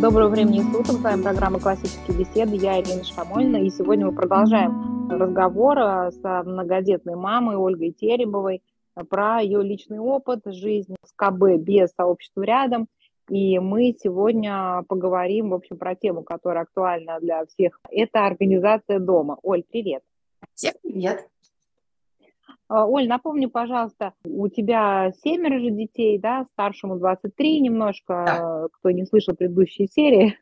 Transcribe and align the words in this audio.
Доброго 0.00 0.28
времени 0.28 0.60
суток. 0.60 0.96
С 0.96 1.00
вами 1.00 1.22
программа 1.22 1.58
«Классические 1.58 2.18
беседы». 2.18 2.56
Я 2.56 2.78
Ирина 2.80 3.02
Шамольна. 3.02 3.56
И 3.56 3.70
сегодня 3.70 4.04
мы 4.04 4.12
продолжаем 4.12 5.08
разговор 5.08 5.78
э, 5.78 6.10
с 6.10 6.42
многодетной 6.44 7.14
мамой 7.14 7.56
Ольгой 7.56 7.92
Теребовой 7.92 8.62
про 9.08 9.40
ее 9.40 9.62
личный 9.62 9.98
опыт, 9.98 10.42
жизнь 10.44 10.96
с 11.02 11.12
КБ 11.16 11.56
без 11.58 11.92
сообщества 11.96 12.42
рядом. 12.42 12.88
И 13.30 13.58
мы 13.58 13.96
сегодня 13.98 14.84
поговорим, 14.86 15.48
в 15.48 15.54
общем, 15.54 15.78
про 15.78 15.94
тему, 15.94 16.22
которая 16.22 16.64
актуальна 16.64 17.18
для 17.18 17.46
всех. 17.46 17.80
Это 17.90 18.26
организация 18.26 18.98
дома. 18.98 19.38
Оль, 19.42 19.62
привет. 19.62 20.02
Всем 20.54 20.74
привет. 20.82 21.26
А, 22.68 22.84
Оль, 22.84 23.06
напомни, 23.06 23.46
пожалуйста, 23.46 24.12
у 24.24 24.48
тебя 24.48 25.12
семеро 25.22 25.60
же 25.60 25.70
детей, 25.70 26.18
да, 26.18 26.44
старшему 26.52 26.96
23 26.96 27.60
немножко, 27.60 28.24
да. 28.26 28.66
кто 28.72 28.90
не 28.90 29.06
слышал 29.06 29.34
предыдущие 29.34 29.88
серии. 29.88 30.38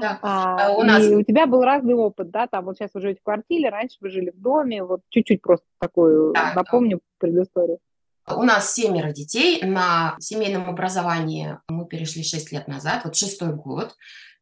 Да. 0.00 0.18
А, 0.22 0.66
а, 0.66 0.72
у 0.72 0.82
нас... 0.82 1.04
И 1.04 1.14
у 1.14 1.22
тебя 1.22 1.46
был 1.46 1.62
разный 1.62 1.94
опыт, 1.94 2.30
да, 2.30 2.46
там 2.46 2.64
вот 2.64 2.76
сейчас 2.76 2.90
вы 2.94 3.00
живете 3.00 3.20
в 3.20 3.24
квартире, 3.24 3.68
раньше 3.68 3.96
вы 4.00 4.10
жили 4.10 4.30
в 4.30 4.40
доме, 4.40 4.82
вот 4.82 5.00
чуть-чуть 5.08 5.40
просто 5.40 5.66
такую, 5.78 6.32
да, 6.32 6.52
напомню 6.54 6.98
да. 6.98 7.02
предысторию. 7.26 7.78
У 8.26 8.42
нас 8.42 8.72
семеро 8.72 9.12
детей, 9.12 9.62
на 9.62 10.16
семейном 10.20 10.68
образовании 10.68 11.58
мы 11.68 11.86
перешли 11.86 12.22
6 12.22 12.52
лет 12.52 12.68
назад, 12.68 13.02
вот 13.04 13.16
шестой 13.16 13.54
год. 13.54 13.94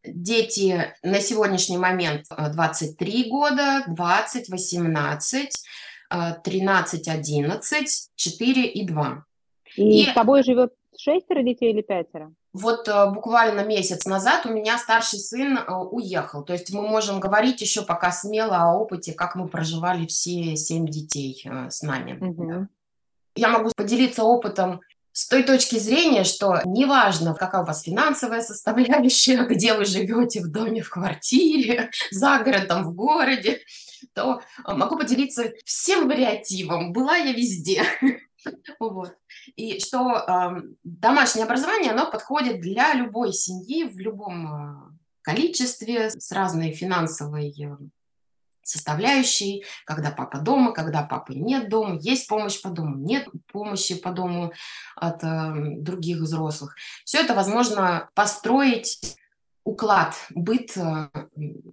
Дети 0.03 0.95
на 1.03 1.21
сегодняшний 1.21 1.79
момент 1.79 2.27
23 2.31 3.31
года, 3.31 3.85
20, 3.87 4.49
18, 4.49 5.51
13, 6.11 7.09
11, 7.09 8.11
4 8.15 8.67
и 8.67 8.87
2. 8.87 9.25
И, 9.77 10.03
и 10.03 10.07
с 10.07 10.13
тобой 10.13 10.43
живет 10.43 10.73
шестеро 10.99 11.43
детей 11.43 11.73
или 11.73 11.83
пятеро? 11.83 12.33
Вот 12.53 12.89
э, 12.89 13.11
буквально 13.11 13.61
месяц 13.61 14.07
назад 14.07 14.45
у 14.45 14.51
меня 14.51 14.77
старший 14.79 15.21
сын 15.21 15.57
э, 15.57 15.73
уехал. 15.73 16.43
То 16.43 16.53
есть 16.53 16.73
мы 16.73 16.83
можем 16.83 17.21
говорить 17.21 17.61
еще 17.61 17.83
пока 17.83 18.11
смело 18.11 18.57
о 18.57 18.75
опыте, 18.75 19.13
как 19.13 19.37
мы 19.37 19.49
проживали 19.49 20.07
все 20.07 20.57
семь 20.57 20.87
детей 20.87 21.43
э, 21.45 21.71
с 21.71 21.83
нами. 21.83 22.19
Угу. 22.21 22.69
Я 23.37 23.49
могу 23.49 23.71
поделиться 23.77 24.25
опытом 24.25 24.81
с 25.13 25.29
той 25.29 25.45
точки 25.45 25.79
зрения, 25.79 26.25
что 26.25 26.61
неважно, 26.65 27.35
какая 27.35 27.63
у 27.63 27.67
вас 27.67 27.83
финансовая 27.83 28.43
составляющая, 28.43 29.45
где 29.49 29.75
вы 29.75 29.85
живете, 29.85 30.41
в 30.41 30.51
доме, 30.51 30.83
в 30.83 30.91
квартире, 30.91 31.91
за 32.11 32.41
городом, 32.41 32.85
в 32.85 32.95
городе, 32.95 33.61
то 34.15 34.41
а, 34.65 34.75
могу 34.75 34.97
поделиться 34.97 35.53
всем 35.65 36.09
вариативом. 36.09 36.93
Была 36.93 37.17
я 37.17 37.33
везде. 37.33 37.85
Вот. 38.79 39.15
И 39.55 39.81
что 39.81 40.17
э, 40.17 40.63
домашнее 40.83 41.45
образование, 41.45 41.93
оно 41.93 42.11
подходит 42.11 42.63
для 42.63 42.95
любой 42.95 43.35
семьи 43.35 43.85
в 43.85 43.99
любом 43.99 44.47
э, 44.47 44.77
количестве, 45.21 46.09
с 46.09 46.33
разной 46.33 46.73
финансовой 46.73 47.51
э, 47.51 47.77
составляющей, 48.63 49.65
когда 49.85 50.11
папа 50.11 50.39
дома, 50.39 50.73
когда 50.73 51.03
папы 51.03 51.35
нет 51.35 51.69
дома, 51.69 51.99
есть 52.01 52.29
помощь 52.29 52.61
по 52.63 52.71
дому, 52.71 52.97
нет 52.97 53.29
помощи 53.53 53.95
по 53.95 54.11
дому 54.11 54.53
от 54.97 55.23
э, 55.23 55.77
других 55.79 56.19
взрослых. 56.19 56.77
Все 57.05 57.19
это 57.19 57.35
возможно 57.35 58.09
построить 58.15 59.19
уклад, 59.65 60.15
быт, 60.35 60.77
э, 60.77 61.09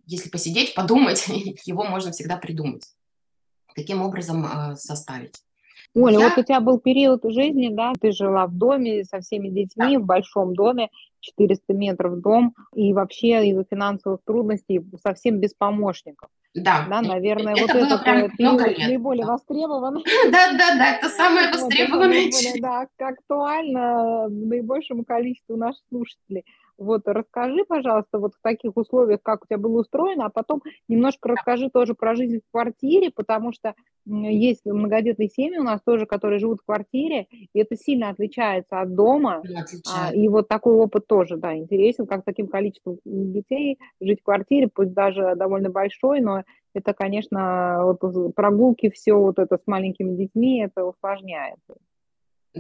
если 0.06 0.30
посидеть, 0.30 0.76
подумать, 0.76 1.28
его 1.66 1.84
можно 1.84 2.12
всегда 2.12 2.38
придумать. 2.38 2.84
Каким 3.76 4.02
образом 4.02 4.46
э, 4.46 4.76
составить. 4.76 5.36
Оля, 5.94 6.20
Я... 6.20 6.30
вот 6.30 6.38
у 6.38 6.44
тебя 6.44 6.60
был 6.60 6.80
период 6.80 7.22
жизни, 7.24 7.70
да, 7.70 7.94
ты 8.00 8.12
жила 8.12 8.46
в 8.48 8.54
доме 8.54 9.04
со 9.04 9.20
всеми 9.22 9.50
детьми, 9.50 9.98
да. 9.98 10.00
в 10.00 10.06
большом 10.06 10.54
доме, 10.54 10.90
400 11.22 11.74
метров 11.74 12.22
дом, 12.22 12.56
и 12.76 12.94
вообще 12.94 13.50
из-за 13.50 13.64
финансовых 13.70 14.20
трудностей 14.26 14.82
совсем 15.04 15.40
без 15.40 15.54
помощников. 15.54 16.30
Да. 16.54 16.86
Да, 16.90 17.02
наверное, 17.02 17.54
это 17.54 17.62
вот 17.62 17.74
было 17.74 17.96
это 17.96 17.98
прям 18.00 18.32
много 18.40 18.68
лет. 18.68 18.78
наиболее 18.80 19.26
да. 19.26 19.34
востребовано. 19.34 20.02
Да, 20.32 20.52
да, 20.54 20.76
да, 20.78 20.96
это 20.96 21.10
самое 21.18 21.52
востребованное. 21.52 22.30
Да, 22.60 22.88
актуально 22.98 24.28
наибольшему 24.30 25.04
количеству 25.04 25.56
наших 25.56 25.84
слушателей. 25.90 26.46
Вот 26.78 27.02
расскажи, 27.06 27.66
пожалуйста, 27.66 28.20
вот 28.20 28.36
в 28.36 28.42
таких 28.42 28.78
условиях, 28.78 29.22
как 29.24 29.44
у 29.44 29.48
тебя 29.48 29.58
было 29.58 29.82
устроено, 29.82 30.26
а 30.26 30.30
потом 30.30 30.62
немножко 30.88 31.30
расскажи 31.30 31.70
тоже 31.70 31.96
про 31.96 32.16
жизнь 32.16 32.40
в 32.40 32.52
квартире, 32.52 33.12
потому 33.14 33.52
что 33.52 33.74
есть 34.06 34.66
многодетные 34.66 35.30
семьи 35.30 35.58
у 35.58 35.64
нас 35.64 35.82
тоже, 35.84 36.06
которые 36.06 36.40
живут 36.40 36.60
в 36.62 36.66
квартире, 36.66 37.28
и 37.54 37.60
это 37.60 37.76
сильно 37.76 38.10
отличается 38.10 38.80
от 38.80 38.94
дома. 38.96 39.42
А, 39.94 40.14
и 40.14 40.28
вот 40.30 40.48
такой 40.48 40.76
опыт 40.76 41.08
тоже, 41.08 41.38
да, 41.38 41.56
интересен, 41.56 42.06
как 42.06 42.22
с 42.22 42.26
таким 42.26 42.48
количеством 42.48 43.00
детей 43.06 43.80
жить 44.00 44.22
в 44.22 44.24
квартире, 44.24 44.70
пусть 44.74 44.94
даже 44.94 45.34
довольно 45.36 45.70
большой, 45.70 46.22
но 46.22 46.44
это, 46.74 46.94
конечно, 46.94 47.96
вот 48.02 48.36
прогулки, 48.36 48.90
все 48.92 49.14
вот 49.14 49.40
это 49.40 49.58
с 49.58 49.66
маленькими 49.66 50.16
детьми, 50.16 50.62
это 50.62 50.86
усложняет. 50.86 51.58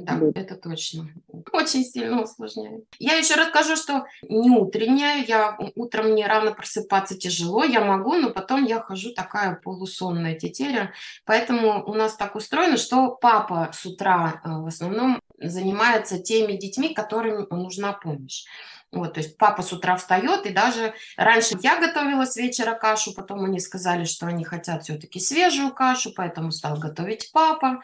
Да, 0.03 0.15
вот. 0.15 0.37
это 0.37 0.55
точно. 0.55 1.09
Очень 1.51 1.83
сильно 1.83 2.21
усложняет. 2.21 2.85
Я 2.99 3.15
еще 3.15 3.35
расскажу, 3.35 3.75
что 3.75 4.05
не 4.21 4.49
утренняя, 4.49 5.23
я 5.23 5.57
утром 5.75 6.11
мне 6.11 6.27
рано 6.27 6.53
просыпаться 6.53 7.17
тяжело, 7.17 7.63
я 7.63 7.81
могу, 7.81 8.15
но 8.15 8.29
потом 8.29 8.63
я 8.63 8.79
хожу 8.81 9.13
такая 9.13 9.55
полусонная 9.55 10.35
тетеря. 10.35 10.93
Поэтому 11.25 11.83
у 11.85 11.93
нас 11.93 12.15
так 12.15 12.35
устроено, 12.35 12.77
что 12.77 13.11
папа 13.11 13.71
с 13.73 13.85
утра 13.85 14.41
э, 14.43 14.49
в 14.49 14.67
основном 14.67 15.21
занимается 15.39 16.19
теми 16.19 16.53
детьми, 16.53 16.93
которым 16.93 17.47
нужна 17.49 17.93
помощь. 17.93 18.45
Вот, 18.91 19.15
то 19.15 19.19
есть 19.19 19.37
папа 19.37 19.63
с 19.63 19.73
утра 19.73 19.97
встает, 19.97 20.45
и 20.45 20.53
даже 20.53 20.93
раньше 21.17 21.57
я 21.61 21.79
готовила 21.79 22.25
с 22.25 22.37
вечера 22.37 22.73
кашу, 22.73 23.13
потом 23.13 23.43
они 23.43 23.59
сказали, 23.59 24.05
что 24.05 24.27
они 24.27 24.45
хотят 24.45 24.83
все-таки 24.83 25.19
свежую 25.19 25.73
кашу, 25.73 26.13
поэтому 26.15 26.51
стал 26.51 26.77
готовить 26.79 27.31
папа. 27.33 27.81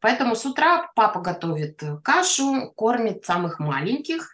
Поэтому 0.00 0.36
с 0.36 0.44
утра 0.46 0.90
папа 0.94 1.20
готовит 1.20 1.82
э, 1.82 1.98
кашу, 2.02 2.72
кормит 2.76 3.24
самых 3.24 3.58
маленьких. 3.58 4.30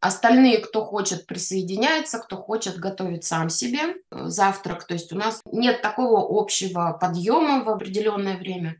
Остальные, 0.00 0.58
кто 0.58 0.84
хочет, 0.84 1.26
присоединяется, 1.26 2.18
кто 2.18 2.36
хочет, 2.36 2.76
готовит 2.76 3.24
сам 3.24 3.48
себе 3.48 3.80
э, 3.80 4.26
завтрак. 4.26 4.84
То 4.84 4.94
есть 4.94 5.12
у 5.12 5.16
нас 5.16 5.42
нет 5.50 5.82
такого 5.82 6.26
общего 6.40 6.96
подъема 7.00 7.64
в 7.64 7.68
определенное 7.68 8.36
время. 8.36 8.78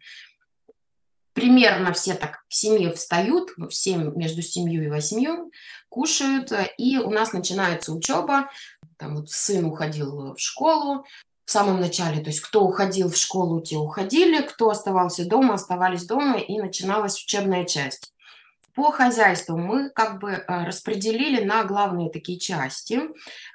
Примерно 1.32 1.92
все 1.92 2.14
так 2.14 2.44
в 2.48 2.54
семье 2.54 2.92
встают, 2.92 3.50
в 3.56 3.70
7, 3.70 4.16
между 4.16 4.40
семью 4.40 4.84
и 4.84 4.88
восьмью, 4.88 5.50
кушают, 5.88 6.52
и 6.78 6.98
у 6.98 7.10
нас 7.10 7.32
начинается 7.32 7.92
учеба. 7.92 8.50
Там 8.98 9.16
вот 9.16 9.30
сын 9.30 9.64
уходил 9.64 10.34
в 10.34 10.38
школу, 10.38 11.04
в 11.44 11.50
самом 11.50 11.80
начале. 11.80 12.22
То 12.22 12.30
есть 12.30 12.40
кто 12.40 12.64
уходил 12.64 13.10
в 13.10 13.16
школу, 13.16 13.60
те 13.60 13.76
уходили, 13.76 14.42
кто 14.42 14.70
оставался 14.70 15.26
дома, 15.26 15.54
оставались 15.54 16.06
дома, 16.06 16.38
и 16.38 16.58
начиналась 16.58 17.22
учебная 17.22 17.64
часть. 17.64 18.12
По 18.74 18.90
хозяйству 18.90 19.56
мы 19.56 19.90
как 19.90 20.18
бы 20.18 20.32
э, 20.32 20.64
распределили 20.64 21.44
на 21.44 21.62
главные 21.64 22.10
такие 22.10 22.40
части. 22.40 23.00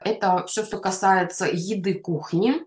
Это 0.04 0.46
все, 0.48 0.64
что 0.64 0.78
касается 0.78 1.46
еды 1.52 1.96
кухни 1.96 2.62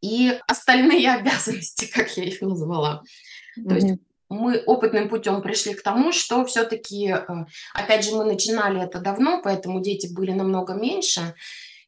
и 0.00 0.38
остальные 0.48 1.12
обязанности, 1.14 1.86
как 1.86 2.16
я 2.16 2.24
их 2.24 2.40
назвала. 2.40 3.02
Mm-hmm. 3.56 3.68
То 3.68 3.74
есть 3.74 4.00
мы 4.28 4.58
опытным 4.58 5.08
путем 5.08 5.40
пришли 5.40 5.74
к 5.74 5.82
тому, 5.82 6.10
что 6.10 6.44
все-таки, 6.46 7.10
э, 7.10 7.24
опять 7.74 8.04
же, 8.04 8.16
мы 8.16 8.24
начинали 8.24 8.82
это 8.82 8.98
давно, 8.98 9.40
поэтому 9.40 9.80
дети 9.80 10.12
были 10.12 10.32
намного 10.32 10.74
меньше, 10.74 11.34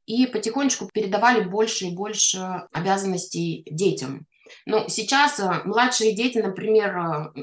и 0.09 0.27
потихонечку 0.27 0.89
передавали 0.93 1.45
больше 1.45 1.85
и 1.85 1.95
больше 1.95 2.63
обязанностей 2.73 3.63
детям. 3.71 4.27
Но 4.65 4.89
сейчас 4.89 5.39
э, 5.39 5.61
младшие 5.67 6.15
дети, 6.15 6.39
например, 6.39 6.97
э, 6.97 7.43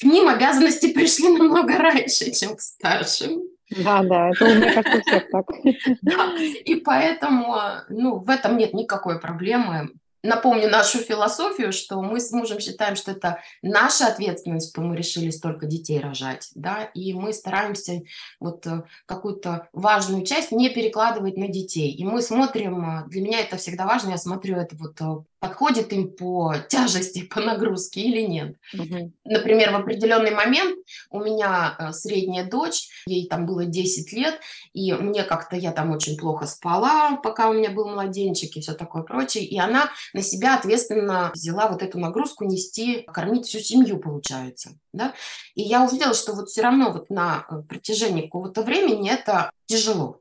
к 0.00 0.02
ним 0.02 0.28
обязанности 0.28 0.92
пришли 0.92 1.28
намного 1.28 1.78
раньше, 1.78 2.32
чем 2.32 2.56
к 2.56 2.60
старшим. 2.60 3.42
Да, 3.70 4.02
да, 4.02 4.30
это 4.30 4.44
у 4.44 4.54
меня 4.54 4.74
кажется 4.74 4.98
у 4.98 5.02
всех 5.02 5.30
так. 5.30 5.46
Да, 6.02 6.34
и 6.36 6.74
поэтому, 6.74 7.56
э, 7.56 7.84
ну, 7.90 8.18
в 8.18 8.28
этом 8.28 8.56
нет 8.56 8.74
никакой 8.74 9.20
проблемы 9.20 9.90
напомню 10.22 10.68
нашу 10.68 10.98
философию, 10.98 11.72
что 11.72 12.00
мы 12.02 12.20
с 12.20 12.32
мужем 12.32 12.60
считаем, 12.60 12.96
что 12.96 13.12
это 13.12 13.42
наша 13.62 14.06
ответственность, 14.06 14.70
что 14.70 14.80
мы 14.80 14.96
решили 14.96 15.30
столько 15.30 15.66
детей 15.66 16.00
рожать, 16.00 16.50
да, 16.54 16.84
и 16.94 17.12
мы 17.12 17.32
стараемся 17.32 18.02
вот 18.38 18.66
э, 18.66 18.82
какую-то 19.06 19.68
важную 19.72 20.24
часть 20.24 20.52
не 20.52 20.70
перекладывать 20.70 21.36
на 21.36 21.48
детей. 21.48 21.90
И 21.90 22.04
мы 22.04 22.22
смотрим, 22.22 22.84
э, 22.84 23.08
для 23.08 23.22
меня 23.22 23.40
это 23.40 23.56
всегда 23.56 23.86
важно, 23.86 24.10
я 24.10 24.18
смотрю 24.18 24.56
это 24.56 24.76
вот 24.76 25.00
э, 25.00 25.24
подходит 25.40 25.92
им 25.92 26.14
по 26.14 26.54
тяжести, 26.68 27.22
по 27.34 27.40
нагрузке 27.40 28.02
или 28.02 28.20
нет. 28.20 28.56
Угу. 28.74 29.12
Например, 29.24 29.72
в 29.72 29.76
определенный 29.76 30.32
момент 30.32 30.78
у 31.10 31.18
меня 31.18 31.74
э, 31.78 31.92
средняя 31.92 32.48
дочь, 32.48 32.88
ей 33.06 33.26
там 33.26 33.46
было 33.46 33.64
10 33.64 34.12
лет, 34.12 34.38
и 34.72 34.92
мне 34.92 35.24
как-то, 35.24 35.56
я 35.56 35.72
там 35.72 35.90
очень 35.90 36.16
плохо 36.16 36.46
спала, 36.46 37.16
пока 37.16 37.48
у 37.48 37.54
меня 37.54 37.70
был 37.70 37.88
младенчик 37.88 38.56
и 38.56 38.60
все 38.60 38.74
такое 38.74 39.02
прочее, 39.02 39.44
и 39.44 39.58
она 39.58 39.90
на 40.12 40.22
себя 40.22 40.56
ответственно 40.56 41.30
взяла 41.34 41.68
вот 41.68 41.82
эту 41.82 41.98
нагрузку 41.98 42.44
нести, 42.44 43.02
кормить 43.12 43.46
всю 43.46 43.58
семью, 43.58 43.98
получается. 43.98 44.78
Да? 44.92 45.14
И 45.54 45.62
я 45.62 45.84
увидела, 45.84 46.14
что 46.14 46.34
вот 46.34 46.48
все 46.48 46.62
равно 46.62 46.92
вот 46.92 47.10
на 47.10 47.46
э, 47.48 47.62
протяжении 47.68 48.22
какого-то 48.22 48.62
времени 48.62 49.10
это 49.10 49.50
тяжело. 49.66 50.19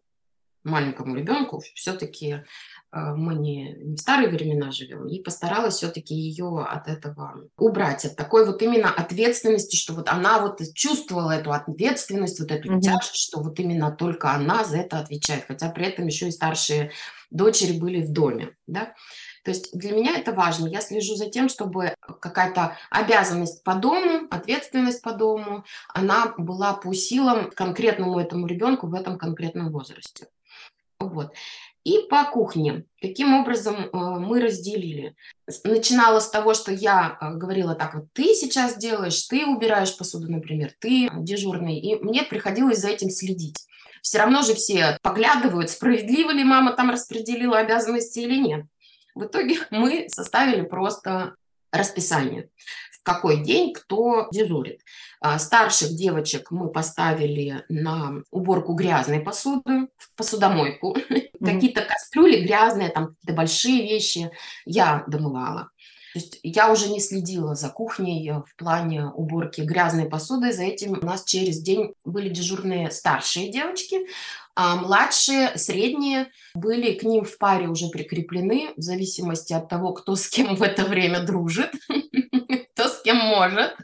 Маленькому 0.64 1.16
ребенку 1.16 1.62
все-таки 1.76 2.44
Э, 2.92 3.14
мы 3.16 3.36
не, 3.36 3.74
не 3.74 3.96
в 3.96 4.00
старые 4.00 4.30
времена 4.30 4.72
живем, 4.72 5.08
и 5.08 5.22
постаралась 5.22 5.76
все-таки 5.76 6.16
ее 6.16 6.66
от 6.68 6.88
этого 6.88 7.50
убрать, 7.58 8.06
от 8.06 8.16
такой 8.16 8.46
вот 8.46 8.62
именно 8.62 8.92
ответственности, 8.92 9.76
что 9.76 9.94
вот 9.94 10.10
она 10.10 10.40
вот 10.40 10.62
чувствовала 10.74 11.32
эту 11.32 11.52
ответственность, 11.52 12.40
вот 12.40 12.52
эту 12.52 12.74
mm-hmm. 12.74 12.82
тяжесть, 12.82 13.16
что 13.16 13.42
вот 13.42 13.60
именно 13.60 13.92
только 13.92 14.32
она 14.32 14.64
за 14.64 14.78
это 14.78 15.00
отвечает, 15.00 15.46
хотя 15.48 15.70
при 15.70 15.86
этом 15.86 16.08
еще 16.08 16.28
и 16.28 16.32
старшие 16.32 16.92
дочери 17.30 17.78
были 17.78 18.02
в 18.02 18.12
доме, 18.12 18.56
да. 18.66 18.94
То 19.46 19.52
есть 19.52 19.72
для 19.78 19.94
меня 19.94 20.18
это 20.18 20.34
важно. 20.34 20.68
Я 20.68 20.82
слежу 20.82 21.16
за 21.16 21.28
тем, 21.30 21.48
чтобы 21.48 21.96
какая-то 22.20 22.76
обязанность 22.90 23.64
по 23.64 23.76
дому, 23.76 24.28
ответственность 24.30 25.02
по 25.02 25.14
дому, 25.14 25.64
она 25.94 26.34
была 26.38 26.74
по 26.74 26.94
силам 26.94 27.50
конкретному 27.52 28.20
этому 28.20 28.48
ребенку 28.48 28.88
в 28.88 28.94
этом 28.94 29.18
конкретном 29.18 29.72
возрасте. 29.72 30.28
Вот. 31.00 31.34
И 31.86 32.00
по 32.10 32.26
кухне. 32.26 32.84
Каким 33.02 33.34
образом 33.34 33.76
э, 33.76 33.90
мы 33.94 34.42
разделили? 34.42 35.16
Начинала 35.64 36.20
с 36.20 36.30
того, 36.30 36.54
что 36.54 36.72
я 36.72 37.18
э, 37.20 37.34
говорила 37.36 37.74
так, 37.74 37.96
вот 37.96 38.06
ты 38.14 38.36
сейчас 38.36 38.78
делаешь, 38.78 39.24
ты 39.28 39.46
убираешь 39.46 39.98
посуду, 39.98 40.30
например, 40.30 40.74
ты 40.80 41.10
дежурный, 41.16 41.80
и 41.80 41.96
мне 41.96 42.24
приходилось 42.24 42.80
за 42.80 42.90
этим 42.90 43.10
следить. 43.10 43.56
Все 44.02 44.20
равно 44.20 44.42
же 44.44 44.54
все 44.56 44.98
поглядывают, 45.02 45.70
справедливо 45.70 46.32
ли 46.32 46.44
мама 46.44 46.74
там 46.74 46.90
распределила 46.90 47.60
обязанности 47.60 48.20
или 48.20 48.36
нет. 48.36 48.66
В 49.16 49.26
итоге 49.26 49.58
мы 49.72 50.08
составили 50.10 50.62
просто 50.62 51.36
расписание 51.72 52.50
какой 53.10 53.44
день 53.44 53.74
кто 53.74 54.28
дежурит. 54.32 54.82
А, 55.20 55.40
старших 55.40 55.96
девочек 55.96 56.52
мы 56.52 56.70
поставили 56.70 57.64
на 57.68 58.24
уборку 58.32 58.74
грязной 58.74 59.20
посуды, 59.20 59.88
в 59.98 60.16
посудомойку. 60.16 60.96
Mm-hmm. 60.96 61.54
Какие-то 61.54 61.82
кастрюли 61.82 62.46
грязные, 62.46 62.90
там 62.90 63.08
какие-то 63.08 63.34
большие 63.34 63.82
вещи 63.82 64.30
я 64.66 65.04
домывала. 65.08 65.70
То 66.14 66.20
есть 66.20 66.40
я 66.44 66.72
уже 66.72 66.90
не 66.90 67.00
следила 67.00 67.56
за 67.56 67.70
кухней 67.70 68.32
в 68.32 68.56
плане 68.58 69.08
уборки 69.08 69.62
грязной 69.62 70.06
посуды. 70.10 70.52
За 70.52 70.64
этим 70.64 70.94
у 70.94 71.06
нас 71.06 71.24
через 71.24 71.62
день 71.62 71.94
были 72.04 72.30
дежурные 72.30 72.90
старшие 72.90 73.52
девочки, 73.52 73.98
а 74.56 74.76
младшие, 74.76 75.58
средние 75.58 76.32
были 76.54 76.94
к 76.94 77.04
ним 77.04 77.24
в 77.24 77.38
паре 77.38 77.68
уже 77.68 77.88
прикреплены 77.88 78.74
в 78.76 78.82
зависимости 78.82 79.54
от 79.54 79.70
того, 79.70 79.94
кто 79.94 80.16
с 80.16 80.28
кем 80.28 80.56
в 80.56 80.64
это 80.64 80.84
время 80.86 81.22
дружит. 81.24 81.72
Кем 83.10 83.18
может, 83.18 83.76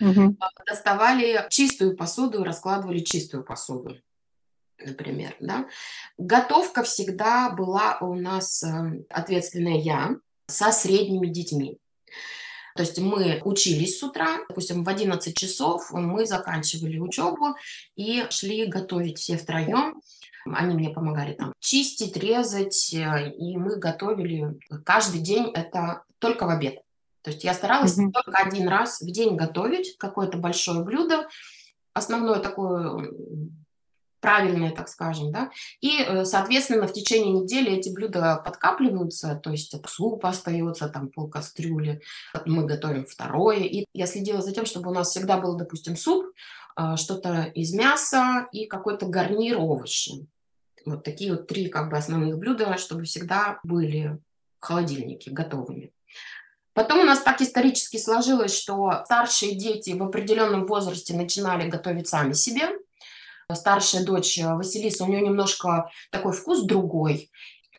угу. 0.00 0.36
доставали 0.66 1.46
чистую 1.50 1.96
посуду 1.96 2.40
и 2.40 2.44
раскладывали 2.44 2.98
чистую 2.98 3.44
посуду, 3.44 3.96
например. 4.78 5.36
Да? 5.38 5.68
Готовка 6.18 6.82
всегда 6.82 7.50
была 7.50 7.98
у 8.00 8.14
нас 8.14 8.64
э, 8.64 9.04
ответственная 9.08 9.78
я 9.78 10.16
со 10.48 10.72
средними 10.72 11.28
детьми. 11.28 11.78
То 12.74 12.82
есть 12.82 12.98
мы 12.98 13.40
учились 13.44 13.98
с 13.98 14.02
утра, 14.02 14.38
допустим, 14.48 14.82
в 14.84 14.88
11 14.88 15.36
часов 15.36 15.90
мы 15.92 16.26
заканчивали 16.26 16.98
учебу 16.98 17.54
и 17.94 18.24
шли 18.30 18.66
готовить 18.66 19.18
все 19.18 19.36
втроем. 19.36 20.00
Они 20.46 20.74
мне 20.74 20.90
помогали 20.90 21.34
там 21.34 21.52
чистить, 21.60 22.16
резать, 22.16 22.92
э, 22.94 23.30
и 23.30 23.56
мы 23.56 23.76
готовили 23.76 24.58
каждый 24.84 25.20
день 25.20 25.52
это 25.54 26.02
только 26.18 26.46
в 26.46 26.50
обед. 26.50 26.80
То 27.22 27.30
есть 27.30 27.44
я 27.44 27.54
старалась 27.54 27.98
mm-hmm. 27.98 28.12
только 28.12 28.32
один 28.32 28.68
раз 28.68 29.00
в 29.00 29.10
день 29.10 29.36
готовить 29.36 29.96
какое-то 29.98 30.38
большое 30.38 30.82
блюдо, 30.82 31.28
основное 31.92 32.38
такое 32.38 33.10
правильное, 34.20 34.70
так 34.70 34.88
скажем, 34.88 35.32
да, 35.32 35.50
и, 35.80 36.02
э, 36.02 36.24
соответственно, 36.24 36.86
в 36.86 36.92
течение 36.92 37.32
недели 37.32 37.72
эти 37.72 37.88
блюда 37.88 38.40
подкапливаются, 38.44 39.34
то 39.34 39.50
есть 39.50 39.74
суп 39.88 40.24
остается, 40.26 40.88
там 40.88 41.08
пол 41.08 41.28
кастрюли, 41.28 42.02
мы 42.44 42.66
готовим 42.66 43.06
второе, 43.06 43.60
и 43.60 43.86
я 43.94 44.06
следила 44.06 44.42
за 44.42 44.52
тем, 44.52 44.66
чтобы 44.66 44.90
у 44.90 44.94
нас 44.94 45.10
всегда 45.10 45.38
был, 45.38 45.56
допустим, 45.56 45.96
суп, 45.96 46.26
а, 46.76 46.96
что-то 46.96 47.50
из 47.54 47.72
мяса 47.72 48.48
и 48.52 48.66
какой-то 48.66 49.06
гарнир 49.06 49.58
овощи. 49.58 50.26
Вот 50.86 51.04
такие 51.04 51.32
вот 51.32 51.46
три 51.46 51.68
как 51.68 51.90
бы 51.90 51.96
основных 51.96 52.38
блюда, 52.38 52.76
чтобы 52.78 53.04
всегда 53.04 53.58
были 53.62 54.18
в 54.60 54.64
холодильнике 54.64 55.30
готовыми. 55.30 55.92
Потом 56.72 57.00
у 57.00 57.04
нас 57.04 57.20
так 57.20 57.40
исторически 57.40 57.96
сложилось, 57.96 58.56
что 58.56 59.02
старшие 59.04 59.54
дети 59.54 59.90
в 59.90 60.02
определенном 60.02 60.66
возрасте 60.66 61.14
начинали 61.14 61.68
готовить 61.68 62.08
сами 62.08 62.32
себе. 62.32 62.68
Старшая 63.52 64.04
дочь 64.04 64.38
Василиса, 64.38 65.04
у 65.04 65.08
нее 65.08 65.22
немножко 65.22 65.90
такой 66.10 66.32
вкус 66.32 66.62
другой. 66.62 67.30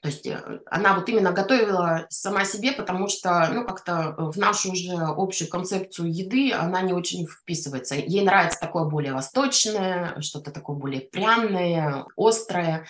То 0.01 0.09
есть 0.09 0.25
э, 0.25 0.59
она 0.65 0.95
вот 0.95 1.07
именно 1.09 1.31
готовила 1.31 2.07
сама 2.09 2.43
себе, 2.43 2.71
потому 2.71 3.07
что, 3.07 3.47
ну, 3.53 3.65
как-то 3.65 4.15
в 4.17 4.35
нашу 4.38 4.71
уже 4.71 4.94
общую 4.94 5.47
концепцию 5.47 6.11
еды 6.11 6.51
она 6.53 6.81
не 6.81 6.91
очень 6.91 7.27
вписывается. 7.27 7.95
Ей 7.95 8.23
нравится 8.23 8.59
такое 8.59 8.85
более 8.85 9.13
восточное, 9.13 10.19
что-то 10.19 10.51
такое 10.51 10.75
более 10.75 11.01
пряное, 11.01 12.05
острое. 12.17 12.87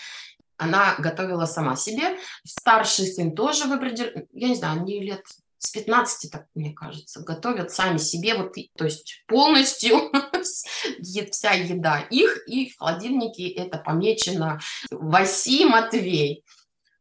Она 0.55 0.95
готовила 0.99 1.45
сама 1.45 1.75
себе. 1.75 2.17
Старший 2.45 3.07
сын 3.07 3.35
тоже 3.35 3.65
в 3.65 3.73
определенном... 3.73 4.25
Я 4.31 4.47
не 4.47 4.55
знаю, 4.55 4.79
они 4.79 5.01
лет 5.01 5.25
с 5.61 5.69
15, 5.69 6.31
так 6.31 6.45
мне 6.55 6.73
кажется, 6.73 7.21
готовят 7.21 7.71
сами 7.71 7.97
себе, 7.97 8.33
вот, 8.33 8.55
то 8.75 8.85
есть 8.85 9.23
полностью 9.27 10.11
вся 11.31 11.51
еда 11.51 11.99
их, 12.09 12.47
и 12.47 12.69
в 12.69 12.77
холодильнике 12.79 13.47
это 13.49 13.77
помечено 13.77 14.59
Васи 14.89 15.65
Матвей. 15.65 16.43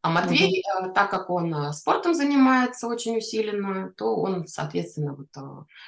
А 0.03 0.09
Матвей, 0.09 0.63
mm-hmm. 0.63 0.93
так 0.93 1.11
как 1.11 1.29
он 1.29 1.53
э, 1.53 1.73
спортом 1.73 2.15
занимается 2.15 2.87
очень 2.87 3.17
усиленно, 3.17 3.93
то 3.95 4.15
он, 4.15 4.47
соответственно, 4.47 5.13
вот 5.13 5.27
э, 5.37 5.41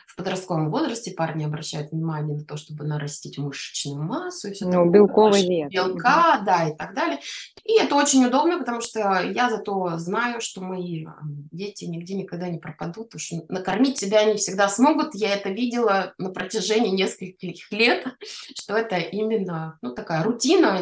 в 0.06 0.16
подростковом 0.16 0.70
возрасте 0.70 1.12
парни 1.12 1.44
обращают 1.44 1.92
внимание 1.92 2.38
на 2.38 2.46
то, 2.46 2.56
чтобы 2.56 2.84
нарастить 2.84 3.40
мышечную 3.40 4.04
массу 4.04 4.50
и 4.50 4.54
все 4.54 4.68
ну, 4.68 4.88
белковый 4.88 5.48
вес. 5.48 5.72
Белка, 5.72 6.38
mm-hmm. 6.38 6.46
да, 6.46 6.70
и 6.70 6.76
так 6.76 6.94
далее. 6.94 7.20
И 7.64 7.74
это 7.74 7.96
очень 7.96 8.24
удобно, 8.24 8.60
потому 8.60 8.82
что 8.82 9.00
я 9.24 9.50
зато 9.50 9.98
знаю, 9.98 10.42
что 10.42 10.62
мои 10.62 11.08
дети 11.52 11.86
нигде 11.86 12.14
никогда 12.14 12.50
не 12.50 12.60
пропадут, 12.60 13.10
потому 13.10 13.20
что 13.20 13.44
накормить 13.50 13.98
себя 13.98 14.20
они 14.20 14.36
всегда 14.36 14.70
смогут. 14.70 15.16
Я 15.16 15.34
это 15.34 15.50
видела 15.50 16.14
на 16.20 16.30
протяжении 16.30 16.92
нескольких 16.92 17.72
лет, 17.72 18.06
что 18.56 18.78
это 18.78 18.98
именно 18.98 19.80
ну, 19.82 19.96
такая 19.96 20.22
рутина, 20.22 20.82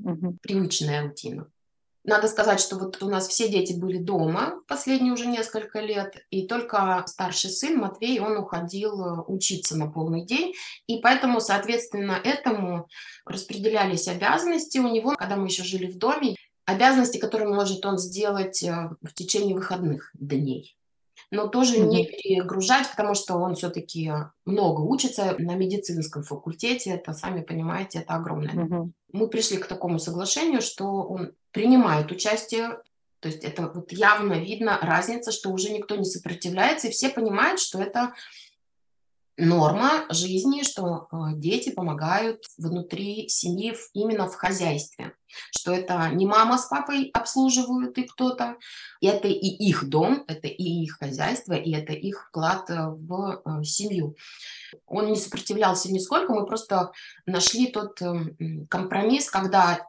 mm-hmm. 0.00 0.38
привычная 0.42 1.02
рутина. 1.02 1.46
Надо 2.06 2.28
сказать, 2.28 2.60
что 2.60 2.76
вот 2.76 3.02
у 3.02 3.08
нас 3.08 3.26
все 3.26 3.48
дети 3.48 3.72
были 3.72 3.98
дома 3.98 4.62
последние 4.68 5.12
уже 5.12 5.26
несколько 5.26 5.80
лет, 5.80 6.14
и 6.30 6.46
только 6.46 7.02
старший 7.06 7.50
сын 7.50 7.78
Матвей, 7.78 8.20
он 8.20 8.36
уходил 8.36 9.02
э, 9.02 9.24
учиться 9.26 9.76
на 9.76 9.90
полный 9.90 10.24
день, 10.24 10.54
и 10.86 11.00
поэтому, 11.00 11.40
соответственно, 11.40 12.12
этому 12.12 12.88
распределялись 13.24 14.06
обязанности 14.06 14.78
у 14.78 14.86
него, 14.86 15.16
когда 15.16 15.34
мы 15.34 15.48
еще 15.48 15.64
жили 15.64 15.90
в 15.90 15.98
доме, 15.98 16.36
обязанности, 16.64 17.18
которые 17.18 17.48
может 17.48 17.84
он 17.84 17.98
сделать 17.98 18.62
э, 18.62 18.90
в 19.02 19.12
течение 19.12 19.56
выходных 19.56 20.12
дней 20.14 20.75
но 21.36 21.48
тоже 21.48 21.76
mm-hmm. 21.76 21.86
не 21.88 22.06
перегружать, 22.06 22.90
потому 22.90 23.14
что 23.14 23.36
он 23.36 23.54
все-таки 23.54 24.10
много 24.46 24.80
учится 24.80 25.36
на 25.38 25.54
медицинском 25.54 26.22
факультете. 26.22 26.90
Это, 26.90 27.12
сами 27.12 27.42
понимаете, 27.42 27.98
это 28.00 28.14
огромное. 28.14 28.54
Mm-hmm. 28.54 28.90
Мы 29.12 29.28
пришли 29.28 29.58
к 29.58 29.66
такому 29.66 29.98
соглашению, 29.98 30.62
что 30.62 30.86
он 30.86 31.32
принимает 31.52 32.10
участие. 32.10 32.78
То 33.20 33.28
есть 33.28 33.44
это 33.44 33.70
вот 33.72 33.92
явно 33.92 34.34
видно 34.34 34.78
разница, 34.80 35.30
что 35.30 35.50
уже 35.50 35.70
никто 35.70 35.96
не 35.96 36.04
сопротивляется, 36.04 36.88
и 36.88 36.90
все 36.90 37.10
понимают, 37.10 37.60
что 37.60 37.80
это 37.80 38.14
норма 39.36 40.06
жизни, 40.10 40.62
что 40.62 41.08
э, 41.10 41.16
дети 41.34 41.70
помогают 41.70 42.42
внутри 42.56 43.28
семьи 43.28 43.74
именно 43.92 44.28
в 44.28 44.34
хозяйстве, 44.34 45.12
что 45.50 45.72
это 45.72 46.08
не 46.12 46.26
мама 46.26 46.58
с 46.58 46.66
папой 46.66 47.10
обслуживают 47.12 47.98
и 47.98 48.04
кто-то, 48.04 48.56
это 49.00 49.28
и 49.28 49.34
их 49.34 49.88
дом, 49.88 50.24
это 50.26 50.48
и 50.48 50.62
их 50.62 50.98
хозяйство, 50.98 51.52
и 51.52 51.72
это 51.72 51.92
их 51.92 52.28
вклад 52.28 52.70
э, 52.70 52.86
в 52.88 53.42
э, 53.44 53.64
семью. 53.64 54.16
Он 54.86 55.06
не 55.06 55.16
сопротивлялся 55.16 55.92
нисколько, 55.92 56.32
мы 56.32 56.46
просто 56.46 56.92
нашли 57.26 57.68
тот 57.68 58.00
компромисс, 58.68 59.30
когда 59.30 59.86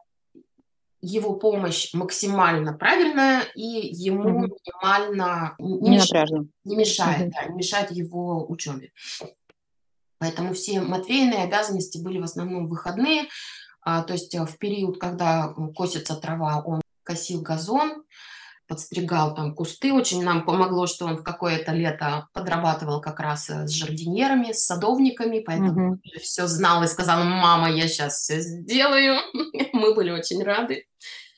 его 1.00 1.34
помощь 1.34 1.94
максимально 1.94 2.72
правильная 2.72 3.42
и 3.54 3.62
ему 3.62 4.30
минимально 4.30 5.54
не, 5.58 5.78
не, 5.78 5.90
мешает, 5.96 6.30
не 6.64 6.76
мешает, 6.76 7.30
да, 7.32 7.44
не 7.44 7.56
мешает 7.56 7.90
его 7.92 8.44
учебе. 8.48 8.92
Поэтому 10.18 10.52
все 10.52 10.80
Матвеиные 10.80 11.44
обязанности 11.44 11.98
были 11.98 12.18
в 12.18 12.24
основном 12.24 12.68
выходные, 12.68 13.28
а, 13.82 14.02
то 14.02 14.12
есть 14.12 14.34
э, 14.34 14.44
в 14.44 14.58
период, 14.58 14.98
когда 14.98 15.54
косится 15.74 16.14
трава, 16.16 16.62
он 16.62 16.82
косил 17.04 17.40
газон, 17.40 18.04
подстригал 18.66 19.34
там 19.34 19.54
кусты. 19.54 19.94
Очень 19.94 20.22
нам 20.22 20.44
помогло, 20.44 20.86
что 20.86 21.06
он 21.06 21.16
в 21.16 21.22
какое-то 21.22 21.72
лето 21.72 22.28
подрабатывал 22.34 23.00
как 23.00 23.18
раз 23.20 23.48
э, 23.48 23.66
с 23.66 23.70
жардинерами, 23.70 24.52
с 24.52 24.66
садовниками, 24.66 25.40
поэтому 25.40 25.92
угу. 25.92 26.00
все 26.20 26.46
знал 26.46 26.82
и 26.82 26.88
сказал, 26.88 27.24
мама, 27.24 27.70
я 27.70 27.88
сейчас 27.88 28.18
все 28.18 28.40
сделаю. 28.40 29.20
Мы 29.72 29.94
были 29.94 30.10
очень 30.10 30.42
рады. 30.42 30.84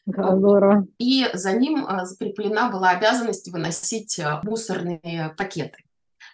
Да, 0.06 0.34
здорово. 0.36 0.86
И 0.98 1.28
за 1.34 1.52
ним 1.52 1.86
э, 1.86 2.04
закреплена 2.04 2.70
была 2.70 2.90
обязанность 2.90 3.48
выносить 3.52 4.20
мусорные 4.42 5.34
пакеты 5.36 5.84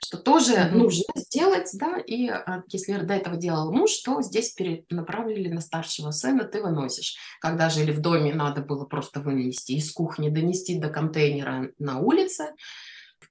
что 0.05 0.19
тоже 0.19 0.55
mm-hmm. 0.55 0.71
нужно 0.73 1.13
сделать, 1.17 1.71
да, 1.75 1.99
и 1.99 2.29
а, 2.29 2.63
если 2.69 2.99
до 2.99 3.15
этого 3.15 3.37
делал 3.37 3.73
муж, 3.73 3.97
то 3.99 4.23
здесь 4.23 4.53
перенаправили 4.53 5.49
на 5.49 5.61
старшего 5.61 6.11
сына, 6.11 6.45
ты 6.45 6.63
выносишь. 6.63 7.17
Когда 7.41 7.71
жили 7.71 7.93
в 7.93 8.01
доме, 8.01 8.35
надо 8.35 8.63
было 8.63 8.85
просто 8.85 9.21
вынести 9.21 9.73
из 9.73 9.93
кухни, 9.93 10.29
донести 10.29 10.79
до 10.79 10.89
контейнера 10.89 11.71
на 11.79 11.99
улице. 11.99 12.55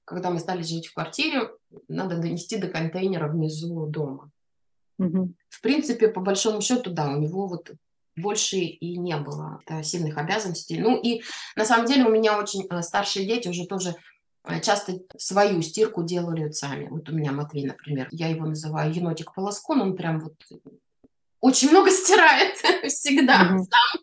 Когда 0.03 0.29
мы 0.29 0.39
стали 0.39 0.63
жить 0.63 0.87
в 0.87 0.93
квартире, 0.93 1.49
надо 1.87 2.17
донести 2.17 2.57
до 2.57 2.67
контейнера 2.67 3.27
внизу 3.27 3.85
дома. 3.87 4.31
Mm-hmm. 5.01 5.33
В 5.49 5.61
принципе, 5.61 6.07
по 6.07 6.21
большому 6.21 6.61
счету, 6.61 6.91
да, 6.91 7.09
у 7.11 7.19
него 7.19 7.47
вот 7.47 7.71
больше 8.15 8.57
и 8.57 8.97
не 8.97 9.17
было 9.17 9.59
сильных 9.83 10.17
обязанностей. 10.17 10.79
Ну 10.79 10.99
и 11.01 11.21
на 11.55 11.65
самом 11.65 11.85
деле 11.85 12.05
у 12.05 12.09
меня 12.09 12.39
очень 12.39 12.65
э, 12.69 12.81
старшие 12.81 13.25
дети 13.25 13.49
уже 13.49 13.65
тоже 13.65 13.95
часто 14.61 14.93
свою 15.17 15.61
стирку 15.61 16.03
делали 16.03 16.51
сами. 16.51 16.87
Вот 16.89 17.09
у 17.09 17.13
меня 17.13 17.31
Матвей, 17.31 17.65
например, 17.65 18.07
я 18.11 18.27
его 18.29 18.45
называю 18.45 18.93
енотик 18.93 19.33
полоскон, 19.33 19.81
он 19.81 19.95
прям 19.95 20.19
вот 20.19 20.35
очень 21.41 21.69
много 21.69 21.91
стирает 21.91 22.55
всегда 22.87 23.33
mm-hmm. 23.33 23.59
сам, 23.59 24.01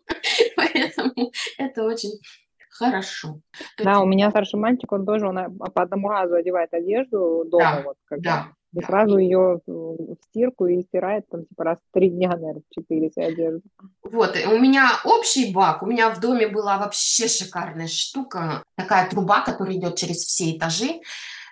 поэтому 0.55 1.31
это 1.57 1.83
очень 1.83 2.19
хорошо. 2.69 3.39
Да, 3.77 3.91
есть... 3.91 4.01
у 4.01 4.05
меня 4.05 4.29
старший 4.29 4.59
мальчик, 4.59 4.91
он 4.91 5.05
тоже 5.05 5.27
он 5.27 5.57
по 5.57 5.81
одному 5.81 6.09
разу 6.09 6.35
одевает 6.35 6.73
одежду 6.73 7.43
дома, 7.45 7.75
да, 7.75 7.81
вот, 7.83 7.97
когда 8.05 8.31
да. 8.31 8.51
И 8.73 8.83
сразу 8.83 9.17
ее 9.17 9.59
в 9.67 10.15
стирку 10.29 10.67
и 10.67 10.81
стирает 10.81 11.27
там 11.29 11.45
типа 11.45 11.63
раз 11.63 11.77
в 11.77 11.93
три 11.93 12.09
дня, 12.09 12.29
наверное, 12.29 12.63
четыре 12.71 13.09
вся 13.09 13.25
одежда. 13.25 13.61
Вот, 14.03 14.35
у 14.47 14.57
меня 14.59 14.89
общий 15.03 15.53
бак, 15.53 15.83
у 15.83 15.85
меня 15.85 16.09
в 16.09 16.19
доме 16.19 16.47
была 16.47 16.77
вообще 16.77 17.27
шикарная 17.27 17.87
штука, 17.87 18.63
такая 18.75 19.09
труба, 19.09 19.41
которая 19.41 19.75
идет 19.75 19.95
через 19.95 20.17
все 20.23 20.57
этажи, 20.57 21.01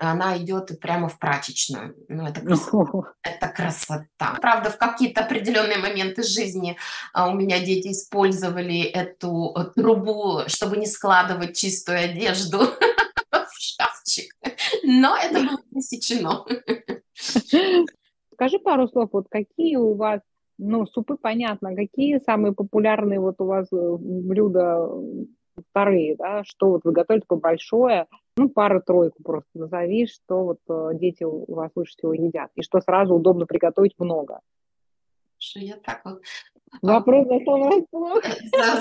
она 0.01 0.35
идет 0.37 0.79
прямо 0.79 1.07
в 1.07 1.19
прачечную. 1.19 1.95
Ну, 2.07 2.25
это 2.25 2.41
красота. 2.41 3.13
это 3.23 3.47
красота. 3.47 4.37
Правда, 4.41 4.71
в 4.71 4.77
какие-то 4.77 5.21
определенные 5.21 5.77
моменты 5.77 6.23
жизни 6.23 6.75
а, 7.13 7.29
у 7.29 7.35
меня 7.35 7.59
дети 7.59 7.91
использовали 7.91 8.81
эту 8.81 9.53
э, 9.55 9.65
трубу, 9.79 10.41
чтобы 10.47 10.77
не 10.77 10.87
складывать 10.87 11.55
чистую 11.55 11.99
одежду 11.99 12.59
в. 12.59 12.79
Но 15.01 15.17
это 15.17 15.39
было 15.39 15.57
пресечено. 15.71 16.45
Скажи 18.33 18.59
пару 18.59 18.87
слов, 18.87 19.09
вот 19.13 19.25
какие 19.29 19.75
у 19.77 19.95
вас, 19.95 20.21
ну, 20.59 20.85
супы 20.85 21.17
понятно, 21.17 21.75
какие 21.75 22.19
самые 22.19 22.53
популярные 22.53 23.19
вот 23.19 23.35
у 23.39 23.45
вас 23.45 23.67
э, 23.73 23.97
блюда 23.99 24.87
вторые, 25.69 26.15
да, 26.17 26.43
что 26.43 26.69
вот 26.71 26.81
вы 26.83 26.91
готовите 26.91 27.23
такое 27.27 27.39
большое, 27.39 28.05
ну, 28.37 28.47
пару-тройку 28.49 29.23
просто 29.23 29.49
назови, 29.55 30.05
что 30.05 30.43
вот 30.43 30.59
э, 30.69 30.97
дети 30.99 31.23
у 31.23 31.51
вас 31.51 31.71
лучше 31.75 31.93
всего 31.97 32.13
едят, 32.13 32.51
и 32.55 32.61
что 32.61 32.79
сразу 32.79 33.15
удобно 33.15 33.47
приготовить 33.47 33.95
много. 33.97 34.39
Что 35.41 35.59
я 35.59 35.75
так 35.77 36.01
вот 36.05 36.21
Вопрос 36.81 37.27
застал 37.27 37.59
врасплох. 37.59 38.23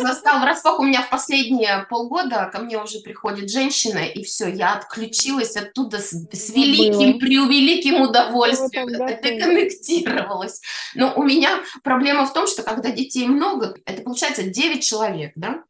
Застал 0.00 0.40
врасплох. 0.40 0.78
У 0.78 0.84
меня 0.84 1.02
в 1.02 1.10
последние 1.10 1.86
полгода 1.90 2.48
ко 2.52 2.60
мне 2.60 2.80
уже 2.80 3.00
приходит 3.00 3.50
женщина, 3.50 3.98
и 3.98 4.22
все, 4.22 4.48
я 4.48 4.74
отключилась 4.74 5.56
оттуда 5.56 5.98
с, 5.98 6.12
с 6.12 6.50
великим, 6.50 7.18
преувеликим 7.18 8.00
удовольствием. 8.00 8.86
Деконнектировалась. 8.88 10.60
Но 10.94 11.12
у 11.16 11.24
меня 11.24 11.62
проблема 11.82 12.26
в 12.26 12.32
том, 12.32 12.46
что 12.46 12.62
когда 12.62 12.90
детей 12.90 13.26
много, 13.26 13.74
это 13.84 14.02
получается 14.02 14.44
9 14.44 14.84
человек, 14.84 15.32
да? 15.34 15.64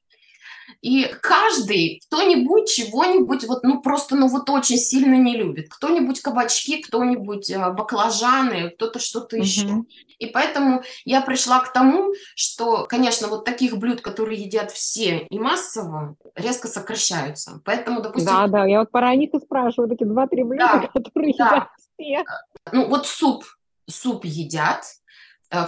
И 0.82 1.10
каждый 1.22 2.02
кто-нибудь 2.06 2.70
чего-нибудь 2.70 3.44
вот, 3.44 3.62
ну, 3.62 3.80
просто, 3.80 4.16
ну, 4.16 4.28
вот 4.28 4.48
очень 4.50 4.78
сильно 4.78 5.14
не 5.14 5.36
любит. 5.36 5.68
Кто-нибудь 5.70 6.20
кабачки, 6.20 6.82
кто-нибудь 6.82 7.50
э, 7.50 7.70
баклажаны, 7.72 8.70
кто-то 8.70 8.98
что-то 8.98 9.36
угу. 9.36 9.44
еще. 9.44 9.84
И 10.18 10.26
поэтому 10.26 10.82
я 11.04 11.22
пришла 11.22 11.60
к 11.60 11.72
тому, 11.72 12.12
что, 12.34 12.84
конечно, 12.84 13.28
вот 13.28 13.44
таких 13.44 13.78
блюд, 13.78 14.02
которые 14.02 14.42
едят 14.42 14.70
все 14.70 15.26
и 15.30 15.38
массово, 15.38 16.16
резко 16.34 16.68
сокращаются. 16.68 17.60
Поэтому, 17.64 18.02
допустим... 18.02 18.26
Да, 18.26 18.46
да, 18.46 18.64
я 18.66 18.80
вот 18.80 18.90
про 18.90 19.14
них 19.14 19.32
и 19.32 19.38
спрашиваю, 19.38 19.88
такие 19.88 20.06
два-три 20.06 20.42
блюда, 20.42 20.90
да, 20.94 21.00
которые 21.00 21.34
да. 21.36 21.46
едят 21.46 21.68
все. 21.98 22.24
Ну, 22.72 22.86
вот 22.86 23.06
суп, 23.06 23.44
суп 23.88 24.24
едят, 24.24 24.84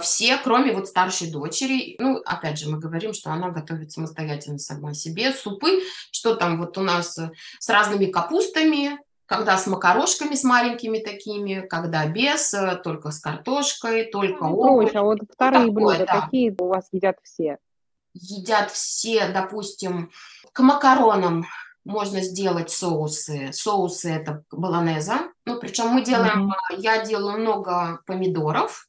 все, 0.01 0.37
кроме 0.37 0.73
вот 0.73 0.87
старшей 0.87 1.31
дочери. 1.31 1.95
Ну, 1.99 2.21
опять 2.25 2.57
же, 2.57 2.69
мы 2.69 2.79
говорим, 2.79 3.13
что 3.13 3.31
она 3.31 3.49
готовит 3.49 3.91
самостоятельно 3.91 4.57
сама 4.59 4.93
себе 4.93 5.33
супы, 5.33 5.81
что 6.11 6.35
там 6.35 6.59
вот 6.59 6.77
у 6.77 6.81
нас 6.81 7.17
э, 7.17 7.31
с 7.59 7.69
разными 7.69 8.05
капустами, 8.05 8.97
когда 9.25 9.57
с 9.57 9.67
макарошками, 9.67 10.35
с 10.35 10.43
маленькими 10.43 10.99
такими, 10.99 11.65
когда 11.67 12.05
без, 12.07 12.53
э, 12.53 12.79
только 12.83 13.11
с 13.11 13.19
картошкой, 13.19 14.05
только 14.05 14.45
ну, 14.45 14.55
овощи. 14.55 14.95
А 14.95 15.03
вот 15.03 15.19
вторые 15.31 15.65
вот 15.65 15.73
блюда, 15.73 16.05
да. 16.05 16.21
какие 16.21 16.55
у 16.57 16.67
вас 16.67 16.87
едят 16.91 17.17
все? 17.23 17.57
Едят 18.13 18.71
все, 18.71 19.27
допустим, 19.29 20.11
к 20.53 20.59
макаронам 20.59 21.45
можно 21.83 22.21
сделать 22.21 22.69
соусы. 22.69 23.51
Соусы 23.51 24.09
это 24.11 24.43
баланеза. 24.51 25.31
Ну, 25.45 25.59
причем 25.59 25.87
мы 25.89 26.03
делаем, 26.03 26.51
mm-hmm. 26.51 26.79
я 26.79 27.03
делаю 27.03 27.39
много 27.39 27.99
помидоров, 28.05 28.87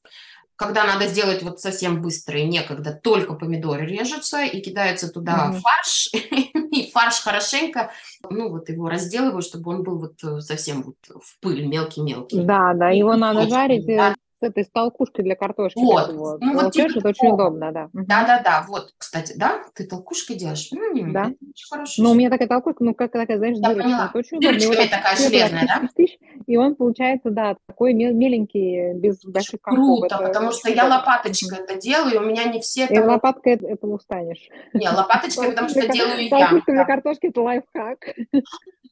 когда 0.56 0.84
надо 0.84 1.06
сделать 1.06 1.42
вот 1.42 1.60
совсем 1.60 2.00
быстро 2.00 2.38
и 2.38 2.44
некогда, 2.44 2.92
только 2.92 3.34
помидоры 3.34 3.86
режутся 3.86 4.42
и 4.42 4.60
кидается 4.60 5.08
туда 5.12 5.52
mm-hmm. 5.52 5.60
фарш, 5.60 6.08
и 6.72 6.90
фарш 6.92 7.20
хорошенько, 7.20 7.92
ну 8.28 8.50
вот 8.50 8.68
его 8.68 8.88
разделываю, 8.88 9.42
чтобы 9.42 9.72
он 9.72 9.82
был 9.82 9.98
вот 9.98 10.22
э, 10.22 10.40
совсем 10.40 10.82
вот 10.82 10.96
в 11.08 11.40
пыль 11.40 11.66
мелкий-мелкий. 11.66 12.42
Да, 12.42 12.72
да, 12.74 12.90
его 12.90 13.16
надо 13.16 13.48
жарить, 13.48 13.86
да? 13.86 14.14
Э, 14.44 14.48
этой 14.48 14.64
толкушкой 14.64 15.24
для 15.24 15.36
картошки. 15.36 15.78
Вот. 15.78 16.12
Вот. 16.12 16.40
Ну, 16.40 16.54
вот 16.54 16.72
типа 16.72 16.98
это 16.98 17.08
очень 17.08 17.28
удобно, 17.28 17.72
да. 17.72 17.88
Да-да-да, 17.92 18.64
вот, 18.68 18.92
кстати, 18.96 19.34
да, 19.36 19.62
ты 19.74 19.84
толкушкой 19.84 20.36
делаешь? 20.36 20.70
М-м, 20.72 21.12
да. 21.12 21.32
Очень 21.40 21.68
хорошо. 21.70 22.02
Ну, 22.02 22.10
у 22.10 22.14
меня 22.14 22.30
такая 22.30 22.48
толкушка, 22.48 22.84
ну, 22.84 22.94
как 22.94 23.12
такая, 23.12 23.38
знаешь, 23.38 23.56
Я 23.58 23.70
поняла. 23.70 24.06
Это 24.06 24.18
очень 24.18 24.38
удобно. 24.38 24.66
Вот 24.68 24.90
такая 24.90 25.16
железная, 25.16 25.66
да? 25.66 26.04
И 26.46 26.56
он 26.56 26.74
получается, 26.74 27.30
да, 27.30 27.56
такой 27.66 27.94
меленький, 27.94 28.94
без 28.94 29.24
больших 29.24 29.60
Круто, 29.62 30.18
потому 30.18 30.52
что 30.52 30.70
я 30.70 30.84
лопаточкой 30.84 31.58
это 31.58 31.76
делаю, 31.76 32.20
у 32.20 32.24
меня 32.24 32.44
не 32.44 32.60
все... 32.60 32.86
И 32.86 32.98
лопаткой 32.98 33.54
этого 33.54 33.94
устанешь. 33.94 34.48
Не, 34.72 34.88
лопаточкой, 34.90 35.50
потому 35.50 35.68
что 35.68 35.88
делаю 35.88 36.22
я. 36.22 36.30
Толкушка 36.30 36.72
для 36.72 36.84
картошки– 36.84 37.26
это 37.28 37.40
лайфхак. 37.40 37.98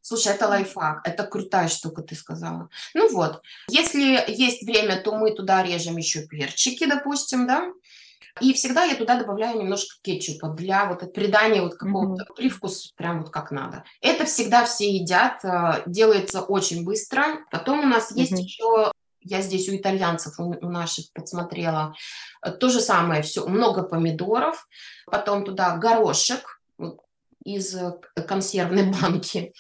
Слушай, 0.05 0.33
это 0.35 0.49
лайфхак, 0.49 1.07
это 1.07 1.23
крутая 1.23 1.69
штука, 1.69 2.03
ты 2.03 2.17
сказала. 2.17 2.69
Ну 2.93 3.09
вот, 3.13 3.41
если 3.69 4.19
есть 4.27 4.67
время, 4.67 5.01
то 5.01 5.15
мы 5.15 5.33
туда 5.43 5.63
режем 5.63 5.97
еще 5.97 6.27
перчики, 6.27 6.87
допустим, 6.87 7.47
да, 7.47 7.73
и 8.41 8.55
всегда 8.55 8.85
я 8.85 8.95
туда 8.95 9.19
добавляю 9.19 9.59
немножко 9.59 9.97
кетчупа 10.03 10.49
для 10.49 10.87
вот 10.87 11.13
придания 11.13 11.61
вот 11.61 11.75
какого-то 11.75 12.23
mm-hmm. 12.23 12.37
привкуса, 12.37 12.91
прям 12.97 13.23
вот 13.23 13.31
как 13.31 13.51
надо. 13.51 13.85
Это 14.01 14.25
всегда 14.25 14.65
все 14.65 14.91
едят, 14.91 15.45
э, 15.45 15.83
делается 15.87 16.41
очень 16.41 16.85
быстро. 16.85 17.25
Потом 17.51 17.81
у 17.81 17.87
нас 17.87 18.11
mm-hmm. 18.11 18.21
есть 18.21 18.39
еще 18.39 18.93
я 19.25 19.41
здесь 19.41 19.69
у 19.69 19.77
итальянцев, 19.77 20.39
у, 20.39 20.45
у 20.45 20.71
наших 20.71 21.13
подсмотрела, 21.13 21.95
э, 22.45 22.51
то 22.53 22.69
же 22.71 22.81
самое, 22.81 23.23
все, 23.23 23.47
много 23.47 23.83
помидоров, 23.83 24.67
потом 25.07 25.45
туда 25.45 25.77
горошек 25.77 26.61
из 27.45 27.75
э, 27.75 27.93
консервной 28.27 28.91
банки, 28.91 29.53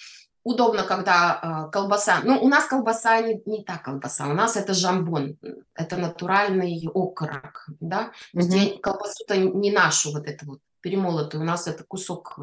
удобно, 0.44 0.82
когда 0.82 1.66
э, 1.68 1.70
колбаса. 1.70 2.20
Ну, 2.24 2.38
у 2.40 2.48
нас 2.48 2.66
колбаса 2.66 3.20
не, 3.20 3.40
не 3.46 3.62
та 3.64 3.78
колбаса, 3.78 4.28
у 4.28 4.34
нас 4.34 4.56
это 4.56 4.74
жамбон, 4.74 5.36
это 5.74 5.96
натуральный 5.96 6.88
окорок, 6.92 7.66
да. 7.80 8.10
То 8.32 8.40
mm-hmm. 8.40 8.42
есть 8.42 8.80
колбасу-то 8.80 9.36
не 9.36 9.70
нашу 9.70 10.12
вот 10.12 10.26
эту 10.26 10.46
вот 10.46 10.60
перемолотую, 10.80 11.42
у 11.42 11.46
нас 11.46 11.68
это 11.68 11.84
кусок 11.84 12.38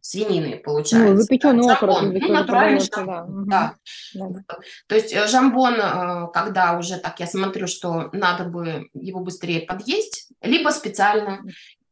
свинины 0.00 0.58
получается. 0.58 1.14
Ну, 1.14 1.20
запеченный 1.20 1.66
да, 1.66 1.74
окорок. 1.74 2.02
Ну, 2.02 2.32
натуральный 2.32 2.80
жамбон, 2.80 3.44
да. 3.46 3.76
да. 4.14 4.28
да. 4.28 4.56
То 4.86 4.94
есть 4.94 5.12
э, 5.12 5.28
жамбон, 5.28 5.74
э, 5.74 6.28
когда 6.32 6.78
уже 6.78 6.96
так 6.96 7.20
я 7.20 7.26
смотрю, 7.26 7.66
что 7.66 8.08
надо 8.12 8.44
бы 8.44 8.88
его 8.94 9.20
быстрее 9.20 9.60
подъесть, 9.60 10.28
либо 10.40 10.70
специально 10.70 11.42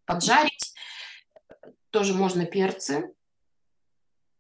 поджарить, 0.07 0.73
тоже 1.91 2.15
можно 2.15 2.47
перцы, 2.47 3.13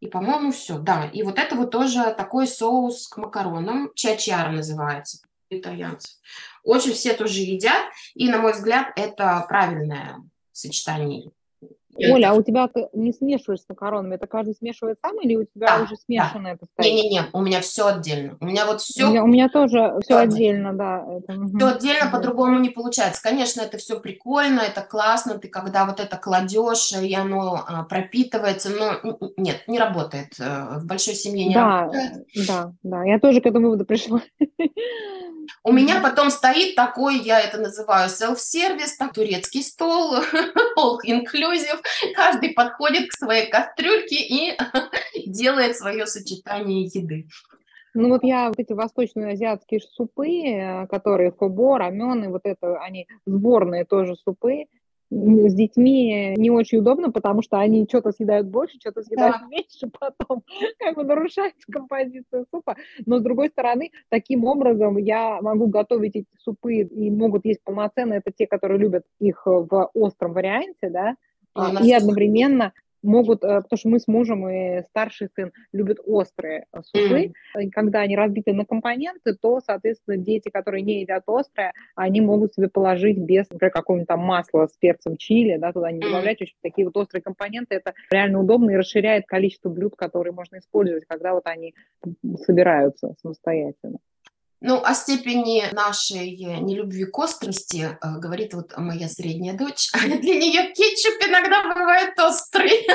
и, 0.00 0.06
по-моему, 0.06 0.50
все. 0.50 0.78
Да, 0.78 1.06
и 1.06 1.22
вот 1.22 1.38
это 1.38 1.54
вот 1.54 1.70
тоже 1.70 2.14
такой 2.16 2.46
соус 2.46 3.08
к 3.08 3.18
макаронам, 3.18 3.92
чачар 3.94 4.50
называется 4.50 5.20
итальянцев. 5.50 6.12
Очень 6.62 6.92
все 6.92 7.14
тоже 7.14 7.40
едят, 7.40 7.82
и, 8.14 8.28
на 8.28 8.38
мой 8.38 8.52
взгляд, 8.52 8.92
это 8.96 9.44
правильное 9.48 10.22
сочетание 10.52 11.30
Оля, 11.96 12.30
а 12.30 12.34
у 12.34 12.42
тебя 12.42 12.68
ты 12.68 12.88
не 12.92 13.12
смешиваешь 13.12 13.60
с 13.60 13.68
макаронами? 13.68 14.14
Это 14.14 14.26
каждый 14.26 14.54
смешивает 14.54 14.98
сам 15.04 15.20
или 15.20 15.36
у 15.36 15.44
тебя 15.44 15.76
Да, 15.78 15.82
уже 15.82 15.96
смешано 15.96 16.44
да. 16.44 16.50
это 16.52 16.66
стоит? 16.72 16.86
Не-не-не, 16.94 17.22
у 17.32 17.40
меня 17.42 17.60
все 17.60 17.86
отдельно. 17.88 18.36
У 18.40 18.46
меня 18.46 18.64
вот 18.64 18.76
У 18.76 18.78
все 18.78 19.08
меня, 19.08 19.24
у 19.24 19.26
меня 19.26 19.48
тоже 19.48 19.94
все 20.04 20.16
отдельно, 20.16 20.72
да. 20.72 21.04
Это, 21.08 21.34
все 21.56 21.66
отдельно 21.66 22.10
по-другому 22.10 22.58
не 22.60 22.70
получается. 22.70 23.22
Конечно, 23.22 23.60
это 23.60 23.76
все 23.78 23.98
прикольно, 24.00 24.60
это 24.60 24.82
классно, 24.82 25.38
ты 25.38 25.48
когда 25.48 25.84
вот 25.84 26.00
это 26.00 26.16
кладешь, 26.16 26.92
и 26.92 27.14
оно 27.14 27.64
а, 27.66 27.82
пропитывается, 27.84 28.70
но 28.70 29.18
нет, 29.36 29.64
не 29.66 29.78
работает. 29.78 30.34
э, 30.38 30.78
В 30.78 30.86
большой 30.86 31.14
семье 31.14 31.46
не 31.48 31.54
Да, 31.54 31.80
работает. 31.82 32.26
да, 32.46 32.72
да. 32.82 33.04
Я 33.04 33.18
тоже 33.18 33.40
к 33.40 33.46
этому 33.46 33.66
выводу 33.66 33.84
пришла. 33.84 34.22
У 35.64 35.72
меня 35.72 36.00
потом 36.00 36.30
стоит 36.30 36.74
такой, 36.74 37.18
я 37.18 37.40
это 37.40 37.58
называю 37.58 38.08
селф-сервис, 38.08 38.96
там 38.96 39.10
турецкий 39.10 39.62
стол, 39.62 40.14
all 40.78 40.96
inclusive. 41.04 41.79
Каждый 42.14 42.50
подходит 42.50 43.08
к 43.08 43.12
своей 43.12 43.50
кастрюльке 43.50 44.16
и 44.16 44.56
делает 45.26 45.76
свое 45.76 46.06
сочетание 46.06 46.84
еды. 46.84 47.26
Ну 47.94 48.08
вот 48.08 48.22
я 48.22 48.48
вот 48.48 48.58
эти 48.58 48.72
восточные 48.72 49.32
азиатские 49.32 49.80
супы, 49.80 50.28
э, 50.28 50.86
которые 50.86 51.32
фобо, 51.32 51.78
рамены, 51.78 52.28
вот 52.28 52.42
это, 52.44 52.80
они 52.80 53.06
сборные 53.26 53.84
тоже 53.84 54.14
супы. 54.16 54.66
С 55.12 55.54
детьми 55.54 56.36
не 56.36 56.50
очень 56.50 56.78
удобно, 56.78 57.10
потому 57.10 57.42
что 57.42 57.58
они 57.58 57.84
что-то 57.88 58.12
съедают 58.12 58.46
больше, 58.46 58.78
что-то 58.78 59.02
съедают 59.02 59.38
Да. 59.40 59.46
меньше, 59.48 59.90
потом 59.98 60.44
как 60.78 60.94
бы 60.94 61.02
нарушается 61.02 61.66
композиция 61.70 62.46
супа. 62.52 62.76
Но 63.06 63.18
с 63.18 63.22
другой 63.22 63.48
стороны, 63.48 63.90
таким 64.08 64.44
образом 64.44 64.96
я 64.98 65.40
могу 65.42 65.66
готовить 65.66 66.14
эти 66.14 66.28
супы 66.38 66.82
и 66.82 67.10
могут 67.10 67.44
есть 67.44 67.60
полноценно. 67.64 68.14
Это 68.14 68.30
те, 68.30 68.46
которые 68.46 68.78
любят 68.78 69.04
их 69.18 69.42
э, 69.46 69.50
в 69.50 69.90
остром 69.94 70.32
варианте, 70.32 70.90
да, 70.90 71.16
а, 71.54 71.84
и 71.84 71.92
одновременно 71.92 72.72
могут, 73.02 73.44
э, 73.44 73.62
потому 73.62 73.78
что 73.78 73.88
мы 73.88 74.00
с 74.00 74.08
мужем 74.08 74.48
и 74.48 74.82
старший 74.84 75.28
сын 75.34 75.52
любят 75.72 75.98
острые 76.04 76.66
э, 76.72 76.80
супы, 76.82 77.32
и 77.58 77.70
когда 77.70 78.00
они 78.00 78.16
разбиты 78.16 78.52
на 78.52 78.64
компоненты, 78.64 79.34
то, 79.34 79.60
соответственно, 79.60 80.16
дети, 80.16 80.50
которые 80.50 80.82
не 80.82 81.00
едят 81.00 81.24
острое, 81.26 81.72
они 81.94 82.20
могут 82.20 82.54
себе 82.54 82.68
положить 82.68 83.18
без, 83.18 83.48
например, 83.50 83.72
какого-нибудь 83.72 84.08
там 84.08 84.20
масла 84.20 84.66
с 84.66 84.76
перцем 84.76 85.16
чили, 85.16 85.56
да, 85.56 85.72
туда 85.72 85.90
не 85.90 86.00
добавлять. 86.00 86.40
Очень 86.40 86.56
такие 86.62 86.86
вот 86.86 86.96
острые 86.96 87.22
компоненты, 87.22 87.76
это 87.76 87.94
реально 88.10 88.40
удобно 88.40 88.70
и 88.70 88.76
расширяет 88.76 89.26
количество 89.26 89.68
блюд, 89.70 89.96
которые 89.96 90.32
можно 90.32 90.58
использовать, 90.58 91.04
когда 91.06 91.34
вот 91.34 91.46
они 91.46 91.74
собираются 92.44 93.14
самостоятельно. 93.22 93.98
Ну, 94.62 94.82
о 94.84 94.92
степени 94.92 95.62
нашей 95.72 96.36
нелюбви 96.36 97.06
к 97.06 97.18
острости 97.18 97.88
э, 97.90 98.18
говорит 98.18 98.52
вот 98.52 98.76
моя 98.76 99.08
средняя 99.08 99.56
дочь. 99.56 99.90
Для 99.92 100.34
нее 100.34 100.72
кетчуп 100.74 101.14
иногда 101.26 101.62
бывает 101.62 102.18
острый. 102.18 102.86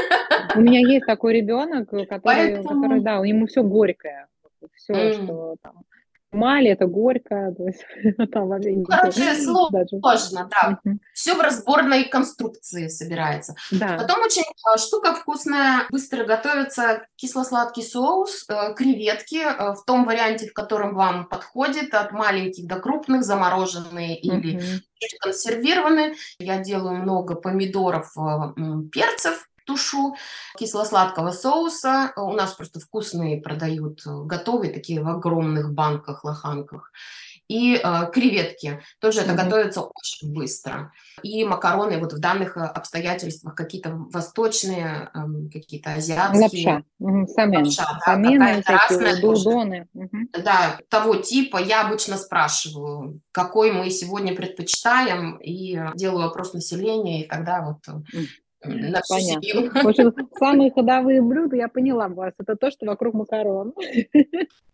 У 0.55 0.61
меня 0.61 0.79
есть 0.79 1.07
такой 1.07 1.33
ребенок, 1.33 1.85
который, 1.85 2.05
который, 2.05 2.21
Поэтому... 2.21 3.01
да, 3.01 3.19
у 3.19 3.25
него 3.25 3.47
все 3.47 3.63
горькое, 3.63 4.27
все, 4.75 4.93
м, 4.93 5.13
что 5.13 5.55
там 5.63 5.83
Мали 6.31 6.69
это 6.71 6.85
горько, 6.85 7.53
то 7.55 7.63
есть 7.63 7.85
там 8.31 8.49
вообще 8.49 8.71
Ну, 8.71 8.85
короче, 8.85 9.19
даже. 9.19 9.41
сложно, 9.41 10.49
да. 10.51 10.79
Все 11.13 11.33
в 11.35 11.39
разборной 11.39 12.05
конструкции 12.05 12.87
собирается. 12.87 13.55
Да. 13.71 13.97
Потом 13.97 14.21
очень 14.21 14.43
э, 14.43 14.77
штука 14.77 15.13
вкусная, 15.13 15.85
быстро 15.89 16.25
готовится 16.25 17.07
кисло-сладкий 17.15 17.83
соус, 17.83 18.45
э, 18.49 18.73
креветки 18.75 19.37
э, 19.37 19.73
в 19.73 19.83
том 19.85 20.05
варианте, 20.05 20.47
в 20.47 20.53
котором 20.53 20.95
вам 20.95 21.25
подходит, 21.27 21.93
от 21.93 22.11
маленьких 22.11 22.67
до 22.67 22.79
крупных, 22.79 23.23
замороженные 23.23 24.19
или 24.19 24.59
консервированы. 25.21 26.15
Я 26.39 26.59
делаю 26.59 26.97
много 26.97 27.35
помидоров, 27.35 28.11
э, 28.17 28.53
перцев, 28.91 29.47
тушу, 29.65 30.15
кисло-сладкого 30.57 31.31
соуса. 31.31 32.13
У 32.15 32.31
нас 32.33 32.53
просто 32.53 32.79
вкусные 32.79 33.41
продают 33.41 34.01
э, 34.05 34.23
готовые, 34.23 34.71
такие 34.71 35.01
в 35.03 35.07
огромных 35.07 35.73
банках, 35.73 36.23
лоханках. 36.23 36.91
И 37.47 37.75
э, 37.75 38.09
креветки. 38.11 38.81
Тоже 38.99 39.21
это 39.21 39.33
Мгм. 39.33 39.43
готовится 39.43 39.81
очень 39.81 40.33
быстро. 40.33 40.91
И 41.21 41.43
макароны 41.45 41.99
вот 41.99 42.13
в 42.13 42.19
данных 42.19 42.57
э, 42.57 42.61
обстоятельствах 42.61 43.53
какие-то 43.53 43.91
восточные, 44.11 45.11
эм, 45.13 45.49
какие-то 45.53 45.93
азиатские. 45.93 46.65
Лапша. 46.73 46.83
Мгм. 46.97 47.27
Самен. 47.27 47.65
Лапша, 47.65 47.83
да, 47.83 47.99
Самены 48.13 48.63
разная 48.65 49.21
тоже. 49.21 49.87
Да, 50.43 50.79
того 50.89 51.17
типа 51.17 51.57
я 51.57 51.85
обычно 51.85 52.17
спрашиваю, 52.17 53.19
какой 53.31 53.71
мы 53.71 53.91
сегодня 53.91 54.35
предпочитаем, 54.35 55.35
и 55.37 55.77
э, 55.77 55.91
делаю 55.93 56.25
опрос 56.27 56.53
населения, 56.53 57.23
и 57.25 57.27
тогда 57.27 57.61
вот 57.61 57.87
э, 57.87 58.17
М. 58.17 58.27
на 58.67 59.01
всю 59.01 59.13
Понятно. 59.15 59.41
семью. 59.43 59.71
В 59.71 59.87
общем, 59.87 60.13
самые 60.37 60.71
ходовые 60.71 61.21
блюда, 61.21 61.55
я 61.55 61.67
поняла 61.67 62.07
вас, 62.07 62.33
это 62.39 62.55
то, 62.55 62.71
что 62.71 62.85
вокруг 62.85 63.13
макарон. 63.13 63.73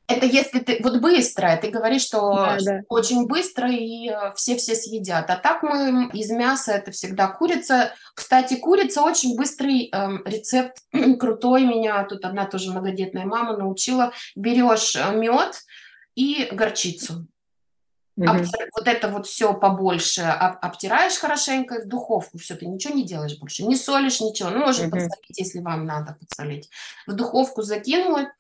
Это 0.08 0.26
если 0.26 0.60
ты 0.60 0.80
вот 0.84 1.00
быстро, 1.00 1.58
ты 1.62 1.70
говоришь, 1.70 2.02
что 2.02 2.34
Да, 2.34 2.58
да. 2.60 2.82
очень 2.90 3.28
быстро 3.28 3.72
и 3.72 4.10
э, 4.10 4.34
все-все 4.36 4.76
съедят. 4.76 5.30
А 5.30 5.38
так 5.38 5.64
мы 5.64 6.10
из 6.14 6.30
мяса 6.32 6.74
это 6.74 6.92
всегда 6.92 7.28
курица. 7.30 7.94
Кстати, 8.14 8.56
курица 8.56 9.04
очень 9.04 9.38
быстрый 9.38 9.90
эм, 9.94 10.22
рецепт, 10.26 10.80
крутой. 11.20 11.64
Меня 11.66 12.04
тут 12.04 12.26
одна 12.26 12.46
тоже 12.46 12.72
многодетная 12.72 13.26
мама 13.26 13.56
научила. 13.56 14.12
Берешь 14.36 14.98
мед 15.14 15.62
и 16.16 16.50
горчицу. 16.52 17.28
Обтир- 18.30 18.70
Вот 18.76 18.88
это 18.88 19.08
вот 19.10 19.28
все 19.28 19.54
побольше 19.54 20.22
об- 20.22 20.58
обтираешь 20.62 21.18
хорошенько 21.18 21.76
и 21.76 21.86
в 21.86 21.88
духовку 21.88 22.38
все, 22.38 22.56
ты 22.56 22.66
ничего 22.66 22.94
не 22.94 23.04
делаешь 23.06 23.38
больше, 23.40 23.64
не 23.66 23.76
солишь, 23.76 24.22
ничего. 24.22 24.50
Ну, 24.50 24.60
может, 24.60 24.82
Мгм. 24.88 24.92
подсолить, 24.92 25.38
если 25.40 25.60
вам 25.60 25.86
надо 25.86 26.18
подсолить. 26.20 26.70
В 27.08 27.14
духовку 27.14 27.62
закинула, 27.62 28.32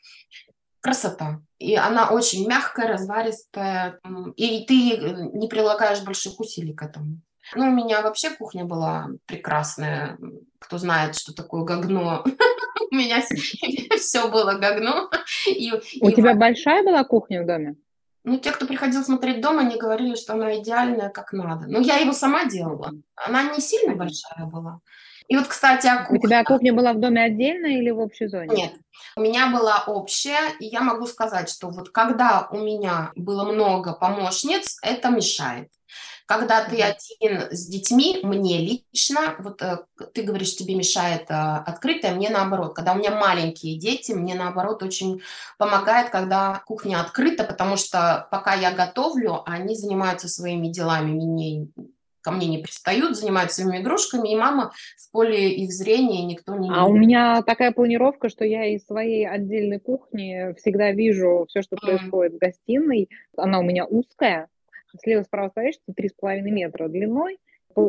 красота. 0.81 1.41
И 1.59 1.75
она 1.75 2.09
очень 2.09 2.47
мягкая, 2.47 2.87
разваристая, 2.87 3.99
и 4.35 4.65
ты 4.65 4.95
э, 4.95 5.13
не 5.33 5.47
прилагаешь 5.47 6.01
больших 6.03 6.39
усилий 6.39 6.73
к 6.73 6.81
этому. 6.81 7.17
Ну, 7.55 7.67
у 7.67 7.71
меня 7.71 8.01
вообще 8.01 8.29
кухня 8.31 8.65
была 8.65 9.09
прекрасная. 9.25 10.17
Кто 10.59 10.77
знает, 10.77 11.15
что 11.15 11.33
такое 11.33 11.63
гогно. 11.63 12.23
У 12.91 12.95
меня 12.95 13.21
все 13.97 14.27
было 14.29 14.53
гогно. 14.53 15.09
И, 15.47 15.71
У 16.01 16.11
тебя 16.11 16.33
большая 16.35 16.83
была 16.83 17.03
кухня 17.03 17.43
в 17.43 17.45
доме? 17.47 17.75
Ну, 18.23 18.37
те, 18.37 18.51
кто 18.51 18.65
приходил 18.65 19.03
смотреть 19.03 19.41
дом, 19.41 19.59
они 19.59 19.77
говорили, 19.77 20.15
что 20.15 20.33
она 20.33 20.57
идеальная, 20.59 21.09
как 21.09 21.33
надо. 21.33 21.67
Но 21.67 21.79
я 21.79 21.97
его 21.97 22.13
сама 22.13 22.45
делала. 22.45 22.91
Она 23.15 23.43
не 23.43 23.59
сильно 23.61 23.95
большая 23.95 24.45
была. 24.45 24.79
И 25.27 25.37
вот, 25.37 25.47
кстати, 25.47 25.87
о 25.87 26.03
У 26.03 26.05
кухне. 26.07 26.19
тебя 26.19 26.43
кухня 26.43 26.73
была 26.73 26.93
в 26.93 26.99
доме 26.99 27.23
отдельная 27.23 27.79
или 27.79 27.89
в 27.89 27.99
общей 27.99 28.27
зоне? 28.27 28.53
Нет, 28.53 28.73
у 29.15 29.21
меня 29.21 29.47
была 29.49 29.83
общая, 29.87 30.51
и 30.59 30.65
я 30.65 30.81
могу 30.81 31.07
сказать, 31.07 31.49
что 31.49 31.69
вот 31.69 31.89
когда 31.89 32.47
у 32.51 32.57
меня 32.57 33.11
было 33.15 33.49
много 33.49 33.93
помощниц, 33.93 34.77
это 34.81 35.09
мешает. 35.09 35.69
Когда 36.31 36.63
ты 36.63 36.81
один 36.81 37.51
с 37.51 37.67
детьми, 37.67 38.21
мне 38.23 38.59
лично, 38.59 39.35
вот 39.39 39.61
э, 39.61 39.79
ты 40.13 40.21
говоришь, 40.21 40.55
тебе 40.55 40.75
мешает 40.75 41.29
э, 41.29 41.33
открытое, 41.33 42.15
мне 42.15 42.29
наоборот. 42.29 42.73
Когда 42.73 42.93
у 42.93 42.99
меня 42.99 43.11
маленькие 43.11 43.77
дети, 43.77 44.13
мне 44.13 44.33
наоборот 44.33 44.81
очень 44.81 45.21
помогает, 45.57 46.09
когда 46.09 46.63
кухня 46.65 47.01
открыта, 47.01 47.43
потому 47.43 47.75
что 47.75 48.29
пока 48.31 48.53
я 48.53 48.71
готовлю, 48.71 49.43
они 49.45 49.75
занимаются 49.75 50.29
своими 50.29 50.69
делами, 50.69 51.11
мне, 51.11 51.67
ко 52.21 52.31
мне 52.31 52.47
не 52.47 52.59
пристают, 52.59 53.17
занимаются 53.17 53.63
своими 53.63 53.81
игрушками, 53.81 54.31
и 54.31 54.37
мама 54.37 54.71
в 54.95 55.11
поле 55.11 55.53
их 55.53 55.73
зрения 55.73 56.23
никто 56.23 56.55
не 56.55 56.71
А 56.73 56.85
у 56.85 56.93
меня 56.93 57.41
такая 57.41 57.73
планировка, 57.73 58.29
что 58.29 58.45
я 58.45 58.67
из 58.67 58.85
своей 58.85 59.27
отдельной 59.27 59.81
кухни 59.81 60.55
всегда 60.57 60.91
вижу 60.91 61.45
все, 61.49 61.61
что 61.61 61.75
происходит 61.75 62.35
в 62.35 62.37
гостиной. 62.37 63.09
Она 63.35 63.59
у 63.59 63.63
меня 63.63 63.85
узкая, 63.85 64.47
слева 64.99 65.23
справа 65.23 65.49
стоишь, 65.49 65.75
три 65.95 66.09
с 66.09 66.13
половиной 66.13 66.51
метра 66.51 66.87
длиной 66.87 67.37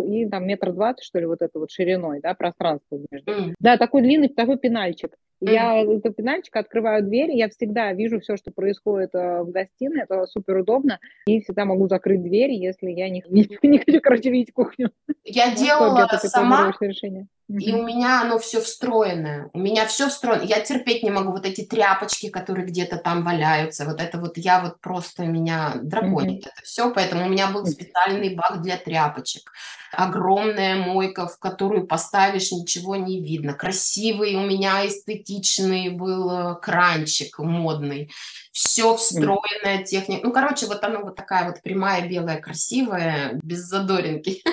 и 0.06 0.26
там 0.28 0.46
метр 0.46 0.72
двадцать, 0.72 1.04
что 1.04 1.18
ли, 1.18 1.26
вот 1.26 1.42
это 1.42 1.58
вот 1.58 1.70
шириной, 1.70 2.20
да, 2.20 2.34
пространство 2.34 3.00
между. 3.10 3.32
М. 3.32 3.54
Да, 3.58 3.76
такой 3.76 4.02
длинный, 4.02 4.28
такой 4.28 4.58
пенальчик. 4.58 5.16
Мгм. 5.40 5.52
Я 5.52 5.82
этот 5.82 6.14
пенальчик 6.14 6.54
открываю 6.54 7.02
дверь, 7.02 7.32
я 7.32 7.48
всегда 7.48 7.92
вижу 7.92 8.20
все, 8.20 8.36
что 8.36 8.52
происходит 8.52 9.10
э, 9.14 9.42
в 9.42 9.50
гостиной, 9.50 10.02
это 10.02 10.24
супер 10.26 10.58
удобно, 10.58 11.00
и 11.26 11.40
всегда 11.40 11.64
могу 11.64 11.88
закрыть 11.88 12.22
дверь, 12.22 12.52
если 12.52 12.90
я 12.90 13.08
не, 13.08 13.24
не, 13.28 13.48
не 13.62 13.78
хочу, 13.78 14.00
короче, 14.00 14.30
видеть 14.30 14.52
кухню. 14.52 14.92
Я 15.24 15.52
делала 15.56 16.06
это 16.06 16.18
сама, 16.28 16.72
планируешь 16.72 17.02
и 17.48 17.72
у 17.72 17.82
меня 17.82 18.22
оно 18.22 18.38
все 18.38 18.60
встроенное. 18.60 19.50
У 19.52 19.58
меня 19.58 19.86
все 19.86 20.08
встроено. 20.08 20.42
Я 20.42 20.60
терпеть 20.60 21.02
не 21.02 21.10
могу 21.10 21.32
вот 21.32 21.44
эти 21.44 21.64
тряпочки, 21.64 22.30
которые 22.30 22.66
где-то 22.66 22.96
там 22.96 23.24
валяются. 23.24 23.84
Вот 23.84 24.00
это 24.00 24.18
вот 24.18 24.38
я 24.38 24.60
вот 24.60 24.80
просто 24.80 25.24
меня 25.24 25.74
драконит 25.82 26.46
это 26.46 26.62
все. 26.62 26.92
Поэтому 26.92 27.26
у 27.26 27.28
меня 27.28 27.48
был 27.48 27.66
специальный 27.66 28.34
бак 28.34 28.62
для 28.62 28.76
тряпочек. 28.76 29.52
Огромная 29.92 30.76
мойка, 30.76 31.26
в 31.26 31.38
которую 31.38 31.86
поставишь, 31.86 32.52
ничего 32.52 32.96
не 32.96 33.20
видно. 33.20 33.52
Красивый 33.52 34.36
у 34.36 34.42
меня 34.42 34.86
эстетичный 34.86 35.90
был 35.90 36.30
э, 36.30 36.54
кранчик 36.60 37.38
модный. 37.38 38.10
Все 38.52 38.96
встроенная 38.96 39.84
техника. 39.84 40.26
Ну, 40.26 40.32
короче, 40.32 40.66
вот 40.66 40.82
оно 40.84 41.00
вот 41.00 41.16
такая 41.16 41.46
вот 41.46 41.62
прямая, 41.62 42.08
белая, 42.08 42.40
красивая, 42.40 43.38
без 43.42 43.60
задоринки. 43.60 44.42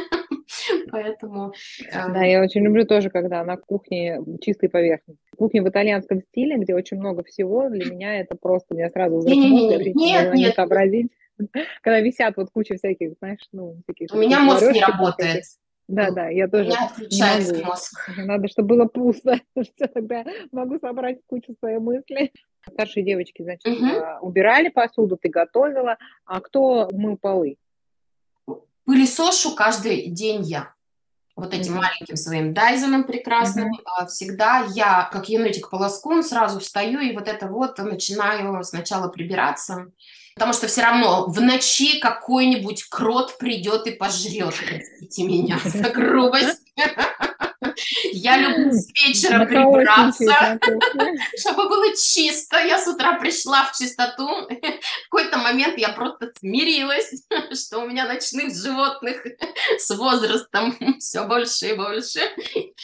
поэтому... 0.91 1.53
Да, 1.93 2.23
я 2.23 2.41
очень 2.41 2.61
люблю 2.61 2.85
тоже, 2.85 3.09
когда 3.09 3.43
на 3.43 3.57
кухне 3.57 4.19
чистые 4.41 4.69
поверхности. 4.69 5.21
Кухня 5.37 5.63
в 5.63 5.69
итальянском 5.69 6.21
стиле, 6.21 6.57
где 6.57 6.75
очень 6.75 6.97
много 6.97 7.23
всего, 7.23 7.69
для 7.69 7.85
меня 7.85 8.19
это 8.19 8.35
просто, 8.35 8.75
меня 8.75 8.89
сразу 8.89 9.21
нет, 9.27 9.95
нет, 9.95 10.33
нет, 10.33 10.55
сообразить. 10.55 11.11
Когда 11.81 11.99
висят 12.01 12.37
вот 12.37 12.49
куча 12.51 12.75
всяких, 12.75 13.13
знаешь, 13.19 13.39
ну, 13.51 13.81
таких... 13.87 14.09
У 14.13 14.17
меня 14.17 14.39
мозг 14.39 14.71
не 14.71 14.81
работает. 14.81 15.43
Да, 15.89 16.11
да, 16.11 16.29
я 16.29 16.47
тоже. 16.47 16.69
У 16.69 16.73
меня 16.73 16.85
отключается 16.85 17.65
мозг. 17.65 18.09
Надо, 18.17 18.47
чтобы 18.47 18.75
было 18.75 18.85
пусто. 18.85 19.39
Все, 19.55 19.87
тогда 19.87 20.23
могу 20.51 20.77
собрать 20.77 21.17
кучу 21.25 21.55
своих 21.59 21.79
мыслей. 21.79 22.31
Старшие 22.71 23.03
девочки, 23.03 23.41
значит, 23.41 23.65
угу. 23.65 24.27
убирали 24.27 24.69
посуду, 24.69 25.17
ты 25.17 25.29
готовила. 25.29 25.97
А 26.25 26.41
кто 26.41 26.89
мыл 26.91 27.17
полы? 27.17 27.57
Пылесошу 28.85 29.55
каждый 29.55 30.09
день 30.09 30.43
я. 30.43 30.73
Вот 31.39 31.53
этим 31.53 31.75
маленьким 31.75 32.15
своим 32.15 32.53
дайзеном 32.53 33.05
прекрасным. 33.05 33.71
Mm-hmm. 33.71 34.07
Всегда 34.07 34.67
я, 34.73 35.09
как 35.11 35.29
енотик 35.29 35.69
полоскун, 35.69 36.23
сразу 36.23 36.59
встаю 36.59 36.99
и 36.99 37.15
вот 37.15 37.27
это 37.27 37.47
вот 37.47 37.77
начинаю 37.77 38.63
сначала 38.63 39.07
прибираться. 39.07 39.87
Потому 40.35 40.53
что 40.53 40.67
все 40.67 40.81
равно 40.81 41.25
в 41.27 41.41
ночи 41.41 41.99
какой-нибудь 41.99 42.83
крот 42.85 43.37
придет 43.37 43.87
и 43.87 43.91
пожрет, 43.91 44.53
простите 44.55 45.23
меня 45.23 45.59
за 45.65 45.89
грубость. 45.89 46.61
Я 48.13 48.37
люблю 48.37 48.71
с 48.71 48.87
вечера 48.87 49.45
прибраться, 49.45 50.59
чтобы 51.37 51.69
было 51.69 51.95
чисто. 51.95 52.57
Я 52.57 52.79
с 52.79 52.87
утра 52.87 53.19
пришла 53.19 53.65
в 53.65 53.77
чистоту. 53.77 54.27
В 54.27 55.09
какой-то 55.09 55.37
момент 55.37 55.77
я 55.77 55.89
просто 55.89 56.31
смирилась, 56.39 57.11
что 57.53 57.79
у 57.79 57.87
меня 57.87 58.05
ночных 58.05 58.55
животных 58.55 59.25
с 59.77 59.89
возрастом 59.95 60.77
все 60.99 61.25
больше 61.25 61.69
и 61.69 61.73
больше. 61.73 62.21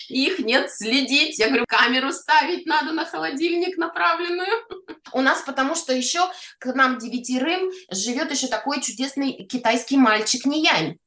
их 0.10 0.40
нет 0.40 0.70
следить. 0.72 1.40
Я 1.40 1.48
говорю, 1.48 1.66
камеру 1.68 2.12
ставить 2.12 2.66
надо 2.66 2.92
на 2.92 3.06
холодильник 3.06 3.78
направленную. 3.78 4.66
У 5.14 5.22
нас 5.22 5.42
потому 5.42 5.76
что 5.76 5.94
еще 5.94 6.30
к 6.60 6.66
нам 6.74 6.98
девятерым 6.98 7.72
живет 7.92 8.32
еще 8.32 8.48
такой 8.48 8.82
чудесный 8.82 9.46
китайский 9.46 9.98
мальчик 9.98 10.46
Ниянь 10.46 10.98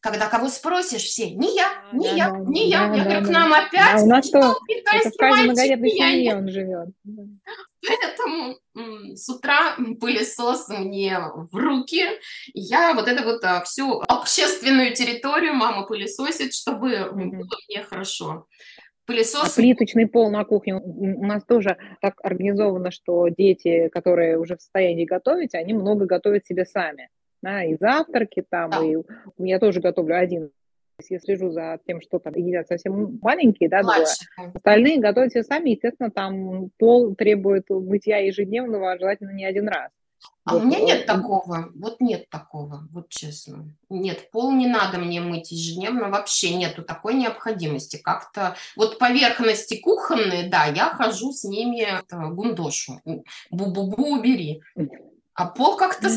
когда 0.00 0.28
кого 0.28 0.48
спросишь, 0.48 1.02
все, 1.02 1.30
не 1.30 1.54
я, 1.54 1.84
не 1.92 2.08
да, 2.08 2.14
я, 2.14 2.30
да, 2.30 2.38
не 2.38 2.70
да, 2.70 2.78
я. 2.78 2.88
Да, 2.88 2.94
я 2.96 3.04
говорю, 3.04 3.26
к 3.26 3.28
нам 3.28 3.52
опять. 3.52 3.96
Да, 3.96 4.02
у 4.02 4.06
нас 4.06 4.26
что, 4.26 4.38
это 4.68 5.10
в 5.10 5.16
каждой 5.16 5.44
многодетной 5.44 5.90
семье 5.90 6.36
он 6.36 6.48
живет. 6.48 6.88
Поэтому 7.86 8.58
с 9.14 9.28
утра 9.28 9.76
пылесос 10.00 10.68
мне 10.68 11.18
в 11.34 11.54
руки. 11.54 12.04
Я 12.54 12.94
вот 12.94 13.08
эту 13.08 13.24
вот 13.24 13.44
а, 13.44 13.62
всю 13.62 14.02
общественную 14.06 14.94
территорию 14.94 15.54
мама 15.54 15.86
пылесосит, 15.86 16.54
чтобы 16.54 16.92
mm-hmm. 16.92 17.12
было 17.12 17.58
мне 17.68 17.82
хорошо. 17.82 18.46
Пылесос... 19.06 19.52
А 19.52 19.60
плиточный 19.60 20.06
пол 20.06 20.30
на 20.30 20.44
кухне 20.44 20.76
у 20.76 21.24
нас 21.24 21.44
тоже 21.44 21.78
так 22.00 22.14
организовано, 22.22 22.90
что 22.90 23.28
дети, 23.28 23.88
которые 23.88 24.38
уже 24.38 24.56
в 24.56 24.60
состоянии 24.60 25.04
готовить, 25.04 25.54
они 25.54 25.72
много 25.72 26.06
готовят 26.06 26.46
себе 26.46 26.64
сами 26.64 27.08
да, 27.42 27.64
и 27.64 27.76
завтраки 27.76 28.44
там, 28.48 28.70
да. 28.70 28.84
и 28.84 28.96
я 29.38 29.58
тоже 29.58 29.80
готовлю 29.80 30.18
один. 30.18 30.50
Я 31.08 31.18
слежу 31.18 31.50
за 31.50 31.78
тем, 31.86 32.02
что 32.02 32.18
там 32.18 32.34
едят 32.34 32.68
совсем 32.68 33.18
маленькие, 33.22 33.70
да, 33.70 33.82
двое. 33.82 34.04
Остальные 34.54 35.00
готовят 35.00 35.30
все 35.30 35.42
сами, 35.42 35.70
естественно, 35.70 36.10
там 36.10 36.70
пол 36.78 37.14
требует 37.14 37.70
мытья 37.70 38.18
ежедневного, 38.18 38.92
а 38.92 38.98
желательно 38.98 39.30
не 39.30 39.46
один 39.46 39.68
раз. 39.68 39.90
А 40.44 40.54
вот. 40.54 40.62
у 40.62 40.66
меня 40.66 40.80
нет 40.80 41.06
такого, 41.06 41.70
вот 41.74 42.00
нет 42.00 42.28
такого, 42.28 42.88
вот 42.92 43.08
честно. 43.08 43.74
Нет, 43.88 44.30
пол 44.30 44.52
не 44.52 44.66
надо 44.66 44.98
мне 44.98 45.20
мыть 45.20 45.52
ежедневно, 45.52 46.08
вообще 46.08 46.54
нету 46.54 46.82
такой 46.82 47.14
необходимости. 47.14 47.96
Как-то 47.96 48.56
вот 48.76 48.98
поверхности 48.98 49.78
кухонные, 49.80 50.48
да, 50.48 50.66
я 50.66 50.90
хожу 50.90 51.32
с 51.32 51.44
ними 51.44 51.86
гундошу. 52.34 53.00
Бу-бу-бу, 53.50 54.18
убери. 54.18 54.62
А 55.40 55.46
пол 55.46 55.74
как-то... 55.76 56.10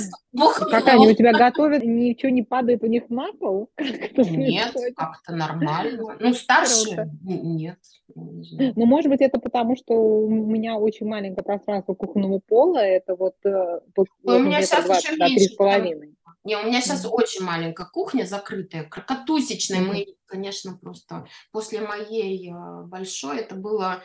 Как 0.69 0.87
они 0.89 1.07
у 1.07 1.15
тебя 1.15 1.31
готовят, 1.31 1.81
ничего 1.83 2.29
не 2.29 2.41
падает 2.41 2.83
у 2.83 2.87
них 2.87 3.09
на 3.09 3.31
пол? 3.31 3.69
Нет, 3.77 4.75
как-то 4.97 5.33
нормально. 5.33 6.17
Ну, 6.19 6.33
старшие 6.33 7.09
нет. 7.23 7.77
Ну, 8.15 8.85
может 8.85 9.09
быть, 9.09 9.21
это 9.21 9.39
потому, 9.39 9.77
что 9.77 9.93
у 9.93 10.29
меня 10.29 10.75
очень 10.75 11.07
маленькое 11.07 11.43
пространство 11.45 11.93
кухонного 11.93 12.41
пола, 12.45 12.79
это 12.79 13.15
вот... 13.15 13.35
Э, 13.45 13.79
у 14.23 14.39
меня 14.39 14.61
сейчас 14.61 14.85
20, 14.85 15.03
еще 15.03 15.15
меньше. 15.15 16.15
Не, 16.43 16.57
у 16.57 16.63
меня 16.63 16.81
сейчас 16.81 17.07
очень 17.09 17.45
маленькая 17.45 17.87
кухня 17.87 18.25
закрытая, 18.25 18.83
крокотусечная. 18.83 19.79
Мы, 19.79 20.07
конечно, 20.25 20.77
просто 20.77 21.25
после 21.53 21.79
моей 21.79 22.51
э, 22.51 22.83
большой, 22.87 23.39
это 23.39 23.55
было 23.55 24.03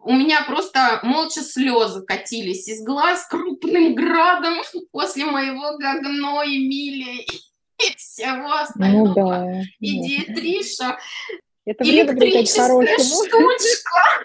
у 0.00 0.12
меня 0.12 0.44
просто 0.44 1.00
молча 1.02 1.40
слезы 1.40 2.04
катились 2.04 2.68
из 2.68 2.82
глаз 2.84 3.26
крупным 3.28 3.94
градом 3.94 4.62
после 4.92 5.24
моего 5.24 5.76
гагно 5.78 6.42
Эмилия 6.44 7.24
и 7.24 7.96
всего 7.96 8.52
остального. 8.52 9.08
Ну, 9.08 9.14
да, 9.14 9.60
и 9.80 10.00
да. 10.00 10.06
Диетриша. 10.06 10.98
Это 11.64 11.84
электрическая 11.84 12.98
штучка. 12.98 14.24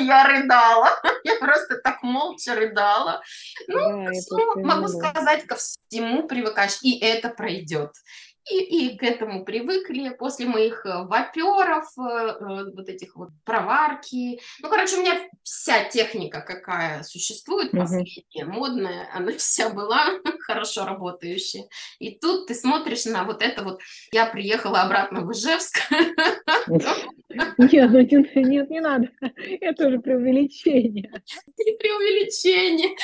Я 0.00 0.26
рыдала. 0.26 0.88
Я 1.24 1.36
просто 1.36 1.76
так 1.76 2.02
молча 2.02 2.54
рыдала. 2.54 3.22
Ну, 3.68 4.04
да, 4.04 4.10
всему, 4.12 4.64
могу 4.64 4.88
сказать, 4.88 5.46
ко 5.46 5.56
всему 5.56 6.26
привыкаешь, 6.26 6.78
и 6.82 6.98
это 6.98 7.28
пройдет. 7.28 7.92
И, 8.50 8.58
и 8.58 8.98
к 8.98 9.02
этому 9.02 9.44
привыкли 9.44 10.10
после 10.10 10.46
моих 10.46 10.84
э, 10.84 11.04
ваперов, 11.04 11.86
э, 11.96 12.02
э, 12.02 12.72
вот 12.74 12.88
этих 12.88 13.16
вот 13.16 13.30
проварки. 13.44 14.38
Ну, 14.60 14.68
короче, 14.68 14.96
у 14.96 15.00
меня 15.00 15.18
вся 15.42 15.84
техника, 15.84 16.42
какая 16.42 17.02
существует, 17.04 17.70
последняя, 17.70 18.44
модная, 18.44 19.08
она 19.14 19.32
вся 19.38 19.70
была 19.70 20.10
хорошо 20.40 20.84
работающая. 20.84 21.68
И 21.98 22.18
тут 22.18 22.46
ты 22.46 22.54
смотришь 22.54 23.06
на 23.06 23.24
вот 23.24 23.42
это 23.42 23.64
вот. 23.64 23.80
Я 24.12 24.26
приехала 24.26 24.82
обратно 24.82 25.22
в 25.22 25.32
Ижевск. 25.32 25.78
Нет, 27.58 27.90
ну, 27.90 28.42
нет, 28.42 28.70
не 28.70 28.80
надо. 28.80 29.10
Это 29.60 29.88
уже 29.88 29.98
преувеличение. 30.00 31.10
Не 31.58 31.76
преувеличение. 31.76 32.96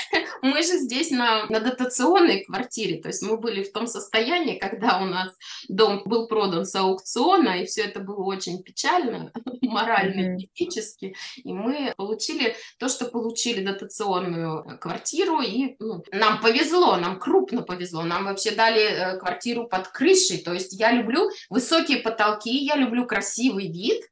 Мы 0.43 0.63
же 0.63 0.79
здесь 0.79 1.11
на, 1.11 1.47
на 1.47 1.61
дотационной 1.61 2.45
квартире, 2.45 3.01
то 3.01 3.09
есть 3.09 3.23
мы 3.23 3.37
были 3.37 3.63
в 3.63 3.73
том 3.73 3.87
состоянии, 3.87 4.59
когда 4.59 5.01
у 5.01 5.07
нас 5.07 5.33
дом 5.69 6.03
был 6.05 6.29
продан 6.29 6.65
с 6.65 6.75
аукциона, 6.75 7.63
и 7.63 7.67
все 7.67 7.83
это 7.83 8.01
было 8.01 8.23
очень 8.25 8.63
печально, 8.63 9.33
морально 9.63 10.37
и 10.37 10.49
физически. 10.55 11.15
И 11.37 11.53
мы 11.53 11.93
получили 11.97 12.57
то, 12.79 12.89
что 12.89 13.07
получили 13.07 13.65
дотационную 13.65 14.79
квартиру, 14.79 15.41
и 15.41 15.77
ну, 15.79 16.03
нам 16.13 16.41
повезло, 16.41 16.97
нам 16.97 17.19
крупно 17.19 17.63
повезло. 17.63 18.03
Нам 18.03 18.25
вообще 18.25 18.53
дали 18.53 18.83
э, 18.83 19.19
квартиру 19.19 19.67
под 19.69 19.89
крышей. 19.89 20.39
То 20.39 20.53
есть 20.53 20.79
я 20.79 20.93
люблю 20.93 21.31
высокие 21.49 21.99
потолки, 21.99 22.51
я 22.51 22.77
люблю 22.77 23.07
красивый 23.07 23.69
вид, 23.69 24.03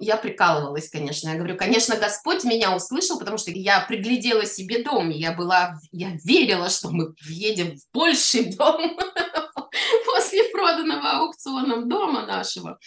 я 0.00 0.16
прикалывалась, 0.16 0.90
конечно. 0.90 1.28
Я 1.28 1.36
говорю, 1.36 1.56
конечно, 1.56 1.96
Господь 1.96 2.44
меня 2.44 2.74
услышал, 2.74 3.18
потому 3.18 3.38
что 3.38 3.50
я 3.50 3.80
приглядела 3.80 4.44
себе 4.46 4.82
дом, 4.82 5.10
я 5.10 5.32
была, 5.32 5.78
я 5.92 6.16
верила, 6.24 6.68
что 6.70 6.90
мы 6.90 7.14
въедем 7.26 7.76
в 7.76 7.80
больший 7.92 8.54
дом, 8.54 8.98
после 10.06 10.44
проданного 10.44 11.10
аукционом 11.18 11.88
дома 11.88 12.26
нашего. 12.26 12.78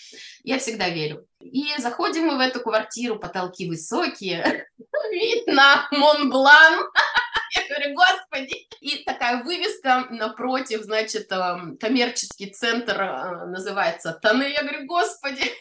Я 0.43 0.59
всегда 0.59 0.89
верю. 0.89 1.25
И 1.39 1.73
заходим 1.77 2.27
мы 2.27 2.37
в 2.37 2.39
эту 2.39 2.59
квартиру, 2.59 3.19
потолки 3.19 3.67
высокие, 3.67 4.67
вид 5.11 5.47
на 5.47 5.87
Монблан. 5.91 6.85
Я 7.55 7.67
говорю, 7.67 7.95
господи. 7.95 8.67
И 8.79 9.03
такая 9.03 9.43
вывеска 9.43 10.07
напротив, 10.09 10.83
значит, 10.83 11.31
эм, 11.31 11.77
коммерческий 11.77 12.49
центр 12.49 13.01
э, 13.01 13.45
называется 13.47 14.17
Таны. 14.21 14.43
Я 14.43 14.63
говорю, 14.63 14.85
господи, 14.85 15.51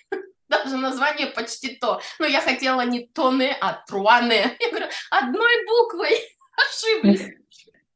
даже 0.51 0.77
название 0.77 1.29
почти 1.29 1.77
то. 1.77 2.01
Но 2.19 2.27
я 2.27 2.41
хотела 2.41 2.83
не 2.83 3.07
Тоне, 3.07 3.57
а 3.61 3.83
Труане. 3.87 4.57
Я 4.59 4.69
говорю, 4.69 4.87
одной 5.11 5.65
буквой 5.67 6.13
ошиблись. 6.69 7.41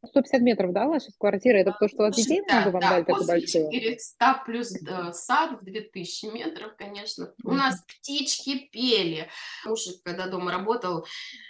150 0.07 0.43
метров, 0.43 0.73
да, 0.73 0.87
ваша 0.87 1.11
квартира? 1.19 1.57
Это 1.59 1.75
то, 1.79 1.89
что 1.89 1.97
у 1.97 2.07
вас 2.07 2.17
детей 2.17 2.43
да, 2.47 2.61
много 2.61 2.73
вам 2.73 2.83
да, 2.83 2.91
дали 2.91 3.05
такую 3.05 3.27
большую? 3.27 3.73
400 3.73 4.43
плюс 4.47 4.73
э, 4.77 5.13
сад 5.13 5.61
в 5.61 5.65
2000 5.65 6.27
метров, 6.27 6.77
конечно. 6.77 7.33
У 7.43 7.53
нас 7.53 7.83
птички 7.83 8.69
пели. 8.71 9.29
Муж, 9.65 9.81
когда 10.05 10.27
дома 10.27 10.53
работал, 10.53 11.07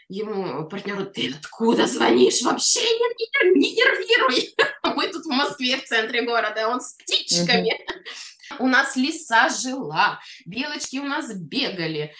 ему 0.09 0.69
партнеру, 0.69 1.05
ты 1.05 1.35
откуда 1.37 1.87
звонишь? 1.87 2.43
Вообще 2.43 2.81
не, 2.81 3.53
не, 3.53 3.61
не 3.61 3.75
нервируй. 3.75 4.55
Мы 4.95 5.09
тут 5.09 5.25
в 5.25 5.31
Москве, 5.31 5.77
в 5.77 5.85
центре 5.85 6.23
города, 6.23 6.69
он 6.69 6.81
с 6.81 6.95
птичками. 6.95 7.73
Mm-hmm. 7.73 8.34
У 8.59 8.66
нас 8.66 8.96
лиса 8.96 9.48
жила, 9.48 10.20
белочки 10.46 10.98
у 10.98 11.04
нас 11.04 11.35
бегали. 11.35 12.14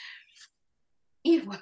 И 1.22 1.40
вот, 1.40 1.60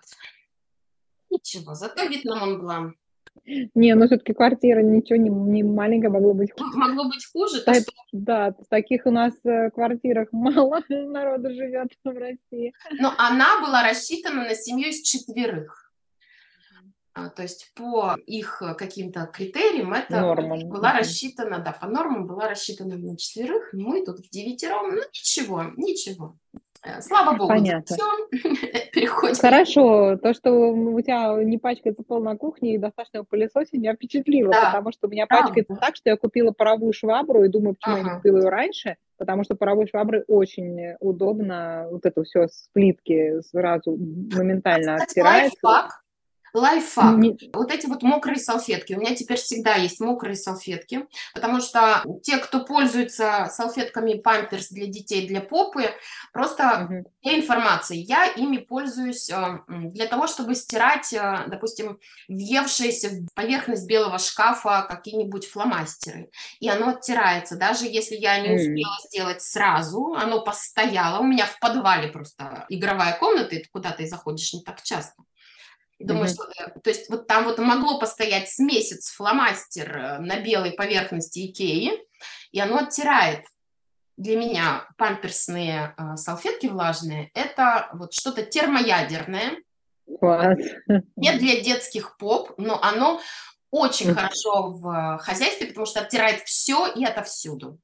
ничего, 1.30 1.74
зато 1.74 2.04
вид 2.06 2.24
на 2.24 2.36
Монблан. 2.36 2.96
Не, 3.44 3.94
ну 3.94 4.06
все-таки 4.06 4.34
квартира 4.34 4.82
ничего 4.82 5.16
не, 5.16 5.30
не 5.30 5.62
маленькая, 5.62 6.10
могло 6.10 6.34
быть 6.34 6.52
хуже. 6.52 6.76
Могло 6.76 7.04
быть 7.04 7.26
хуже? 7.32 7.62
Так, 7.62 7.76
что... 7.76 7.92
Да, 8.12 8.52
в 8.52 8.66
таких 8.68 9.06
у 9.06 9.10
нас 9.10 9.32
э, 9.44 9.70
квартирах 9.70 10.28
мало 10.32 10.82
народа 10.88 11.50
живет 11.52 11.92
в 12.04 12.08
России. 12.08 12.74
Но 13.00 13.12
она 13.16 13.60
была 13.60 13.82
рассчитана 13.82 14.42
на 14.44 14.54
семью 14.54 14.88
из 14.88 15.00
четверых. 15.02 15.81
А, 17.14 17.28
то 17.28 17.42
есть 17.42 17.72
по 17.74 18.16
их 18.26 18.62
каким-то 18.78 19.26
критериям 19.26 19.92
это 19.92 20.20
нормам. 20.20 20.68
была 20.68 20.94
рассчитана, 20.94 21.58
да, 21.58 21.72
по 21.72 21.86
нормам 21.86 22.26
была 22.26 22.48
рассчитана 22.48 22.96
на 22.96 23.16
четверых, 23.18 23.70
мы 23.72 24.04
тут 24.04 24.20
в 24.20 24.30
девятером, 24.30 24.94
ну 24.94 25.02
ничего, 25.12 25.64
ничего. 25.76 26.36
Э, 26.84 27.00
слава 27.00 27.36
богу, 27.36 27.48
Понятно. 27.48 27.96
все, 27.96 28.04
переходим. 28.92 29.36
Хорошо, 29.36 30.16
то, 30.16 30.34
что 30.34 30.50
у 30.50 31.00
тебя 31.00 31.42
не 31.44 31.58
пачкается 31.58 32.02
пол 32.02 32.20
на 32.20 32.36
кухне 32.36 32.74
и 32.74 32.78
достаточно 32.78 33.24
пылесосить, 33.24 33.74
меня 33.74 33.94
впечатлило, 33.94 34.50
да. 34.50 34.66
потому 34.66 34.90
что 34.90 35.06
у 35.06 35.10
меня 35.10 35.26
Правда. 35.26 35.48
пачкается 35.48 35.76
так, 35.76 35.94
что 35.94 36.10
я 36.10 36.16
купила 36.16 36.50
паровую 36.50 36.92
швабру 36.92 37.44
и 37.44 37.48
думаю, 37.48 37.74
почему 37.74 37.96
ага. 37.96 38.04
я 38.04 38.10
не 38.10 38.16
купила 38.16 38.38
ее 38.38 38.48
раньше, 38.48 38.96
потому 39.16 39.44
что 39.44 39.54
паровой 39.54 39.86
швабры 39.86 40.24
очень 40.26 40.94
удобно, 40.98 41.86
вот 41.90 42.04
это 42.04 42.24
все 42.24 42.48
с 42.48 42.68
плитки 42.72 43.40
сразу 43.42 43.96
моментально 43.96 44.94
а, 44.94 45.02
оттирается. 45.04 45.56
Лайфхак 45.62 46.01
Лайфхак. 46.54 47.16
Не... 47.16 47.50
Вот 47.52 47.72
эти 47.72 47.86
вот 47.86 48.02
мокрые 48.02 48.38
салфетки. 48.38 48.94
У 48.94 49.00
меня 49.00 49.14
теперь 49.14 49.38
всегда 49.38 49.74
есть 49.74 50.00
мокрые 50.00 50.36
салфетки, 50.36 51.06
потому 51.34 51.60
что 51.60 52.04
те, 52.22 52.38
кто 52.38 52.64
пользуется 52.64 53.48
салфетками 53.50 54.14
памперс 54.14 54.68
для 54.68 54.86
детей, 54.86 55.26
для 55.26 55.40
попы, 55.40 55.90
просто 56.32 56.88
угу. 56.88 57.10
для 57.22 57.38
информации. 57.38 57.96
Я 57.96 58.26
ими 58.26 58.58
пользуюсь 58.58 59.30
э, 59.30 59.60
для 59.68 60.06
того, 60.06 60.26
чтобы 60.26 60.54
стирать, 60.54 61.12
э, 61.12 61.44
допустим, 61.46 61.98
въевшиеся 62.28 63.10
в 63.10 63.34
поверхность 63.34 63.86
белого 63.86 64.18
шкафа 64.18 64.86
какие-нибудь 64.88 65.46
фломастеры. 65.46 66.30
И 66.60 66.68
оно 66.68 66.90
оттирается. 66.90 67.56
Даже 67.56 67.86
если 67.86 68.16
я 68.16 68.38
не 68.40 68.54
успела 68.54 68.96
mm. 68.96 69.08
сделать 69.08 69.42
сразу, 69.42 70.14
оно 70.14 70.42
постояло. 70.42 71.20
У 71.20 71.24
меня 71.24 71.46
в 71.46 71.58
подвале 71.58 72.08
просто 72.08 72.66
игровая 72.68 73.16
комната, 73.18 73.56
и 73.56 73.64
куда 73.64 73.90
ты 73.92 74.06
заходишь 74.06 74.52
не 74.52 74.62
так 74.62 74.82
часто. 74.82 75.22
Думаю, 76.04 76.26
mm-hmm. 76.26 76.32
что, 76.32 76.44
э, 76.58 76.80
то 76.82 76.90
есть 76.90 77.08
вот 77.10 77.26
там 77.26 77.44
вот 77.44 77.58
могло 77.58 77.98
постоять 77.98 78.48
с 78.48 78.58
месяц 78.58 79.10
фломастер 79.10 79.96
э, 79.96 80.18
на 80.18 80.40
белой 80.40 80.72
поверхности 80.72 81.46
Икеи, 81.46 81.92
и 82.50 82.60
оно 82.60 82.78
оттирает. 82.78 83.44
Для 84.16 84.36
меня 84.36 84.88
памперсные 84.98 85.94
э, 85.96 86.16
салфетки 86.16 86.66
влажные– 86.66 87.30
это 87.34 87.88
вот 87.94 88.12
что-то 88.12 88.42
термоядерное. 88.42 89.58
Класс. 90.18 90.58
Не 91.16 91.32
для 91.38 91.60
детских 91.60 92.16
поп, 92.18 92.52
но 92.58 92.80
оно 92.82 93.20
очень 93.70 94.10
mm-hmm. 94.10 94.14
хорошо 94.14 94.70
в 94.70 95.18
хозяйстве, 95.22 95.68
потому 95.68 95.86
что 95.86 96.00
оттирает 96.00 96.40
все 96.42 96.86
и 96.92 97.04
отовсюду. 97.04 97.78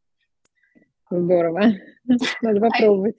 Здорово. 1.11 1.72
Надо 2.42 2.61
попробовать. 2.61 3.16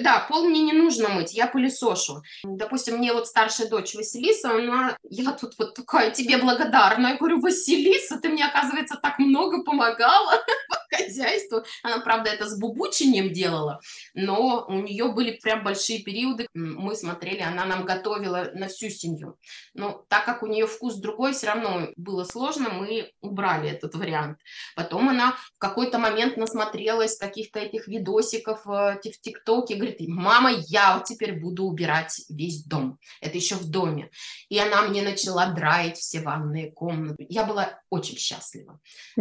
Да, 0.00 0.26
пол 0.28 0.44
мне 0.44 0.60
не 0.62 0.72
нужно 0.72 1.08
мыть, 1.08 1.34
я 1.34 1.46
пылесошу. 1.46 2.22
Допустим, 2.42 2.98
мне 2.98 3.12
вот 3.12 3.26
старшая 3.26 3.68
дочь 3.68 3.94
Василиса, 3.94 4.50
она, 4.50 4.96
я 5.10 5.32
тут 5.32 5.54
вот 5.58 5.74
такая 5.74 6.10
тебе 6.10 6.38
благодарна. 6.38 7.08
Я 7.08 7.16
говорю, 7.16 7.40
Василиса, 7.40 8.18
ты 8.20 8.28
мне, 8.28 8.44
оказывается, 8.46 8.98
так 9.00 9.18
много 9.18 9.62
помогала 9.62 10.42
по 10.68 10.73
хозяйству. 10.96 11.62
Она, 11.82 12.00
правда, 12.00 12.30
это 12.30 12.46
с 12.48 12.58
бубучением 12.58 13.32
делала, 13.32 13.80
но 14.14 14.64
у 14.68 14.74
нее 14.74 15.12
были 15.12 15.38
прям 15.42 15.64
большие 15.64 16.02
периоды. 16.02 16.46
Мы 16.54 16.94
смотрели, 16.96 17.40
она 17.40 17.64
нам 17.64 17.84
готовила 17.84 18.50
на 18.54 18.68
всю 18.68 18.88
семью. 18.90 19.36
Но 19.74 20.04
так 20.08 20.24
как 20.24 20.42
у 20.42 20.46
нее 20.46 20.66
вкус 20.66 20.96
другой, 20.96 21.32
все 21.32 21.48
равно 21.48 21.88
было 21.96 22.24
сложно, 22.24 22.70
мы 22.70 23.10
убрали 23.20 23.70
этот 23.70 23.94
вариант. 23.94 24.38
Потом 24.76 25.08
она 25.08 25.32
в 25.54 25.58
какой-то 25.58 25.98
момент 25.98 26.36
насмотрелась 26.36 27.16
каких-то 27.16 27.58
этих 27.60 27.88
видосиков 27.88 28.66
э, 28.66 29.00
в 29.02 29.20
ТикТоке, 29.20 29.74
говорит, 29.74 29.96
мама, 30.00 30.50
я 30.68 30.96
вот 30.96 31.04
теперь 31.04 31.38
буду 31.38 31.64
убирать 31.64 32.22
весь 32.28 32.64
дом. 32.64 32.98
Это 33.20 33.36
еще 33.36 33.56
в 33.56 33.70
доме. 33.70 34.10
И 34.48 34.58
она 34.58 34.82
мне 34.82 35.02
начала 35.02 35.46
драить 35.46 35.96
все 35.96 36.20
ванные 36.20 36.70
комнаты. 36.72 37.26
Я 37.28 37.44
была 37.44 37.80
очень 37.90 38.16
счастлива. 38.16 38.80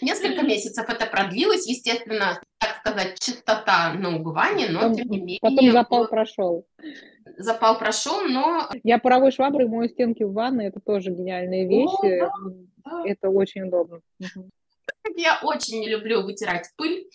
Несколько 0.00 0.39
месяцев 0.42 0.88
это 0.88 1.06
продлилось, 1.06 1.66
естественно, 1.66 2.40
так 2.58 2.78
сказать, 2.78 3.18
чистота 3.18 3.92
на 3.94 4.16
убывание, 4.16 4.68
но 4.68 4.92
тем 4.94 5.08
не 5.08 5.18
менее... 5.18 5.38
Потом 5.40 5.70
запал 5.72 6.08
прошел. 6.08 6.66
Запал 7.38 7.78
прошел, 7.78 8.22
но... 8.22 8.68
Я 8.82 8.98
паровой 8.98 9.32
шваброй 9.32 9.68
мою 9.68 9.88
стенки 9.88 10.22
в 10.22 10.32
ванной, 10.32 10.66
это 10.66 10.80
тоже 10.80 11.10
гениальная 11.10 11.66
вещь. 11.66 11.90
О, 11.90 12.08
да, 12.08 12.30
да. 12.84 13.02
Это 13.06 13.28
очень 13.30 13.62
удобно. 13.62 14.00
Я 15.16 15.40
очень 15.42 15.80
не 15.80 15.88
люблю 15.88 16.22
вытирать 16.22 16.70
пыль, 16.76 17.08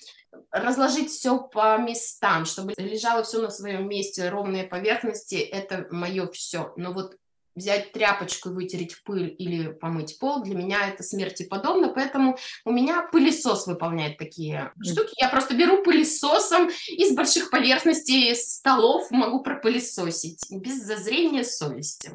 разложить 0.51 1.09
все 1.09 1.39
по 1.39 1.77
местам, 1.77 2.45
чтобы 2.45 2.73
лежало 2.77 3.23
все 3.23 3.41
на 3.41 3.49
своем 3.49 3.87
месте, 3.87 4.29
ровные 4.29 4.63
поверхности, 4.63 5.35
это 5.35 5.87
мое 5.91 6.27
все. 6.27 6.73
Но 6.77 6.93
вот 6.93 7.15
взять 7.55 7.91
тряпочку 7.91 8.49
и 8.49 8.53
вытереть 8.53 9.01
пыль 9.03 9.33
или 9.37 9.71
помыть 9.71 10.19
пол, 10.19 10.43
для 10.43 10.55
меня 10.55 10.89
это 10.89 11.03
смерти 11.03 11.43
подобно, 11.43 11.89
поэтому 11.89 12.37
у 12.65 12.71
меня 12.71 13.07
пылесос 13.11 13.67
выполняет 13.67 14.17
такие 14.17 14.71
штуки. 14.81 15.13
Я 15.17 15.29
просто 15.29 15.55
беру 15.55 15.83
пылесосом 15.83 16.69
из 16.87 17.15
больших 17.15 17.49
поверхностей 17.49 18.35
столов 18.35 19.09
могу 19.11 19.41
пропылесосить 19.41 20.45
без 20.51 20.83
зазрения 20.83 21.43
совести. 21.43 22.11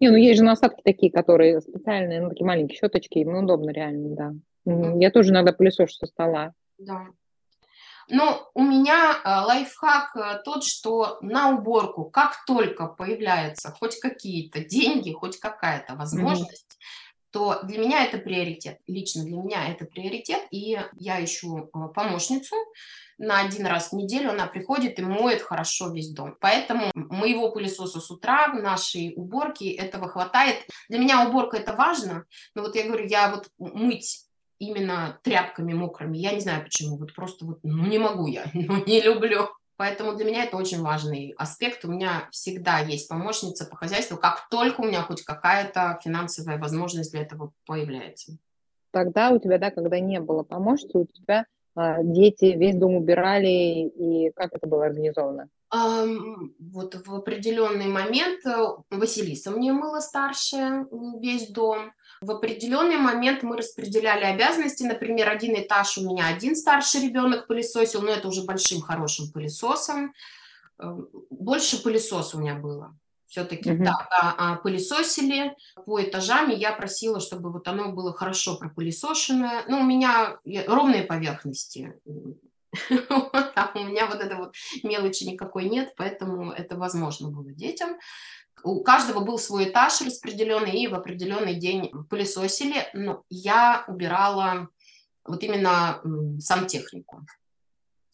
Не, 0.00 0.10
ну 0.10 0.16
есть 0.16 0.38
же 0.38 0.44
насадки 0.44 0.82
такие, 0.84 1.10
которые 1.10 1.60
специальные, 1.60 2.22
ну 2.22 2.28
такие 2.28 2.46
маленькие 2.46 2.78
щеточки, 2.78 3.18
им 3.18 3.36
удобно 3.36 3.70
реально, 3.70 4.14
да. 4.14 4.34
Mm-hmm. 4.66 5.00
Я 5.00 5.10
тоже 5.10 5.30
иногда 5.30 5.52
пылесошу 5.52 5.94
со 5.94 6.06
стола. 6.06 6.54
Да. 6.78 7.08
Но 8.08 8.50
у 8.54 8.62
меня 8.62 9.12
э, 9.12 9.28
лайфхак 9.28 10.16
э, 10.16 10.42
тот, 10.44 10.64
что 10.64 11.18
на 11.20 11.50
уборку, 11.50 12.04
как 12.04 12.44
только 12.46 12.86
появляются 12.86 13.70
хоть 13.70 13.98
какие-то 13.98 14.60
деньги, 14.64 15.12
хоть 15.12 15.38
какая-то 15.38 15.94
возможность, 15.94 16.72
mm-hmm. 16.72 17.28
то 17.30 17.60
для 17.62 17.78
меня 17.78 18.04
это 18.04 18.18
приоритет. 18.18 18.78
Лично 18.86 19.24
для 19.24 19.36
меня 19.36 19.68
это 19.68 19.84
приоритет, 19.84 20.42
и 20.50 20.78
я 20.98 21.24
ищу 21.24 21.58
э, 21.58 21.88
помощницу, 21.94 22.56
на 23.18 23.40
один 23.40 23.66
раз 23.66 23.90
в 23.90 23.92
неделю 23.94 24.30
она 24.30 24.46
приходит 24.46 24.98
и 24.98 25.02
моет 25.02 25.42
хорошо 25.42 25.88
весь 25.90 26.10
дом. 26.10 26.36
Поэтому 26.40 26.90
моего 26.94 27.50
пылесоса 27.52 28.00
с 28.00 28.10
утра, 28.10 28.48
нашей 28.48 29.12
уборки 29.16 29.70
этого 29.70 30.08
хватает. 30.08 30.66
Для 30.88 30.98
меня 30.98 31.26
уборка 31.26 31.56
это 31.56 31.74
важно, 31.74 32.24
но 32.54 32.62
вот 32.62 32.74
я 32.74 32.84
говорю, 32.84 33.06
я 33.06 33.30
вот 33.30 33.48
мыть 33.58 34.26
именно 34.66 35.18
тряпками 35.22 35.72
мокрыми, 35.72 36.16
я 36.18 36.32
не 36.32 36.40
знаю 36.40 36.64
почему, 36.64 36.96
вот 36.96 37.14
просто 37.14 37.44
вот, 37.44 37.58
ну 37.62 37.86
не 37.86 37.98
могу 37.98 38.26
я, 38.26 38.44
ну 38.54 38.84
не 38.84 39.00
люблю. 39.00 39.48
Поэтому 39.76 40.14
для 40.14 40.24
меня 40.24 40.44
это 40.44 40.56
очень 40.56 40.80
важный 40.82 41.34
аспект. 41.36 41.84
У 41.84 41.88
меня 41.88 42.28
всегда 42.30 42.78
есть 42.78 43.08
помощница 43.08 43.66
по 43.66 43.74
хозяйству, 43.74 44.16
как 44.16 44.48
только 44.48 44.80
у 44.80 44.84
меня 44.84 45.02
хоть 45.02 45.22
какая-то 45.22 45.98
финансовая 46.02 46.58
возможность 46.58 47.10
для 47.10 47.22
этого 47.22 47.52
появляется. 47.66 48.38
Тогда 48.92 49.30
у 49.30 49.40
тебя, 49.40 49.58
да, 49.58 49.72
когда 49.72 49.98
не 49.98 50.20
было 50.20 50.44
помощницы, 50.44 50.98
у 50.98 51.06
тебя 51.06 51.46
а, 51.74 52.04
дети 52.04 52.44
весь 52.56 52.76
дом 52.76 52.94
убирали, 52.94 53.48
и 53.48 54.30
как 54.36 54.52
это 54.52 54.68
было 54.68 54.86
организовано? 54.86 55.48
Вот 55.72 56.94
в 57.04 57.14
определенный 57.14 57.88
момент 57.88 58.46
э, 58.46 58.64
Василиса 58.90 59.50
мне 59.50 59.72
мыла 59.72 59.98
старшая 59.98 60.86
весь 61.20 61.48
дом. 61.48 61.92
В 62.20 62.30
определенный 62.30 62.96
момент 62.96 63.42
мы 63.42 63.56
распределяли 63.56 64.24
обязанности. 64.24 64.82
Например, 64.82 65.28
один 65.28 65.54
этаж 65.54 65.98
у 65.98 66.08
меня 66.08 66.26
один 66.28 66.56
старший 66.56 67.02
ребенок 67.02 67.46
пылесосил, 67.46 68.02
но 68.02 68.10
это 68.10 68.28
уже 68.28 68.44
большим 68.44 68.80
хорошим 68.80 69.30
пылесосом. 69.30 70.14
Больше 71.30 71.82
пылесоса 71.82 72.36
у 72.36 72.40
меня 72.40 72.54
было 72.54 72.96
все-таки 73.34 73.70
mm-hmm. 73.70 73.84
да, 73.84 74.08
да, 74.10 74.34
а, 74.38 74.54
пылесосили 74.56 75.56
по 75.86 76.00
этажам, 76.00 76.52
и 76.52 76.54
я 76.54 76.72
просила, 76.72 77.18
чтобы 77.18 77.50
вот 77.50 77.66
оно 77.66 77.90
было 77.90 78.12
хорошо 78.12 78.56
пропылесошенное. 78.56 79.64
Ну, 79.66 79.80
у 79.80 79.82
меня 79.82 80.38
ровные 80.68 81.02
поверхности. 81.02 81.94
У 82.80 83.78
меня 83.78 84.06
вот 84.06 84.20
это 84.20 84.36
вот 84.36 84.54
мелочи 84.82 85.24
никакой 85.24 85.68
нет, 85.68 85.94
поэтому 85.96 86.50
это 86.50 86.76
возможно 86.76 87.28
было 87.28 87.52
детям. 87.52 87.96
У 88.62 88.82
каждого 88.82 89.20
был 89.20 89.38
свой 89.38 89.68
этаж 89.68 90.00
распределенный, 90.00 90.82
и 90.82 90.88
в 90.88 90.94
определенный 90.94 91.54
день 91.54 91.90
пылесосили. 92.08 92.86
Но 92.94 93.24
я 93.28 93.84
убирала 93.88 94.68
вот 95.24 95.42
именно 95.42 96.00
сам 96.40 96.66
технику 96.66 97.26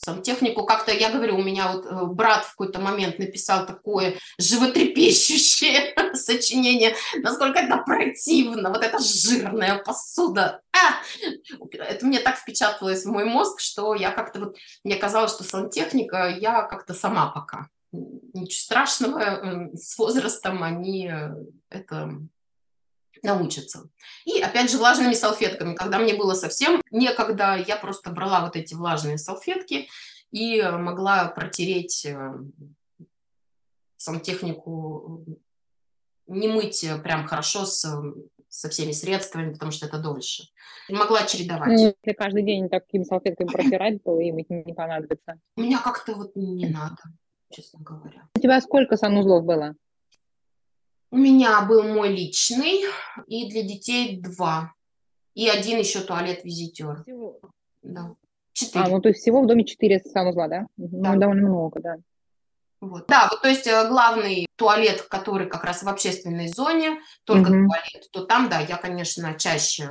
сантехнику 0.03 0.64
как-то, 0.64 0.92
я 0.92 1.11
говорю, 1.11 1.37
у 1.37 1.42
меня 1.42 1.72
вот 1.72 1.85
э, 1.85 2.07
брат 2.07 2.44
в 2.44 2.50
какой-то 2.53 2.81
момент 2.81 3.18
написал 3.18 3.66
такое 3.66 4.14
животрепещущее 4.38 5.94
сочинение, 6.14 6.94
насколько 7.16 7.59
это 7.59 7.76
противно, 7.79 8.70
вот 8.70 8.83
эта 8.83 8.98
жирная 8.98 9.83
посуда. 9.83 10.62
А! 10.72 11.03
Это 11.72 12.07
мне 12.07 12.20
так 12.20 12.38
впечаталось 12.38 13.05
в 13.05 13.11
мой 13.11 13.24
мозг, 13.24 13.61
что 13.61 13.94
я 13.94 14.11
как-то 14.11 14.40
вот, 14.40 14.57
мне 14.85 14.96
казалось, 14.96 15.33
что 15.33 15.44
сантехника 15.44 16.29
я 16.29 16.62
как-то 16.62 16.94
сама 16.94 17.26
пока. 17.26 17.68
Ничего 17.92 18.61
страшного, 18.61 19.70
с 19.74 19.98
возрастом 19.98 20.62
они 20.62 21.11
это 21.68 22.20
научатся. 23.22 23.88
И 24.24 24.40
опять 24.40 24.70
же 24.70 24.79
влажными 24.79 25.12
салфетками. 25.14 25.74
Когда 25.74 25.98
мне 25.98 26.14
было 26.14 26.35
совсем 26.35 26.81
некогда, 26.90 27.57
я 27.57 27.76
просто 27.76 28.11
брала 28.11 28.44
вот 28.44 28.57
эти 28.57 28.74
влажные 28.74 29.18
салфетки 29.18 29.88
и 30.31 30.62
могла 30.62 31.26
протереть 31.26 32.07
сантехнику, 33.96 35.26
не 36.26 36.48
мыть 36.48 36.87
прям 37.03 37.26
хорошо 37.26 37.66
с 37.66 37.85
со 38.50 38.68
всеми 38.68 38.92
средствами, 38.92 39.53
потому 39.53 39.70
что 39.70 39.87
это 39.87 39.98
дольше. 39.98 40.42
Могла 40.88 41.24
чередовать. 41.24 41.70
Если 41.70 42.12
каждый 42.16 42.42
день 42.42 42.68
такими 42.68 43.05
салфетками 43.05 43.46
протирать, 43.46 44.03
то 44.03 44.18
им 44.18 44.37
не 44.37 44.74
понадобится. 44.74 45.40
У 45.57 45.62
меня 45.62 45.81
как-то 45.81 46.14
вот 46.14 46.35
не 46.35 46.66
надо, 46.68 47.00
честно 47.50 47.80
говоря. 47.80 48.28
У 48.34 48.40
тебя 48.40 48.60
сколько 48.60 48.96
санузлов 48.96 49.44
было? 49.44 49.74
У 51.10 51.16
меня 51.16 51.62
был 51.62 51.82
мой 51.82 52.14
личный, 52.14 52.84
и 53.26 53.50
для 53.50 53.62
детей 53.62 54.20
два. 54.20 54.72
И 55.34 55.48
один 55.48 55.78
еще 55.78 56.00
туалет-визитер. 56.00 57.02
Всего? 57.02 57.40
Да. 57.82 58.14
Четыре. 58.52 58.84
А, 58.84 58.88
ну 58.88 59.00
то 59.00 59.08
есть 59.08 59.20
всего 59.20 59.42
в 59.42 59.46
доме 59.46 59.64
четыре 59.64 60.00
санузла, 60.00 60.48
да? 60.48 60.66
да. 60.76 61.12
Ну, 61.12 61.20
довольно 61.20 61.48
много, 61.48 61.80
да. 61.80 61.96
Вот. 62.80 63.06
Да, 63.08 63.28
вот, 63.30 63.42
то 63.42 63.48
есть 63.48 63.66
э, 63.66 63.88
главный 63.88 64.46
туалет, 64.56 65.02
который 65.02 65.48
как 65.48 65.64
раз 65.64 65.82
в 65.82 65.88
общественной 65.88 66.48
зоне, 66.48 67.00
только 67.24 67.50
mm 67.52 67.66
туалет, 67.66 68.10
то 68.10 68.24
там, 68.24 68.48
да, 68.48 68.60
я, 68.60 68.78
конечно, 68.78 69.34
чаще 69.38 69.90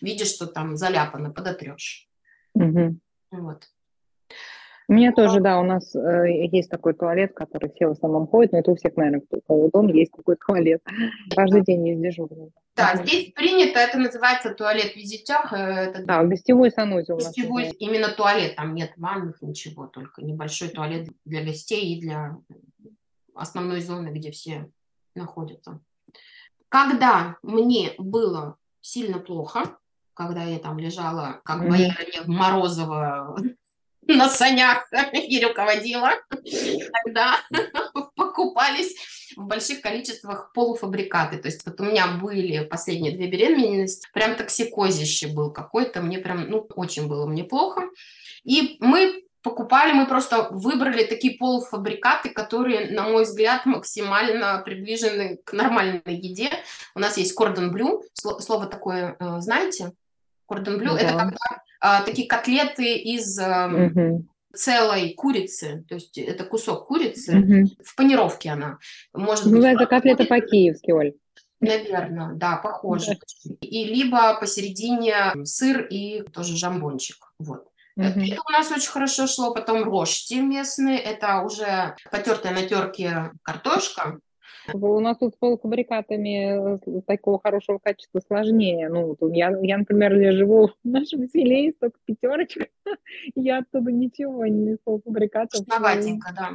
видишь, 0.00 0.34
что 0.34 0.46
там 0.46 0.76
заляпано, 0.76 1.30
подотрешь. 1.30 2.08
mm 2.58 2.96
Вот. 3.30 3.68
У 4.90 4.92
меня 4.92 5.12
тоже, 5.12 5.38
да, 5.38 5.60
у 5.60 5.62
нас 5.62 5.94
э, 5.94 6.48
есть 6.50 6.68
такой 6.68 6.94
туалет, 6.94 7.32
который 7.32 7.70
все 7.70 7.86
в 7.86 7.92
основном 7.92 8.26
ходят, 8.26 8.50
но 8.50 8.58
это 8.58 8.72
у 8.72 8.74
всех, 8.74 8.96
наверное, 8.96 9.22
у 9.30 9.40
кого 9.40 9.70
дома 9.72 9.92
есть 9.92 10.10
такой 10.10 10.34
туалет. 10.34 10.82
Каждый 11.32 11.62
день 11.62 11.86
есть 11.86 12.02
дежурный. 12.02 12.50
Да, 12.74 12.96
здесь 12.96 13.30
принято, 13.32 13.78
это 13.78 13.98
называется 13.98 14.52
туалет 14.52 14.96
визитер. 14.96 15.46
Э, 15.52 16.02
да, 16.02 16.24
гостевой 16.24 16.72
санузел. 16.72 17.18
Гостевой, 17.18 17.68
именно 17.78 18.08
туалет, 18.08 18.56
там 18.56 18.74
нет 18.74 18.90
ванных, 18.96 19.40
ничего, 19.42 19.86
только 19.86 20.24
небольшой 20.24 20.70
туалет 20.70 21.08
для 21.24 21.44
гостей 21.44 21.94
и 21.94 22.00
для 22.00 22.36
основной 23.36 23.82
зоны, 23.82 24.08
где 24.08 24.32
все 24.32 24.72
находятся. 25.14 25.78
Когда 26.68 27.36
мне 27.44 27.92
было 27.96 28.56
сильно 28.80 29.20
плохо, 29.20 29.60
когда 30.14 30.42
я 30.42 30.58
там 30.58 30.80
лежала, 30.80 31.40
как 31.44 31.62
mm-hmm. 31.62 31.68
боярыня 31.68 32.22
Морозова 32.26 33.36
на 34.06 34.28
санях 34.28 34.88
и 35.12 35.44
руководила. 35.44 36.10
Тогда 37.04 37.36
покупались 38.16 38.94
в 39.36 39.46
больших 39.46 39.80
количествах 39.80 40.52
полуфабрикаты. 40.52 41.38
То 41.38 41.48
есть 41.48 41.64
вот 41.64 41.80
у 41.80 41.84
меня 41.84 42.06
были 42.20 42.64
последние 42.64 43.16
две 43.16 43.28
беременности, 43.28 44.08
прям 44.12 44.34
токсикозище 44.34 45.28
был 45.28 45.52
какой-то, 45.52 46.00
мне 46.00 46.18
прям, 46.18 46.48
ну, 46.48 46.66
очень 46.74 47.08
было 47.08 47.26
мне 47.26 47.44
плохо. 47.44 47.82
И 48.44 48.76
мы 48.80 49.24
покупали, 49.42 49.92
мы 49.92 50.06
просто 50.06 50.48
выбрали 50.50 51.04
такие 51.04 51.38
полуфабрикаты, 51.38 52.30
которые, 52.30 52.90
на 52.90 53.04
мой 53.04 53.24
взгляд, 53.24 53.64
максимально 53.66 54.60
приближены 54.64 55.38
к 55.44 55.52
нормальной 55.52 56.02
еде. 56.06 56.50
У 56.94 56.98
нас 56.98 57.16
есть 57.16 57.34
кордон 57.34 57.72
блю, 57.72 58.04
слово 58.14 58.66
такое, 58.66 59.16
э, 59.18 59.40
знаете? 59.40 59.92
Кордон 60.50 60.78
блю, 60.78 60.94
да. 60.94 60.98
это 60.98 61.12
когда 61.16 61.36
а, 61.80 62.02
такие 62.02 62.26
котлеты 62.26 62.96
из 62.96 63.38
угу. 63.38 64.26
целой 64.52 65.14
курицы, 65.14 65.84
то 65.88 65.94
есть 65.94 66.18
это 66.18 66.42
кусок 66.42 66.88
курицы, 66.88 67.38
угу. 67.38 67.70
в 67.84 67.94
панировке 67.94 68.50
она. 68.50 68.78
Может 69.14 69.46
ну, 69.46 69.58
быть, 69.58 69.64
это 69.66 69.86
котлета 69.86 70.24
по-киевски, 70.24 70.90
Оль. 70.90 71.12
Наверное, 71.60 72.34
да, 72.34 72.56
похоже. 72.56 73.16
Да. 73.44 73.54
И 73.60 73.84
либо 73.84 74.34
посередине 74.40 75.34
сыр 75.44 75.86
и 75.86 76.22
тоже 76.22 76.56
жамбончик. 76.56 77.32
Вот. 77.38 77.68
Угу. 77.96 78.06
Это 78.08 78.40
у 78.44 78.50
нас 78.50 78.72
очень 78.72 78.90
хорошо 78.90 79.28
шло. 79.28 79.54
Потом 79.54 79.84
рожти 79.84 80.40
местные. 80.40 80.98
Это 80.98 81.42
уже 81.42 81.94
потертая 82.10 82.54
на 82.54 82.62
терке 82.64 83.30
картошка. 83.42 84.18
У 84.72 85.00
нас 85.00 85.18
тут 85.18 85.34
с 85.34 85.36
полуфабрикатами 85.36 86.76
э, 86.76 87.00
такого 87.06 87.40
хорошего 87.40 87.78
качества 87.78 88.20
сложнее. 88.26 88.88
Ну, 88.88 89.16
я, 89.32 89.56
я, 89.62 89.78
например, 89.78 90.18
я 90.18 90.32
живу 90.32 90.68
в 90.68 90.74
нашем 90.84 91.28
селе, 91.28 91.66
есть 91.66 91.78
только 91.78 91.98
пятерочка, 92.04 92.66
я 93.34 93.58
оттуда 93.58 93.90
ничего 93.90 94.46
не 94.46 94.72
из 94.72 94.78
полуфабрикатов. 94.84 95.64
Сложноватенько, 95.64 96.34
да. 96.36 96.50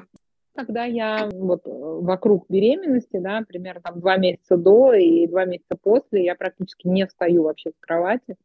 Когда 0.56 0.86
я 0.86 1.30
вот 1.34 1.68
э, 1.68 1.70
вокруг 1.70 2.46
беременности, 2.50 3.18
да, 3.18 3.44
примерно 3.48 3.82
там 3.82 4.00
два 4.00 4.18
месяца 4.18 4.56
до 4.56 4.94
и 4.94 5.28
два 5.28 5.46
месяца 5.46 5.76
после, 5.82 6.24
я 6.24 6.36
практически 6.36 6.88
не 6.88 7.06
встаю 7.06 7.44
вообще 7.44 7.72
с 7.72 7.80
кровати, 7.80 8.36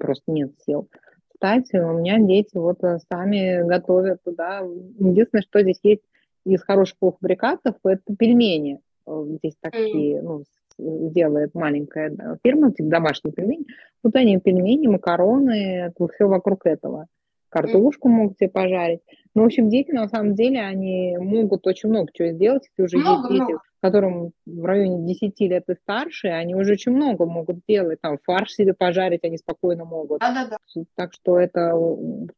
просто 0.00 0.32
нет 0.32 0.52
сил 0.66 0.88
встать. 1.34 1.72
У 1.74 1.98
меня 1.98 2.18
дети 2.18 2.56
вот 2.56 2.82
э, 2.82 2.98
сами 3.10 3.66
готовят 3.66 4.22
туда. 4.24 4.60
Единственное, 4.98 5.42
что 5.42 5.62
здесь 5.62 5.80
есть 5.82 6.02
из 6.44 6.62
хороших 6.62 6.98
полуфабрикатов 6.98 7.76
это 7.84 8.02
пельмени. 8.18 8.80
Э, 9.06 9.24
здесь 9.38 9.56
такие, 9.60 10.22
ну, 10.22 10.44
делает 10.78 11.54
маленькая 11.54 12.38
фирма, 12.42 12.72
типа 12.72 12.88
домашние 12.88 13.32
пельмени. 13.32 13.66
Вот 14.02 14.14
они 14.16 14.38
пельмени, 14.38 14.88
макароны, 14.88 15.92
все 16.14 16.26
вокруг 16.26 16.66
этого. 16.66 17.06
Картошку 17.48 18.08
могут 18.08 18.36
себе 18.36 18.50
пожарить. 18.50 19.00
Ну, 19.34 19.42
в 19.42 19.46
общем, 19.46 19.68
дети, 19.68 19.92
на 19.92 20.08
самом 20.08 20.34
деле, 20.34 20.60
они 20.60 21.16
могут 21.18 21.66
очень 21.68 21.88
много 21.88 22.08
чего 22.12 22.30
сделать. 22.30 22.64
Если 22.64 22.82
уже 22.82 22.98
много, 22.98 23.28
есть 23.28 23.30
дети, 23.30 23.52
много. 23.52 23.62
которым 23.80 24.32
в 24.44 24.64
районе 24.64 25.06
10 25.06 25.40
лет 25.40 25.64
и 25.68 25.74
старше, 25.74 26.28
они 26.28 26.56
уже 26.56 26.72
очень 26.72 26.90
много 26.90 27.26
могут 27.26 27.58
делать. 27.68 28.00
Там 28.00 28.18
фарш 28.24 28.54
себе 28.54 28.74
пожарить 28.74 29.22
они 29.22 29.38
спокойно 29.38 29.84
могут. 29.84 30.18
Да, 30.18 30.34
да, 30.34 30.48
да. 30.50 30.82
Так 30.96 31.12
что 31.12 31.38
это 31.38 31.74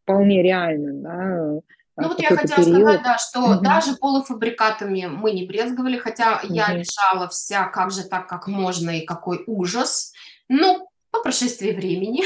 вполне 0.03 0.43
реально, 0.43 0.93
да. 0.93 1.61
Ну 1.97 2.09
вот 2.09 2.21
я 2.21 2.29
хотела 2.29 2.65
период. 2.65 2.83
сказать, 2.83 3.03
да, 3.03 3.19
что 3.19 3.41
угу. 3.41 3.61
даже 3.63 3.97
полуфабрикатами 3.97 5.07
мы 5.07 5.33
не 5.33 5.47
брезговали, 5.47 5.99
хотя 5.99 6.41
угу. 6.43 6.53
я 6.53 6.73
лежала 6.73 7.29
вся, 7.29 7.65
как 7.69 7.91
же 7.91 8.05
так, 8.05 8.29
как 8.29 8.47
можно 8.49 8.91
и 8.91 9.07
какой 9.07 9.43
ужас. 9.47 10.13
Ну, 10.49 10.89
по 11.11 11.23
прошествии 11.23 11.73
времени, 11.73 12.23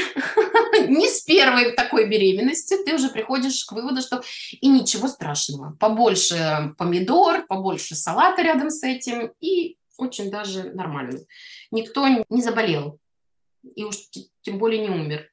не 0.89 1.07
с 1.07 1.21
первой 1.21 1.71
такой 1.73 2.09
беременности, 2.09 2.75
ты 2.83 2.95
уже 2.95 3.09
приходишь 3.09 3.63
к 3.63 3.71
выводу, 3.71 4.01
что 4.01 4.21
и 4.59 4.67
ничего 4.67 5.07
страшного. 5.07 5.77
Побольше 5.79 6.73
помидор, 6.77 7.45
побольше 7.47 7.95
салата 7.95 8.41
рядом 8.41 8.69
с 8.69 8.83
этим, 8.83 9.31
и 9.39 9.77
очень 9.97 10.29
даже 10.29 10.71
нормально. 10.73 11.19
Никто 11.71 12.05
не 12.07 12.41
заболел, 12.41 12.99
и 13.63 13.83
уж 13.83 13.95
тем 14.41 14.57
более 14.57 14.81
не 14.81 14.89
умер. 14.89 15.29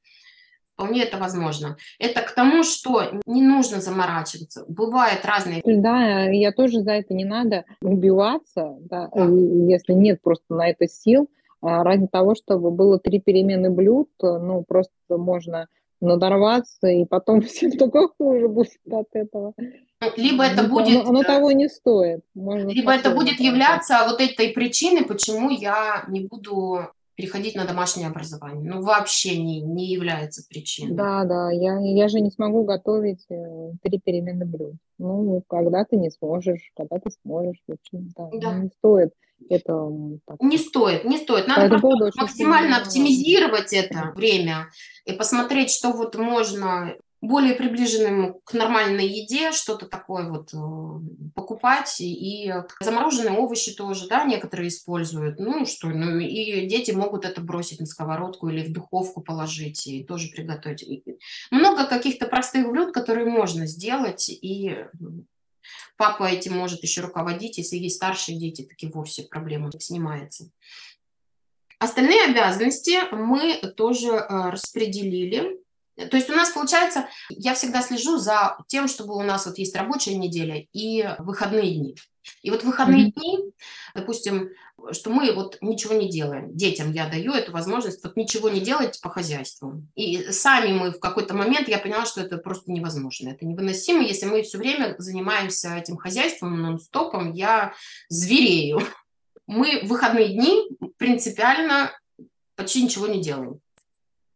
Вполне 0.79 1.03
это 1.03 1.17
возможно. 1.17 1.77
Это 1.99 2.21
к 2.21 2.31
тому, 2.31 2.63
что 2.63 3.03
не 3.27 3.43
нужно 3.43 3.81
заморачиваться. 3.81 4.65
Бывают 4.69 5.25
разные... 5.25 5.61
Да, 5.65 6.27
я 6.31 6.53
тоже 6.53 6.83
за 6.83 6.93
это 6.93 7.15
не 7.15 7.25
надо 7.25 7.65
убиваться, 7.83 8.77
да, 8.83 9.11
да. 9.13 9.25
если 9.25 9.93
нет 9.95 10.23
просто 10.23 10.55
на 10.55 10.69
это 10.69 10.87
сил. 10.87 11.29
А 11.61 11.83
ради 11.83 12.07
того, 12.07 12.37
чтобы 12.37 12.71
было 12.71 13.01
три 13.01 13.19
перемены 13.21 13.71
блюд, 13.71 14.09
ну, 14.23 14.63
просто 14.63 14.93
можно 15.11 15.67
надорваться, 16.01 16.87
и 16.87 17.05
потом 17.05 17.41
всем 17.43 17.73
только 17.73 18.07
хуже 18.17 18.47
будет 18.47 18.71
от 18.89 19.09
этого. 19.15 19.55
Либо 20.17 20.45
это 20.45 20.63
ну, 20.63 20.69
будет... 20.69 21.01
Оно, 21.01 21.09
оно 21.09 21.23
того 21.25 21.51
не 21.51 21.69
стоит. 21.69 22.21
Можно 22.35 22.69
либо 22.69 22.93
это 22.93 23.11
будет 23.11 23.41
являться 23.41 24.07
вот 24.07 24.21
этой 24.21 24.51
причиной, 24.51 25.05
почему 25.05 25.51
я 25.51 26.05
не 26.07 26.21
буду 26.21 26.87
переходить 27.19 27.57
на 27.57 27.65
домашнее 27.65 28.07
образование. 28.07 28.71
Ну, 28.71 28.81
вообще 28.81 29.43
не, 29.43 29.61
не 29.61 29.87
является 29.87 30.47
причиной. 30.49 30.95
Да, 30.95 31.25
да, 31.25 31.51
я, 31.51 31.81
я 31.81 32.07
же 32.07 32.21
не 32.21 32.31
смогу 32.31 32.63
готовить 32.63 33.27
э, 33.29 33.73
три 33.83 33.99
перемены 33.99 34.47
блюд. 34.47 34.77
Ну, 34.99 35.43
когда 35.49 35.85
ты 35.85 35.97
не 35.97 36.11
сможешь, 36.11 36.71
когда 36.77 37.01
ты 37.01 37.11
сможешь, 37.23 37.61
в 37.67 37.73
общем, 37.73 38.09
да, 38.17 38.31
да. 38.33 38.59
не 38.59 38.69
стоит 38.69 39.11
это... 39.51 39.91
Так. 40.27 40.41
Не 40.41 40.59
стоит, 40.59 41.05
не 41.05 41.19
стоит. 41.19 41.49
Надо 41.49 41.79
просто 41.79 42.11
максимально 42.21 42.79
оптимизировать 42.79 43.73
это 43.73 44.13
время 44.15 44.69
и 45.05 45.13
посмотреть, 45.13 45.71
что 45.71 45.91
вот 45.91 46.17
можно 46.17 46.95
более 47.21 47.55
приближенным 47.55 48.41
к 48.45 48.55
нормальной 48.55 49.07
еде, 49.07 49.51
что-то 49.51 49.87
такое 49.87 50.29
вот 50.29 50.55
э, 50.55 51.31
покупать. 51.35 51.97
И 52.01 52.53
замороженные 52.81 53.37
овощи 53.37 53.75
тоже, 53.75 54.07
да, 54.09 54.25
некоторые 54.25 54.69
используют. 54.69 55.41
Ну 55.41 55.67
что, 55.67 55.89
ну 55.89 56.19
и 56.19 56.67
дети 56.67 56.93
могут 56.93 57.25
это 57.25 57.41
бросить 57.41 57.81
на 57.81 57.87
сковородку 57.87 58.49
или 58.49 58.65
в 58.65 58.73
духовку 58.73 59.21
положить 59.21 59.87
и 59.87 60.05
тоже 60.05 60.29
приготовить. 60.29 61.05
Много 61.51 61.87
каких-то 61.87 62.27
простых 62.27 62.71
блюд, 62.71 62.95
которые 62.95 63.27
можно 63.27 63.67
сделать, 63.67 64.29
и 64.29 64.77
папа 65.97 66.25
этим 66.25 66.57
может 66.57 66.83
еще 66.83 67.01
руководить. 67.01 67.59
Если 67.59 67.77
есть 67.77 67.97
старшие 67.97 68.39
дети, 68.39 68.63
таки 68.63 68.87
вовсе 68.87 69.25
проблема 69.25 69.73
снимается. 69.81 70.51
Остальные 71.81 72.25
обязанности 72.25 72.97
мы 73.13 73.55
тоже 73.77 74.09
э, 74.09 74.51
распределили 74.51 75.58
То 76.07 76.17
есть 76.17 76.31
у 76.31 76.35
нас 76.35 76.51
получается, 76.51 77.09
я 77.29 77.55
всегда 77.55 77.83
слежу 77.83 78.19
за 78.19 78.57
тем, 78.69 78.87
чтобы 78.87 79.17
у 79.17 79.23
нас 79.23 79.47
вот 79.47 79.59
есть 79.59 79.75
рабочая 79.75 80.15
неделя 80.15 80.65
и 80.73 81.09
выходные 81.19 81.75
дни. 81.75 81.97
И 82.43 82.51
вот 82.51 82.63
выходные 82.63 83.09
mm-hmm. 83.09 83.13
дни, 83.13 83.39
допустим, 83.95 84.51
что 84.93 85.11
мы 85.11 85.33
вот 85.33 85.59
ничего 85.61 85.95
не 85.95 86.09
делаем. 86.09 86.55
Детям 86.55 86.93
я 86.93 87.09
даю 87.09 87.33
эту 87.33 87.53
возможность 87.53 88.05
вот 88.05 88.17
ничего 88.17 88.49
не 88.49 88.61
делать 88.61 89.01
по 89.03 89.11
хозяйству. 89.11 89.83
И 89.97 90.31
сами 90.31 90.73
мы 90.73 90.93
в 90.93 91.01
какой-то 91.01 91.35
момент, 91.35 91.69
я 91.69 91.79
поняла, 91.79 92.07
что 92.07 92.21
это 92.21 92.39
просто 92.39 92.71
невозможно. 92.71 93.31
Это 93.31 93.45
невыносимо, 93.45 94.03
если 94.03 94.27
мы 94.27 94.43
все 94.43 94.59
время 94.59 94.95
занимаемся 94.99 95.75
этим 95.75 95.97
хозяйством 95.97 96.61
нон-стопом, 96.61 97.33
я 97.33 97.73
зверею. 98.09 98.81
Мы 99.47 99.81
в 99.83 99.89
выходные 99.89 100.29
дни 100.29 100.69
принципиально 100.99 101.91
почти 102.55 102.83
ничего 102.83 103.07
не 103.07 103.23
делаем 103.23 103.63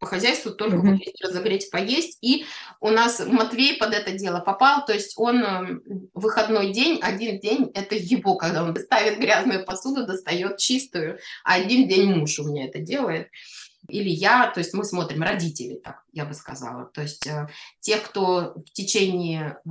по 0.03 0.09
хозяйству, 0.09 0.51
только 0.51 0.75
mm-hmm. 0.75 0.99
вот 0.99 1.21
разогреть, 1.21 1.71
поесть. 1.71 2.17
И 2.21 2.45
у 2.81 2.89
нас 2.89 3.25
Матвей 3.25 3.77
под 3.77 3.93
это 3.93 4.11
дело 4.11 4.41
попал, 4.41 4.85
то 4.85 4.91
есть 4.91 5.13
он 5.15 5.41
эм, 5.41 6.09
выходной 6.13 6.73
день, 6.73 6.99
один 7.01 7.39
день– 7.39 7.71
это 7.73 7.95
его, 7.95 8.35
когда 8.35 8.65
он 8.65 8.75
ставит 8.75 9.17
грязную 9.17 9.63
посуду, 9.63 10.05
достает 10.05 10.57
чистую, 10.57 11.19
а 11.45 11.53
один 11.53 11.87
день 11.87 12.13
муж 12.13 12.37
у 12.39 12.43
меня 12.43 12.65
это 12.65 12.79
делает. 12.79 13.29
Или 13.87 14.09
я, 14.09 14.51
то 14.51 14.59
есть 14.59 14.73
мы 14.73 14.83
смотрим 14.83 15.23
родители, 15.23 15.75
так 15.75 16.03
я 16.11 16.25
бы 16.25 16.33
сказала. 16.33 16.91
То 16.93 17.01
есть 17.01 17.25
э, 17.25 17.47
тех, 17.79 18.03
кто 18.03 18.55
в 18.55 18.73
течение 18.73 19.59
э, 19.65 19.69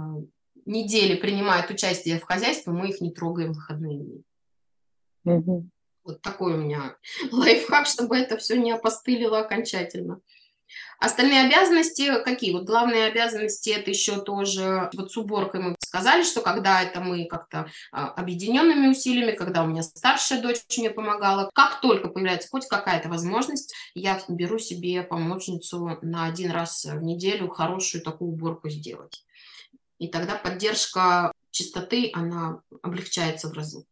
недели 0.64 1.14
принимает 1.14 1.70
участие 1.70 2.18
в 2.18 2.24
хозяйстве, 2.24 2.72
мы 2.72 2.89
их 2.89 3.03
не 3.03 3.11
трогаем 3.11 3.53
в 3.53 3.57
выходные 3.57 3.99
дни. 3.99 4.22
Mm-hmm. 5.26 5.62
Вот 6.05 6.22
такой 6.22 6.55
у 6.55 6.57
меня 6.57 6.96
лайфхак, 7.32 7.86
чтобы 7.86 8.16
это 8.16 8.36
все 8.36 8.57
не 8.57 8.72
опостылило 8.72 9.40
окончательно. 9.40 10.20
Остальные 10.98 11.42
обязанности 11.42 12.22
какие? 12.22 12.53
Вот 12.53 12.64
главные 12.64 13.07
обязанности 13.07 13.70
это 13.70 13.90
еще 13.90 14.20
тоже, 14.20 14.88
вот 14.94 15.11
с 15.11 15.16
уборкой 15.16 15.61
мы 15.61 15.76
сказали, 15.80 16.22
что 16.22 16.40
когда 16.40 16.80
это 16.80 17.00
мы 17.00 17.26
как-то 17.26 17.68
а, 17.90 18.09
объединенными 18.12 18.86
усилиями, 18.86 19.32
когда 19.32 19.64
у 19.64 19.66
меня 19.66 19.82
старшая 19.82 20.40
дочь 20.40 20.61
мне 20.78 20.90
помогала, 20.90 21.50
как 21.55 21.80
только 21.80 22.09
появляется 22.09 22.48
хоть 22.48 22.68
какая-то 22.68 23.09
возможность, 23.09 23.74
я 23.94 24.20
беру 24.28 24.59
себе 24.59 25.03
помощницу 25.03 25.98
на 26.03 26.26
один 26.26 26.53
раз 26.53 26.84
в 26.84 27.03
неделю 27.03 27.48
хорошую 27.48 28.03
такую 28.03 28.30
уборку 28.30 28.70
сделать. 28.70 29.24
И 29.98 30.09
тогда 30.09 30.36
поддержка 30.36 31.32
чистоты, 31.50 32.11
она 32.14 32.61
облегчается 32.82 33.48
в 33.48 33.53
разы. 33.53 33.84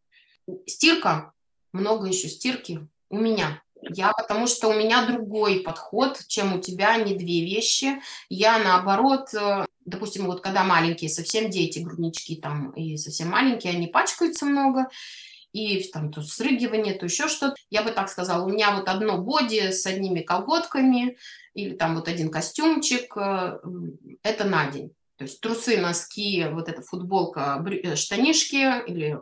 Стирка 0.67 1.33
много 1.73 2.07
еще 2.07 2.29
стирки 2.29 2.87
у 3.09 3.19
меня. 3.19 3.63
Я 3.83 4.13
потому 4.13 4.47
что 4.47 4.69
у 4.69 4.75
меня 4.75 5.07
другой 5.07 5.61
подход, 5.61 6.21
чем 6.29 6.55
у 6.55 6.61
тебя, 6.61 6.97
не 6.97 7.15
две 7.15 7.45
вещи. 7.45 8.01
Я 8.29 8.59
наоборот, 8.59 9.33
э, 9.33 9.65
допустим, 9.85 10.27
вот 10.27 10.43
когда 10.43 10.65
маленькие, 10.65 11.09
совсем 11.09 11.51
дети, 11.51 11.79
груднички 11.79 12.37
там 12.37 12.71
и 12.73 12.97
совсем 12.97 13.29
маленькие, 13.29 13.73
они 13.73 13.87
пачкаются 13.87 14.45
много, 14.45 14.89
и 15.53 15.83
там 15.93 16.13
то 16.13 16.23
срыгивание, 16.23 16.95
то 16.95 17.07
еще 17.07 17.29
что-то. 17.29 17.57
Я 17.71 17.83
бы 17.83 17.91
так 17.91 18.09
сказала, 18.09 18.45
у 18.45 18.49
меня 18.49 18.77
вот 18.77 18.89
одно 18.89 19.19
боди 19.19 19.73
с 19.73 19.87
одними 19.87 20.21
колготками 20.21 21.17
или 21.55 21.75
там 21.75 21.97
вот 21.97 22.09
один 22.09 22.31
костюмчик, 22.31 23.17
э, 23.17 23.59
это 24.23 24.45
на 24.45 24.71
день. 24.71 24.93
То 25.17 25.25
есть 25.25 25.41
трусы, 25.41 25.77
носки, 25.77 26.47
вот 26.51 26.69
эта 26.69 26.83
футболка, 26.83 27.65
э, 27.67 27.97
штанишки 27.97 28.87
или 28.87 29.19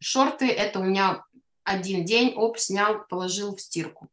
шорты, 0.00 0.48
это 0.48 0.80
у 0.80 0.84
меня 0.84 1.24
один 1.68 2.04
день, 2.04 2.34
оп, 2.36 2.58
снял, 2.58 3.06
положил 3.08 3.54
в 3.54 3.60
стирку. 3.60 4.08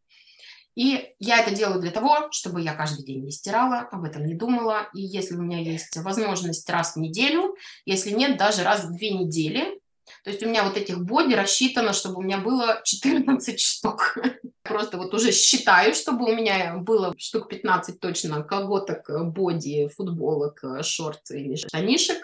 И 0.76 1.14
я 1.20 1.40
это 1.40 1.56
делаю 1.56 1.80
для 1.80 1.92
того, 1.92 2.28
чтобы 2.32 2.62
я 2.62 2.74
каждый 2.74 3.06
день 3.06 3.24
не 3.24 3.32
стирала, 3.32 3.88
об 3.92 4.04
этом 4.04 4.26
не 4.26 4.34
думала. 4.34 4.90
И 4.94 5.02
если 5.02 5.36
у 5.36 5.42
меня 5.42 5.60
есть 5.60 5.96
возможность 5.98 6.70
раз 6.70 6.96
в 6.96 7.00
неделю, 7.00 7.56
если 7.86 8.12
нет, 8.12 8.38
даже 8.38 8.64
раз 8.64 8.84
в 8.84 8.94
две 8.94 9.12
недели, 9.12 9.80
то 10.24 10.30
есть 10.30 10.44
у 10.44 10.48
меня 10.48 10.64
вот 10.64 10.78
этих 10.78 11.04
боди 11.04 11.34
рассчитано, 11.34 11.94
чтобы 11.94 12.18
у 12.18 12.22
меня 12.22 12.40
было 12.40 12.82
14 12.84 13.60
штук. 13.60 14.18
Просто 14.64 14.98
вот 14.98 15.14
уже 15.14 15.32
считаю, 15.32 15.94
чтобы 15.94 16.26
у 16.26 16.36
меня 16.36 16.78
было 16.78 17.14
штук 17.18 17.48
15 17.48 18.00
точно 18.00 18.44
колготок, 18.44 19.10
боди, 19.32 19.88
футболок, 19.96 20.62
шорт 20.82 21.22
или 21.32 21.56
штанишек 21.56 22.18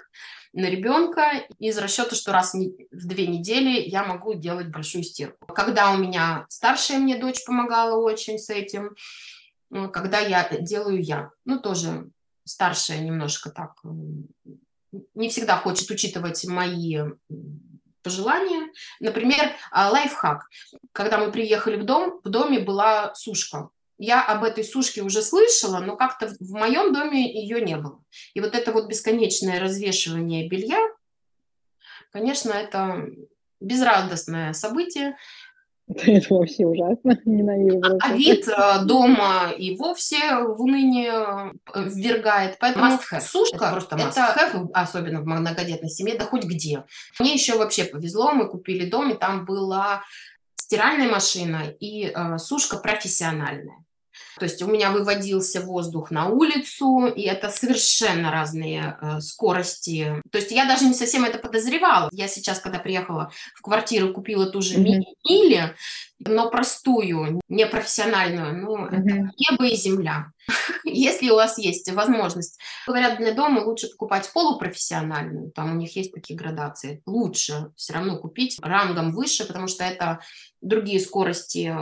на 0.54 0.66
ребенка 0.66 1.46
из 1.60 1.78
расчета, 1.78 2.16
что 2.16 2.32
раз 2.32 2.54
в 2.54 3.08
две 3.08 3.28
недели 3.28 3.80
я 3.80 4.04
могу 4.04 4.34
делать 4.34 4.68
большую 4.68 5.04
стирку. 5.04 5.54
Когда 5.54 5.92
у 5.92 5.98
меня 5.98 6.46
старшая 6.50 7.00
мне 7.00 7.18
дочь 7.18 7.44
помогала 7.46 7.96
очень 7.96 8.38
с 8.38 8.50
этим, 8.50 8.96
ну, 9.70 9.90
когда 9.90 10.20
я 10.20 10.48
делаю 10.60 11.02
я, 11.02 11.32
ну 11.46 11.60
тоже 11.60 12.10
старшая 12.44 13.00
немножко 13.00 13.50
так 13.50 13.76
не 15.14 15.30
всегда 15.30 15.58
хочет 15.58 15.90
учитывать 15.90 16.44
мои 16.46 17.00
пожелания. 18.04 18.72
Например, 19.00 19.54
а, 19.72 19.90
лайфхак. 19.90 20.50
Когда 20.92 21.18
мы 21.18 21.32
приехали 21.32 21.78
в 21.78 21.86
дом, 21.86 22.20
в 22.24 22.30
доме 22.30 22.60
была 22.60 23.14
сушка 23.16 23.70
я 24.02 24.24
об 24.24 24.44
этой 24.44 24.64
сушке 24.64 25.04
уже 25.04 25.22
слышала, 25.22 25.80
но 25.80 25.96
как-то 25.96 26.34
в 26.40 26.52
моем 26.54 26.92
доме 26.92 27.32
ее 27.32 27.62
не 27.62 27.78
было. 27.78 28.04
И 28.34 28.42
вот 28.42 28.56
это 28.56 28.72
вот 28.72 28.88
бесконечное 28.88 29.60
развешивание 29.60 30.50
белья, 30.50 30.80
конечно, 32.12 32.52
это 32.52 33.06
безрадостное 33.60 34.54
событие. 34.54 35.16
Это 35.88 36.34
вообще 36.34 36.66
ужасно, 36.66 37.20
ненавижу. 37.26 37.98
А, 38.02 38.12
а 38.12 38.16
вид 38.16 38.48
э, 38.48 38.80
дома 38.86 39.52
и 39.52 39.76
вовсе 39.76 40.38
в 40.38 40.62
уныние 40.62 41.52
э, 41.74 41.84
ввергает. 41.90 42.58
Поэтому 42.60 42.98
сушка 43.20 43.66
это 43.66 43.72
просто 43.72 43.96
это, 43.98 44.70
особенно 44.74 45.22
в 45.22 45.26
многодетной 45.26 45.90
семье, 45.90 46.18
да 46.18 46.26
хоть 46.26 46.46
где. 46.46 46.86
Мне 47.20 47.34
еще 47.34 47.58
вообще 47.58 47.84
повезло, 47.84 48.32
мы 48.32 48.48
купили 48.48 48.90
дом, 48.90 49.12
и 49.12 49.18
там 49.18 49.46
была 49.46 50.04
стиральная 50.56 51.10
машина 51.10 51.64
и 51.82 52.06
э, 52.06 52.38
сушка 52.38 52.78
профессиональная. 52.78 53.84
То 54.40 54.46
есть 54.46 54.62
у 54.62 54.68
меня 54.68 54.92
выводился 54.92 55.62
воздух 55.62 56.12
на 56.12 56.30
улицу, 56.30 57.06
и 57.06 57.22
это 57.24 57.50
совершенно 57.50 58.32
разные 58.32 58.98
э, 59.02 59.20
скорости. 59.20 60.22
То 60.32 60.38
есть 60.38 60.52
я 60.52 60.66
даже 60.66 60.86
не 60.86 60.94
совсем 60.94 61.26
это 61.26 61.38
подозревала. 61.38 62.10
Я 62.12 62.28
сейчас, 62.28 62.60
когда 62.60 62.80
приехала 62.80 63.32
в 63.56 63.62
квартиру, 63.62 64.14
купила 64.14 64.46
ту 64.48 64.62
же 64.62 64.76
mm-hmm. 64.76 65.04
мили, 65.28 65.76
но 66.20 66.50
простую, 66.50 67.42
непрофессиональную, 67.48 68.62
ну, 68.62 68.78
mm-hmm. 68.78 68.90
это 68.90 69.32
небо 69.38 69.66
и 69.68 69.76
земля. 69.76 70.32
Если 70.84 71.30
у 71.30 71.36
вас 71.36 71.58
есть 71.58 71.92
возможность, 71.92 72.60
говорят, 72.86 73.18
для 73.18 73.34
дома 73.34 73.60
лучше 73.60 73.90
покупать 73.90 74.30
полупрофессиональную, 74.34 75.52
там 75.52 75.72
у 75.72 75.76
них 75.76 75.96
есть 75.96 76.14
такие 76.14 76.38
градации, 76.38 77.02
лучше 77.06 77.72
все 77.76 77.94
равно 77.94 78.18
купить 78.18 78.60
рангом 78.62 79.12
выше, 79.12 79.46
потому 79.46 79.68
что 79.68 79.84
это 79.84 80.20
другие 80.62 81.00
скорости 81.00 81.76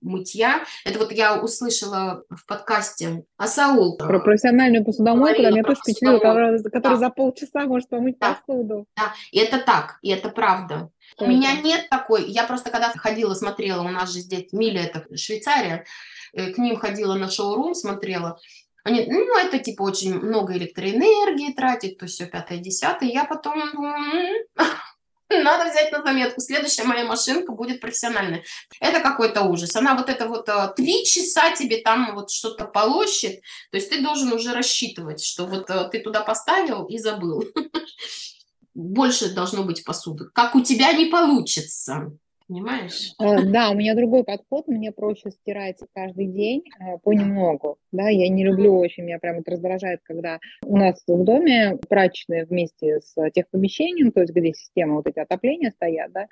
мытья. 0.00 0.64
Это 0.84 0.98
вот 0.98 1.12
я 1.12 1.40
услышала 1.40 2.24
в 2.28 2.46
подкасте 2.46 3.24
Асаул. 3.36 3.96
Про 3.96 4.20
профессиональную 4.20 4.84
посудомойку, 4.84 5.42
да, 5.42 5.50
меня 5.50 5.62
тоже 5.62 5.80
впечатлило, 5.80 6.18
которая, 6.18 6.62
которая 6.62 6.98
да. 6.98 7.06
за 7.06 7.10
полчаса 7.10 7.66
может 7.66 7.88
помыть 7.88 8.18
да. 8.18 8.34
посуду. 8.34 8.86
Да, 8.96 9.12
и 9.30 9.38
это 9.38 9.58
так, 9.58 9.98
и 10.02 10.10
это 10.10 10.28
правда. 10.28 10.90
У 11.18 11.26
меня 11.26 11.60
нет 11.60 11.88
такой, 11.88 12.28
я 12.28 12.44
просто 12.44 12.70
когда 12.70 12.90
ходила, 12.90 13.34
смотрела, 13.34 13.82
у 13.82 13.88
нас 13.88 14.12
же 14.12 14.20
здесь 14.20 14.52
Миля, 14.52 14.82
это 14.82 15.16
Швейцария, 15.16 15.84
э, 16.34 16.50
к 16.50 16.58
ним 16.58 16.76
ходила 16.76 17.14
на 17.14 17.30
шоурум, 17.30 17.74
смотрела, 17.74 18.38
они, 18.86 19.04
ну, 19.08 19.36
это 19.36 19.58
типа 19.58 19.82
очень 19.82 20.14
много 20.14 20.56
электроэнергии 20.56 21.52
тратит, 21.54 21.98
то 21.98 22.06
все 22.06 22.26
пятое, 22.26 22.58
десятое. 22.58 23.08
Я 23.08 23.24
потом 23.24 23.60
надо 25.28 25.70
взять 25.70 25.92
на 25.92 26.02
заметку. 26.02 26.40
Следующая 26.40 26.84
моя 26.84 27.04
машинка 27.04 27.52
будет 27.52 27.80
профессиональная. 27.80 28.44
Это 28.80 29.00
какой-то 29.00 29.42
ужас. 29.42 29.74
Она 29.76 29.94
вот 29.94 30.08
это 30.08 30.26
вот 30.28 30.48
э, 30.48 30.72
три 30.76 31.04
часа 31.04 31.52
тебе 31.52 31.78
там 31.78 32.14
вот 32.14 32.30
что-то 32.30 32.64
полощет. 32.64 33.40
То 33.70 33.76
есть 33.76 33.90
ты 33.90 34.02
должен 34.02 34.32
уже 34.32 34.52
рассчитывать, 34.52 35.22
что 35.22 35.46
вот 35.46 35.68
э, 35.70 35.88
ты 35.90 36.00
туда 36.00 36.20
поставил 36.20 36.84
и 36.84 36.98
забыл. 36.98 37.44
больше 38.76 39.32
должно 39.32 39.64
быть 39.64 39.84
посуды. 39.84 40.26
Как 40.32 40.54
у 40.54 40.60
тебя 40.60 40.92
не 40.92 41.06
получится. 41.06 42.12
Понимаешь? 42.48 43.14
Э, 43.20 43.42
да, 43.44 43.70
у 43.70 43.74
меня 43.74 43.94
другой 43.94 44.22
подход, 44.22 44.68
мне 44.68 44.92
проще 44.92 45.30
стирать 45.30 45.80
каждый 45.92 46.26
день 46.26 46.62
э, 46.78 46.98
понемногу, 47.02 47.78
да, 47.90 48.08
я 48.08 48.28
не 48.28 48.44
люблю 48.44 48.78
очень, 48.78 49.02
меня 49.02 49.18
прям 49.18 49.40
это 49.40 49.50
раздражает, 49.50 50.00
когда 50.04 50.38
у 50.64 50.76
нас 50.76 51.02
в 51.06 51.24
доме 51.24 51.76
прачечная 51.88 52.46
вместе 52.46 53.00
с 53.00 53.14
техпомещением, 53.30 54.12
то 54.12 54.20
есть 54.20 54.32
где 54.32 54.52
система 54.52 54.94
вот 54.94 55.08
эти 55.08 55.18
отопления 55.18 55.72
стоят, 55.72 56.12
да, 56.12 56.26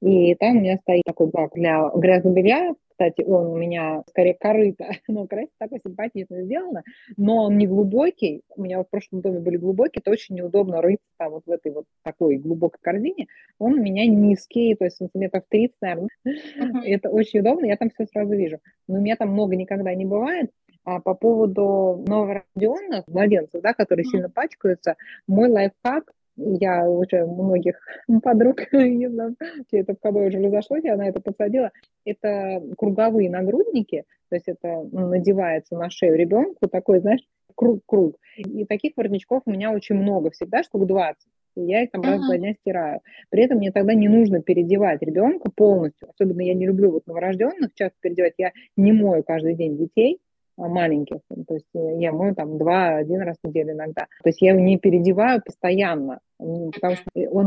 и 0.00 0.34
там 0.34 0.56
у 0.56 0.60
меня 0.60 0.78
стоит 0.78 1.02
такой 1.04 1.28
бак 1.28 1.52
для 1.54 1.90
грязного 1.94 2.34
белья, 2.34 2.74
кстати, 2.98 3.22
он 3.22 3.46
у 3.46 3.56
меня 3.56 4.02
скорее 4.08 4.34
корыто, 4.34 4.86
но 5.08 5.28
красиво 5.28 5.52
такой 5.58 5.78
симпатично 5.84 6.42
сделано, 6.42 6.82
но 7.16 7.44
он 7.44 7.56
не 7.56 7.68
глубокий. 7.68 8.42
У 8.56 8.62
меня 8.62 8.82
в 8.82 8.90
прошлом 8.90 9.20
доме 9.20 9.38
были 9.38 9.56
глубокие, 9.56 10.00
это 10.00 10.10
очень 10.10 10.34
неудобно 10.34 10.82
рыться 10.82 11.06
там 11.16 11.30
вот 11.30 11.44
в 11.46 11.50
этой 11.50 11.70
вот 11.70 11.84
такой 12.02 12.38
глубокой 12.38 12.80
корзине. 12.80 13.28
Он 13.60 13.74
у 13.74 13.82
меня 13.82 14.04
низкий, 14.06 14.74
то 14.74 14.84
есть 14.84 14.96
сантиметров 14.96 15.44
30, 15.48 15.76
наверное. 15.80 16.08
Uh-huh. 16.26 16.82
Это 16.86 17.08
очень 17.10 17.38
удобно, 17.38 17.66
я 17.66 17.76
там 17.76 17.90
все 17.90 18.04
сразу 18.06 18.34
вижу. 18.34 18.58
Но 18.88 18.96
у 18.96 19.00
меня 19.00 19.14
там 19.14 19.30
много 19.30 19.54
никогда 19.54 19.94
не 19.94 20.04
бывает. 20.04 20.50
А 20.84 21.00
по 21.00 21.14
поводу 21.14 22.02
новорожденных 22.06 23.06
младенцев, 23.06 23.60
да, 23.60 23.74
которые 23.74 24.06
mm-hmm. 24.06 24.10
сильно 24.10 24.30
пачкаются, 24.30 24.96
мой 25.26 25.50
лайфхак 25.50 26.10
я 26.38 26.88
уже 26.88 27.26
многих 27.26 27.78
подруг, 28.22 28.60
не 28.72 29.08
знаю, 29.08 29.36
это 29.72 29.94
в 29.94 30.00
кого 30.00 30.24
уже 30.24 30.38
разошлось, 30.38 30.84
я 30.84 30.96
на 30.96 31.08
это 31.08 31.20
подсадила, 31.20 31.70
это 32.04 32.62
круговые 32.76 33.30
нагрудники, 33.30 34.04
то 34.30 34.36
есть 34.36 34.48
это 34.48 34.86
ну, 34.90 35.08
надевается 35.08 35.76
на 35.76 35.90
шею 35.90 36.16
ребенку, 36.16 36.68
такой, 36.68 37.00
знаешь, 37.00 37.22
круг-круг. 37.54 38.16
И 38.36 38.64
таких 38.64 38.92
воротничков 38.96 39.42
у 39.46 39.50
меня 39.50 39.72
очень 39.72 39.96
много, 39.96 40.30
всегда 40.30 40.62
штук 40.62 40.86
20. 40.86 41.16
И 41.56 41.62
я 41.62 41.82
их 41.82 41.90
там 41.90 42.02
uh-huh. 42.02 42.10
раз 42.10 42.20
в 42.20 42.26
два 42.26 42.36
дня 42.36 42.54
стираю. 42.54 43.00
При 43.30 43.42
этом 43.42 43.58
мне 43.58 43.72
тогда 43.72 43.94
не 43.94 44.08
нужно 44.08 44.40
переодевать 44.40 45.02
ребенка 45.02 45.50
полностью. 45.50 46.08
Особенно 46.08 46.40
я 46.40 46.54
не 46.54 46.66
люблю 46.66 46.92
вот 46.92 47.06
новорожденных 47.08 47.74
часто 47.74 47.96
переодевать. 48.00 48.34
Я 48.38 48.52
не 48.76 48.92
мою 48.92 49.24
каждый 49.24 49.54
день 49.54 49.76
детей 49.76 50.20
маленьких. 50.66 51.18
То 51.46 51.54
есть 51.54 51.66
я 51.74 52.12
мою 52.12 52.34
там 52.34 52.58
два, 52.58 52.96
один 52.96 53.22
раз 53.22 53.36
в 53.42 53.46
неделю 53.48 53.72
иногда. 53.72 54.06
То 54.22 54.28
есть 54.28 54.42
я 54.42 54.50
его 54.50 54.60
не 54.60 54.78
переодеваю 54.78 55.42
постоянно, 55.44 56.20
потому 56.38 56.96
что 56.96 57.06
он 57.30 57.46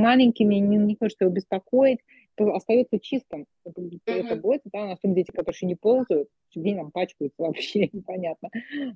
маленький, 0.00 0.44
мне 0.44 0.60
не, 0.60 0.76
не 0.76 0.96
хочется 0.96 1.24
его 1.24 1.34
беспокоить, 1.34 2.00
остается 2.36 2.98
чистым. 3.00 3.46
Это, 3.64 3.82
это 4.06 4.36
будет, 4.36 4.62
да, 4.72 4.92
особенно 4.92 5.16
дети, 5.16 5.30
которые 5.30 5.54
еще 5.54 5.66
не 5.66 5.74
ползают, 5.74 6.28
день 6.54 6.76
там 6.76 6.90
пачкаются 6.90 7.42
вообще, 7.42 7.88
непонятно. 7.92 8.50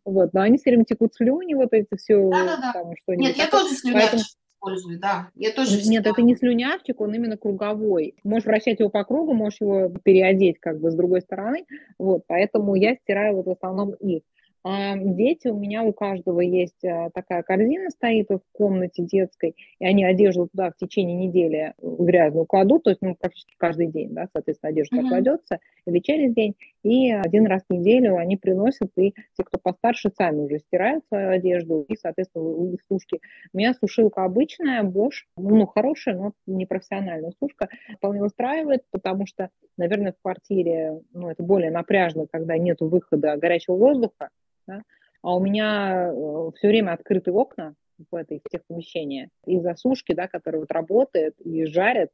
Вот, 0.04 0.32
но 0.32 0.40
они 0.42 0.58
все 0.58 0.70
время 0.70 0.84
текут 0.84 1.14
слюни, 1.14 1.54
вот 1.54 1.72
эти 1.72 1.94
все, 1.96 2.28
да, 2.30 2.44
да, 2.44 2.72
да. 2.74 2.94
что-нибудь. 3.02 3.26
Нет, 3.26 3.36
я 3.36 3.48
тоже 3.48 3.74
Поэтому 3.92 4.22
использую, 4.62 4.98
да. 4.98 5.30
Я 5.34 5.52
тоже 5.52 5.80
Нет, 5.88 6.06
это 6.06 6.22
не 6.22 6.36
слюнявчик, 6.36 7.00
он 7.00 7.14
именно 7.14 7.36
круговой. 7.36 8.14
Можешь 8.24 8.46
вращать 8.46 8.80
его 8.80 8.90
по 8.90 9.04
кругу, 9.04 9.32
можешь 9.34 9.60
его 9.60 9.88
переодеть 10.04 10.58
как 10.60 10.80
бы 10.80 10.90
с 10.90 10.94
другой 10.94 11.20
стороны. 11.22 11.66
Вот, 11.98 12.22
поэтому 12.26 12.74
я 12.74 12.94
стираю 12.96 13.36
вот 13.36 13.46
в 13.46 13.50
основном 13.50 13.92
их. 13.94 14.22
А 14.64 14.96
дети, 14.96 15.48
у 15.48 15.58
меня 15.58 15.82
у 15.82 15.92
каждого 15.92 16.40
есть 16.40 16.84
а, 16.84 17.10
такая 17.10 17.42
корзина 17.42 17.90
стоит 17.90 18.28
в 18.30 18.40
комнате 18.52 19.02
детской, 19.02 19.56
и 19.80 19.84
они 19.84 20.04
одежду 20.04 20.46
туда 20.46 20.70
в 20.70 20.76
течение 20.76 21.16
недели 21.16 21.74
грязную 21.80 22.46
кладут, 22.46 22.84
то 22.84 22.90
есть 22.90 23.02
ну, 23.02 23.16
практически 23.16 23.54
каждый 23.58 23.88
день, 23.88 24.10
да, 24.10 24.28
соответственно, 24.32 24.70
одежда 24.70 24.96
mm-hmm. 24.96 25.08
кладется, 25.08 25.58
или 25.86 25.98
через 25.98 26.32
день, 26.32 26.54
и 26.84 27.10
один 27.10 27.46
раз 27.46 27.62
в 27.68 27.72
неделю 27.72 28.16
они 28.16 28.36
приносят, 28.36 28.92
и 28.96 29.14
те, 29.36 29.42
кто 29.42 29.58
постарше, 29.58 30.12
сами 30.16 30.42
уже 30.42 30.60
стирают 30.60 31.04
свою 31.08 31.30
одежду, 31.30 31.84
и, 31.88 31.96
соответственно, 31.96 32.44
у 32.44 32.78
сушки. 32.88 33.20
У 33.52 33.58
меня 33.58 33.74
сушилка 33.74 34.22
обычная, 34.22 34.84
Bosch, 34.84 35.24
ну, 35.36 35.66
хорошая, 35.66 36.14
но 36.14 36.32
не 36.46 36.66
профессиональная 36.66 37.32
сушка, 37.40 37.68
вполне 37.96 38.22
устраивает, 38.22 38.84
потому 38.92 39.26
что, 39.26 39.50
наверное, 39.76 40.12
в 40.12 40.22
квартире, 40.22 41.00
ну, 41.12 41.30
это 41.30 41.42
более 41.42 41.72
напряжно, 41.72 42.26
когда 42.30 42.56
нет 42.58 42.76
выхода 42.80 43.36
горячего 43.36 43.74
воздуха, 43.74 44.28
да? 44.72 44.82
А 45.22 45.36
у 45.36 45.40
меня 45.40 46.10
э, 46.12 46.50
все 46.56 46.68
время 46.68 46.92
открыты 46.92 47.32
окна 47.32 47.74
в, 48.10 48.14
этой, 48.14 48.40
в 48.44 48.48
тех 48.48 48.64
помещениях. 48.66 49.28
Из-за 49.46 49.74
сушки, 49.76 50.14
да, 50.14 50.28
которая 50.28 50.60
вот 50.60 50.72
работает 50.72 51.34
и 51.40 51.64
жарит, 51.66 52.10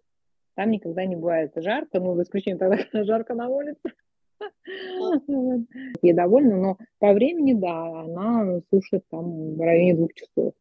там 0.55 0.71
никогда 0.71 1.05
не 1.07 1.17
бывает 1.17 1.53
жарко, 1.57 2.01
ну, 2.01 2.15
за 2.17 2.23
исключением 2.23 2.59
тогда, 2.59 2.77
когда 2.91 3.05
жарко 3.05 3.35
на 3.35 3.49
улице. 3.49 3.93
Я 6.03 6.15
довольна, 6.15 6.57
но 6.57 6.79
по 6.99 7.13
времени, 7.13 7.55
да, 7.55 8.03
она 8.03 8.61
сушит 8.71 9.05
там 9.11 9.57
в 9.57 9.61
районе 9.61 9.95
двух 9.95 10.15
часов. 10.15 10.55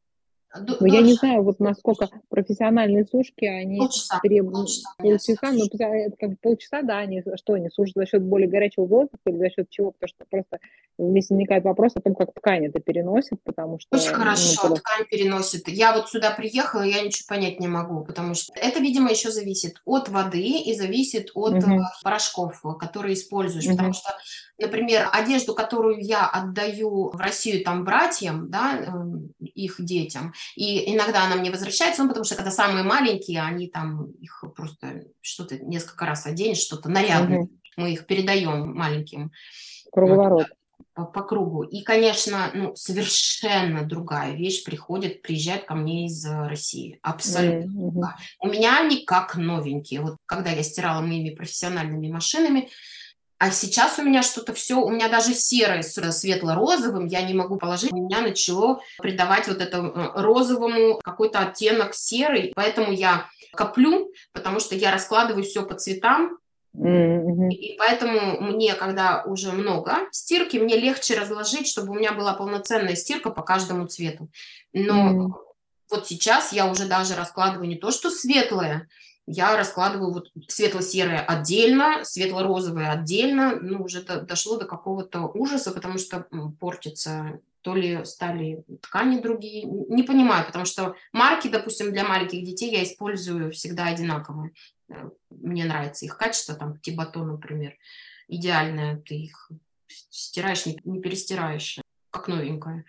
Но 0.56 0.78
ну, 0.80 0.88
я 0.88 1.02
не 1.02 1.14
знаю, 1.14 1.44
вот 1.44 1.60
насколько 1.60 2.10
профессиональные 2.30 3.06
сушки, 3.06 3.46
они 3.46 3.80
полчаса, 3.80 4.20
требуют 4.22 4.70
полчаса, 4.98 5.52
но 5.52 5.66
ну, 5.72 5.94
это 5.94 6.16
как 6.18 6.40
полчаса, 6.40 6.82
да, 6.84 7.00
они 7.00 7.22
что, 7.36 7.54
они 7.54 7.70
сушат 7.70 7.96
за 7.96 8.06
счет 8.06 8.24
более 8.24 8.48
горячего 8.48 8.86
воздуха 8.86 9.22
или 9.26 9.38
за 9.38 9.50
счет 9.50 9.70
чего? 9.70 9.92
Потому 9.92 10.08
что 10.08 10.26
просто 10.30 10.60
здесь 10.98 11.30
возникает 11.30 11.64
вопрос 11.66 11.94
о 11.96 12.02
том, 12.02 12.16
как 12.16 12.34
ткань 12.34 12.66
это 12.66 12.80
переносит, 12.80 13.44
потому 13.44 13.80
что... 13.80 13.98
Очень 13.98 14.12
ну, 14.12 14.16
хорошо, 14.16 14.76
ткань 14.76 15.06
переносит. 15.12 15.68
Я 15.68 15.94
вот 15.94 16.10
сюда 16.10 16.32
приехала, 16.32 16.82
я 16.82 17.02
ничего 17.02 17.26
понять 17.28 17.60
не 17.60 17.68
могу, 17.68 18.04
потому 18.04 18.34
что 18.34 18.54
это, 18.56 18.80
видимо, 18.80 19.12
еще 19.12 19.32
зависит 19.32 19.82
от 19.86 20.10
воды 20.10 20.62
и 20.62 20.74
зависит 20.76 21.32
от 21.36 21.56
угу. 21.56 21.82
порошков, 22.04 22.62
которые 22.80 23.16
используешь, 23.16 23.66
угу. 23.66 23.76
потому 23.76 23.94
что 23.94 24.10
например, 24.60 25.10
одежду, 25.12 25.54
которую 25.54 26.00
я 26.00 26.28
отдаю 26.28 27.10
в 27.10 27.18
Россию 27.18 27.64
там 27.64 27.84
братьям, 27.84 28.50
да, 28.50 28.78
эм, 28.78 29.34
их 29.40 29.76
детям, 29.80 30.34
и 30.56 30.94
иногда 30.94 31.26
она 31.26 31.36
мне 31.36 31.52
возвращается, 31.52 32.04
ну, 32.04 32.10
потому 32.10 32.26
что 32.26 32.36
когда 32.36 32.52
самые 32.52 32.84
маленькие, 32.84 33.42
они 33.42 33.68
там 33.68 34.12
их 34.12 34.44
просто 34.56 35.04
что-то 35.22 35.60
несколько 35.60 36.06
раз 36.06 36.26
оденешь, 36.26 36.58
что-то 36.58 36.90
нарядное, 36.90 37.42
угу. 37.42 37.52
мы 37.78 37.94
их 37.94 38.06
передаем 38.08 38.76
маленьким. 38.76 39.32
Круговорот. 39.92 40.48
По, 40.94 41.06
по 41.06 41.22
кругу. 41.22 41.62
И, 41.62 41.84
конечно, 41.84 42.50
ну, 42.56 42.76
совершенно 42.76 43.84
другая 43.84 44.34
вещь 44.34 44.64
приходит, 44.64 45.22
приезжает 45.22 45.66
ко 45.66 45.76
мне 45.76 46.08
из 46.08 46.26
России. 46.26 47.00
Абсолютно. 47.04 48.18
Mm-hmm. 48.20 48.48
У 48.48 48.48
меня 48.48 48.80
они 48.80 49.06
как 49.06 49.36
новенькие. 49.36 50.02
Вот 50.02 50.18
когда 50.26 50.50
я 50.50 50.64
стирала 50.64 51.02
моими 51.02 51.36
профессиональными 51.36 52.12
машинами, 52.12 52.70
а 53.40 53.52
сейчас 53.52 54.00
у 54.00 54.04
меня 54.04 54.24
что-то 54.24 54.54
все, 54.54 54.76
у 54.76 54.90
меня 54.90 55.10
даже 55.10 55.34
серое 55.34 55.84
с 55.84 56.12
светло-розовым 56.12 57.06
я 57.06 57.22
не 57.22 57.36
могу 57.36 57.58
положить. 57.58 57.92
У 57.92 57.98
меня 57.98 58.22
начало 58.22 58.82
придавать 58.98 59.48
вот 59.48 59.62
это 59.62 59.78
э, 59.78 60.22
розовому 60.22 61.00
какой-то 61.04 61.40
оттенок 61.40 61.94
серый. 61.94 62.52
Поэтому 62.56 62.92
я 62.92 63.30
коплю, 63.54 64.12
потому 64.34 64.60
что 64.60 64.76
я 64.76 64.92
раскладываю 64.92 65.44
все 65.44 65.64
по 65.64 65.76
цветам. 65.76 66.40
Mm-hmm. 66.76 67.50
И 67.50 67.78
поэтому 67.78 68.42
мне, 68.42 68.74
когда 68.74 69.24
уже 69.24 69.52
много 69.52 69.98
стирки, 70.12 70.58
мне 70.58 70.76
легче 70.76 71.20
разложить, 71.20 71.68
чтобы 71.68 71.92
у 71.92 71.96
меня 71.96 72.14
была 72.14 72.34
полноценная 72.34 72.96
стирка 72.96 73.30
по 73.30 73.44
каждому 73.44 73.86
цвету. 73.88 74.30
Но 74.74 75.12
mm-hmm. 75.12 75.32
вот 75.92 76.08
сейчас 76.08 76.54
я 76.54 76.70
уже 76.70 76.88
даже 76.88 77.16
раскладываю 77.16 77.68
не 77.68 77.78
то, 77.78 77.92
что 77.92 78.10
светлое, 78.10 78.88
я 79.28 79.58
раскладываю 79.58 80.14
вот 80.14 80.32
светло-серое 80.48 81.20
отдельно, 81.20 82.06
светло-розовое 82.06 82.92
отдельно. 82.92 83.60
Ну, 83.62 83.84
уже 83.84 84.02
до, 84.02 84.22
дошло 84.22 84.58
до 84.58 84.66
какого-то 84.66 85.24
ужаса, 85.34 85.72
потому 85.72 85.98
что 85.98 86.26
портится 86.60 87.40
то 87.62 87.76
ли 87.76 88.06
стали 88.06 88.64
ткани 88.82 89.20
другие. 89.20 89.66
Не 89.66 90.04
понимаю, 90.04 90.46
потому 90.46 90.64
что 90.64 90.96
марки, 91.12 91.50
допустим, 91.50 91.92
для 91.92 92.06
маленьких 92.06 92.46
детей 92.46 92.72
я 92.72 92.84
использую 92.84 93.52
всегда 93.52 93.88
одинаковые. 93.88 94.54
Э, 94.90 95.10
мне 95.30 95.66
нравится 95.66 96.06
их 96.06 96.18
качество, 96.18 96.56
там, 96.56 96.80
тибатон, 96.80 97.28
например, 97.28 97.76
идеальное. 98.30 99.02
Ты 99.06 99.16
их 99.16 99.52
стираешь, 100.10 100.66
не, 100.66 100.80
не 100.86 101.02
перестираешь, 101.02 101.80
как 102.12 102.30
новенькое. 102.30 102.86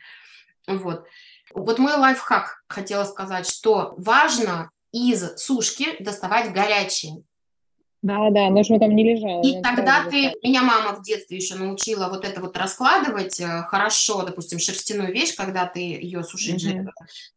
Вот. 0.69 1.05
Вот 1.53 1.79
мой 1.81 1.95
лайфхак 1.95 2.63
хотела 2.69 3.03
сказать, 3.03 3.51
что 3.51 3.95
важно 3.97 4.71
из 4.93 5.37
сушки 5.37 6.03
доставать 6.03 6.53
горячие. 6.53 7.23
Да, 8.01 8.31
да, 8.31 8.49
но 8.49 8.63
чтобы 8.63 8.79
там 8.79 8.95
не 8.95 9.03
лежало. 9.03 9.43
И 9.43 9.61
тогда 9.61 10.05
ты, 10.09 10.33
меня 10.45 10.63
мама 10.63 10.97
в 10.97 11.03
детстве 11.03 11.37
еще 11.37 11.57
научила 11.57 12.09
вот 12.09 12.25
это 12.25 12.41
вот 12.41 12.57
раскладывать 12.57 13.41
э, 13.41 13.63
хорошо, 13.67 14.23
допустим, 14.23 14.61
шерстяную 14.61 15.13
вещь, 15.13 15.35
когда 15.35 15.67
ты 15.67 15.81
ее 15.81 16.23
сушишь, 16.23 16.65
mm-hmm. 16.65 16.87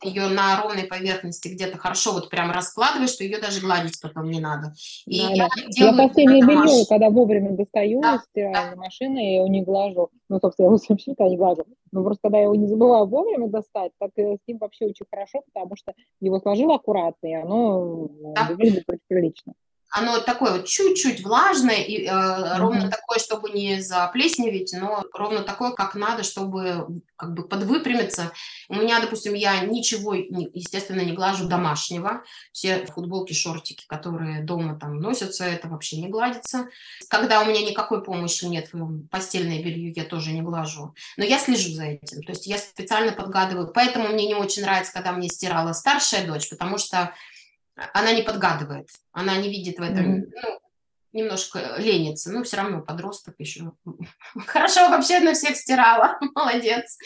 ее 0.04 0.28
на 0.28 0.62
ровной 0.62 0.84
поверхности 0.84 1.48
где-то 1.48 1.80
хорошо 1.80 2.12
вот 2.12 2.30
прям 2.30 2.52
раскладываешь, 2.52 3.10
что 3.10 3.24
ее 3.24 3.40
даже 3.40 3.60
гладить 3.60 4.00
потом 4.00 4.30
не 4.30 4.40
надо. 4.40 4.74
И 5.08 5.20
да, 5.20 5.34
я, 5.34 5.48
да. 5.48 5.86
я 5.86 5.94
постельное 5.94 6.42
белье, 6.42 6.86
когда 6.88 7.10
вовремя 7.10 7.52
достаю 7.54 8.00
да, 8.02 8.16
из 8.18 8.22
стиральной 8.26 8.76
да. 8.76 8.82
машины, 8.82 9.18
я 9.18 9.36
его 9.38 9.48
не 9.48 9.64
глажу. 9.64 10.10
Ну, 10.30 10.40
собственно, 10.40 10.66
я 10.66 10.70
его 10.74 10.80
вообще 10.90 11.12
не 11.28 11.38
глажу. 11.38 11.64
Но 11.92 12.04
просто 12.04 12.20
когда 12.22 12.38
я 12.38 12.44
его 12.44 12.56
не 12.56 12.68
забываю 12.68 13.08
вовремя 13.08 13.48
достать, 13.48 13.94
так 13.98 14.12
с 14.16 14.48
ним 14.48 14.60
вообще 14.60 14.86
очень 14.86 15.08
хорошо, 15.12 15.42
потому 15.52 15.76
что 15.76 15.94
его 16.20 16.40
сложил 16.40 16.72
аккуратно, 16.72 17.28
и 17.28 17.34
оно 17.34 18.10
да. 18.36 18.46
выглядит 18.48 18.84
очень 18.88 19.02
прилично 19.08 19.54
оно 19.92 20.20
такое 20.20 20.54
вот 20.54 20.66
чуть-чуть 20.66 21.24
влажное 21.24 21.84
и 21.84 22.06
э, 22.06 22.10
mm-hmm. 22.10 22.58
ровно 22.58 22.90
такое, 22.90 23.20
чтобы 23.20 23.50
не 23.50 23.82
заплесневеть, 23.82 24.74
но 24.74 25.04
ровно 25.14 25.44
такое, 25.44 25.72
как 25.72 25.96
надо, 25.96 26.24
чтобы 26.24 27.02
как 27.18 27.34
бы 27.34 27.44
подвыпрямиться. 27.44 28.32
У 28.70 28.76
меня, 28.76 29.02
допустим, 29.02 29.34
я 29.34 29.60
ничего, 29.60 30.14
естественно, 30.14 31.02
не 31.02 31.12
глажу 31.12 31.48
домашнего. 31.48 32.24
Все 32.54 32.86
футболки, 32.86 33.34
шортики, 33.34 33.86
которые 33.86 34.42
дома 34.42 34.80
там 34.80 35.00
носятся, 35.00 35.44
это 35.44 35.68
вообще 35.68 35.98
не 35.98 36.08
гладится. 36.08 36.70
Когда 37.10 37.42
у 37.42 37.46
меня 37.46 37.62
никакой 37.62 38.02
помощи 38.02 38.46
нет, 38.46 38.72
постельное 39.12 39.62
белье 39.62 39.92
я 39.92 40.06
тоже 40.06 40.32
не 40.32 40.42
глажу. 40.42 40.96
Но 41.18 41.26
я 41.26 41.38
слежу 41.38 41.74
за 41.74 41.84
этим. 41.84 42.24
То 42.24 42.32
есть 42.32 42.48
я 42.48 42.58
специально 42.58 43.12
подгадываю. 43.12 43.72
Поэтому 43.74 44.08
мне 44.08 44.26
не 44.26 44.36
очень 44.36 44.62
нравится, 44.62 44.94
когда 44.94 45.12
мне 45.12 45.28
стирала 45.28 45.74
старшая 45.74 46.26
дочь, 46.26 46.50
потому 46.50 46.78
что 46.78 47.14
она 47.94 48.14
не 48.14 48.22
подгадывает, 48.22 48.90
она 49.12 49.38
не 49.38 49.50
видит 49.50 49.80
в 49.80 49.82
этом, 49.82 50.20
mm-hmm. 50.20 50.30
ну, 50.44 50.60
немножко 51.14 51.76
ленится, 51.78 52.32
но 52.32 52.44
все 52.44 52.58
равно 52.58 52.82
подросток 52.82 53.36
еще. 53.40 53.74
Хорошо 54.48 54.90
вообще 54.90 55.20
на 55.20 55.34
всех 55.34 55.56
стирала, 55.56 56.18
молодец. 56.36 56.98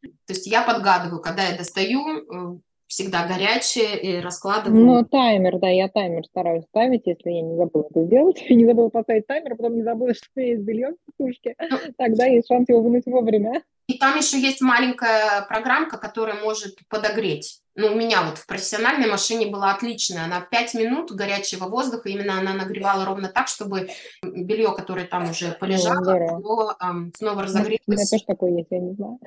То 0.00 0.32
есть 0.32 0.46
я 0.46 0.62
подгадываю, 0.62 1.20
когда 1.20 1.44
я 1.44 1.56
достаю, 1.56 2.56
э, 2.56 2.60
всегда 2.86 3.26
горячее 3.26 4.00
и 4.00 4.20
раскладываю. 4.20 4.84
Ну, 4.84 5.04
таймер, 5.04 5.58
да, 5.58 5.68
я 5.68 5.88
таймер 5.88 6.24
стараюсь 6.24 6.64
ставить, 6.64 7.02
если 7.06 7.30
я 7.30 7.42
не 7.42 7.56
забыла 7.56 7.86
это 7.90 8.04
сделать. 8.04 8.42
Я 8.48 8.54
не 8.56 8.66
забыла 8.66 8.88
поставить 8.88 9.26
таймер, 9.26 9.52
а 9.52 9.56
потом 9.56 9.76
не 9.76 9.82
забыла, 9.82 10.14
что 10.14 10.26
у 10.34 10.40
меня 10.40 10.52
есть 10.52 10.62
белье 10.62 10.94
в 11.06 11.22
сушке. 11.22 11.54
Ну, 11.70 11.78
Тогда 11.96 12.26
есть 12.26 12.48
шанс 12.48 12.68
его 12.68 12.80
вынуть 12.80 13.06
вовремя. 13.06 13.62
И 13.88 13.98
там 13.98 14.16
еще 14.16 14.40
есть 14.40 14.60
маленькая 14.60 15.42
программка, 15.42 15.96
которая 15.96 16.42
может 16.42 16.76
подогреть. 16.88 17.60
Ну, 17.76 17.92
у 17.92 17.94
меня 17.94 18.22
вот 18.22 18.38
в 18.38 18.46
профессиональной 18.46 19.08
машине 19.08 19.46
была 19.46 19.72
отличная. 19.72 20.24
Она 20.24 20.40
5 20.40 20.74
минут 20.74 21.12
горячего 21.12 21.68
воздуха, 21.68 22.08
именно 22.08 22.38
она 22.38 22.54
нагревала 22.54 23.04
ровно 23.04 23.28
так, 23.28 23.48
чтобы 23.48 23.90
белье, 24.22 24.74
которое 24.74 25.06
там 25.06 25.30
уже 25.30 25.52
полежало, 25.52 26.14
оно, 26.14 26.76
эм, 26.82 27.12
снова 27.16 27.42
разогрелось. 27.42 27.80
У 27.86 27.92
меня 27.92 28.04
тоже 28.10 28.24
такое 28.26 28.52
есть, 28.52 28.68
я 28.70 28.78
не 28.78 28.94
знаю. 28.94 29.18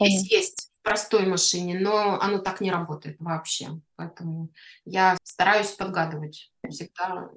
Здесь 0.00 0.32
есть 0.32 0.73
простой 0.84 1.26
машине, 1.26 1.80
но 1.80 2.20
оно 2.20 2.38
так 2.38 2.60
не 2.60 2.70
работает 2.70 3.16
вообще. 3.18 3.68
Поэтому 3.96 4.50
я 4.84 5.16
стараюсь 5.24 5.72
подгадывать 5.72 6.52
всегда 6.68 7.30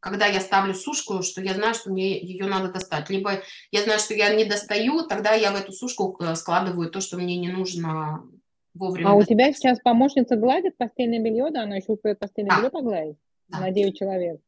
когда 0.00 0.26
я 0.26 0.40
ставлю 0.40 0.74
сушку, 0.74 1.22
что 1.22 1.42
я 1.42 1.54
знаю, 1.54 1.74
что 1.74 1.90
мне 1.90 2.18
ее 2.18 2.46
надо 2.46 2.72
достать. 2.72 3.10
Либо 3.10 3.42
я 3.70 3.82
знаю, 3.82 3.98
что 3.98 4.14
я 4.14 4.34
не 4.34 4.46
достаю, 4.46 5.02
тогда 5.02 5.34
я 5.34 5.52
в 5.52 5.56
эту 5.56 5.72
сушку 5.72 6.16
э, 6.20 6.34
складываю 6.34 6.90
то, 6.90 7.00
что 7.00 7.18
мне 7.18 7.36
не 7.36 7.48
нужно 7.48 8.24
вовремя. 8.72 9.08
А 9.08 9.14
достать. 9.14 9.30
у 9.30 9.34
тебя 9.34 9.52
сейчас 9.52 9.78
помощница 9.80 10.36
гладит 10.36 10.76
постельное 10.78 11.20
белье, 11.20 11.50
да? 11.50 11.64
Она 11.64 11.76
еще 11.76 11.92
успеет 11.92 12.18
постельное 12.18 12.50
да. 12.50 12.56
белье 12.56 12.70
погладить? 12.70 13.16
Да. 13.48 13.60
На 13.60 13.70
9 13.70 13.98
человек. 13.98 14.40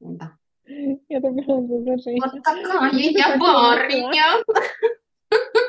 Да. 0.00 0.32
Это 1.08 1.30
просто. 1.30 2.10
Вот 2.10 2.42
такая 2.42 2.92
я 2.92 3.38
барыня. 3.38 4.42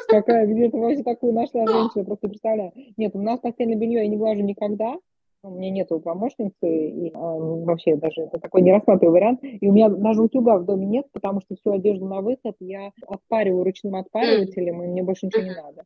Какая, 0.08 0.48
где 0.48 0.70
ты 0.70 0.78
вообще 0.78 1.04
такую 1.04 1.34
нашла 1.34 1.66
женщину, 1.68 2.06
просто 2.06 2.30
представляю. 2.30 2.72
Нет, 2.96 3.16
у 3.16 3.22
нас 3.22 3.40
постельное 3.40 3.76
белье 3.76 4.04
я 4.04 4.08
не 4.08 4.18
глажу 4.18 4.42
никогда, 4.42 4.96
у 5.44 5.52
меня 5.52 5.70
нету 5.70 6.00
помощницы, 6.00 6.54
и 6.64 7.10
э, 7.10 7.12
вообще 7.14 7.96
даже 7.96 8.22
это 8.22 8.40
такой 8.40 8.62
не 8.62 8.72
рассматриваю 8.72 9.14
вариант. 9.14 9.40
И 9.44 9.68
у 9.68 9.72
меня 9.72 9.90
даже 9.90 10.22
утюга 10.22 10.58
в 10.58 10.66
доме 10.66 10.86
нет, 10.86 11.06
потому 11.12 11.42
что 11.42 11.56
всю 11.56 11.74
одежду 11.74 12.06
на 12.06 12.22
выход 12.22 12.56
я 12.60 12.92
отпариваю 13.06 13.64
ручным 13.64 13.96
отпаривателем, 13.96 14.84
и 14.84 14.88
мне 14.88 15.04
больше 15.04 15.28
ничего 15.28 15.44
не 15.44 15.56
надо. 15.56 15.84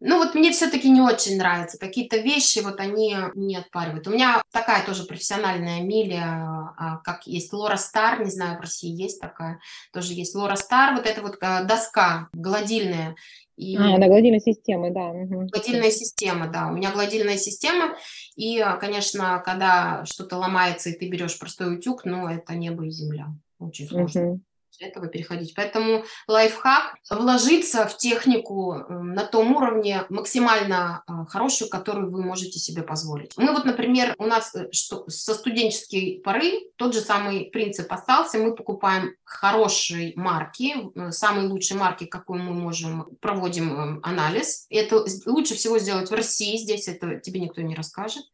Ну 0.00 0.18
вот 0.18 0.34
мне 0.34 0.52
все-таки 0.52 0.88
не 0.88 1.00
очень 1.00 1.38
нравятся 1.38 1.76
какие-то 1.76 2.18
вещи, 2.18 2.60
вот 2.60 2.78
они 2.78 3.16
не 3.34 3.56
отпаривают. 3.56 4.06
У 4.06 4.10
меня 4.10 4.40
такая 4.52 4.86
тоже 4.86 5.04
профессиональная 5.04 5.80
миля, 5.82 6.72
а, 6.76 6.98
как 6.98 7.26
есть 7.26 7.52
Лора 7.52 7.76
Стар, 7.76 8.22
не 8.22 8.30
знаю, 8.30 8.58
в 8.58 8.60
России 8.60 8.90
есть 8.90 9.20
такая, 9.20 9.58
тоже 9.92 10.12
есть 10.12 10.36
Лора 10.36 10.54
Стар, 10.54 10.94
вот 10.94 11.04
эта 11.04 11.20
вот 11.20 11.38
э, 11.40 11.64
доска 11.64 12.28
гладильная. 12.32 13.16
И... 13.56 13.76
А, 13.76 13.98
да, 13.98 14.06
гладильная 14.06 14.38
система, 14.38 14.92
да. 14.92 15.10
Гладильная 15.12 15.90
система, 15.90 16.46
да. 16.46 16.68
У 16.68 16.76
меня 16.76 16.92
гладильная 16.92 17.36
система, 17.36 17.96
и, 18.36 18.64
конечно, 18.78 19.42
когда 19.44 20.04
что-то 20.04 20.36
ломается, 20.36 20.90
и 20.90 20.96
ты 20.96 21.08
берешь 21.08 21.40
простой 21.40 21.74
утюг, 21.74 22.04
ну, 22.04 22.28
это 22.28 22.54
небо 22.54 22.86
и 22.86 22.90
земля. 22.90 23.34
Очень 23.58 23.88
сложно. 23.88 24.22
Угу 24.22 24.40
этого 24.80 25.08
переходить. 25.08 25.54
Поэтому 25.54 26.04
лайфхак– 26.26 26.96
вложиться 27.10 27.86
в 27.86 27.96
технику 27.96 28.74
эм, 28.74 29.14
на 29.14 29.24
том 29.24 29.54
уровне 29.54 30.04
максимально 30.08 31.02
э, 31.06 31.12
хорошую, 31.28 31.70
которую 31.70 32.10
вы 32.10 32.22
можете 32.22 32.58
себе 32.58 32.82
позволить. 32.82 33.36
Мы 33.36 33.52
вот, 33.52 33.64
например, 33.64 34.14
у 34.18 34.26
нас 34.26 34.54
э, 34.54 34.68
что, 34.72 35.08
со 35.08 35.34
студенческой 35.34 36.20
поры 36.24 36.70
тот 36.76 36.94
же 36.94 37.00
самый 37.00 37.46
принцип 37.46 37.92
остался. 37.92 38.38
Мы 38.38 38.54
покупаем 38.54 39.14
хорошие 39.24 40.12
марки, 40.16 40.74
э, 40.94 41.10
самые 41.10 41.48
лучшие 41.48 41.78
марки, 41.78 42.04
какую 42.04 42.42
мы 42.42 42.52
можем, 42.52 43.06
проводим 43.20 43.72
эм, 43.72 44.00
анализ. 44.02 44.66
Это 44.70 45.04
лучше 45.26 45.54
всего 45.54 45.78
сделать 45.78 46.10
в 46.10 46.14
России, 46.14 46.56
здесь 46.56 46.88
это 46.88 47.16
тебе 47.20 47.40
никто 47.40 47.62
не 47.62 47.74
расскажет 47.74 48.24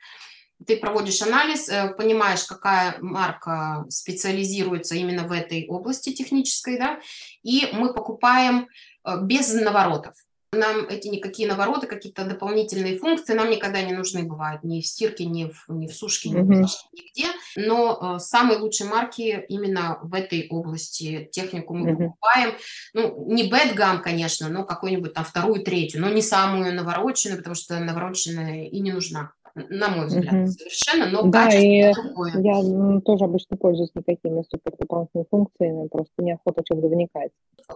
ты 0.67 0.77
проводишь 0.77 1.23
анализ, 1.23 1.69
э, 1.69 1.95
понимаешь, 1.97 2.45
какая 2.45 2.97
марка 3.01 3.85
специализируется 3.89 4.95
именно 4.95 5.27
в 5.27 5.33
этой 5.33 5.67
области 5.69 6.13
технической, 6.13 6.79
да, 6.79 7.01
и 7.43 7.69
мы 7.73 7.93
покупаем 7.93 8.69
э, 9.05 9.21
без 9.23 9.53
наворотов. 9.53 10.15
Нам 10.53 10.87
эти 10.87 11.09
никакие 11.09 11.49
навороты, 11.49 11.89
какие-то 11.89 12.25
дополнительные 12.25 12.97
функции 12.97 13.35
нам 13.35 13.51
никогда 13.51 13.83
не 13.83 13.93
нужны 13.93 14.23
бывают 14.23 14.63
ни 14.63 14.81
в 14.81 14.87
стирке, 14.87 15.25
ни 15.25 15.51
в, 15.51 15.65
ни 15.69 15.89
в 15.89 15.95
сушке, 15.95 16.31
ни 16.31 16.41
mm-hmm. 16.41 16.67
нигде. 16.93 17.29
Но 17.57 18.17
э, 18.17 18.19
самые 18.21 18.59
лучшие 18.59 18.89
марки 18.89 19.45
именно 19.49 19.99
в 20.03 20.15
этой 20.15 20.47
области 20.49 21.29
технику 21.33 21.75
мы 21.75 21.91
mm-hmm. 21.91 21.97
покупаем. 21.97 22.55
Ну, 22.93 23.27
не 23.33 23.45
Бэтгам, 23.45 24.01
конечно, 24.01 24.49
но 24.49 24.65
какую-нибудь 24.65 25.13
там 25.13 25.25
вторую, 25.25 25.65
третью, 25.65 26.01
но 26.01 26.09
не 26.09 26.23
самую 26.23 26.73
навороченную, 26.75 27.39
потому 27.39 27.57
что 27.57 27.79
навороченная 27.81 28.67
и 28.67 28.79
не 28.81 28.93
нужна 28.93 29.33
на 29.55 29.89
мой 29.89 30.07
взгляд, 30.07 30.35
угу. 30.35 30.47
совершенно, 30.49 31.07
но 31.07 31.23
да, 31.23 31.49
и 31.49 31.93
другое. 31.93 32.33
Я 32.41 33.01
тоже 33.01 33.25
обычно 33.25 33.57
пользуюсь 33.57 33.91
не 33.95 34.03
такими 34.03 34.43
супер 34.51 34.73
дополнительными 34.79 35.27
функциями, 35.31 35.89
просто 35.89 36.13
неохота 36.19 36.63
чем-то 36.65 36.89
вникать. 36.89 37.31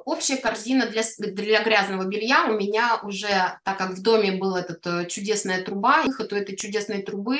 Общая 0.04 0.36
корзина 0.36 0.86
для, 0.86 1.02
для 1.18 1.62
грязного 1.62 2.04
белья 2.04 2.46
у 2.50 2.54
меня 2.54 3.00
уже, 3.02 3.28
так 3.64 3.78
как 3.78 3.90
в 3.92 4.02
доме 4.02 4.32
была 4.32 4.60
эта 4.60 5.06
чудесная 5.06 5.62
труба, 5.62 6.02
выход 6.02 6.32
у 6.32 6.36
этой 6.36 6.56
чудесной 6.56 7.02
трубы 7.02 7.38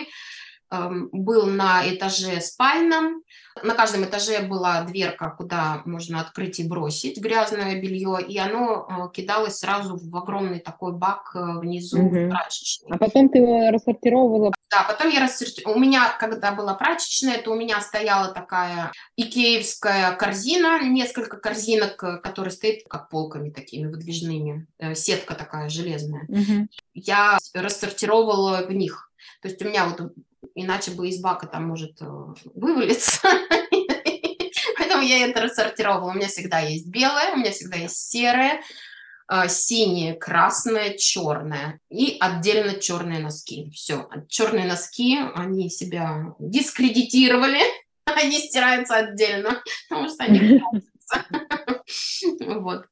был 0.71 1.47
на 1.47 1.83
этаже 1.89 2.41
спальном. 2.41 3.23
На 3.63 3.75
каждом 3.75 4.05
этаже 4.05 4.43
была 4.43 4.83
дверка, 4.83 5.31
куда 5.31 5.83
можно 5.85 6.21
открыть 6.21 6.61
и 6.61 6.69
бросить 6.69 7.21
грязное 7.21 7.81
белье, 7.81 8.19
и 8.27 8.39
оно 8.39 8.87
э, 8.89 9.13
кидалось 9.13 9.59
сразу 9.59 9.97
в 9.97 10.17
огромный 10.17 10.61
такой 10.61 10.93
бак 10.93 11.33
э, 11.35 11.59
внизу 11.59 12.01
угу. 12.01 12.31
прачечной. 12.31 12.91
А 12.93 12.99
потом 12.99 13.29
ты 13.29 13.39
его 13.39 13.71
рассортировала? 13.71 14.53
Да, 14.71 14.85
потом 14.85 15.11
я 15.11 15.21
рассортировала. 15.23 15.77
У 15.77 15.81
меня, 15.81 16.17
когда 16.21 16.53
была 16.53 16.75
прачечная, 16.75 17.43
то 17.43 17.51
у 17.51 17.57
меня 17.57 17.81
стояла 17.81 18.33
такая 18.33 18.93
икеевская 19.17 20.15
корзина, 20.17 20.85
несколько 20.85 21.37
корзинок, 21.39 22.03
э, 22.05 22.19
которые 22.19 22.53
стоят 22.53 22.81
как 22.89 23.09
полками 23.09 23.51
такими 23.51 23.87
выдвижными, 23.89 24.67
сетка 24.95 25.35
такая 25.35 25.69
железная. 25.69 26.27
Угу. 26.29 26.69
Я 26.95 27.39
рассортировала 27.55 28.65
в 28.67 28.73
них. 28.73 29.11
То 29.43 29.49
есть 29.49 29.63
у 29.63 29.67
меня 29.67 29.87
вот 29.87 30.13
иначе 30.55 30.91
бы 30.93 31.09
из 31.09 31.21
бака 31.21 31.47
там 31.47 31.67
может 31.69 32.01
э, 32.01 32.07
вывалиться. 32.55 33.21
Поэтому 34.79 35.03
я 35.03 35.27
это 35.27 35.43
рассортировала. 35.43 36.11
У 36.11 36.15
меня 36.15 36.29
всегда 36.29 36.61
есть 36.61 36.87
белое, 36.87 37.33
у 37.33 37.37
меня 37.37 37.51
всегда 37.51 37.77
есть 37.77 38.11
серое, 38.11 38.63
э, 39.31 39.49
синее, 39.49 40.15
красное, 40.15 40.97
черное 40.97 41.81
и 41.91 42.17
отдельно 42.21 42.81
черные 42.81 43.21
носки. 43.21 43.71
Все, 43.71 44.09
черные 44.29 44.67
носки, 44.67 45.19
они 45.35 45.71
себя 45.71 46.35
дискредитировали, 46.39 47.61
они 48.05 48.39
стираются 48.39 48.97
отдельно, 48.97 49.63
потому 49.89 50.09
что 50.09 50.25
они 50.25 50.63
Вот. 52.41 52.87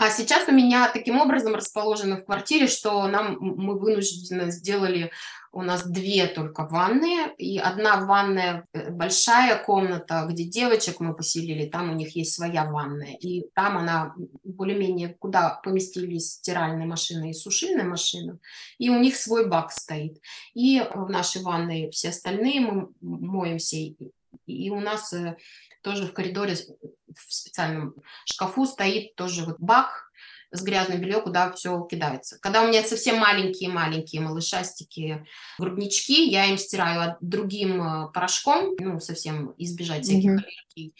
А 0.00 0.10
сейчас 0.10 0.48
у 0.48 0.52
меня 0.52 0.88
таким 0.88 1.20
образом 1.20 1.54
расположено 1.54 2.16
в 2.16 2.24
квартире, 2.24 2.68
что 2.68 3.06
нам 3.06 3.36
мы 3.38 3.78
вынуждены 3.78 4.50
сделали 4.50 5.12
у 5.52 5.62
нас 5.62 5.84
две 5.86 6.26
только 6.26 6.66
ванные, 6.66 7.34
и 7.36 7.58
одна 7.58 8.04
ванная, 8.04 8.66
э, 8.72 8.90
большая 8.90 9.62
комната, 9.62 10.26
где 10.28 10.44
девочек 10.44 11.00
мы 11.00 11.14
поселили, 11.14 11.66
там 11.66 11.90
у 11.90 11.94
них 11.94 12.14
есть 12.14 12.34
своя 12.34 12.64
ванная, 12.70 13.16
и 13.16 13.48
там 13.54 13.78
она 13.78 14.14
более-менее, 14.44 15.16
куда 15.18 15.60
поместились 15.62 16.34
стиральная 16.34 16.86
машина 16.86 17.30
и 17.30 17.34
сушильная 17.34 17.84
машина, 17.84 18.38
и 18.78 18.90
у 18.90 18.98
них 18.98 19.16
свой 19.16 19.48
бак 19.48 19.72
стоит. 19.72 20.20
И 20.54 20.82
в 20.94 21.08
нашей 21.10 21.42
ванной 21.42 21.90
все 21.90 22.10
остальные 22.10 22.60
мы 22.60 22.88
моемся, 23.00 23.76
и 23.76 24.70
у 24.70 24.80
нас 24.80 25.12
э, 25.12 25.36
тоже 25.82 26.06
в 26.06 26.12
коридоре 26.12 26.54
в 26.54 27.32
специальном 27.32 27.94
шкафу 28.24 28.66
стоит 28.66 29.14
тоже 29.14 29.44
вот 29.44 29.58
бак, 29.58 30.10
с 30.52 30.62
грязным 30.62 31.00
бельем, 31.00 31.22
куда 31.22 31.52
все 31.52 31.80
кидается. 31.84 32.38
Когда 32.40 32.62
у 32.62 32.68
меня 32.68 32.82
совсем 32.82 33.18
маленькие-маленькие 33.18 34.20
малышастики, 34.20 35.24
груднички, 35.58 36.28
я 36.28 36.46
им 36.46 36.58
стираю 36.58 37.16
другим 37.20 37.82
э, 37.82 38.12
порошком, 38.12 38.74
ну, 38.78 38.98
совсем 39.00 39.54
избежать 39.58 40.04
всяких 40.04 40.30
mm-hmm. 40.30 40.44
аллергий, 40.44 40.94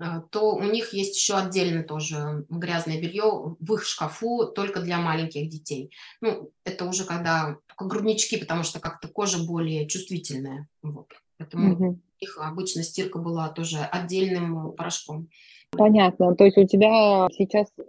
э, 0.00 0.22
то 0.30 0.54
у 0.54 0.62
них 0.62 0.94
есть 0.94 1.16
еще 1.16 1.36
отдельно 1.36 1.82
тоже 1.82 2.46
грязное 2.48 3.00
белье 3.00 3.56
в 3.60 3.74
их 3.74 3.84
шкафу 3.84 4.46
только 4.46 4.80
для 4.80 4.98
маленьких 4.98 5.48
детей. 5.50 5.90
Ну, 6.22 6.50
это 6.64 6.86
уже 6.86 7.04
когда 7.04 7.58
груднички, 7.78 8.38
потому 8.38 8.62
что 8.62 8.80
как-то 8.80 9.08
кожа 9.08 9.44
более 9.44 9.86
чувствительная. 9.86 10.66
Вот. 10.82 11.08
Поэтому 11.36 11.74
угу. 11.74 12.00
Их 12.20 12.38
обычно 12.40 12.82
стирка 12.82 13.18
была 13.18 13.48
тоже 13.48 13.78
отдельным 13.78 14.72
порошком. 14.72 15.28
Понятно. 15.70 16.34
То 16.34 16.44
есть 16.44 16.56
у 16.56 16.66
тебя 16.66 17.28
сейчас 17.36 17.68
э, 17.78 17.82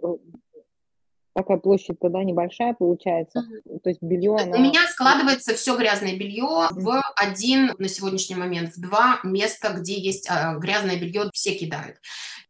такая 1.34 1.58
площадь 1.58 1.98
тогда 2.00 2.22
небольшая 2.24 2.74
получается. 2.74 3.40
Mm-hmm. 3.40 3.80
То 3.80 3.90
есть 3.90 4.02
белье... 4.02 4.36
Она... 4.36 4.56
У 4.56 4.60
меня 4.60 4.86
складывается 4.88 5.54
все 5.54 5.76
грязное 5.76 6.16
белье 6.16 6.44
mm-hmm. 6.44 6.80
в 6.80 7.02
один, 7.16 7.74
на 7.78 7.88
сегодняшний 7.88 8.36
момент, 8.36 8.74
в 8.74 8.80
два 8.80 9.20
места, 9.22 9.72
где 9.72 9.98
есть 9.98 10.28
а, 10.28 10.56
грязное 10.56 10.98
белье, 10.98 11.30
все 11.32 11.54
кидают. 11.54 11.96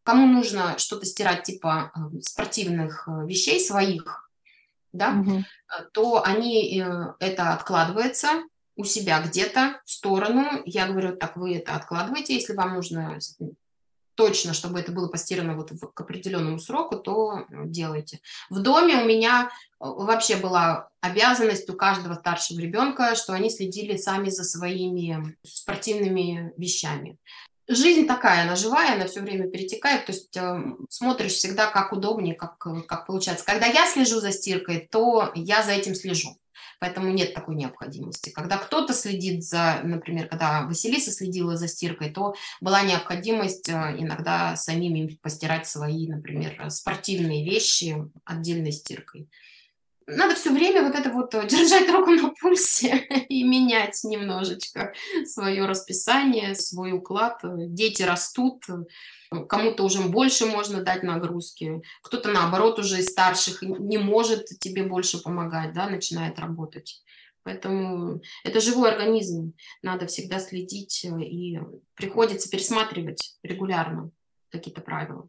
Кому 0.02 0.26
нужно 0.26 0.78
что-то 0.78 1.04
стирать 1.04 1.44
типа 1.44 1.92
э, 1.94 2.20
спортивных 2.20 3.06
э, 3.06 3.26
вещей 3.26 3.60
своих, 3.60 4.30
да, 4.92 5.20
угу. 5.20 5.44
то 5.92 6.24
они, 6.24 6.82
это 7.20 7.52
откладывается 7.52 8.28
у 8.78 8.84
себя 8.84 9.20
где-то 9.20 9.80
в 9.84 9.90
сторону. 9.90 10.62
Я 10.64 10.86
говорю, 10.86 11.16
так, 11.16 11.36
вы 11.36 11.56
это 11.56 11.74
откладываете, 11.74 12.34
если 12.34 12.54
вам 12.54 12.74
нужно 12.74 13.18
точно, 14.14 14.52
чтобы 14.52 14.80
это 14.80 14.90
было 14.90 15.08
постирано 15.08 15.54
вот 15.54 15.70
к 15.94 16.00
определенному 16.00 16.58
сроку, 16.58 16.96
то 16.96 17.44
делайте. 17.50 18.20
В 18.50 18.60
доме 18.60 18.96
у 18.96 19.04
меня 19.04 19.50
вообще 19.78 20.36
была 20.36 20.88
обязанность 21.00 21.68
у 21.70 21.74
каждого 21.74 22.14
старшего 22.14 22.58
ребенка, 22.58 23.14
что 23.14 23.32
они 23.32 23.50
следили 23.50 23.96
сами 23.96 24.30
за 24.30 24.42
своими 24.42 25.36
спортивными 25.44 26.52
вещами 26.56 27.18
жизнь 27.68 28.06
такая, 28.06 28.42
она 28.42 28.56
живая, 28.56 28.94
она 28.94 29.06
все 29.06 29.20
время 29.20 29.48
перетекает, 29.48 30.06
то 30.06 30.12
есть 30.12 30.36
э, 30.36 30.62
смотришь 30.88 31.34
всегда, 31.34 31.66
как 31.66 31.92
удобнее, 31.92 32.34
как, 32.34 32.58
как 32.58 33.06
получается. 33.06 33.44
Когда 33.44 33.66
я 33.66 33.86
слежу 33.86 34.20
за 34.20 34.32
стиркой, 34.32 34.88
то 34.90 35.30
я 35.34 35.62
за 35.62 35.72
этим 35.72 35.94
слежу. 35.94 36.36
Поэтому 36.78 37.10
нет 37.10 37.34
такой 37.34 37.56
необходимости. 37.56 38.30
Когда 38.30 38.56
кто-то 38.56 38.94
следит 38.94 39.44
за, 39.44 39.80
например, 39.82 40.28
когда 40.28 40.62
Василиса 40.62 41.10
следила 41.10 41.56
за 41.56 41.68
стиркой, 41.68 42.10
то 42.10 42.34
была 42.60 42.82
необходимость 42.82 43.68
э, 43.68 43.96
иногда 43.98 44.56
самим 44.56 44.94
им 44.94 45.16
постирать 45.18 45.66
свои, 45.66 46.06
например, 46.08 46.70
спортивные 46.70 47.44
вещи 47.44 47.96
отдельной 48.24 48.72
стиркой 48.72 49.28
надо 50.08 50.34
все 50.34 50.50
время 50.50 50.82
вот 50.82 50.94
это 50.94 51.10
вот 51.10 51.34
э, 51.34 51.46
держать 51.46 51.88
руку 51.90 52.10
на 52.10 52.30
пульсе 52.30 52.96
и 53.28 53.44
менять 53.44 54.02
немножечко 54.04 54.94
свое 55.24 55.66
расписание, 55.66 56.54
свой 56.54 56.92
уклад. 56.92 57.40
Дети 57.44 58.02
растут, 58.02 58.64
кому-то 59.48 59.84
уже 59.84 60.00
больше 60.02 60.46
можно 60.46 60.82
дать 60.82 61.02
нагрузки, 61.02 61.82
кто-то 62.02 62.30
наоборот 62.30 62.78
уже 62.78 62.98
из 62.98 63.08
старших 63.08 63.62
не 63.62 63.98
может 63.98 64.46
тебе 64.46 64.82
больше 64.82 65.22
помогать, 65.22 65.74
да, 65.74 65.88
начинает 65.88 66.38
работать. 66.38 67.02
Поэтому 67.42 68.20
это 68.44 68.60
живой 68.60 68.90
организм, 68.90 69.54
надо 69.82 70.06
всегда 70.06 70.38
следить 70.38 71.04
э, 71.04 71.22
и 71.22 71.60
приходится 71.94 72.48
пересматривать 72.50 73.36
регулярно 73.42 74.10
какие-то 74.50 74.80
правила. 74.80 75.28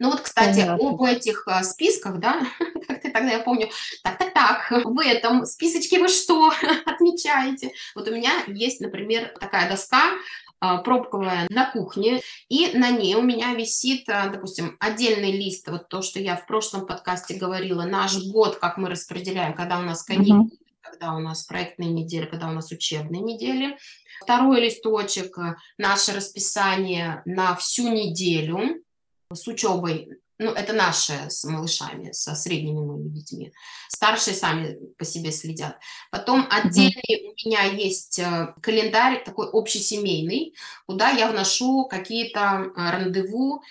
Ну 0.00 0.10
вот, 0.10 0.20
кстати, 0.22 0.60
Понятно. 0.60 0.88
об 0.88 1.02
этих 1.02 1.46
а, 1.46 1.62
списках, 1.62 2.18
да, 2.20 2.46
тогда, 3.14 3.32
я 3.32 3.40
помню, 3.40 3.68
так-так-так, 4.02 4.84
в 4.84 5.00
этом 5.00 5.44
списочке 5.46 5.98
вы 5.98 6.08
что 6.08 6.52
отмечаете? 6.86 7.72
Вот 7.94 8.08
у 8.08 8.14
меня 8.14 8.32
есть, 8.46 8.80
например, 8.80 9.34
такая 9.38 9.68
доска, 9.68 10.12
а, 10.60 10.78
пробковая 10.78 11.46
на 11.48 11.70
кухне, 11.70 12.20
и 12.48 12.76
на 12.76 12.90
ней 12.90 13.14
у 13.14 13.22
меня 13.22 13.54
висит, 13.54 14.08
а, 14.08 14.28
допустим, 14.28 14.76
отдельный 14.78 15.32
лист, 15.32 15.66
вот 15.68 15.88
то, 15.88 16.02
что 16.02 16.20
я 16.20 16.36
в 16.36 16.46
прошлом 16.46 16.86
подкасте 16.86 17.34
говорила, 17.34 17.84
наш 17.84 18.18
год, 18.26 18.56
как 18.56 18.76
мы 18.76 18.90
распределяем, 18.90 19.54
когда 19.54 19.78
у 19.78 19.82
нас 19.82 20.02
каникулы, 20.02 20.50
uh-huh. 20.50 20.80
когда 20.82 21.14
у 21.14 21.18
нас 21.18 21.44
проектные 21.44 21.90
недели, 21.90 22.26
когда 22.26 22.48
у 22.48 22.52
нас 22.52 22.70
учебные 22.70 23.22
недели. 23.22 23.78
Второй 24.22 24.60
листочек, 24.60 25.38
наше 25.78 26.12
расписание 26.12 27.22
на 27.24 27.56
всю 27.56 27.88
неделю, 27.88 28.84
с 29.32 29.46
учебой, 29.46 30.18
ну, 30.40 30.52
это 30.52 30.72
наши 30.72 31.12
с 31.28 31.44
малышами, 31.44 32.12
со 32.12 32.34
средними 32.34 32.80
моими 32.80 33.08
детьми. 33.08 33.52
Старшие 33.88 34.34
сами 34.34 34.78
по 34.96 35.04
себе 35.04 35.32
следят. 35.32 35.78
Потом 36.10 36.46
отдельный 36.50 37.28
у 37.28 37.48
меня 37.48 37.64
есть 37.64 38.18
э, 38.18 38.54
календарь 38.62 39.22
такой 39.22 39.50
общесемейный, 39.52 40.54
куда 40.86 41.10
я 41.10 41.30
вношу 41.30 41.84
какие-то 41.84 42.40
э, 42.74 42.90
рандеву, 42.90 43.62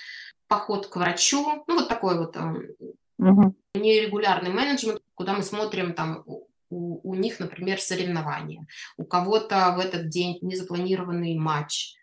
поход 0.48 0.86
к 0.86 0.96
врачу, 0.98 1.64
ну, 1.66 1.80
вот 1.80 1.90
такой 1.90 2.20
вот 2.20 2.38
угу. 2.38 3.56
нерегулярный 3.74 4.52
менеджмент, 4.52 5.02
куда 5.16 5.34
мы 5.34 5.42
смотрим 5.42 5.96
там 5.96 6.24
у, 6.28 6.46
у 6.70 7.16
них, 7.16 7.40
например, 7.40 7.82
соревнования, 7.82 8.68
у 8.96 9.06
кого-то 9.06 9.74
в 9.76 9.80
этот 9.80 10.10
день 10.10 10.38
незапланированный 10.44 11.36
матч, 11.36 11.96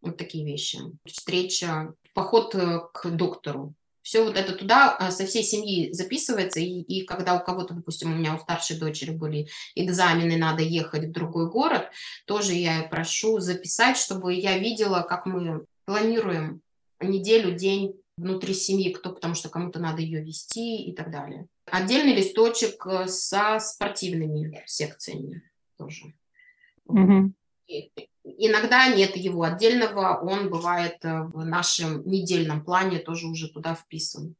вот 0.00 0.16
такие 0.16 0.46
вещи. 0.46 0.78
Встреча 1.04 1.92
поход 2.14 2.54
к 2.54 3.10
доктору. 3.10 3.74
Все 4.04 4.22
вот 4.22 4.36
это 4.36 4.52
туда 4.52 4.98
э, 5.00 5.10
со 5.10 5.24
всей 5.24 5.42
семьи 5.42 5.90
записывается, 5.90 6.60
и, 6.60 6.82
и 6.82 7.06
когда 7.06 7.34
у 7.36 7.42
кого-то, 7.42 7.72
допустим, 7.72 8.12
у 8.12 8.14
меня 8.14 8.36
у 8.36 8.38
старшей 8.38 8.78
дочери 8.78 9.12
были 9.12 9.48
экзамены, 9.74 10.36
надо 10.36 10.62
ехать 10.62 11.06
в 11.06 11.10
другой 11.10 11.50
город, 11.50 11.90
тоже 12.26 12.52
я 12.52 12.82
прошу 12.82 13.40
записать, 13.40 13.96
чтобы 13.96 14.34
я 14.34 14.58
видела, 14.58 15.00
как 15.00 15.24
мы 15.24 15.64
планируем 15.86 16.60
неделю, 17.00 17.56
день 17.56 17.98
внутри 18.18 18.52
семьи, 18.52 18.92
кто, 18.92 19.10
потому 19.10 19.34
что 19.34 19.48
кому-то 19.48 19.80
надо 19.80 20.02
ее 20.02 20.22
вести 20.22 20.84
и 20.84 20.94
так 20.94 21.10
далее. 21.10 21.46
Отдельный 21.64 22.14
листочек 22.14 22.86
э, 22.86 23.08
со 23.08 23.58
спортивными 23.58 24.62
секциями 24.66 25.42
тоже. 25.78 26.12
Угу. 26.84 27.32
Иногда 28.24 28.88
нет 28.88 29.16
его 29.16 29.42
отдельного, 29.42 30.18
он 30.18 30.48
бывает 30.48 30.96
э, 31.04 31.24
в 31.24 31.44
нашем 31.44 32.08
недельном 32.08 32.64
плане 32.64 32.98
тоже 32.98 33.26
уже 33.26 33.48
туда 33.48 33.74
вписан. 33.74 34.34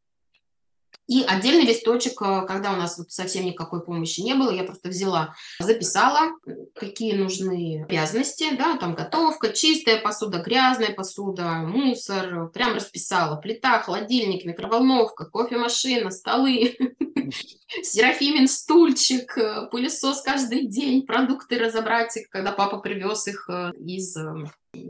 И 1.07 1.23
отдельный 1.23 1.67
листочек, 1.67 2.21
э, 2.23 2.47
когда 2.47 2.73
у 2.73 2.77
нас 2.77 2.97
вот 2.97 3.11
совсем 3.13 3.45
никакой 3.45 3.85
помощи 3.85 4.21
не 4.21 4.35
было, 4.35 4.51
я 4.51 4.65
просто 4.65 4.89
взяла, 4.89 5.35
записала, 5.59 6.33
какие 6.75 7.15
нужны 7.15 7.85
обязанности, 7.85 8.57
да, 8.57 8.79
там 8.79 8.95
готовка, 8.95 9.53
чистая 9.53 10.01
посуда, 10.01 10.39
грязная 10.39 10.95
посуда, 10.95 11.45
мусор, 11.67 12.49
прям 12.51 12.75
расписала, 12.75 13.37
плита, 13.37 13.81
холодильник, 13.81 14.45
микроволновка, 14.47 15.27
кофемашина, 15.27 16.11
столы, 16.11 16.77
Серафимин 17.83 18.49
стульчик, 18.49 19.37
э, 19.37 19.69
пылесос 19.71 20.23
каждый 20.23 20.67
день, 20.67 21.05
продукты 21.05 21.59
разобрать, 21.59 22.19
когда 22.31 22.53
папа 22.53 22.79
привез 22.79 23.27
их 23.29 23.49
э, 23.51 23.73
из 23.79 24.17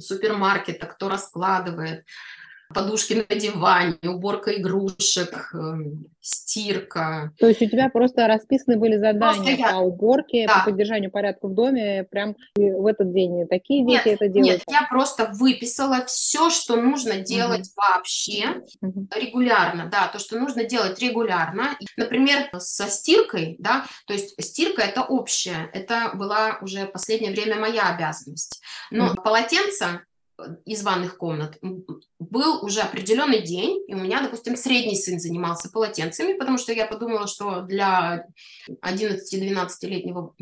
супермаркета, 0.00 0.86
кто 0.86 1.08
раскладывает, 1.08 2.04
подушки 2.74 3.24
на 3.28 3.36
диване, 3.36 3.96
уборка 4.02 4.54
игрушек, 4.54 5.50
эм, 5.54 6.06
стирка. 6.20 7.32
То 7.38 7.46
есть 7.46 7.62
у 7.62 7.66
тебя 7.66 7.88
просто 7.88 8.26
расписаны 8.26 8.78
были 8.78 8.96
задания 8.96 9.56
я... 9.56 9.72
по 9.72 9.76
уборке, 9.76 10.46
да. 10.46 10.58
по 10.58 10.70
поддержанию 10.70 11.10
порядка 11.10 11.48
в 11.48 11.54
доме, 11.54 12.04
прям 12.10 12.36
в 12.56 12.86
этот 12.86 13.12
день 13.12 13.46
такие 13.46 13.86
дети 13.86 14.08
нет, 14.08 14.20
это 14.20 14.28
делают? 14.28 14.52
Нет, 14.52 14.62
я 14.68 14.86
просто 14.88 15.30
выписала 15.32 16.04
все, 16.06 16.50
что 16.50 16.76
нужно 16.76 17.18
делать 17.18 17.68
угу. 17.68 17.82
вообще 17.88 18.62
угу. 18.80 19.06
регулярно, 19.14 19.88
да, 19.90 20.08
то, 20.08 20.18
что 20.18 20.38
нужно 20.38 20.64
делать 20.64 20.98
регулярно. 20.98 21.76
Например, 21.96 22.48
со 22.58 22.88
стиркой, 22.88 23.56
да, 23.58 23.84
то 24.06 24.12
есть 24.12 24.42
стирка 24.42 24.82
это 24.82 25.02
общая, 25.02 25.70
это 25.72 26.12
была 26.14 26.58
уже 26.60 26.86
последнее 26.86 27.32
время 27.32 27.56
моя 27.56 27.94
обязанность. 27.94 28.60
Но 28.90 29.08
угу. 29.08 29.22
полотенца 29.22 30.02
из 30.64 30.82
ванных 30.82 31.16
комнат, 31.16 31.58
был 32.34 32.64
уже 32.64 32.80
определенный 32.80 33.40
день, 33.40 33.80
и 33.86 33.94
у 33.94 33.98
меня, 33.98 34.20
допустим, 34.20 34.56
средний 34.56 34.96
сын 34.96 35.20
занимался 35.20 35.70
полотенцами, 35.70 36.34
потому 36.34 36.58
что 36.58 36.72
я 36.72 36.84
подумала, 36.84 37.28
что 37.28 37.62
для 37.62 38.26
11-12-летнего 38.68 40.34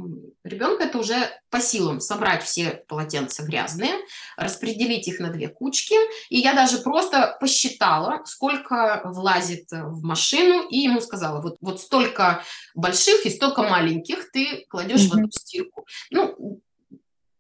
ребенка 0.43 0.85
это 0.85 0.99
уже 0.99 1.15
по 1.51 1.61
силам 1.61 2.01
собрать 2.01 2.43
все 2.43 2.83
полотенца 2.89 3.45
грязные, 3.45 3.93
распределить 4.39 5.07
их 5.07 5.21
на 5.21 5.31
две 5.31 5.49
кучки, 5.49 5.95
и 6.31 6.39
я 6.39 6.55
даже 6.55 6.79
просто 6.79 7.37
посчитала, 7.39 8.25
сколько 8.25 9.03
влазит 9.05 9.71
в 9.71 10.03
машину, 10.03 10.67
и 10.69 10.79
ему 10.79 11.03
сказала, 11.03 11.43
вот, 11.43 11.59
вот 11.61 11.79
столько 11.79 12.43
больших 12.75 13.27
и 13.27 13.31
столько 13.31 13.63
маленьких 13.65 14.31
ты 14.33 14.65
кладешь 14.71 15.03
mm-hmm. 15.03 15.11
в 15.11 15.19
эту 15.19 15.31
стирку. 15.33 15.87
Ну, 16.11 16.61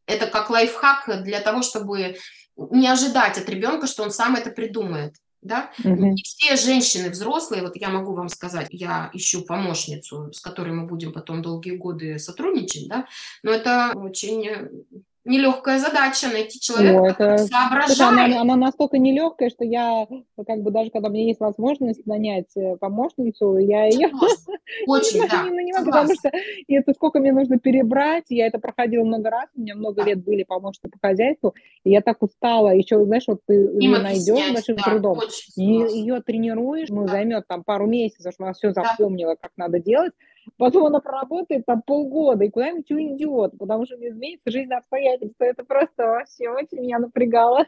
это 0.06 0.26
как 0.26 0.50
лайфхак 0.50 1.22
для 1.22 1.40
того, 1.40 1.62
чтобы 1.62 2.16
не 2.56 2.88
ожидать 2.88 3.38
от 3.38 3.48
ребенка, 3.48 3.86
что 3.86 4.02
он 4.02 4.10
сам 4.10 4.36
это 4.36 4.50
придумает. 4.50 5.16
Да? 5.40 5.72
Угу. 5.80 5.88
Не 5.88 6.22
все 6.22 6.56
женщины 6.56 7.10
взрослые, 7.10 7.62
вот 7.62 7.74
я 7.76 7.88
могу 7.88 8.14
вам 8.14 8.28
сказать, 8.28 8.68
я 8.70 9.10
ищу 9.12 9.42
помощницу, 9.42 10.32
с 10.32 10.40
которой 10.40 10.72
мы 10.72 10.86
будем 10.86 11.12
потом 11.12 11.42
долгие 11.42 11.76
годы 11.76 12.20
сотрудничать, 12.20 12.86
да, 12.86 13.08
но 13.42 13.50
это 13.50 13.92
очень 13.96 14.84
нелегкая 15.24 15.78
задача 15.78 16.28
найти 16.28 16.58
человека, 16.60 17.00
О, 17.00 17.06
это... 17.06 17.38
соображает. 17.38 18.00
Она, 18.00 18.40
она 18.40 18.56
настолько 18.56 18.98
нелегкая, 18.98 19.50
что 19.50 19.64
я, 19.64 20.06
как 20.46 20.62
бы 20.62 20.70
даже 20.70 20.90
когда 20.90 21.08
у 21.08 21.12
меня 21.12 21.26
есть 21.26 21.40
возможность 21.40 22.04
нанять 22.06 22.50
э, 22.56 22.76
помощницу, 22.76 23.56
я 23.58 23.86
ее 23.86 24.10
очень, 24.86 25.28
да, 25.28 25.44
не 25.44 25.50
нанимаю, 25.50 25.84
потому 25.84 26.14
что 26.14 26.30
это 26.68 26.92
сколько 26.94 27.20
мне 27.20 27.32
нужно 27.32 27.58
перебрать, 27.58 28.24
я 28.30 28.46
это 28.46 28.58
проходила 28.58 29.04
много 29.04 29.30
раз, 29.30 29.48
у 29.54 29.60
меня 29.60 29.76
много 29.76 30.02
лет 30.02 30.24
были 30.24 30.42
помощники 30.42 30.90
по 30.90 31.08
хозяйству, 31.08 31.54
и 31.84 31.90
я 31.90 32.00
так 32.00 32.22
устала, 32.22 32.70
еще, 32.70 33.04
знаешь, 33.04 33.24
вот 33.28 33.40
ты 33.46 33.54
ее 33.54 33.98
найдешь 33.98 34.52
большим 34.52 34.76
да, 34.76 34.82
трудом, 34.82 35.20
ее 35.56 36.20
тренируешь, 36.20 36.88
ну, 36.88 37.06
займет 37.06 37.46
там 37.46 37.62
пару 37.62 37.86
месяцев, 37.86 38.32
чтобы 38.32 38.48
она 38.48 38.54
все 38.54 38.72
запомнила, 38.72 39.36
как 39.40 39.52
надо 39.56 39.78
делать, 39.78 40.12
Потом 40.56 40.86
она 40.86 41.00
проработает 41.00 41.66
там 41.66 41.82
полгода 41.82 42.44
и 42.44 42.50
куда-нибудь 42.50 42.90
уйдет, 42.90 43.52
потому 43.58 43.86
что 43.86 43.96
не 43.96 44.08
изменится 44.08 44.50
жизнь 44.50 44.72
обстоятельства. 44.72 45.44
Это 45.44 45.64
просто 45.64 46.06
вообще 46.06 46.48
очень 46.48 46.80
меня 46.80 46.98
напрягало. 46.98 47.66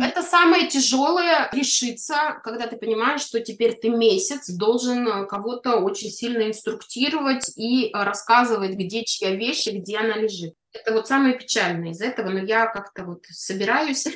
Это 0.00 0.22
самое 0.22 0.66
тяжелое 0.66 1.48
решиться, 1.52 2.40
когда 2.42 2.66
ты 2.66 2.76
понимаешь, 2.76 3.22
что 3.22 3.40
теперь 3.40 3.74
ты 3.74 3.90
месяц 3.90 4.50
должен 4.50 5.06
э, 5.06 5.26
кого-то 5.26 5.76
очень 5.76 6.10
сильно 6.10 6.48
инструктировать 6.48 7.52
и 7.56 7.90
рассказывать, 7.92 8.74
где 8.74 9.04
чья 9.04 9.34
вещь 9.34 9.66
и 9.68 9.78
где 9.78 9.98
она 9.98 10.16
лежит. 10.16 10.54
Это 10.72 10.92
вот 10.92 11.06
самое 11.06 11.38
печальное 11.38 11.90
из 11.90 12.00
этого, 12.00 12.30
но 12.30 12.40
я 12.40 12.66
как-то 12.66 13.04
вот 13.04 13.24
собираюсь. 13.30 14.06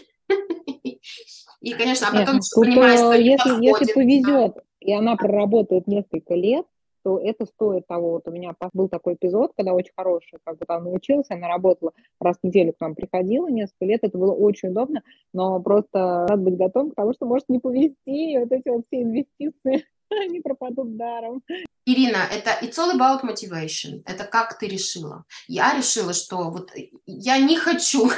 И, 1.60 1.72
конечно, 1.72 2.08
а 2.08 2.12
потом 2.12 2.36
Нет, 2.36 2.44
понимаешь, 2.54 2.98
что 2.98 3.12
если, 3.12 3.64
если 3.64 3.92
повезет, 3.92 4.56
и 4.80 4.92
она 4.92 5.16
проработает 5.16 5.86
несколько 5.86 6.34
лет, 6.34 6.66
то 7.07 7.20
это 7.20 7.46
стоит 7.46 7.86
того. 7.86 8.14
Вот 8.14 8.26
у 8.26 8.32
меня 8.32 8.57
был 8.72 8.88
такой 8.88 9.14
эпизод, 9.14 9.52
когда 9.57 9.74
очень 9.74 9.92
хороший, 9.96 10.40
как 10.42 10.59
бы 10.59 10.66
там 10.66 10.82
научился, 10.82 11.34
она 11.34 11.46
работала 11.46 11.92
раз 12.20 12.36
в 12.42 12.44
неделю 12.44 12.72
к 12.72 12.80
нам 12.80 12.96
приходила 12.96 13.46
несколько 13.46 13.84
лет, 13.84 14.00
это 14.02 14.18
было 14.18 14.32
очень 14.32 14.70
удобно, 14.70 15.04
но 15.32 15.61
просто 15.61 16.26
надо 16.28 16.36
быть 16.38 16.57
готовым 16.57 16.90
к 16.90 16.96
тому, 16.96 17.12
что 17.12 17.26
может 17.26 17.48
не 17.48 17.61
повезти, 17.61 18.32
и 18.32 18.38
вот 18.38 18.50
эти 18.50 18.68
вот 18.70 18.86
все 18.88 19.02
инвестиции 19.02 19.86
они 20.11 20.40
пропадут 20.40 20.96
даром. 20.96 21.44
Ирина, 21.84 22.26
это 22.28 22.50
it's 22.61 22.76
all 22.76 22.92
about 22.92 23.22
motivation. 23.22 24.02
Это 24.04 24.24
как 24.24 24.59
ты 24.59 24.66
решила. 24.66 25.26
Я 25.46 25.76
решила, 25.76 26.12
что 26.12 26.50
вот 26.50 26.72
я 27.07 27.38
не 27.38 27.57
хочу 27.57 28.11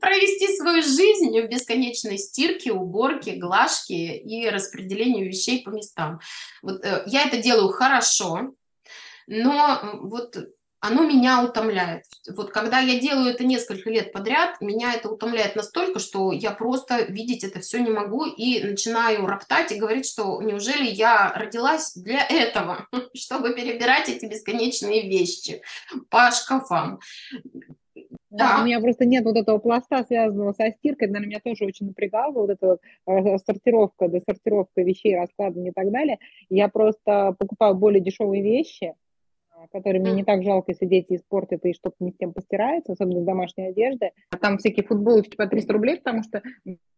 провести 0.00 0.56
свою 0.56 0.82
жизнь 0.82 1.38
в 1.40 1.48
бесконечной 1.48 2.18
стирке, 2.18 2.72
уборке, 2.72 3.36
глажке 3.36 4.16
и 4.16 4.48
распределению 4.48 5.26
вещей 5.26 5.62
по 5.62 5.70
местам. 5.70 6.20
Вот, 6.62 6.84
э, 6.84 7.02
я 7.06 7.24
это 7.24 7.38
делаю 7.38 7.68
хорошо, 7.68 8.54
но 9.26 9.80
вот 10.02 10.36
оно 10.82 11.04
меня 11.04 11.44
утомляет. 11.44 12.06
Вот 12.28 12.50
когда 12.50 12.80
я 12.80 12.98
делаю 12.98 13.32
это 13.32 13.44
несколько 13.44 13.88
лет 13.88 14.12
подряд, 14.12 14.60
меня 14.60 14.94
это 14.94 15.10
утомляет 15.10 15.54
настолько, 15.54 16.00
что 16.00 16.32
я 16.32 16.50
просто 16.50 17.02
видеть 17.02 17.44
это 17.44 17.60
все 17.60 17.78
не 17.78 17.90
могу 17.90 18.24
и 18.24 18.60
начинаю 18.64 19.24
роптать 19.26 19.70
и 19.70 19.76
говорить, 19.76 20.06
что 20.06 20.42
неужели 20.42 20.90
я 20.90 21.32
родилась 21.36 21.92
для 21.94 22.26
этого, 22.26 22.88
чтобы 23.14 23.54
перебирать 23.54 24.08
эти 24.08 24.26
бесконечные 24.26 25.08
вещи 25.08 25.62
по 26.10 26.32
шкафам. 26.32 26.98
Да. 28.32 28.60
У 28.62 28.64
меня 28.64 28.80
просто 28.80 29.04
нет 29.04 29.24
вот 29.24 29.36
этого 29.36 29.58
пласта, 29.58 30.02
связанного 30.04 30.52
со 30.52 30.70
стиркой, 30.70 31.08
наверное, 31.08 31.28
меня 31.28 31.40
тоже 31.44 31.66
очень 31.66 31.86
напрягало, 31.86 32.32
вот 32.32 32.50
эта 32.50 32.78
э, 33.06 33.38
сортировка, 33.38 34.08
досортировка 34.08 34.80
вещей, 34.80 35.16
раскладывание 35.16 35.70
и 35.70 35.74
так 35.74 35.90
далее. 35.90 36.18
Я 36.48 36.68
просто 36.68 37.36
покупаю 37.38 37.74
более 37.74 38.00
дешевые 38.00 38.42
вещи, 38.42 38.94
которые 39.70 40.00
мне 40.00 40.12
не 40.12 40.24
так 40.24 40.42
жалко, 40.42 40.72
если 40.72 40.86
дети 40.86 41.16
испортят 41.16 41.64
и 41.64 41.74
что-то 41.74 41.96
не 42.00 42.10
с 42.10 42.16
тем 42.16 42.32
постирается, 42.32 42.92
особенно 42.92 43.20
с 43.20 43.24
домашней 43.24 43.68
одежды. 43.68 44.10
А 44.30 44.36
там 44.36 44.58
всякие 44.58 44.86
футболочки 44.86 45.36
по 45.36 45.46
300 45.46 45.72
рублей, 45.72 45.96
потому 45.98 46.22
что 46.22 46.42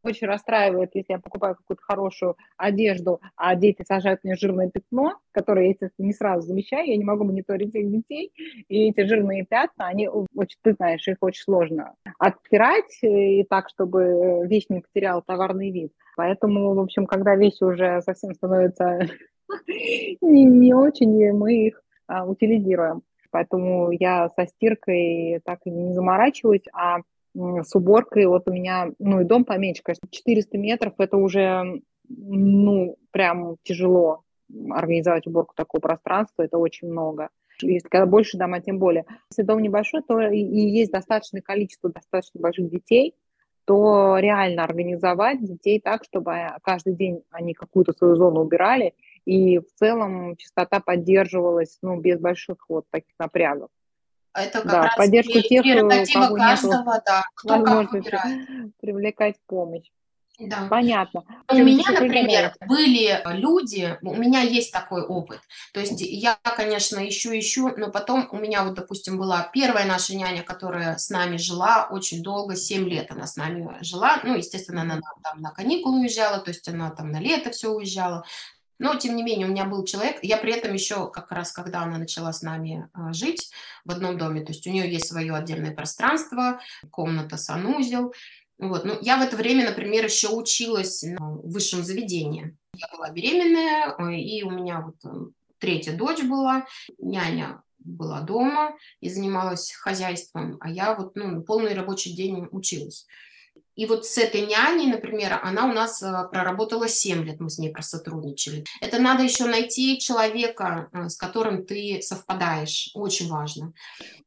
очень 0.02 0.26
расстраивает, 0.26 0.90
если 0.94 1.14
я 1.14 1.18
покупаю 1.18 1.56
какую-то 1.56 1.82
хорошую 1.82 2.36
одежду, 2.56 3.20
а 3.36 3.54
дети 3.54 3.82
сажают 3.86 4.22
мне 4.22 4.34
жирное 4.36 4.70
пятно, 4.70 5.18
которое 5.32 5.64
я, 5.64 5.70
естественно, 5.70 6.06
не 6.06 6.12
сразу 6.12 6.46
замечаю, 6.46 6.86
я 6.86 6.96
не 6.96 7.04
могу 7.04 7.24
мониторить 7.24 7.74
их 7.74 7.90
детей, 7.90 8.32
и 8.68 8.90
эти 8.90 9.06
жирные 9.06 9.44
пятна, 9.44 9.86
они 9.86 10.08
очень, 10.08 10.58
ты 10.62 10.74
знаешь, 10.74 11.06
их 11.08 11.16
очень 11.20 11.42
сложно 11.42 11.94
отстирать 12.18 12.98
и 13.02 13.44
так, 13.44 13.68
чтобы 13.68 14.46
вещь 14.46 14.66
не 14.68 14.80
потеряла 14.80 15.22
товарный 15.22 15.70
вид. 15.70 15.92
Поэтому, 16.16 16.74
в 16.74 16.80
общем, 16.80 17.06
когда 17.06 17.34
вещи 17.34 17.64
уже 17.64 18.00
совсем 18.02 18.34
становятся 18.34 19.00
не, 20.20 20.44
не 20.44 20.74
очень, 20.74 21.32
мы 21.32 21.66
их 21.66 21.83
а, 22.06 22.24
утилизируем. 22.26 23.02
Поэтому 23.30 23.90
я 23.90 24.30
со 24.36 24.46
стиркой 24.46 25.40
так 25.44 25.60
и 25.64 25.70
не 25.70 25.92
заморачиваюсь, 25.92 26.64
а 26.72 27.00
с 27.34 27.74
уборкой 27.74 28.26
вот 28.26 28.48
у 28.48 28.52
меня, 28.52 28.90
ну 28.98 29.20
и 29.20 29.24
дом 29.24 29.44
поменьше, 29.44 29.82
конечно, 29.82 30.08
400 30.08 30.56
метров, 30.56 30.94
это 30.98 31.16
уже, 31.16 31.80
ну, 32.08 32.96
прям 33.10 33.56
тяжело 33.64 34.22
организовать 34.70 35.26
уборку 35.26 35.54
такого 35.56 35.80
пространства, 35.80 36.42
это 36.42 36.58
очень 36.58 36.88
много. 36.88 37.30
Если 37.60 37.88
когда 37.88 38.06
больше 38.06 38.38
дома, 38.38 38.60
тем 38.60 38.78
более. 38.78 39.04
Если 39.30 39.42
дом 39.42 39.60
небольшой, 39.60 40.02
то 40.02 40.20
и 40.20 40.38
есть 40.38 40.92
достаточное 40.92 41.40
количество 41.40 41.90
достаточно 41.90 42.40
больших 42.40 42.68
детей, 42.70 43.14
то 43.64 44.18
реально 44.18 44.64
организовать 44.64 45.42
детей 45.42 45.80
так, 45.80 46.04
чтобы 46.04 46.36
каждый 46.62 46.94
день 46.94 47.22
они 47.30 47.54
какую-то 47.54 47.92
свою 47.92 48.16
зону 48.16 48.40
убирали, 48.40 48.94
и 49.24 49.58
в 49.58 49.66
целом 49.74 50.36
частота 50.36 50.80
поддерживалась 50.80 51.78
ну, 51.82 52.00
без 52.00 52.20
больших 52.20 52.68
вот 52.68 52.84
таких 52.90 53.14
напрягов. 53.18 53.70
Это 54.34 54.62
как 54.62 54.70
да, 54.70 54.82
раз 54.82 54.96
поддержку 54.96 55.40
тех, 55.40 55.62
кого 55.62 56.36
каждого, 56.36 57.02
да, 57.06 57.22
кто 57.34 57.58
возможности 57.58 58.72
привлекать 58.80 59.36
помощь. 59.46 59.88
Да. 60.36 60.66
Понятно. 60.68 61.22
У 61.48 61.54
меня, 61.54 61.84
например, 61.92 62.54
были 62.66 63.22
люди, 63.36 63.96
у 64.02 64.14
меня 64.16 64.40
есть 64.40 64.72
такой 64.72 65.02
опыт. 65.02 65.38
То 65.72 65.78
есть 65.78 66.00
я, 66.00 66.36
конечно, 66.56 67.08
ищу, 67.08 67.38
ищу, 67.38 67.72
но 67.76 67.92
потом 67.92 68.28
у 68.32 68.38
меня 68.38 68.64
вот, 68.64 68.74
допустим, 68.74 69.16
была 69.16 69.48
первая 69.52 69.86
наша 69.86 70.16
няня, 70.16 70.42
которая 70.42 70.96
с 70.98 71.08
нами 71.08 71.36
жила 71.36 71.86
очень 71.88 72.20
долго, 72.20 72.56
7 72.56 72.88
лет 72.88 73.12
она 73.12 73.28
с 73.28 73.36
нами 73.36 73.76
жила. 73.82 74.20
Ну, 74.24 74.36
естественно, 74.36 74.82
она 74.82 75.00
там 75.22 75.40
на 75.40 75.52
каникулы 75.52 76.00
уезжала, 76.00 76.40
то 76.40 76.50
есть 76.50 76.68
она 76.68 76.90
там 76.90 77.12
на 77.12 77.20
лето 77.20 77.50
все 77.50 77.70
уезжала. 77.70 78.24
Но, 78.78 78.94
тем 78.96 79.16
не 79.16 79.22
менее, 79.22 79.46
у 79.46 79.50
меня 79.50 79.64
был 79.64 79.84
человек, 79.84 80.18
я 80.22 80.36
при 80.36 80.52
этом 80.52 80.74
еще 80.74 81.10
как 81.10 81.30
раз, 81.30 81.52
когда 81.52 81.82
она 81.82 81.98
начала 81.98 82.32
с 82.32 82.42
нами 82.42 82.88
а, 82.92 83.12
жить 83.12 83.50
в 83.84 83.90
одном 83.90 84.18
доме, 84.18 84.42
то 84.42 84.52
есть 84.52 84.66
у 84.66 84.70
нее 84.70 84.90
есть 84.90 85.08
свое 85.08 85.34
отдельное 85.34 85.74
пространство, 85.74 86.60
комната, 86.90 87.36
санузел. 87.36 88.12
Вот. 88.58 88.84
Ну, 88.84 88.98
я 89.00 89.16
в 89.16 89.22
это 89.22 89.36
время, 89.36 89.68
например, 89.68 90.04
еще 90.04 90.28
училась 90.28 91.02
в 91.02 91.50
высшем 91.50 91.82
заведении. 91.82 92.56
Я 92.76 92.88
была 92.92 93.10
беременная, 93.10 93.94
э, 93.98 94.14
и 94.16 94.42
у 94.42 94.50
меня 94.50 94.80
вот 94.80 94.96
э, 95.04 95.30
третья 95.58 95.96
дочь 95.96 96.22
была, 96.22 96.66
няня 96.98 97.62
была 97.78 98.20
дома 98.22 98.76
и 99.00 99.08
занималась 99.08 99.72
хозяйством, 99.72 100.56
а 100.60 100.70
я 100.70 100.94
вот 100.94 101.16
ну, 101.16 101.42
полный 101.42 101.74
рабочий 101.74 102.14
день 102.14 102.48
училась. 102.50 103.06
И 103.76 103.86
вот 103.86 104.06
с 104.06 104.18
этой 104.18 104.42
няней, 104.42 104.86
например, 104.90 105.40
она 105.42 105.66
у 105.66 105.72
нас 105.72 106.02
э, 106.02 106.28
проработала 106.30 106.88
7 106.88 107.24
лет, 107.24 107.40
мы 107.40 107.50
с 107.50 107.58
ней 107.58 107.72
просотрудничали. 107.72 108.64
Это 108.80 109.00
надо 109.00 109.22
еще 109.22 109.46
найти 109.46 109.98
человека, 109.98 110.88
э, 110.92 111.08
с 111.08 111.16
которым 111.16 111.64
ты 111.64 112.00
совпадаешь. 112.00 112.90
Очень 112.94 113.28
важно. 113.28 113.72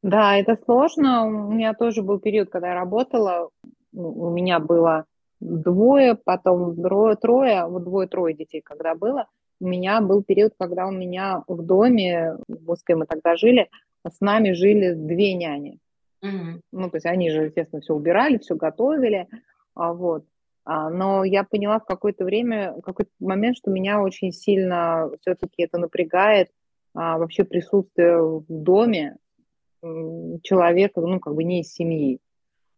Да, 0.02 0.36
это 0.36 0.58
сложно. 0.64 1.26
У 1.26 1.52
меня 1.52 1.72
тоже 1.74 2.02
был 2.02 2.18
период, 2.18 2.50
когда 2.50 2.68
я 2.68 2.74
работала. 2.74 3.48
У 3.92 4.30
меня 4.30 4.58
было 4.58 5.06
двое, 5.40 6.14
потом 6.14 6.76
трое, 6.76 7.16
трое, 7.16 7.66
вот 7.66 7.84
двое-трое 7.84 8.34
детей, 8.34 8.60
когда 8.60 8.94
было. 8.94 9.26
У 9.60 9.66
меня 9.66 10.00
был 10.00 10.22
период, 10.22 10.52
когда 10.58 10.86
у 10.86 10.92
меня 10.92 11.42
в 11.48 11.62
доме, 11.62 12.36
в 12.48 12.66
Москве 12.66 12.96
мы 12.96 13.06
тогда 13.06 13.36
жили, 13.36 13.68
с 14.08 14.20
нами 14.20 14.52
жили 14.52 14.92
две 14.92 15.34
няни. 15.34 15.78
Mm-hmm. 16.24 16.60
Ну, 16.72 16.90
то 16.90 16.96
есть 16.96 17.06
они 17.06 17.30
же, 17.30 17.44
естественно, 17.44 17.80
все 17.80 17.94
убирали, 17.94 18.38
все 18.38 18.56
готовили, 18.56 19.28
а, 19.74 19.92
вот. 19.92 20.24
А, 20.64 20.90
но 20.90 21.24
я 21.24 21.44
поняла 21.44 21.78
в 21.78 21.84
какое-то 21.84 22.24
время, 22.24 22.74
в 22.74 22.82
какой-то 22.82 23.10
момент, 23.20 23.56
что 23.56 23.70
меня 23.70 24.02
очень 24.02 24.32
сильно 24.32 25.10
все-таки 25.20 25.62
это 25.62 25.78
напрягает 25.78 26.50
а, 26.94 27.18
вообще 27.18 27.44
присутствие 27.44 28.20
в 28.20 28.44
доме 28.48 29.16
человека, 30.42 31.00
ну, 31.00 31.20
как 31.20 31.34
бы 31.34 31.44
не 31.44 31.60
из 31.60 31.72
семьи. 31.72 32.20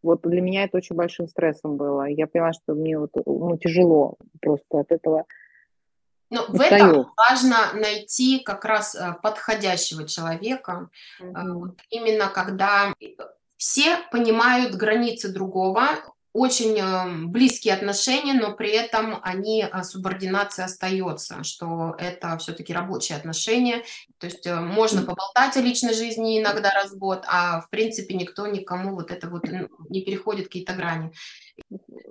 Вот 0.03 0.23
для 0.23 0.41
меня 0.41 0.65
это 0.65 0.77
очень 0.77 0.97
большим 0.97 1.29
стрессом 1.29 1.77
было. 1.77 2.05
Я 2.07 2.27
поняла, 2.27 2.53
что 2.53 2.75
мне 2.75 2.99
вот, 2.99 3.11
ну, 3.25 3.57
тяжело 3.57 4.17
просто 4.41 4.81
от 4.81 4.93
этого. 4.93 5.25
Но 6.31 6.47
в 6.47 6.61
этом 6.61 7.13
важно 7.17 7.73
найти 7.75 8.39
как 8.39 8.65
раз 8.65 8.95
э, 8.95 9.17
подходящего 9.21 10.07
человека, 10.07 10.89
mm-hmm. 11.21 11.77
именно 11.91 12.29
когда 12.29 12.95
все 13.57 13.99
понимают 14.13 14.77
границы 14.77 15.33
другого, 15.33 15.89
очень 16.33 16.79
э, 16.79 17.27
близкие 17.27 17.75
отношения, 17.75 18.35
но 18.35 18.55
при 18.55 18.71
этом 18.71 19.19
они, 19.23 19.67
субординация 19.83 20.67
остается, 20.67 21.43
что 21.43 21.97
это 21.99 22.39
все-таки 22.39 22.73
рабочие 22.73 23.19
отношения. 23.19 23.83
То 24.19 24.27
есть 24.27 24.47
можно 24.47 25.03
поболтать 25.03 25.57
о 25.57 25.61
личной 25.61 25.95
жизни 25.95 26.41
иногда 26.41 26.71
раз 26.71 26.93
в 26.93 26.99
год, 26.99 27.25
а 27.27 27.63
в 27.63 27.71
принципе 27.71 28.15
никто 28.15 28.47
никому 28.47 28.95
вот 28.95 29.11
это 29.11 29.29
вот 29.29 29.43
ну, 29.49 29.69
не 29.89 30.03
переходит 30.05 30.45
какие-то 30.45 30.75
грани. 30.75 31.13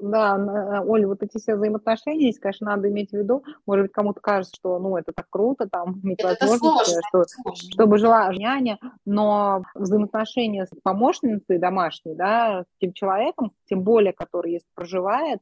Да, 0.02 0.84
Оля, 0.86 1.08
вот 1.08 1.24
эти 1.24 1.38
все 1.38 1.56
взаимоотношения, 1.56 2.32
здесь, 2.32 2.40
конечно, 2.40 2.68
надо 2.68 2.90
иметь 2.90 3.12
в 3.12 3.18
виду. 3.18 3.44
Может 3.66 3.86
быть, 3.86 3.92
кому-то 3.92 4.22
кажется, 4.22 4.56
что, 4.56 4.80
ну, 4.80 4.98
это 4.98 5.12
так 5.12 5.28
круто, 5.30 5.68
там, 5.70 6.00
иметь 6.04 6.20
это 6.20 6.46
возможность, 6.46 6.90
сложно, 6.90 7.02
что, 7.10 7.24
сложно. 7.26 7.72
чтобы 7.72 7.98
жила 7.98 8.34
няня, 8.34 8.80
но 9.06 9.64
взаимоотношения 9.76 10.66
с 10.66 10.70
помощницей 10.84 11.58
домашней, 11.58 12.16
да, 12.16 12.64
с 12.64 12.80
тем 12.80 12.94
человеком, 12.94 13.52
тем 13.66 13.84
более, 13.84 14.14
который 14.14 14.54
есть 14.54 14.68
проживает, 14.74 15.42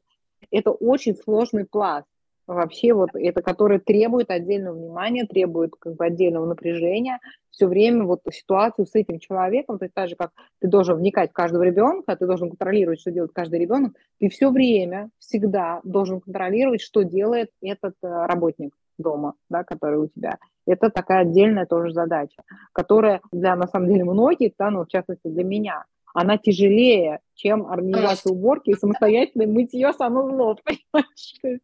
это 0.52 0.72
очень 0.72 1.16
сложный 1.16 1.66
пласт 1.66 2.08
вообще 2.48 2.94
вот 2.94 3.10
это, 3.14 3.42
которое 3.42 3.80
требует 3.80 4.32
отдельного 4.32 4.76
внимания, 4.76 5.26
требует 5.26 5.74
как 5.78 5.96
бы 5.96 6.06
отдельного 6.06 6.46
напряжения, 6.46 7.20
все 7.52 7.68
время 7.68 8.06
вот 8.06 8.22
ситуацию 8.32 8.86
с 8.86 8.96
этим 8.96 9.20
человеком, 9.20 9.78
то 9.78 9.86
есть 9.86 9.94
так 9.94 10.10
же, 10.10 10.16
как 10.16 10.32
ты 10.60 10.68
должен 10.68 10.98
вникать 10.98 11.32
в 11.32 11.34
каждого 11.34 11.64
ребенка, 11.64 12.16
ты 12.16 12.26
должен 12.26 12.50
контролировать, 12.50 13.02
что 13.02 13.12
делает 13.12 13.32
каждый 13.34 13.60
ребенок, 13.60 13.94
ты 14.20 14.30
все 14.30 14.50
время, 14.50 15.10
всегда 15.20 15.82
должен 15.84 16.22
контролировать, 16.22 16.82
что 16.82 17.04
делает 17.04 17.50
этот 17.62 17.96
э, 18.04 18.08
работник. 18.08 18.74
дома, 18.98 19.34
да, 19.50 19.64
который 19.64 20.00
у 20.00 20.08
тебя. 20.08 20.38
Это 20.66 20.90
такая 20.90 21.22
отдельная 21.22 21.66
тоже 21.66 21.94
задача, 21.94 22.42
которая 22.74 23.22
для, 23.32 23.56
на 23.56 23.68
самом 23.68 23.88
деле, 23.90 24.04
многих, 24.04 24.54
да, 24.58 24.70
ну, 24.72 24.84
в 24.84 24.88
частности, 24.88 25.28
для 25.28 25.44
меня, 25.44 25.86
она 26.14 26.38
тяжелее, 26.38 27.20
чем 27.36 27.68
организация 27.68 28.32
уборки 28.32 28.72
и 28.72 28.76
самостоятельное 28.80 29.48
мытье 29.48 29.94
санузлов, 29.94 30.60
понимаешь? 30.64 31.62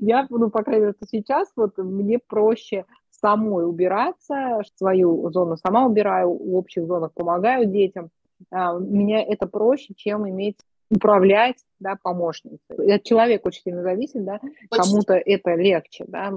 Я, 0.00 0.26
ну, 0.30 0.50
по 0.50 0.62
крайней 0.62 0.86
мере, 0.86 0.96
сейчас 1.08 1.48
вот 1.56 1.78
мне 1.78 2.18
проще 2.18 2.84
самой 3.10 3.66
убираться, 3.66 4.60
свою 4.76 5.30
зону 5.30 5.56
сама 5.56 5.86
убираю, 5.86 6.30
в 6.30 6.56
общих 6.56 6.86
зонах 6.86 7.12
помогаю 7.14 7.66
детям. 7.66 8.10
А, 8.50 8.78
меня 8.78 9.22
это 9.22 9.46
проще, 9.46 9.94
чем 9.96 10.28
иметь 10.28 10.58
управлять, 10.90 11.56
да, 11.80 11.96
помощницей. 12.02 12.94
От 12.94 13.04
человека 13.04 13.48
очень 13.48 13.62
сильно 13.62 13.82
зависит, 13.82 14.24
да, 14.24 14.40
кому-то 14.70 15.14
это 15.14 15.54
легче, 15.54 16.04
да, 16.06 16.32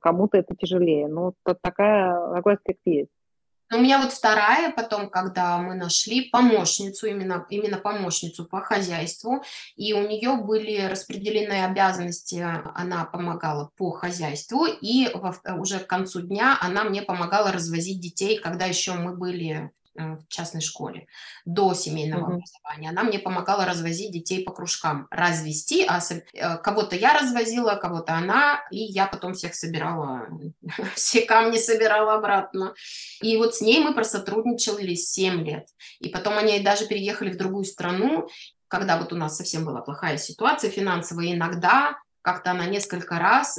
кому-то 0.00 0.38
это 0.38 0.54
тяжелее. 0.56 1.08
Ну, 1.08 1.34
такая, 1.44 2.34
такой 2.34 2.54
аспект 2.54 2.80
есть. 2.84 3.10
У 3.74 3.78
меня 3.78 4.02
вот 4.02 4.12
вторая, 4.12 4.70
потом, 4.70 5.08
когда 5.08 5.56
мы 5.56 5.74
нашли 5.74 6.28
помощницу, 6.28 7.06
именно, 7.06 7.46
именно 7.48 7.78
помощницу 7.78 8.44
по 8.44 8.60
хозяйству, 8.60 9.42
и 9.76 9.94
у 9.94 10.06
нее 10.06 10.36
были 10.36 10.82
распределены 10.82 11.64
обязанности, 11.64 12.46
она 12.74 13.06
помогала 13.06 13.70
по 13.76 13.90
хозяйству, 13.92 14.66
и 14.66 15.10
уже 15.56 15.78
к 15.78 15.86
концу 15.86 16.20
дня 16.20 16.58
она 16.60 16.84
мне 16.84 17.00
помогала 17.00 17.50
развозить 17.50 18.00
детей, 18.00 18.38
когда 18.38 18.66
еще 18.66 18.92
мы 18.92 19.16
были 19.16 19.70
в 19.94 20.26
частной 20.28 20.60
школе 20.60 21.06
до 21.44 21.74
семейного 21.74 22.20
mm-hmm. 22.20 22.34
образования. 22.34 22.88
Она 22.90 23.02
мне 23.02 23.18
помогала 23.18 23.64
развозить 23.64 24.12
детей 24.12 24.44
по 24.44 24.52
кружкам, 24.52 25.06
развести, 25.10 25.84
а 25.86 26.00
э, 26.32 26.56
кого-то 26.58 26.96
я 26.96 27.18
развозила, 27.18 27.74
кого-то 27.74 28.14
она, 28.14 28.60
и 28.70 28.78
я 28.78 29.06
потом 29.06 29.34
всех 29.34 29.54
собирала, 29.54 30.28
все 30.94 31.22
камни 31.22 31.58
собирала 31.58 32.14
обратно. 32.14 32.74
И 33.20 33.36
вот 33.36 33.54
с 33.54 33.60
ней 33.60 33.82
мы 33.82 33.94
просотрудничали 33.94 34.94
7 34.94 35.44
лет. 35.44 35.68
И 36.00 36.08
потом 36.08 36.38
они 36.38 36.60
даже 36.60 36.86
переехали 36.86 37.30
в 37.30 37.36
другую 37.36 37.64
страну, 37.64 38.28
когда 38.68 38.98
вот 38.98 39.12
у 39.12 39.16
нас 39.16 39.36
совсем 39.36 39.66
была 39.66 39.82
плохая 39.82 40.16
ситуация 40.16 40.70
финансовая, 40.70 41.34
иногда 41.34 41.98
как-то 42.22 42.52
она 42.52 42.66
несколько 42.66 43.18
раз 43.18 43.58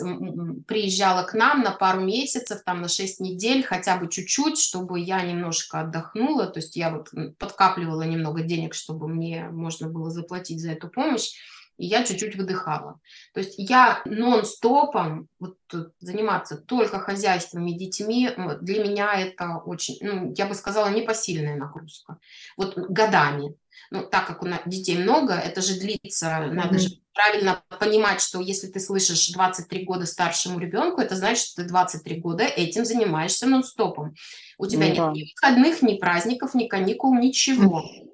приезжала 0.68 1.24
к 1.24 1.34
нам 1.34 1.62
на 1.62 1.72
пару 1.72 2.02
месяцев, 2.02 2.64
там 2.66 2.82
на 2.82 2.88
6 2.88 3.20
недель, 3.20 3.64
хотя 3.64 3.98
бы 3.98 4.08
чуть-чуть, 4.10 4.58
чтобы 4.58 5.00
я 5.00 5.22
немножко 5.22 5.82
отдохнула, 5.82 6.48
то 6.48 6.60
есть 6.60 6.76
я 6.76 6.90
вот 6.90 7.10
подкапливала 7.38 8.04
немного 8.04 8.42
денег, 8.42 8.74
чтобы 8.74 9.08
мне 9.08 9.50
можно 9.50 9.90
было 9.90 10.10
заплатить 10.10 10.62
за 10.62 10.72
эту 10.72 10.88
помощь, 10.88 11.34
и 11.78 11.86
я 11.86 12.04
чуть-чуть 12.04 12.36
выдыхала. 12.36 13.00
То 13.34 13.40
есть 13.40 13.56
я 13.58 14.02
нон-стопом 14.06 15.28
вот, 15.40 15.58
заниматься 16.00 16.58
только 16.58 17.00
хозяйством 17.00 17.68
и 17.68 17.78
детьми, 17.78 18.30
для 18.62 18.84
меня 18.84 19.14
это 19.20 19.58
очень, 19.58 19.98
ну, 20.02 20.34
я 20.38 20.46
бы 20.46 20.54
сказала, 20.54 20.90
непосильная 20.90 21.58
нагрузка. 21.58 22.20
Вот 22.58 22.78
годами 22.78 23.56
ну, 23.92 24.04
так 24.04 24.28
как 24.28 24.44
у 24.44 24.48
нас 24.48 24.62
детей 24.66 24.98
много, 24.98 25.34
это 25.34 25.62
же 25.62 25.80
длится, 25.80 26.28
mm-hmm. 26.28 26.52
надо 26.52 26.80
же 26.80 26.90
правильно 27.14 27.64
понимать, 27.80 28.22
что 28.22 28.40
если 28.40 28.68
ты 28.68 28.80
слышишь 28.80 29.30
23 29.30 29.84
года 29.86 30.06
старшему 30.06 30.60
ребенку, 30.60 31.02
это 31.02 31.16
значит, 31.16 31.46
что 31.46 31.62
ты 31.62 31.70
23 31.70 32.20
года 32.20 32.44
этим 32.44 32.86
занимаешься 32.86 33.48
нон-стопом. 33.48 34.16
У 34.58 34.66
тебя 34.68 34.88
mm-hmm. 34.88 35.14
нет 35.14 35.14
ни 35.14 35.32
выходных, 35.32 35.82
ни 35.82 35.98
праздников, 35.98 36.56
ни 36.56 36.68
каникул, 36.68 37.14
ничего. 37.16 37.82
Mm-hmm. 37.82 38.10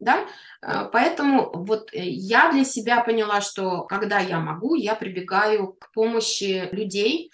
Да? 0.00 0.26
А, 0.62 0.84
поэтому 0.84 1.50
вот 1.52 1.92
э, 1.92 2.08
я 2.08 2.50
для 2.52 2.64
себя 2.64 3.02
поняла, 3.02 3.40
что 3.40 3.82
когда 3.82 4.20
я 4.20 4.40
могу, 4.40 4.74
я 4.74 4.94
прибегаю 4.94 5.74
к 5.78 5.92
помощи 5.92 6.68
людей, 6.72 7.30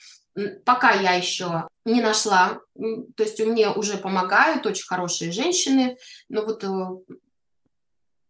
пока 0.64 0.92
я 0.92 1.12
еще 1.12 1.68
не 1.84 2.00
нашла, 2.00 2.60
то 2.74 3.22
есть 3.22 3.40
мне 3.40 3.70
уже 3.70 3.96
помогают 3.96 4.66
очень 4.66 4.84
хорошие 4.84 5.32
женщины, 5.32 5.96
но 6.28 6.44
вот 6.44 6.62
э, 6.64 7.14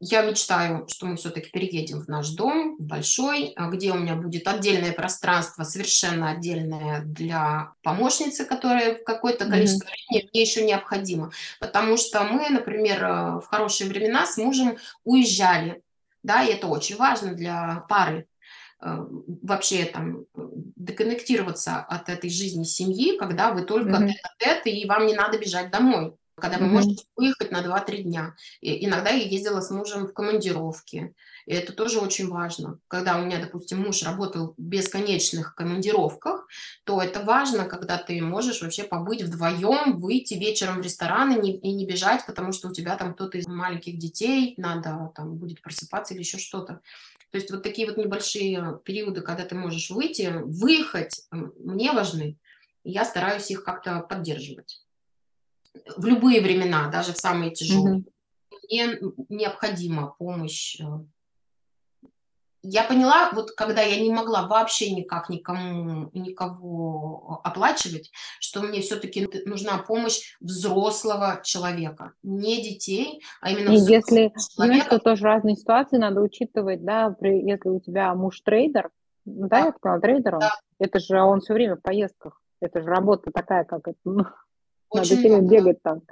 я 0.01 0.23
мечтаю, 0.23 0.87
что 0.89 1.07
мы 1.07 1.17
все-таки 1.17 1.51
переедем 1.51 2.01
в 2.01 2.09
наш 2.09 2.29
дом, 2.31 2.77
большой, 2.79 3.53
а 3.57 3.71
где 3.71 3.93
у 3.93 3.97
меня 3.97 4.15
будет 4.15 4.47
отдельное 4.47 4.93
пространство, 4.93 5.65
совершенно 5.65 6.31
отдельное 6.31 7.01
для 7.01 7.73
помощницы, 7.83 8.45
которая 8.45 8.97
в 8.97 9.05
какое-то 9.05 9.47
количество 9.47 9.87
mm-hmm. 9.87 10.11
времени 10.11 10.31
мне 10.33 10.43
еще 10.43 10.65
необходимо. 10.65 11.33
Потому 11.61 11.97
что 11.97 12.25
мы, 12.25 12.49
например, 12.51 13.05
э, 13.05 13.41
в 13.41 13.47
хорошие 13.47 13.89
времена 13.89 14.27
с 14.27 14.37
мужем 14.37 14.77
уезжали, 15.05 15.83
да, 16.23 16.43
и 16.45 16.53
это 16.53 16.67
очень 16.67 16.97
важно 16.97 17.33
для 17.35 17.87
пары, 17.89 18.27
э, 18.83 19.07
вообще 19.43 19.87
там 19.87 20.27
деконнектироваться 20.77 21.79
от 21.79 22.11
этой 22.11 22.29
жизни 22.29 22.65
семьи, 22.65 23.17
когда 23.17 23.51
вы 23.51 23.63
только 23.63 23.97
mm-hmm. 23.97 24.13
это, 24.41 24.69
и 24.69 24.87
вам 24.87 25.07
не 25.07 25.15
надо 25.15 25.39
бежать 25.39 25.71
домой 25.71 26.15
когда 26.39 26.59
вы 26.59 26.67
mm-hmm. 26.67 26.69
можете 26.69 27.05
выехать 27.17 27.51
на 27.51 27.63
2-3 27.63 28.03
дня. 28.03 28.37
И 28.61 28.85
иногда 28.85 29.11
я 29.11 29.25
ездила 29.25 29.61
с 29.61 29.71
мужем 29.71 30.07
в 30.07 30.13
командировки. 30.13 31.15
И 31.47 31.53
это 31.53 31.73
тоже 31.73 31.99
очень 31.99 32.29
важно. 32.29 32.79
Когда 32.89 33.19
у 33.19 33.25
меня, 33.25 33.41
допустим, 33.41 33.81
муж 33.81 34.03
работал 34.03 34.55
в 34.57 34.61
бесконечных 34.61 35.55
командировках, 35.55 36.47
то 36.85 37.01
это 37.01 37.21
важно, 37.21 37.65
когда 37.65 37.97
ты 37.97 38.21
можешь 38.21 38.61
вообще 38.61 38.85
побыть 38.85 39.23
вдвоем, 39.23 39.99
выйти 39.99 40.35
вечером 40.35 40.81
в 40.81 40.85
ресторан 40.85 41.33
и 41.33 41.41
не, 41.41 41.57
и 41.57 41.73
не 41.73 41.87
бежать, 41.87 42.27
потому 42.27 42.53
что 42.53 42.69
у 42.69 42.73
тебя 42.73 42.97
там 42.97 43.15
кто-то 43.15 43.39
из 43.39 43.47
маленьких 43.47 43.97
детей, 43.97 44.55
надо 44.59 45.13
там 45.15 45.37
будет 45.37 45.63
просыпаться 45.63 46.13
или 46.13 46.21
еще 46.21 46.39
что-то. 46.39 46.81
То 47.31 47.39
есть 47.39 47.51
вот 47.51 47.63
такие 47.63 47.89
вот 47.89 47.97
небольшие 47.97 48.79
периоды, 48.85 49.23
когда 49.23 49.45
ты 49.45 49.55
можешь 49.55 49.91
выйти, 49.91 50.35
выехать, 50.45 51.23
мне 51.31 51.93
важны. 51.93 52.37
И 52.85 52.91
я 52.91 53.05
стараюсь 53.05 53.51
их 53.51 53.65
как-то 53.65 54.01
поддерживать 54.01 54.86
в 55.97 56.05
любые 56.07 56.41
времена, 56.41 56.89
даже 56.91 57.13
в 57.13 57.19
самые 57.19 57.51
тяжелые. 57.51 58.01
Mm-hmm. 58.01 58.13
Мне 58.69 58.99
необходима 59.29 60.15
помощь. 60.19 60.81
Я 62.69 62.83
поняла, 62.83 63.31
вот 63.33 63.53
когда 63.53 63.83
я 63.83 64.01
не 64.01 64.13
могла 64.13 64.49
вообще 64.49 64.91
никак 64.91 65.29
никому, 65.29 66.11
никого 66.15 67.41
оплачивать, 67.45 68.11
что 68.41 68.61
мне 68.61 68.81
все-таки 68.81 69.29
нужна 69.45 69.79
помощь 69.79 70.37
взрослого 70.41 71.41
человека, 71.45 72.15
не 72.25 72.61
детей, 72.61 73.23
а 73.41 73.53
именно 73.53 73.71
И 73.71 73.77
если, 73.77 74.33
человека. 74.57 74.87
что 74.87 74.99
тоже 74.99 75.23
разные 75.25 75.55
ситуации 75.55 75.99
надо 75.99 76.21
учитывать, 76.21 76.85
да, 76.85 77.11
при, 77.11 77.49
если 77.49 77.69
у 77.69 77.79
тебя 77.79 78.13
муж 78.17 78.41
трейдер, 78.41 78.91
ну, 79.25 79.49
да, 79.49 79.61
да, 79.61 79.67
я 79.67 79.73
сказала, 79.73 80.01
трейдер 80.01 80.39
да. 80.39 80.51
это 80.81 80.99
же 80.99 81.21
он 81.21 81.41
все 81.43 81.55
время 81.55 81.77
в 81.77 81.83
поездках, 81.83 82.41
это 82.61 82.81
же 82.81 82.87
работа 82.89 83.31
такая, 83.31 83.63
как 83.65 83.87
это, 83.87 83.99
ну, 84.05 84.25
очень 84.91 85.17
Надо 85.17 85.21
все 85.21 85.29
время 85.29 85.49
бегать 85.49 85.83
там. 85.83 86.03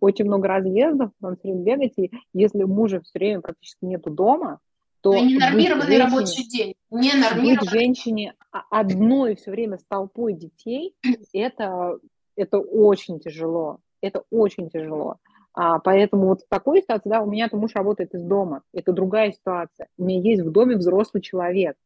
Очень 0.00 0.26
много 0.26 0.48
разъездов, 0.48 1.10
надо 1.20 1.36
все 1.36 1.48
время 1.52 1.64
бегать. 1.64 1.92
И 1.96 2.10
если 2.32 2.64
мужа 2.64 3.00
все 3.00 3.18
время 3.18 3.40
практически 3.40 3.84
нету 3.84 4.10
дома, 4.10 4.58
то... 5.00 5.12
Ну, 5.12 5.24
ненормированный 5.24 5.98
рабочий 5.98 6.48
день. 6.48 6.74
Не 6.90 7.12
Быть 7.34 7.70
женщине 7.70 8.34
одной 8.70 9.36
все 9.36 9.50
время 9.50 9.78
с 9.78 9.84
толпой 9.84 10.32
детей, 10.32 10.94
это, 11.32 11.98
это 12.36 12.58
очень 12.58 13.20
тяжело. 13.20 13.78
Это 14.00 14.22
очень 14.30 14.70
тяжело. 14.70 15.16
А, 15.54 15.78
поэтому 15.78 16.26
вот 16.28 16.42
в 16.42 16.48
такой 16.48 16.82
ситуации, 16.82 17.08
да, 17.08 17.22
у 17.22 17.30
меня-то 17.30 17.56
муж 17.56 17.74
работает 17.74 18.14
из 18.14 18.22
дома. 18.22 18.62
Это 18.72 18.92
другая 18.92 19.32
ситуация. 19.32 19.86
У 19.96 20.04
меня 20.04 20.20
есть 20.20 20.42
в 20.42 20.50
доме 20.50 20.76
взрослый 20.76 21.22
человек 21.22 21.76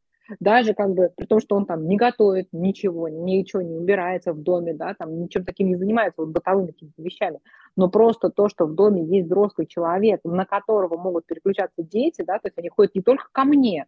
даже 0.40 0.74
как 0.74 0.94
бы 0.94 1.10
при 1.16 1.26
том, 1.26 1.40
что 1.40 1.56
он 1.56 1.66
там 1.66 1.86
не 1.86 1.96
готовит 1.96 2.48
ничего, 2.52 3.08
ничего 3.08 3.62
не 3.62 3.76
убирается 3.76 4.32
в 4.32 4.42
доме, 4.42 4.74
да, 4.74 4.94
там 4.94 5.20
ничем 5.20 5.44
таким 5.44 5.68
не 5.68 5.76
занимается, 5.76 6.22
вот 6.22 6.30
бытовыми 6.30 6.68
какими-то 6.68 7.02
вещами, 7.02 7.40
но 7.76 7.88
просто 7.88 8.30
то, 8.30 8.48
что 8.48 8.66
в 8.66 8.74
доме 8.74 9.04
есть 9.04 9.26
взрослый 9.26 9.66
человек, 9.66 10.20
на 10.24 10.44
которого 10.44 10.96
могут 10.96 11.26
переключаться 11.26 11.82
дети, 11.82 12.22
да, 12.22 12.38
то 12.38 12.48
есть 12.48 12.58
они 12.58 12.68
ходят 12.68 12.94
не 12.94 13.02
только 13.02 13.28
ко 13.32 13.44
мне, 13.44 13.86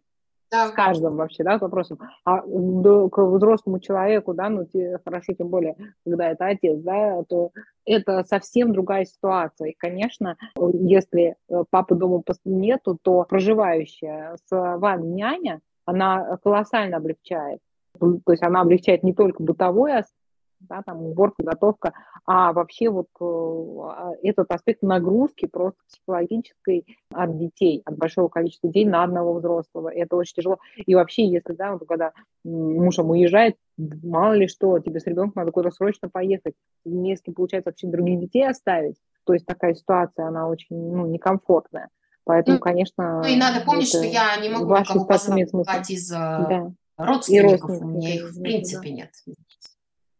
да. 0.51 0.67
с 0.67 0.71
каждым 0.71 1.15
вообще, 1.15 1.43
да, 1.43 1.57
вопросом, 1.57 1.99
а 2.25 2.41
к 2.41 3.17
взрослому 3.17 3.79
человеку, 3.79 4.33
да, 4.33 4.49
ну, 4.49 4.65
те, 4.65 4.99
хорошо, 5.03 5.33
тем 5.33 5.47
более, 5.47 5.75
когда 6.05 6.29
это 6.29 6.45
отец, 6.47 6.79
да, 6.81 7.23
то 7.23 7.51
это 7.85 8.23
совсем 8.23 8.73
другая 8.73 9.05
ситуация. 9.05 9.69
И, 9.69 9.75
конечно, 9.77 10.37
если 10.73 11.35
э, 11.49 11.63
папы 11.69 11.95
дома 11.95 12.21
нету, 12.45 12.97
то 13.01 13.23
проживающая 13.23 14.37
с 14.45 14.77
вами 14.77 15.07
няня, 15.07 15.61
она 15.91 16.37
колоссально 16.43 16.97
облегчает. 16.97 17.59
То 17.99 18.31
есть 18.31 18.43
она 18.43 18.61
облегчает 18.61 19.03
не 19.03 19.13
только 19.13 19.43
бытовой 19.43 19.93
да, 20.69 20.83
там 20.83 21.01
уборка, 21.03 21.43
готовка, 21.43 21.93
а 22.25 22.53
вообще 22.53 22.89
вот 22.89 23.07
э, 23.19 24.13
этот 24.23 24.51
аспект 24.51 24.81
нагрузки 24.81 25.47
просто 25.47 25.79
психологической 25.87 26.85
от 27.11 27.37
детей, 27.37 27.81
от 27.85 27.97
большого 27.97 28.27
количества 28.29 28.69
детей 28.69 28.85
на 28.85 29.03
одного 29.03 29.33
взрослого. 29.33 29.89
Это 29.89 30.15
очень 30.15 30.35
тяжело. 30.35 30.59
И 30.77 30.95
вообще, 30.95 31.25
если, 31.25 31.53
да, 31.53 31.73
вот, 31.73 31.87
когда 31.87 32.11
мужем 32.43 33.09
уезжает, 33.09 33.55
мало 33.77 34.33
ли 34.33 34.47
что, 34.47 34.77
тебе 34.79 34.99
с 34.99 35.07
ребенком 35.07 35.33
надо 35.35 35.51
куда-то 35.51 35.75
срочно 35.75 36.09
поехать, 36.09 36.53
не 36.85 37.15
с 37.15 37.21
кем, 37.21 37.33
получается, 37.33 37.69
вообще 37.69 37.87
других 37.87 38.19
детей 38.19 38.47
оставить. 38.47 38.97
То 39.25 39.33
есть 39.33 39.45
такая 39.45 39.73
ситуация, 39.73 40.27
она 40.27 40.47
очень 40.47 40.75
ну, 40.75 41.05
некомфортная. 41.05 41.89
Поэтому, 42.31 42.57
ну, 42.57 42.61
конечно... 42.61 43.21
Ну 43.21 43.27
и 43.27 43.35
надо 43.35 43.59
помнить, 43.59 43.89
что 43.89 44.03
я 44.03 44.37
не 44.37 44.47
могу 44.47 44.77
никого 44.77 45.03
позвать 45.03 45.89
из 45.89 46.09
э, 46.09 46.15
да. 46.15 46.71
родственников, 46.95 47.69
у 47.69 47.85
меня 47.85 48.15
их 48.15 48.29
в 48.29 48.41
принципе 48.41 48.89
нет. 48.91 49.11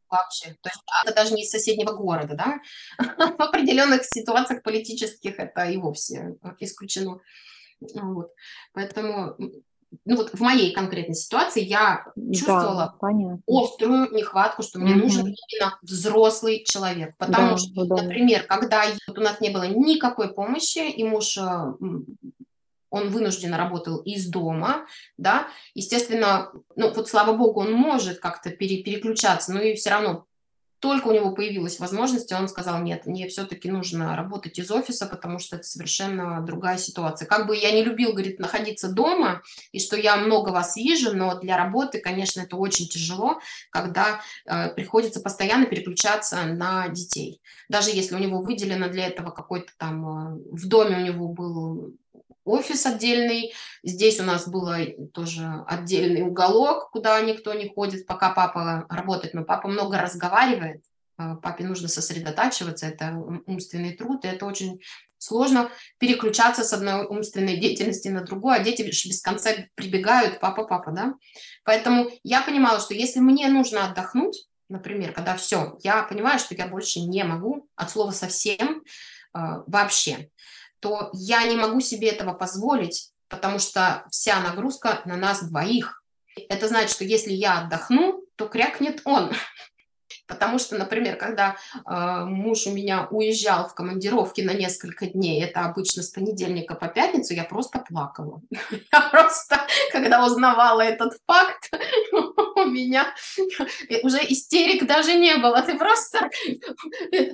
вообще. 0.09 0.49
То 0.61 0.69
есть 0.69 0.81
это 1.05 1.15
даже 1.15 1.33
не 1.33 1.43
из 1.43 1.49
соседнего 1.49 1.93
города, 1.93 2.35
да? 2.35 2.59
В 3.37 3.41
определенных 3.41 4.03
ситуациях 4.03 4.61
политических 4.61 5.39
это 5.39 5.63
и 5.63 5.77
вовсе 5.77 6.35
исключено. 6.59 7.21
Вот. 7.79 8.33
Поэтому 8.73 9.37
ну 10.05 10.15
вот 10.15 10.31
в 10.33 10.39
моей 10.39 10.73
конкретной 10.73 11.15
ситуации 11.15 11.63
я 11.63 12.05
чувствовала 12.33 12.95
да, 13.01 13.37
острую 13.47 14.11
нехватку, 14.11 14.63
что 14.63 14.79
мне 14.79 14.93
угу. 14.93 15.01
нужен 15.01 15.25
именно 15.27 15.77
взрослый 15.81 16.63
человек. 16.65 17.15
Потому 17.17 17.51
да, 17.51 17.57
что, 17.57 17.85
да. 17.85 17.95
например, 18.03 18.43
когда 18.43 18.83
вот 19.07 19.17
у 19.17 19.21
нас 19.21 19.41
не 19.41 19.49
было 19.49 19.67
никакой 19.67 20.33
помощи, 20.33 20.89
и 20.89 21.03
муж 21.03 21.37
э, 21.37 21.73
он 22.89 23.09
вынужденно 23.09 23.57
работал 23.57 23.97
из 23.97 24.27
дома, 24.27 24.85
да, 25.17 25.47
естественно, 25.73 26.51
ну 26.75 26.91
вот 26.93 27.09
слава 27.09 27.33
богу, 27.33 27.61
он 27.61 27.73
может 27.73 28.19
как-то 28.19 28.49
пере, 28.49 28.83
переключаться, 28.83 29.53
но 29.53 29.61
и 29.61 29.75
все 29.75 29.89
равно 29.89 30.25
только 30.81 31.09
у 31.09 31.11
него 31.11 31.31
появилась 31.31 31.79
возможность, 31.79 32.31
он 32.31 32.47
сказал, 32.47 32.81
нет, 32.81 33.05
мне 33.05 33.27
все-таки 33.27 33.69
нужно 33.69 34.15
работать 34.15 34.57
из 34.57 34.71
офиса, 34.71 35.05
потому 35.05 35.37
что 35.37 35.57
это 35.57 35.63
совершенно 35.65 36.41
другая 36.41 36.77
ситуация. 36.79 37.27
Как 37.27 37.45
бы 37.45 37.55
я 37.55 37.71
не 37.71 37.83
любил, 37.83 38.13
говорит, 38.13 38.39
находиться 38.39 38.91
дома, 38.91 39.43
и 39.71 39.79
что 39.79 39.95
я 39.95 40.17
много 40.17 40.49
вас 40.49 40.75
вижу, 40.75 41.15
но 41.15 41.39
для 41.39 41.55
работы, 41.55 41.99
конечно, 41.99 42.41
это 42.41 42.55
очень 42.55 42.87
тяжело, 42.87 43.39
когда 43.69 44.21
э, 44.45 44.69
приходится 44.73 45.21
постоянно 45.21 45.67
переключаться 45.67 46.43
на 46.45 46.87
детей. 46.87 47.41
Даже 47.69 47.91
если 47.91 48.15
у 48.15 48.19
него 48.19 48.41
выделено 48.41 48.89
для 48.89 49.05
этого 49.05 49.29
какой-то 49.29 49.71
там, 49.77 50.07
э, 50.07 50.41
в 50.51 50.67
доме 50.67 50.97
у 50.97 51.01
него 51.01 51.27
был 51.27 51.93
офис 52.45 52.85
отдельный. 52.85 53.53
Здесь 53.83 54.19
у 54.19 54.23
нас 54.23 54.47
был 54.47 54.69
тоже 55.13 55.63
отдельный 55.67 56.21
уголок, 56.21 56.91
куда 56.91 57.19
никто 57.21 57.53
не 57.53 57.69
ходит, 57.69 58.05
пока 58.05 58.31
папа 58.31 58.85
работает. 58.89 59.33
Но 59.33 59.43
папа 59.43 59.67
много 59.67 59.99
разговаривает, 59.99 60.83
а, 61.17 61.35
папе 61.35 61.63
нужно 61.63 61.87
сосредотачиваться, 61.87 62.87
это 62.87 63.15
умственный 63.45 63.93
труд, 63.93 64.25
и 64.25 64.27
это 64.27 64.45
очень 64.45 64.81
сложно 65.17 65.69
переключаться 65.99 66.63
с 66.63 66.73
одной 66.73 67.05
умственной 67.05 67.57
деятельности 67.57 68.07
на 68.07 68.21
другую, 68.21 68.55
а 68.55 68.59
дети 68.59 68.81
без 68.81 69.21
конца 69.21 69.51
прибегают, 69.75 70.39
папа, 70.39 70.63
папа, 70.63 70.91
да. 70.91 71.13
Поэтому 71.63 72.09
я 72.23 72.41
понимала, 72.41 72.79
что 72.79 72.95
если 72.95 73.19
мне 73.19 73.47
нужно 73.47 73.85
отдохнуть, 73.85 74.47
например, 74.67 75.11
когда 75.13 75.35
все, 75.35 75.77
я 75.83 76.01
понимаю, 76.03 76.39
что 76.39 76.55
я 76.55 76.67
больше 76.67 77.01
не 77.01 77.23
могу, 77.23 77.67
от 77.75 77.91
слова 77.91 78.11
совсем, 78.11 78.83
а, 79.33 79.63
вообще, 79.67 80.29
то 80.81 81.09
я 81.13 81.45
не 81.45 81.55
могу 81.55 81.79
себе 81.79 82.09
этого 82.09 82.33
позволить, 82.33 83.11
потому 83.29 83.59
что 83.59 84.03
вся 84.11 84.41
нагрузка 84.41 85.01
на 85.05 85.15
нас 85.15 85.43
двоих. 85.43 86.03
Это 86.49 86.67
значит, 86.67 86.91
что 86.91 87.05
если 87.05 87.31
я 87.31 87.59
отдохну, 87.59 88.25
то 88.35 88.47
крякнет 88.47 89.01
он. 89.05 89.31
Потому 90.31 90.59
что, 90.59 90.77
например, 90.77 91.17
когда 91.17 91.57
э, 91.73 92.25
муж 92.25 92.65
у 92.65 92.71
меня 92.71 93.07
уезжал 93.11 93.67
в 93.67 93.73
командировки 93.73 94.39
на 94.39 94.53
несколько 94.53 95.07
дней, 95.07 95.43
это 95.43 95.65
обычно 95.65 96.03
с 96.03 96.09
понедельника 96.09 96.73
по 96.73 96.87
пятницу, 96.87 97.33
я 97.33 97.43
просто 97.43 97.79
плакала. 97.79 98.41
Я 98.93 99.01
просто, 99.11 99.59
когда 99.91 100.25
узнавала 100.25 100.81
этот 100.81 101.17
факт, 101.27 101.69
у 102.55 102.65
меня 102.65 103.13
уже 104.03 104.19
истерик 104.29 104.87
даже 104.87 105.15
не 105.15 105.35
было. 105.35 105.61
Ты 105.61 105.77
просто 105.77 106.29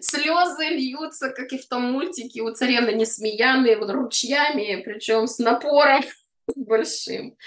слезы 0.01 0.65
льются, 0.69 1.29
как 1.29 1.53
и 1.53 1.59
в 1.59 1.67
том 1.67 1.91
мультике 1.91 2.41
у 2.41 2.51
царевны 2.51 2.93
Несмеяны, 2.93 3.77
вот 3.77 3.91
ручьями, 3.91 4.81
причем 4.83 5.27
с 5.27 5.37
напором 5.37 6.03
большим. 6.55 7.37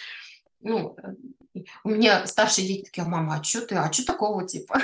Ну, 0.60 0.96
э, 1.02 1.60
у 1.82 1.88
меня 1.88 2.26
старшие 2.26 2.68
дети 2.68 2.84
такие, 2.84 3.04
мама, 3.04 3.40
а 3.40 3.42
что 3.42 3.62
ты, 3.62 3.74
а 3.74 3.92
что 3.92 4.06
такого 4.06 4.46
типа? 4.46 4.80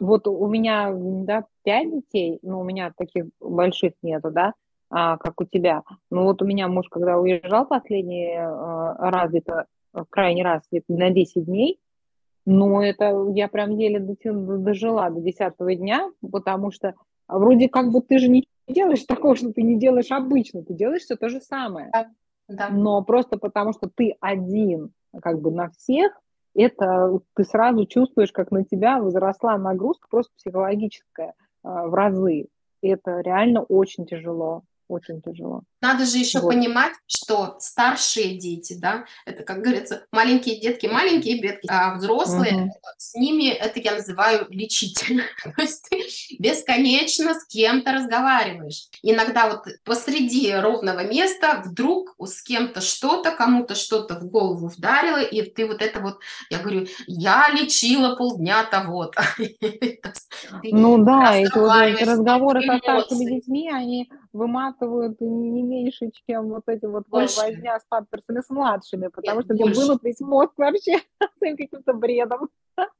Вот 0.00 0.26
у 0.26 0.46
меня, 0.46 0.92
да, 0.94 1.44
пять 1.62 1.90
детей, 1.90 2.38
но 2.42 2.60
у 2.60 2.64
меня 2.64 2.92
таких 2.96 3.26
больших 3.40 3.92
нету, 4.02 4.30
да, 4.30 4.52
а, 4.90 5.16
как 5.16 5.40
у 5.40 5.44
тебя. 5.44 5.82
Ну 6.10 6.24
вот 6.24 6.42
у 6.42 6.44
меня 6.44 6.68
муж, 6.68 6.88
когда 6.90 7.18
уезжал 7.18 7.66
последний 7.66 8.36
э, 8.36 8.94
раз, 8.98 9.30
где-то 9.30 9.66
э, 9.94 10.04
крайний 10.10 10.42
раз, 10.42 10.62
где-то 10.70 10.92
на 10.92 11.10
10 11.10 11.44
дней, 11.44 11.80
ну 12.44 12.80
это 12.80 13.26
я 13.34 13.48
прям 13.48 13.70
еле 13.70 13.98
дожила 13.98 15.10
до 15.10 15.20
10 15.20 15.54
дня, 15.78 16.08
потому 16.30 16.70
что 16.70 16.94
вроде 17.26 17.68
как 17.68 17.90
бы 17.90 18.00
ты 18.00 18.18
же 18.18 18.28
не 18.28 18.46
делаешь 18.68 19.04
такого, 19.04 19.34
что 19.34 19.52
ты 19.52 19.62
не 19.62 19.76
делаешь 19.78 20.10
обычно, 20.10 20.62
ты 20.62 20.74
делаешь 20.74 21.02
все 21.02 21.16
то 21.16 21.28
же 21.28 21.40
самое. 21.40 21.90
Да, 21.92 22.06
да. 22.48 22.68
Но 22.70 23.02
просто 23.02 23.38
потому 23.38 23.72
что 23.72 23.90
ты 23.92 24.14
один 24.20 24.92
как 25.20 25.40
бы 25.40 25.50
на 25.50 25.70
всех, 25.70 26.12
это 26.56 27.18
ты 27.34 27.44
сразу 27.44 27.86
чувствуешь, 27.86 28.32
как 28.32 28.50
на 28.50 28.64
тебя 28.64 29.00
возросла 29.00 29.58
нагрузка 29.58 30.08
просто 30.10 30.32
психологическая 30.36 31.34
а, 31.62 31.86
в 31.86 31.94
разы. 31.94 32.46
Это 32.82 33.20
реально 33.20 33.62
очень 33.62 34.06
тяжело 34.06 34.62
очень 34.88 35.20
тяжело. 35.20 35.62
Надо 35.82 36.06
же 36.06 36.18
еще 36.18 36.40
вот. 36.40 36.48
понимать, 36.48 36.92
что 37.06 37.56
старшие 37.60 38.38
дети, 38.38 38.76
да, 38.78 39.04
это, 39.26 39.42
как 39.42 39.60
говорится, 39.60 40.06
маленькие 40.10 40.58
детки, 40.58 40.86
маленькие 40.86 41.40
бедки, 41.40 41.68
а 41.68 41.96
взрослые, 41.96 42.54
угу. 42.54 42.72
с 42.96 43.14
ними 43.14 43.48
это 43.48 43.78
я 43.80 43.94
называю 43.94 44.46
лечительно. 44.48 45.22
То 45.56 45.62
есть 45.62 45.86
ты 45.90 46.02
бесконечно 46.38 47.34
с 47.34 47.44
кем-то 47.46 47.92
разговариваешь. 47.92 48.88
Иногда 49.02 49.48
вот 49.50 49.66
посреди 49.84 50.52
ровного 50.54 51.04
места 51.04 51.62
вдруг 51.64 52.14
с 52.18 52.42
кем-то 52.42 52.80
что-то, 52.80 53.30
кому-то 53.30 53.74
что-то 53.74 54.14
в 54.14 54.24
голову 54.24 54.68
вдарило, 54.68 55.22
и 55.22 55.42
ты 55.42 55.66
вот 55.66 55.82
это 55.82 56.00
вот, 56.00 56.18
я 56.50 56.58
говорю, 56.58 56.86
я 57.06 57.48
лечила 57.52 58.16
полдня 58.16 58.64
того-то. 58.64 59.22
Ну 60.64 60.98
да, 61.04 61.36
эти 61.36 62.04
разговоры 62.04 62.62
со 62.62 62.78
старшими 62.78 63.36
детьми, 63.36 63.70
они 63.70 64.10
выматывают 64.32 65.20
не 65.20 65.62
меньше, 65.68 66.10
чем 66.26 66.48
вот 66.48 66.64
эти 66.66 66.86
вот 66.86 67.04
Больше. 67.08 67.40
возня 67.40 67.78
с 67.78 67.84
памперсами 67.88 68.40
с 68.40 68.50
младшими, 68.50 69.08
потому 69.08 69.38
Нет, 69.38 69.46
что 69.46 69.54
тебе 69.54 69.74
вынут 69.74 70.02
весь 70.02 70.20
мозг 70.20 70.52
вообще 70.56 71.00
своим 71.38 71.56
каким-то 71.56 71.92
бредом. 71.92 72.48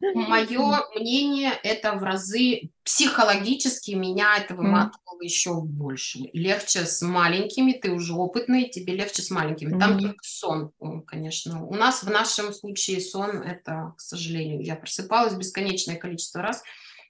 Мое 0.00 0.80
мнение, 0.94 1.52
это 1.62 1.92
в 1.94 2.02
разы 2.02 2.70
психологически 2.82 3.92
меня 3.92 4.36
это 4.38 4.54
выматывало 4.54 5.20
mm. 5.20 5.24
еще 5.24 5.60
больше. 5.60 6.30
Легче 6.32 6.86
с 6.86 7.02
маленькими, 7.02 7.72
ты 7.72 7.90
уже 7.90 8.14
опытный, 8.14 8.68
тебе 8.68 8.94
легче 8.94 9.22
с 9.22 9.30
маленькими. 9.30 9.78
Там 9.78 9.96
mm. 9.96 10.00
только 10.00 10.18
сон, 10.22 10.72
конечно. 11.06 11.64
У 11.64 11.74
нас 11.74 12.02
в 12.02 12.10
нашем 12.10 12.52
случае 12.52 13.00
сон, 13.00 13.42
это, 13.42 13.94
к 13.96 14.00
сожалению, 14.00 14.62
я 14.62 14.76
просыпалась 14.76 15.34
бесконечное 15.34 15.96
количество 15.96 16.42
раз 16.42 16.62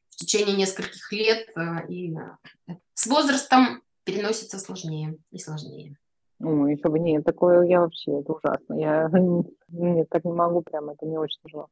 в 0.09 0.16
течение 0.16 0.57
нескольких 0.57 1.12
лет, 1.12 1.48
э, 1.57 1.86
и 1.88 2.14
э, 2.14 2.74
с 2.94 3.07
возрастом 3.07 3.82
переносится 4.07 4.59
сложнее 4.59 5.18
и 5.32 5.38
сложнее. 5.38 5.96
Ну, 6.38 6.66
еще 6.66 6.90
бы 6.90 6.98
нет, 6.98 7.24
такое 7.24 7.62
я 7.62 7.80
вообще, 7.80 8.20
это 8.20 8.32
ужасно. 8.32 8.74
Я 8.74 9.11
нет, 9.68 10.09
так 10.11 10.24
не 10.24 10.32
могу, 10.32 10.62
прям 10.62 10.90
это 10.90 11.07
не 11.07 11.18
очень 11.18 11.40
тяжело. 11.42 11.68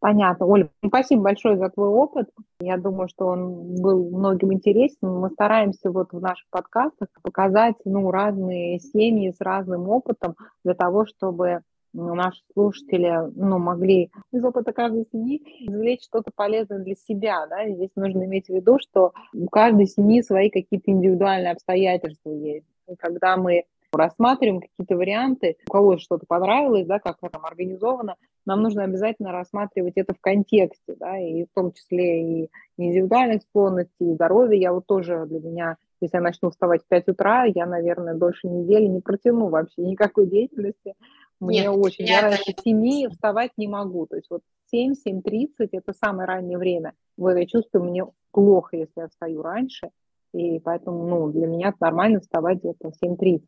Понятно. 0.00 0.46
Оля, 0.46 0.68
спасибо 0.84 1.22
большое 1.22 1.56
за 1.56 1.70
твой 1.70 1.88
опыт. 1.88 2.28
Я 2.60 2.76
думаю, 2.76 3.08
что 3.08 3.26
он 3.26 3.80
был 3.80 4.10
многим 4.10 4.52
интересен. 4.52 5.08
Мы 5.08 5.30
стараемся 5.30 5.90
вот 5.90 6.12
в 6.12 6.20
наших 6.20 6.48
подкастах 6.50 7.08
показать 7.22 7.76
ну, 7.84 8.10
разные 8.10 8.80
семьи 8.80 9.32
с 9.32 9.40
разным 9.40 9.88
опытом 9.88 10.36
для 10.64 10.74
того, 10.74 11.06
чтобы 11.06 11.62
наши 11.92 12.40
слушатели 12.52 13.30
ну, 13.34 13.58
могли 13.58 14.10
из 14.32 14.44
опыта 14.44 14.72
каждой 14.72 15.04
семьи 15.10 15.42
извлечь 15.60 16.04
что-то 16.04 16.30
полезное 16.34 16.80
для 16.80 16.94
себя. 16.94 17.46
Да? 17.48 17.64
И 17.64 17.74
здесь 17.74 17.90
нужно 17.96 18.24
иметь 18.24 18.46
в 18.46 18.54
виду, 18.54 18.78
что 18.80 19.12
у 19.32 19.46
каждой 19.46 19.86
семьи 19.86 20.22
свои 20.22 20.50
какие-то 20.50 20.90
индивидуальные 20.90 21.52
обстоятельства 21.52 22.30
есть. 22.30 22.66
И 22.88 22.96
когда 22.96 23.36
мы 23.36 23.64
рассматриваем 23.92 24.60
какие-то 24.60 24.96
варианты, 24.96 25.56
у 25.68 25.72
кого 25.72 25.98
что-то 25.98 26.26
понравилось, 26.26 26.86
да, 26.86 26.98
как 26.98 27.16
там 27.20 27.44
организовано, 27.44 28.16
нам 28.44 28.62
нужно 28.62 28.84
обязательно 28.84 29.32
рассматривать 29.32 29.94
это 29.96 30.14
в 30.14 30.20
контексте, 30.20 30.94
да, 30.98 31.18
и 31.18 31.44
в 31.44 31.48
том 31.54 31.72
числе 31.72 32.44
и 32.44 32.50
индивидуальных 32.76 33.42
склонностей, 33.42 34.10
и 34.10 34.14
здоровья. 34.14 34.58
Я 34.58 34.72
вот 34.72 34.86
тоже 34.86 35.26
для 35.26 35.40
меня, 35.40 35.76
если 36.00 36.16
я 36.16 36.22
начну 36.22 36.50
вставать 36.50 36.82
в 36.82 36.88
5 36.88 37.08
утра, 37.08 37.44
я, 37.44 37.66
наверное, 37.66 38.14
дольше 38.14 38.48
недели 38.48 38.86
не 38.86 39.00
протяну 39.00 39.48
вообще 39.48 39.82
никакой 39.82 40.26
деятельности, 40.26 40.94
мне 41.40 41.60
Нет, 41.60 41.70
очень, 41.70 42.06
я 42.06 42.20
раньше 42.22 42.50
это... 42.50 42.62
7 42.62 43.10
вставать 43.10 43.52
не 43.56 43.68
могу. 43.68 44.06
То 44.06 44.16
есть 44.16 44.28
вот 44.30 44.42
7-7.30 44.74 45.68
это 45.72 45.92
самое 45.92 46.26
раннее 46.26 46.58
время. 46.58 46.94
Вот 47.16 47.36
я 47.36 47.46
чувствую, 47.46 47.84
мне 47.84 48.04
плохо, 48.32 48.76
если 48.76 49.00
я 49.00 49.08
встаю 49.08 49.42
раньше. 49.42 49.90
И 50.34 50.58
поэтому, 50.60 51.06
ну, 51.06 51.30
для 51.30 51.46
меня 51.46 51.72
нормально 51.80 52.20
вставать 52.20 52.58
где-то 52.58 52.90
в 52.90 53.02
7.30. 53.02 53.42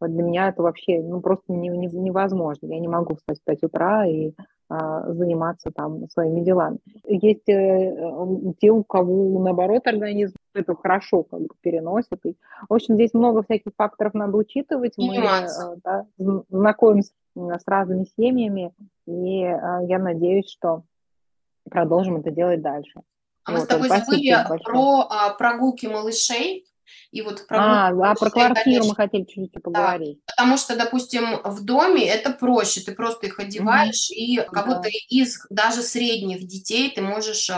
Вот 0.00 0.12
для 0.12 0.22
меня 0.22 0.48
это 0.48 0.62
вообще, 0.62 1.00
ну, 1.02 1.20
просто 1.20 1.52
не, 1.52 1.68
не, 1.68 1.86
невозможно. 1.86 2.66
Я 2.66 2.78
не 2.78 2.88
могу 2.88 3.16
встать 3.16 3.40
в 3.40 3.44
5 3.44 3.64
утра 3.64 4.06
и 4.06 4.32
а, 4.68 5.12
заниматься 5.12 5.70
там 5.70 6.08
своими 6.08 6.40
делами. 6.40 6.78
Есть 7.06 7.48
э, 7.48 8.54
те, 8.60 8.70
у 8.70 8.82
кого, 8.82 9.38
наоборот, 9.40 9.86
организм 9.86 10.34
это 10.54 10.74
хорошо 10.74 11.24
как 11.24 11.40
бы 11.40 11.50
переносит. 11.60 12.24
И, 12.24 12.34
в 12.68 12.72
общем, 12.72 12.94
здесь 12.94 13.12
много 13.12 13.42
всяких 13.42 13.72
факторов 13.76 14.14
надо 14.14 14.36
учитывать. 14.36 14.94
Мы 14.96 15.16
э, 15.16 15.46
да, 15.84 16.06
знакомимся 16.48 17.12
с 17.34 17.62
разными 17.66 18.06
семьями, 18.16 18.72
и 19.06 19.42
э, 19.42 19.86
я 19.88 19.98
надеюсь, 19.98 20.50
что 20.50 20.84
продолжим 21.70 22.16
это 22.16 22.30
делать 22.30 22.62
дальше. 22.62 23.00
А 23.44 23.52
мы 23.52 23.60
с 23.60 23.66
тобой 23.66 23.88
забыли 23.88 24.34
про 24.64 25.06
а, 25.10 25.30
прогулки 25.34 25.86
малышей. 25.86 26.66
И 27.10 27.22
вот 27.22 27.46
про 27.46 27.58
а, 27.58 27.88
а 27.88 28.14
про 28.14 28.30
квартиру 28.30 28.62
конечно, 28.64 28.88
мы 28.88 28.94
хотели 28.94 29.24
чуть-чуть 29.24 29.62
поговорить. 29.62 30.18
Да, 30.26 30.34
потому 30.34 30.56
что, 30.58 30.76
допустим, 30.76 31.40
в 31.42 31.64
доме 31.64 32.06
это 32.06 32.30
проще, 32.30 32.82
ты 32.82 32.92
просто 32.92 33.26
их 33.26 33.38
одеваешь, 33.38 34.10
mm-hmm. 34.10 34.14
и 34.14 34.36
кого-то 34.52 34.82
да. 34.82 34.88
из 35.08 35.46
даже 35.48 35.82
средних 35.82 36.46
детей 36.46 36.92
ты 36.94 37.00
можешь 37.00 37.48
э, 37.48 37.54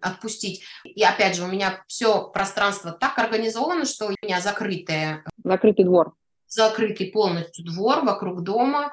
отпустить. 0.00 0.62
И 0.84 1.02
опять 1.04 1.36
же, 1.36 1.44
у 1.44 1.48
меня 1.48 1.84
все 1.86 2.28
пространство 2.28 2.90
так 2.90 3.18
организовано, 3.18 3.84
что 3.84 4.06
у 4.06 4.14
меня 4.24 4.40
закрытое. 4.40 5.24
Закрытый 5.44 5.84
двор. 5.84 6.14
Закрытый 6.52 7.10
полностью 7.10 7.64
двор 7.64 8.04
вокруг 8.04 8.42
дома. 8.42 8.92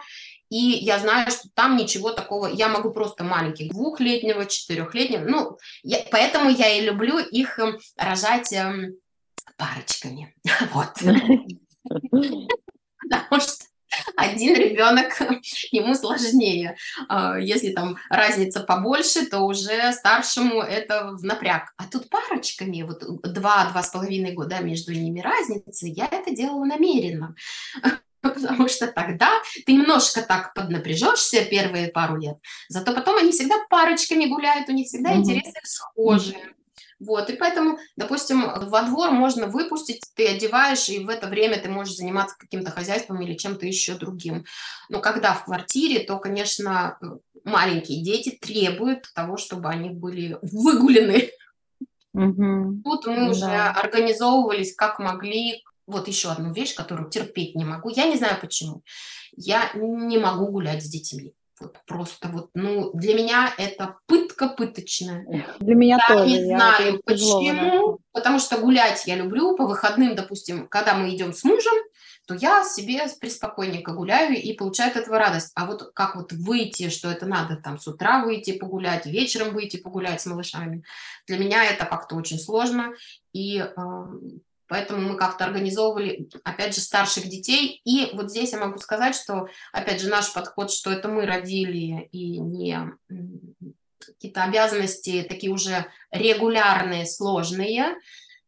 И 0.49 0.57
я 0.57 0.98
знаю, 0.98 1.30
что 1.30 1.49
там 1.53 1.77
ничего 1.77 2.11
такого, 2.11 2.48
я 2.48 2.69
могу 2.69 2.91
просто 2.91 3.23
маленьких, 3.23 3.72
двухлетнего, 3.72 4.45
четырехлетнего, 4.48 5.23
ну, 5.23 5.57
я, 5.84 5.99
поэтому 6.10 6.49
я 6.49 6.76
и 6.76 6.81
люблю 6.81 7.19
их 7.19 7.60
эм, 7.60 7.77
рожать 7.98 8.52
эм, 8.53 8.95
парочками. 9.57 10.34
Вот. 10.73 10.94
Потому 13.02 13.41
что 13.41 13.65
один 14.16 14.56
ребенок, 14.56 15.20
ему 15.72 15.95
сложнее. 15.95 16.76
А, 17.07 17.38
если 17.38 17.72
там 17.72 17.98
разница 18.10 18.61
побольше, 18.61 19.26
то 19.26 19.40
уже 19.41 19.94
старшему 19.94 20.61
это 20.61 21.11
в 21.11 21.24
напряг. 21.24 21.74
А 21.78 21.86
тут 21.86 22.10
парочками, 22.10 22.84
вот 22.84 23.03
два-два 23.22 23.84
с 23.84 23.90
половиной 23.90 24.34
года 24.34 24.60
между 24.60 24.94
ними 24.94 25.22
разница, 25.22 25.88
я 25.88 26.07
это 26.11 26.32
делала 26.32 26.66
намеренно. 26.66 27.36
Потому 28.22 28.68
что 28.68 28.88
тогда 28.88 29.30
ты 29.66 29.74
немножко 29.74 30.22
так 30.22 30.53
поднапряжешься 30.53 31.45
первые 31.45 31.88
пару 31.88 32.18
лет, 32.18 32.36
зато 32.68 32.94
потом 32.94 33.16
они 33.18 33.32
всегда 33.32 33.56
парочками 33.70 34.26
гуляют, 34.26 34.68
у 34.68 34.74
них 34.74 34.88
всегда 34.88 35.14
mm-hmm. 35.14 35.20
интересы 35.20 35.60
схожие. 35.64 36.53
Вот, 36.99 37.30
и 37.30 37.38
поэтому, 37.38 37.80
допустим, 37.95 38.41
во 38.41 38.81
двор 38.84 39.11
можно 39.11 39.47
выпустить, 39.47 40.01
ты 40.15 40.27
одеваешь, 40.27 40.89
и 40.89 40.99
в 40.99 41.09
это 41.09 41.27
время 41.27 41.57
ты 41.57 41.69
можешь 41.69 41.95
заниматься 41.95 42.35
каким-то 42.38 42.71
хозяйством 42.71 43.21
или 43.21 43.35
чем-то 43.35 43.65
еще 43.65 43.95
другим. 43.95 44.45
Но 44.89 44.99
когда 44.99 45.34
в 45.34 45.45
квартире, 45.45 46.01
то, 46.01 46.17
конечно, 46.19 46.97
маленькие 47.45 48.03
дети 48.03 48.38
требуют 48.41 49.09
того, 49.15 49.38
чтобы 49.38 49.69
они 49.69 49.89
были 49.89 50.38
выгулены. 50.41 51.31
Угу. 52.13 52.81
Тут 52.84 53.07
мы 53.07 53.15
да. 53.15 53.30
уже 53.30 53.45
организовывались 53.45 54.76
как 54.76 54.99
могли. 54.99 55.63
Вот 55.88 56.07
еще 56.07 56.30
одну 56.30 56.53
вещь, 56.53 56.76
которую 56.76 57.09
терпеть 57.09 57.55
не 57.55 57.65
могу. 57.65 57.89
Я 57.89 58.05
не 58.05 58.17
знаю 58.17 58.38
почему. 58.39 58.84
Я 59.35 59.71
не 59.73 60.17
могу 60.17 60.47
гулять 60.47 60.84
с 60.84 60.88
детьми. 60.88 61.34
Вот 61.60 61.77
просто 61.86 62.30
вот, 62.30 62.49
ну, 62.53 62.91
для 62.94 63.14
меня 63.15 63.53
это 63.57 63.98
пытка 64.06 64.49
пыточная. 64.49 65.56
Для 65.60 65.76
меня 65.76 65.99
я 66.07 66.15
тоже. 66.15 66.26
не 66.30 66.45
знаю 66.45 67.02
почему, 67.06 67.99
потому 68.11 68.40
что 68.40 68.57
гулять 68.57 69.06
я 69.07 69.15
люблю 69.15 69.56
по 69.56 69.65
выходным, 69.65 70.15
допустим, 70.15 70.68
когда 70.68 70.95
мы 70.95 71.14
идем 71.14 71.34
с 71.34 71.44
мужем, 71.44 71.73
то 72.30 72.36
я 72.36 72.64
себе 72.64 73.07
приспокойненько 73.19 73.91
гуляю 73.91 74.40
и 74.40 74.53
получаю 74.53 74.91
от 74.91 74.98
этого 74.98 75.18
радость. 75.18 75.52
А 75.56 75.65
вот 75.65 75.91
как 75.95 76.15
вот 76.15 76.31
выйти, 76.31 76.90
что 76.90 77.10
это 77.10 77.26
надо 77.26 77.56
там 77.56 77.80
с 77.80 77.88
утра 77.88 78.23
выйти 78.23 78.56
погулять, 78.56 79.07
вечером 79.07 79.53
выйти 79.56 79.77
погулять 79.77 80.22
с 80.22 80.27
малышами, 80.27 80.84
для 81.26 81.40
меня 81.40 81.65
это 81.65 81.86
как-то 81.86 82.15
очень 82.15 82.38
сложно. 82.38 82.94
И 83.34 83.57
э, 83.57 83.72
Поэтому 84.70 85.02
мы 85.02 85.18
как-то 85.18 85.46
организовывали, 85.46 86.30
опять 86.44 86.76
же, 86.76 86.82
старших 86.82 87.28
детей. 87.28 87.82
И 87.84 88.12
вот 88.14 88.30
здесь 88.30 88.54
я 88.54 88.60
могу 88.60 88.78
сказать, 88.78 89.16
что, 89.16 89.48
опять 89.74 90.00
же, 90.00 90.10
наш 90.10 90.32
подход, 90.32 90.72
что 90.72 90.91
это 90.91 91.10
мы 91.10 91.26
родили 91.26 92.08
и 92.12 92.40
не 92.40 92.80
какие-то 94.00 94.44
обязанности 94.44 95.26
такие 95.28 95.52
уже 95.52 95.88
регулярные, 96.12 97.06
сложные, 97.06 97.96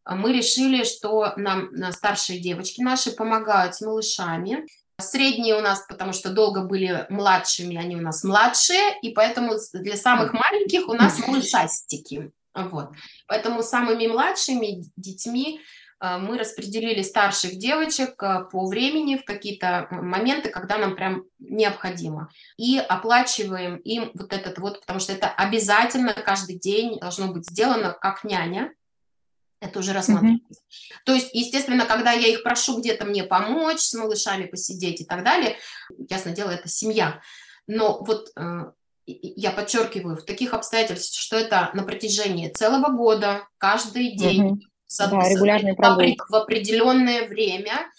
мы 0.05 0.31
решили, 0.33 0.83
что 0.83 1.33
нам 1.37 1.71
старшие 1.91 2.39
девочки 2.39 2.81
наши 2.81 3.11
помогают 3.11 3.75
с 3.75 3.81
малышами. 3.81 4.65
Средние 4.99 5.55
у 5.55 5.61
нас, 5.61 5.85
потому 5.87 6.13
что 6.13 6.29
долго 6.29 6.61
были 6.61 7.05
младшими, 7.09 7.75
они 7.75 7.95
у 7.95 8.01
нас 8.01 8.23
младшие, 8.23 8.99
и 9.01 9.11
поэтому 9.11 9.55
для 9.73 9.97
самых 9.97 10.33
маленьких 10.33 10.87
у 10.87 10.93
нас 10.93 11.19
малышастики. 11.19 12.31
Вот. 12.53 12.89
Поэтому 13.27 13.63
самыми 13.63 14.07
младшими 14.07 14.83
детьми 14.95 15.61
мы 16.01 16.39
распределили 16.39 17.03
старших 17.03 17.57
девочек 17.57 18.21
а, 18.23 18.41
по 18.41 18.65
времени 18.65 19.17
в 19.17 19.23
какие-то 19.23 19.87
моменты, 19.91 20.49
когда 20.49 20.79
нам 20.79 20.95
прям 20.95 21.25
необходимо. 21.37 22.31
И 22.57 22.79
оплачиваем 22.79 23.75
им 23.77 24.09
вот 24.15 24.33
этот 24.33 24.57
вот, 24.57 24.81
потому 24.81 24.99
что 24.99 25.13
это 25.13 25.27
обязательно 25.27 26.13
каждый 26.13 26.57
день 26.57 26.99
должно 26.99 27.31
быть 27.31 27.47
сделано 27.47 27.91
как 27.93 28.23
няня. 28.23 28.73
Это 29.59 29.77
уже 29.77 29.93
рассматривается. 29.93 30.63
Mm-hmm. 30.63 30.95
То 31.05 31.13
есть, 31.13 31.29
естественно, 31.33 31.85
когда 31.85 32.13
я 32.13 32.29
их 32.29 32.41
прошу 32.41 32.79
где-то 32.79 33.05
мне 33.05 33.23
помочь, 33.23 33.81
с 33.81 33.93
малышами 33.93 34.47
посидеть 34.47 35.01
и 35.01 35.05
так 35.05 35.23
далее, 35.23 35.57
ясно 36.09 36.31
дело, 36.31 36.49
это 36.49 36.67
семья. 36.67 37.21
Но 37.67 38.03
вот 38.03 38.31
э, 38.35 38.71
я 39.05 39.51
подчеркиваю, 39.51 40.17
в 40.17 40.25
таких 40.25 40.55
обстоятельствах, 40.55 41.21
что 41.21 41.37
это 41.37 41.69
на 41.75 41.83
протяжении 41.83 42.49
целого 42.49 42.91
года, 42.91 43.47
каждый 43.59 44.17
день, 44.17 44.55
mm-hmm 44.55 44.70
да, 44.97 45.29
регулярные 45.29 45.73
прогулки. 45.73 46.17
в 46.29 46.35
определенное 46.35 47.27
время, 47.27 47.91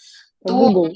то, 0.45 0.69
мы, 0.69 0.93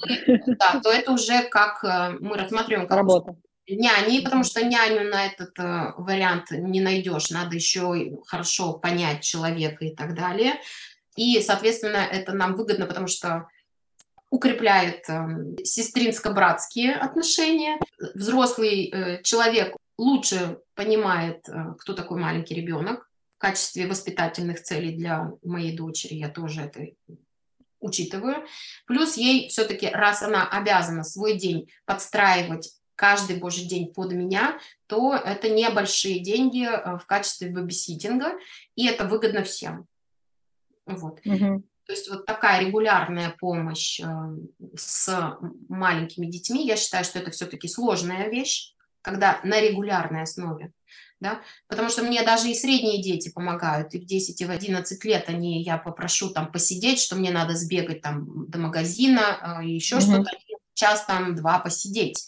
да, 0.58 0.80
то 0.82 0.92
это 0.92 1.12
уже 1.12 1.44
как 1.44 1.84
э, 1.84 2.18
мы 2.20 2.38
рассматриваем 2.38 2.88
как 2.88 2.98
Работа. 2.98 3.36
няни, 3.68 4.20
потому 4.20 4.44
что 4.44 4.64
няню 4.64 5.10
на 5.10 5.26
этот 5.26 5.58
э, 5.58 5.94
вариант 5.98 6.52
не 6.52 6.82
найдешь, 6.82 7.30
надо 7.32 7.56
еще 7.56 8.20
хорошо 8.26 8.74
понять 8.74 9.24
человека 9.24 9.86
и 9.86 9.96
так 9.96 10.16
далее. 10.16 10.54
И, 11.16 11.42
соответственно, 11.42 11.98
это 11.98 12.34
нам 12.34 12.56
выгодно, 12.56 12.86
потому 12.86 13.08
что 13.08 13.48
укрепляет 14.30 15.10
э, 15.10 15.64
сестринско-братские 15.64 16.94
отношения. 16.94 17.80
Взрослый 18.14 18.92
э, 18.92 19.24
человек 19.24 19.76
лучше 19.98 20.60
понимает, 20.76 21.48
э, 21.48 21.74
кто 21.80 21.94
такой 21.94 22.20
маленький 22.20 22.56
ребенок, 22.56 23.07
в 23.38 23.40
качестве 23.40 23.86
воспитательных 23.88 24.64
целей 24.64 24.98
для 24.98 25.32
моей 25.44 25.78
дочери, 25.78 26.16
я 26.16 26.28
тоже 26.28 26.62
это 26.62 26.88
учитываю. 27.80 28.48
Плюс 28.88 29.16
ей 29.16 29.50
все-таки, 29.50 29.88
раз 29.88 30.24
она 30.24 30.50
обязана 30.50 31.04
свой 31.04 31.38
день 31.38 31.70
подстраивать 31.86 32.74
каждый 32.96 33.36
божий 33.36 33.66
день 33.66 33.94
под 33.94 34.14
меня, 34.14 34.60
то 34.88 35.14
это 35.14 35.50
небольшие 35.50 36.20
деньги 36.20 36.66
э, 36.66 36.98
в 36.98 37.06
качестве 37.06 37.52
бэбиситинга, 37.52 38.34
и 38.76 38.88
это 38.88 39.06
выгодно 39.06 39.44
всем. 39.44 39.86
Вот. 40.88 41.20
Угу. 41.24 41.64
То 41.86 41.94
есть 41.94 42.10
вот 42.10 42.26
такая 42.26 42.66
регулярная 42.66 43.36
помощь 43.40 44.00
э, 44.00 44.06
с 44.76 45.38
маленькими 45.70 46.26
детьми, 46.26 46.66
я 46.66 46.76
считаю, 46.76 47.06
что 47.06 47.20
это 47.20 47.30
все-таки 47.30 47.68
сложная 47.68 48.30
вещь, 48.30 48.74
когда 49.04 49.40
на 49.44 49.62
регулярной 49.62 50.24
основе 50.24 50.74
да, 51.20 51.42
потому 51.68 51.90
что 51.90 52.04
мне 52.04 52.24
даже 52.24 52.50
и 52.50 52.54
средние 52.54 53.02
дети 53.02 53.30
помогают, 53.30 53.94
и 53.94 54.00
в 54.00 54.06
10, 54.06 54.40
и 54.40 54.46
в 54.46 54.52
11 54.52 55.04
лет 55.06 55.26
они, 55.28 55.64
я 55.64 55.78
попрошу 55.78 56.30
там 56.30 56.52
посидеть, 56.52 57.00
что 57.00 57.16
мне 57.16 57.32
надо 57.32 57.56
сбегать 57.56 58.02
там 58.02 58.50
до 58.50 58.60
магазина, 58.60 59.60
э, 59.62 59.66
еще 59.66 59.98
mm-hmm. 59.98 60.02
что-то, 60.02 60.32
час 60.74 61.06
там 61.06 61.36
два 61.36 61.60
посидеть. 61.60 62.28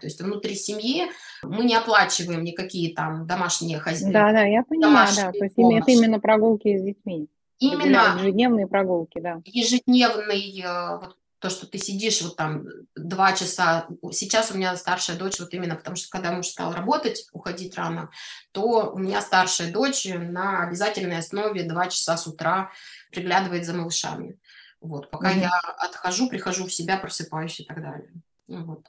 То 0.00 0.06
есть 0.06 0.20
внутри 0.20 0.54
семьи 0.54 1.06
мы 1.42 1.64
не 1.64 1.74
оплачиваем 1.74 2.44
никакие 2.44 2.94
там 2.94 3.26
домашние 3.26 3.78
хозяйства. 3.78 4.12
Да, 4.12 4.32
да, 4.32 4.42
я 4.42 4.62
понимаю, 4.62 5.08
да, 5.16 5.32
то 5.32 5.44
есть 5.44 5.54
помощи. 5.54 5.82
это 5.82 5.90
именно 5.90 6.20
прогулки 6.20 6.76
с 6.76 6.82
детьми. 6.82 7.28
Именно 7.58 8.18
ежедневные 8.18 8.66
прогулки, 8.66 9.18
да. 9.18 9.40
Ежедневный 9.46 10.60
э, 10.60 10.98
вот, 10.98 11.16
то, 11.46 11.50
что 11.50 11.68
ты 11.68 11.78
сидишь 11.78 12.22
вот 12.22 12.34
там 12.34 12.64
два 12.96 13.32
часа. 13.32 13.86
Сейчас 14.10 14.50
у 14.50 14.56
меня 14.56 14.76
старшая 14.76 15.16
дочь 15.16 15.38
вот 15.38 15.54
именно 15.54 15.76
потому, 15.76 15.94
что 15.94 16.10
когда 16.10 16.32
муж 16.32 16.48
стал 16.48 16.72
работать, 16.72 17.28
уходить 17.30 17.76
рано, 17.76 18.10
то 18.50 18.90
у 18.92 18.98
меня 18.98 19.20
старшая 19.20 19.72
дочь 19.72 20.06
на 20.06 20.64
обязательной 20.64 21.18
основе 21.18 21.62
два 21.62 21.86
часа 21.86 22.16
с 22.16 22.26
утра 22.26 22.72
приглядывает 23.12 23.64
за 23.64 23.74
малышами. 23.74 24.40
Вот, 24.80 25.08
пока 25.08 25.32
mm-hmm. 25.32 25.40
я 25.40 25.60
отхожу, 25.78 26.28
прихожу 26.28 26.66
в 26.66 26.72
себя, 26.72 26.96
просыпаюсь 26.96 27.60
и 27.60 27.64
так 27.64 27.80
далее. 27.80 28.10
Вот. 28.48 28.84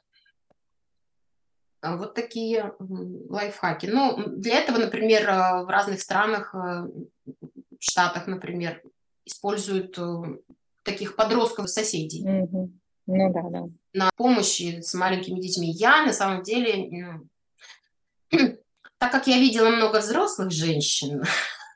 А 1.82 1.96
вот 1.96 2.16
такие 2.16 2.74
лайфхаки. 2.80 3.86
Ну, 3.86 4.24
для 4.26 4.58
этого, 4.58 4.80
например, 4.80 5.30
э, 5.30 5.64
в 5.64 5.70
разных 5.70 6.02
странах, 6.02 6.56
э, 6.56 6.58
в 6.58 7.34
Штатах, 7.80 8.26
например, 8.26 8.82
используют 9.26 9.96
э, 10.00 10.38
таких 10.88 11.16
подростков 11.16 11.70
соседей. 11.70 12.24
Угу. 12.24 12.72
Ну 13.08 13.34
да, 13.34 13.42
да. 13.50 13.64
На 13.94 14.12
помощи 14.16 14.82
с 14.82 14.94
маленькими 14.94 15.40
детьми. 15.40 15.72
Я 15.72 16.06
на 16.06 16.14
самом 16.14 16.44
деле, 16.44 17.22
ну, 18.32 18.40
так 18.98 19.12
как 19.12 19.28
я 19.28 19.38
видела 19.38 19.70
много 19.70 20.00
взрослых 20.00 20.52
женщин, 20.52 21.24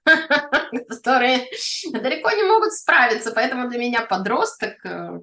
которые 0.89 1.47
далеко 1.91 2.31
не 2.31 2.43
могут 2.43 2.73
справиться, 2.73 3.31
поэтому 3.31 3.69
для 3.69 3.79
меня 3.79 4.01
подросток 4.01 4.85
э, 4.85 5.19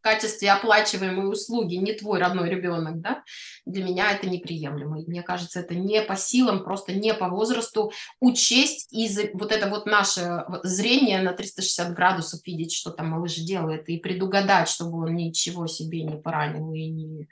качестве 0.00 0.50
оплачиваемой 0.50 1.30
услуги 1.30 1.76
не 1.76 1.92
твой 1.92 2.18
родной 2.18 2.48
ребенок, 2.48 3.00
да, 3.00 3.22
для 3.66 3.84
меня 3.84 4.12
это 4.12 4.28
неприемлемо. 4.28 5.00
И 5.00 5.06
мне 5.06 5.22
кажется, 5.22 5.60
это 5.60 5.74
не 5.74 6.02
по 6.02 6.16
силам, 6.16 6.64
просто 6.64 6.92
не 6.92 7.14
по 7.14 7.28
возрасту 7.28 7.92
учесть 8.20 8.92
и 8.92 9.08
вот 9.34 9.52
это 9.52 9.68
вот 9.68 9.86
наше 9.86 10.44
зрение 10.62 11.22
на 11.22 11.32
360 11.32 11.94
градусов 11.94 12.46
видеть, 12.46 12.72
что 12.72 12.90
там 12.90 13.08
малыш 13.08 13.36
делает, 13.36 13.88
и 13.88 13.98
предугадать, 13.98 14.68
чтобы 14.68 14.98
он 15.06 15.14
ничего 15.14 15.66
себе 15.66 16.02
не 16.02 16.16
поранил 16.16 16.72
и 16.72 16.86
не, 16.86 17.28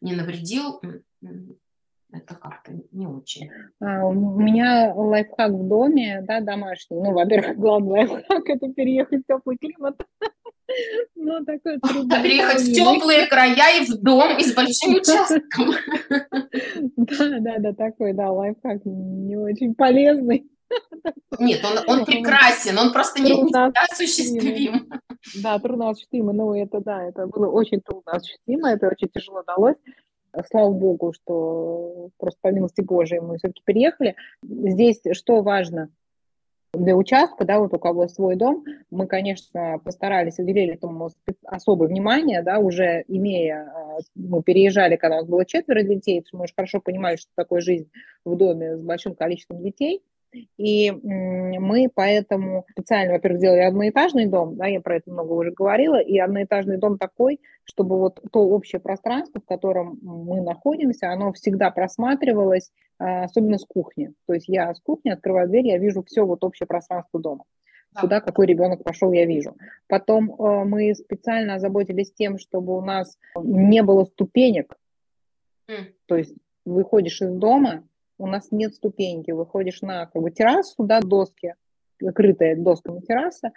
не 0.00 0.12
навредил, 0.12 0.80
это 2.10 2.34
как-то 2.34 2.72
не 2.92 3.06
очень. 3.06 3.50
А, 3.80 4.06
у 4.06 4.12
меня 4.12 4.92
лайфхак 4.94 5.52
в 5.52 5.68
доме, 5.68 6.22
да, 6.26 6.40
домашний. 6.40 6.96
Ну, 6.96 7.12
во-первых, 7.12 7.56
главный 7.58 8.06
лайфхак– 8.06 8.42
это 8.48 8.72
переехать 8.72 9.22
в 9.24 9.26
теплый 9.26 9.58
климат. 9.58 10.00
Ну, 11.14 11.42
такой 11.46 11.78
Переехать 12.22 12.60
в 12.60 12.74
теплые 12.74 13.26
края 13.26 13.80
и 13.80 13.86
в 13.86 14.02
дом, 14.02 14.36
и 14.36 14.42
с 14.42 14.54
большим 14.54 14.96
участком. 14.96 15.70
Да, 16.94 17.38
да, 17.40 17.58
да, 17.58 17.72
такой, 17.72 18.12
да, 18.12 18.30
лайфхак 18.30 18.84
не 18.84 19.34
очень 19.38 19.74
полезный. 19.74 20.46
Нет, 21.38 21.64
он, 21.64 21.78
он 22.00 22.04
прекрасен, 22.04 22.78
он 22.78 22.92
просто 22.92 23.22
не 23.22 23.32
осуществим. 23.32 24.90
Да, 25.42 25.58
трудно 25.58 25.88
осуществимо, 25.88 26.34
но 26.34 26.54
это, 26.54 26.80
да, 26.80 27.02
это 27.02 27.26
было 27.26 27.50
очень 27.50 27.80
трудно 27.80 28.12
осуществимо, 28.12 28.68
это 28.70 28.88
очень 28.88 29.08
тяжело 29.08 29.42
далось. 29.44 29.76
Слава 30.46 30.72
богу, 30.72 31.12
что 31.12 32.10
просто 32.18 32.38
по 32.40 32.48
милости 32.48 32.80
Божией 32.80 33.20
мы 33.20 33.38
все-таки 33.38 33.62
переехали. 33.64 34.16
Здесь 34.42 35.00
что 35.12 35.42
важно? 35.42 35.90
для 36.74 36.94
участка, 36.96 37.44
да, 37.44 37.58
вот 37.60 37.72
у 37.72 37.78
кого 37.78 38.08
свой 38.08 38.36
дом, 38.36 38.64
мы, 38.90 39.06
конечно, 39.06 39.78
постарались, 39.82 40.38
уделили 40.38 40.74
этому 40.74 41.10
особое 41.44 41.88
внимание, 41.88 42.42
да, 42.42 42.58
уже 42.58 43.04
имея, 43.08 43.72
а, 43.74 43.98
мы 44.14 44.42
переезжали, 44.42 44.96
когда 44.96 45.16
у 45.16 45.20
нас 45.20 45.28
было 45.28 45.46
четверо 45.46 45.82
детей, 45.82 46.24
мы 46.32 46.44
уже 46.44 46.54
хорошо 46.54 46.80
понимали, 46.80 47.16
что 47.16 47.30
такое 47.34 47.60
жизнь 47.60 47.90
в 48.24 48.36
доме 48.36 48.76
с 48.76 48.82
большим 48.82 49.14
количеством 49.14 49.62
детей, 49.62 50.02
и 50.56 50.90
мы 50.92 51.88
поэтому 51.92 52.66
специально, 52.70 53.14
во-первых, 53.14 53.38
сделали 53.40 53.60
одноэтажный 53.60 54.26
дом, 54.26 54.56
да, 54.56 54.66
я 54.66 54.80
про 54.80 54.96
это 54.96 55.10
много 55.10 55.32
уже 55.32 55.52
говорила, 55.52 56.00
и 56.00 56.18
одноэтажный 56.18 56.78
дом 56.78 56.98
такой, 56.98 57.40
чтобы 57.64 57.98
вот 57.98 58.20
то 58.32 58.40
общее 58.40 58.80
пространство, 58.80 59.40
в 59.40 59.46
котором 59.46 59.98
мы 60.02 60.40
находимся, 60.40 61.10
оно 61.10 61.32
всегда 61.32 61.70
просматривалось, 61.70 62.70
а, 62.98 63.24
особенно 63.24 63.58
с 63.58 63.64
кухни. 63.64 64.12
То 64.26 64.34
есть 64.34 64.48
я 64.48 64.74
с 64.74 64.80
кухни 64.80 65.10
открываю 65.10 65.48
дверь, 65.48 65.66
я 65.68 65.78
вижу 65.78 66.02
все 66.02 66.24
вот 66.24 66.44
общее 66.44 66.66
пространство 66.66 67.20
дома. 67.20 67.44
Куда 67.98 68.20
какой 68.20 68.46
ребенок 68.46 68.84
пошел, 68.84 69.12
я 69.12 69.24
вижу. 69.24 69.56
Потом 69.88 70.30
э, 70.30 70.64
мы 70.64 70.94
специально 70.94 71.54
озаботились 71.54 72.12
тем, 72.12 72.38
чтобы 72.38 72.76
у 72.76 72.80
нас 72.80 73.18
не 73.42 73.82
было 73.82 74.04
ступенек. 74.04 74.76
Mm. 75.68 75.94
То 76.06 76.16
есть 76.16 76.34
выходишь 76.64 77.20
из 77.22 77.32
дома, 77.32 77.82
у 78.18 78.26
нас 78.26 78.48
нет 78.50 78.74
ступеньки, 78.74 79.30
выходишь 79.30 79.82
на 79.82 80.06
как 80.06 80.22
бы, 80.22 80.30
террасу, 80.30 80.84
да, 80.84 81.00
доски, 81.00 81.54
крытая 82.14 82.56
досками 82.56 83.00
терраса. 83.00 83.52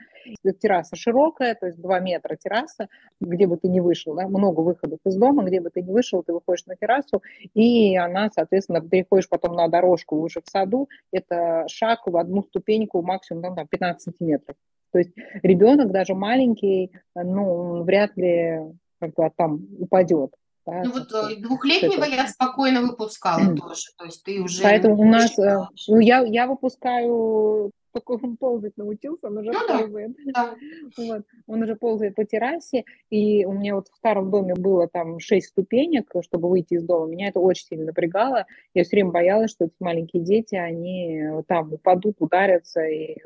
Терраса 0.59 0.95
широкая, 0.95 1.55
то 1.55 1.67
есть 1.67 1.79
2 1.79 1.99
метра 1.99 2.35
терраса, 2.35 2.87
где 3.19 3.47
бы 3.47 3.57
ты 3.57 3.67
ни 3.67 3.79
вышел, 3.79 4.15
да, 4.15 4.27
много 4.27 4.61
выходов 4.61 4.99
из 5.05 5.15
дома, 5.15 5.43
где 5.43 5.61
бы 5.61 5.69
ты 5.69 5.81
ни 5.81 5.91
вышел, 5.91 6.23
ты 6.23 6.33
выходишь 6.33 6.65
на 6.65 6.75
террасу, 6.75 7.21
и 7.53 7.95
она, 7.97 8.29
соответственно, 8.33 8.81
переходишь 8.81 9.29
потом 9.29 9.55
на 9.55 9.67
дорожку 9.67 10.17
уже 10.17 10.41
в 10.41 10.49
саду, 10.49 10.89
это 11.11 11.65
шаг 11.67 12.01
в 12.05 12.17
одну 12.17 12.43
ступеньку, 12.43 13.01
максимум 13.01 13.55
там, 13.55 13.67
15 13.67 14.01
сантиметров. 14.01 14.55
То 14.91 14.99
есть 14.99 15.11
ребенок 15.41 15.91
даже 15.91 16.15
маленький, 16.15 16.91
ну, 17.15 17.83
вряд 17.83 18.17
ли 18.17 18.59
как 18.99 19.13
бы, 19.13 19.31
там 19.35 19.67
упадет. 19.79 20.35
Да, 20.65 20.83
ну 20.83 20.91
вот 20.91 21.11
э, 21.11 21.35
двухлетнего 21.37 22.03
это... 22.03 22.15
я 22.15 22.27
спокойно 22.27 22.81
выпускала 22.81 23.55
тоже, 23.55 23.87
то 23.97 24.05
есть 24.05 24.23
ты 24.23 24.39
уже... 24.41 24.61
Поэтому 24.61 24.99
у 24.99 25.05
нас, 25.05 25.37
э, 25.39 25.57
ну 25.87 25.99
я, 25.99 26.19
я 26.19 26.45
выпускаю 26.45 27.71
такой 27.93 28.17
он 28.21 28.37
ползать 28.37 28.77
научился, 28.77 29.27
он 29.27 29.37
уже 29.37 29.51
ну, 29.51 29.67
ползает. 29.67 30.11
Да. 30.33 30.55
Вот. 30.97 31.23
Он 31.47 31.61
уже 31.63 31.75
ползает 31.75 32.15
по 32.15 32.23
террасе, 32.23 32.85
и 33.09 33.45
у 33.45 33.53
меня 33.53 33.75
вот 33.75 33.87
в 33.89 33.95
старом 33.95 34.31
доме 34.31 34.53
было 34.55 34.87
там 34.87 35.19
шесть 35.19 35.47
ступенек, 35.49 36.11
чтобы 36.21 36.49
выйти 36.49 36.75
из 36.75 36.83
дома. 36.83 37.07
Меня 37.07 37.29
это 37.29 37.39
очень 37.39 37.65
сильно 37.65 37.85
напрягало. 37.85 38.45
Я 38.73 38.83
все 38.83 38.97
время 38.97 39.11
боялась, 39.11 39.51
что 39.51 39.65
эти 39.65 39.75
маленькие 39.79 40.23
дети, 40.23 40.55
они 40.55 41.23
там 41.47 41.73
упадут, 41.73 42.17
ударятся, 42.19 42.81
и 42.81 43.17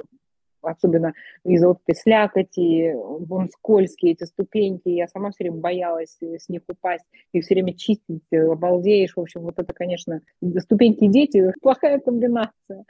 особенно 0.68 1.14
из-за 1.44 1.68
вот 1.68 1.80
этой 1.86 1.98
слякоти, 1.98 2.94
вон 2.96 3.50
скользкие 3.50 4.14
эти 4.14 4.24
ступеньки, 4.24 4.90
я 4.90 5.08
сама 5.08 5.32
все 5.32 5.46
время 5.46 5.58
боялась 5.58 6.18
с 6.22 6.50
них 6.50 6.62
упасть, 6.68 7.06
и 7.32 7.42
все 7.42 7.56
время 7.56 7.74
чистить, 7.74 8.24
э, 8.32 8.38
обалдеешь, 8.38 9.16
в 9.16 9.20
общем, 9.20 9.42
вот 9.42 9.60
это, 9.60 9.74
конечно, 9.74 10.22
ступеньки 10.60 11.08
дети, 11.08 11.54
плохая 11.62 12.00
комбинация. 12.00 12.86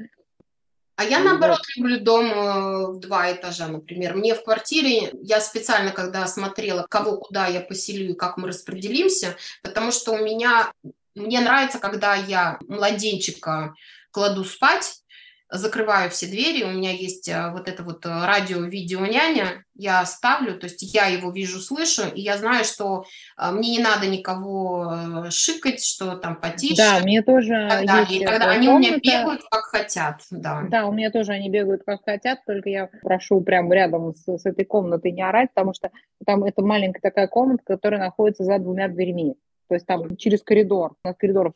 А 0.98 1.04
я, 1.04 1.20
наоборот, 1.20 1.60
люблю 1.76 2.00
дом 2.00 2.26
э, 2.26 2.88
в 2.94 3.00
два 3.00 3.32
этажа, 3.32 3.68
например. 3.68 4.16
Мне 4.16 4.34
в 4.34 4.44
квартире, 4.44 5.12
я 5.22 5.42
специально, 5.42 5.92
когда 5.92 6.26
смотрела, 6.26 6.86
кого 6.90 7.18
куда 7.18 7.48
я 7.48 7.60
поселю 7.60 8.12
и 8.12 8.16
как 8.16 8.38
мы 8.38 8.48
распределимся, 8.48 9.36
потому 9.62 9.92
что 9.92 10.14
у 10.14 10.18
меня, 10.18 10.72
мне 11.14 11.42
нравится, 11.42 11.80
когда 11.80 12.16
я 12.16 12.60
младенчика 12.70 13.74
кладу 14.12 14.46
спать, 14.46 15.02
закрываю 15.50 16.10
все 16.10 16.28
двери, 16.28 16.64
у 16.64 16.72
меня 16.72 16.92
есть 16.92 17.30
э, 17.30 17.52
вот 17.52 17.68
это 17.68 17.84
вот 17.84 18.06
э, 18.06 18.10
радио-видео 18.10 19.06
няня, 19.06 19.64
я 19.76 20.06
ставлю, 20.06 20.58
то 20.58 20.66
есть 20.66 20.82
я 20.82 21.06
его 21.08 21.32
вижу, 21.32 21.60
слышу, 21.60 22.04
и 22.14 22.22
я 22.22 22.38
знаю, 22.38 22.66
что 22.66 23.06
э, 23.38 23.52
мне 23.52 23.72
не 23.72 23.80
надо 23.80 24.08
никого 24.08 25.26
шикать, 25.30 25.84
что 25.84 26.16
там 26.16 26.36
потише. 26.36 26.78
Да, 26.78 27.00
мне 27.00 27.22
тоже 27.22 27.66
и 27.66 27.70
так 27.70 27.86
далее. 27.86 28.20
И 28.20 28.26
тогда 28.26 28.50
они 28.52 28.68
комната. 28.68 28.94
у 28.94 28.98
меня 28.98 29.20
бегают 29.22 29.42
как 29.50 29.66
хотят, 29.66 30.22
да. 30.32 30.64
Да, 30.70 30.88
у 30.88 30.92
меня 30.92 31.12
тоже 31.12 31.34
они 31.34 31.50
бегают 31.50 31.84
как 31.86 32.04
хотят, 32.04 32.40
только 32.46 32.70
я 32.70 32.90
прошу 33.04 33.42
прям 33.42 33.72
рядом 33.72 34.16
с, 34.16 34.26
с 34.26 34.46
этой 34.46 34.66
комнатой 34.66 35.12
не 35.12 35.22
орать, 35.22 35.50
потому 35.54 35.74
что 35.74 35.92
там 36.26 36.44
это 36.44 36.64
маленькая 36.64 37.02
такая 37.02 37.28
комната, 37.28 37.64
которая 37.66 38.00
находится 38.00 38.44
за 38.44 38.58
двумя 38.58 38.88
дверьми. 38.88 39.36
То 39.68 39.76
есть 39.76 39.86
там 39.86 40.16
через 40.18 40.44
коридор. 40.44 40.96
У 41.04 41.08
нас 41.08 41.16
коридоров 41.18 41.54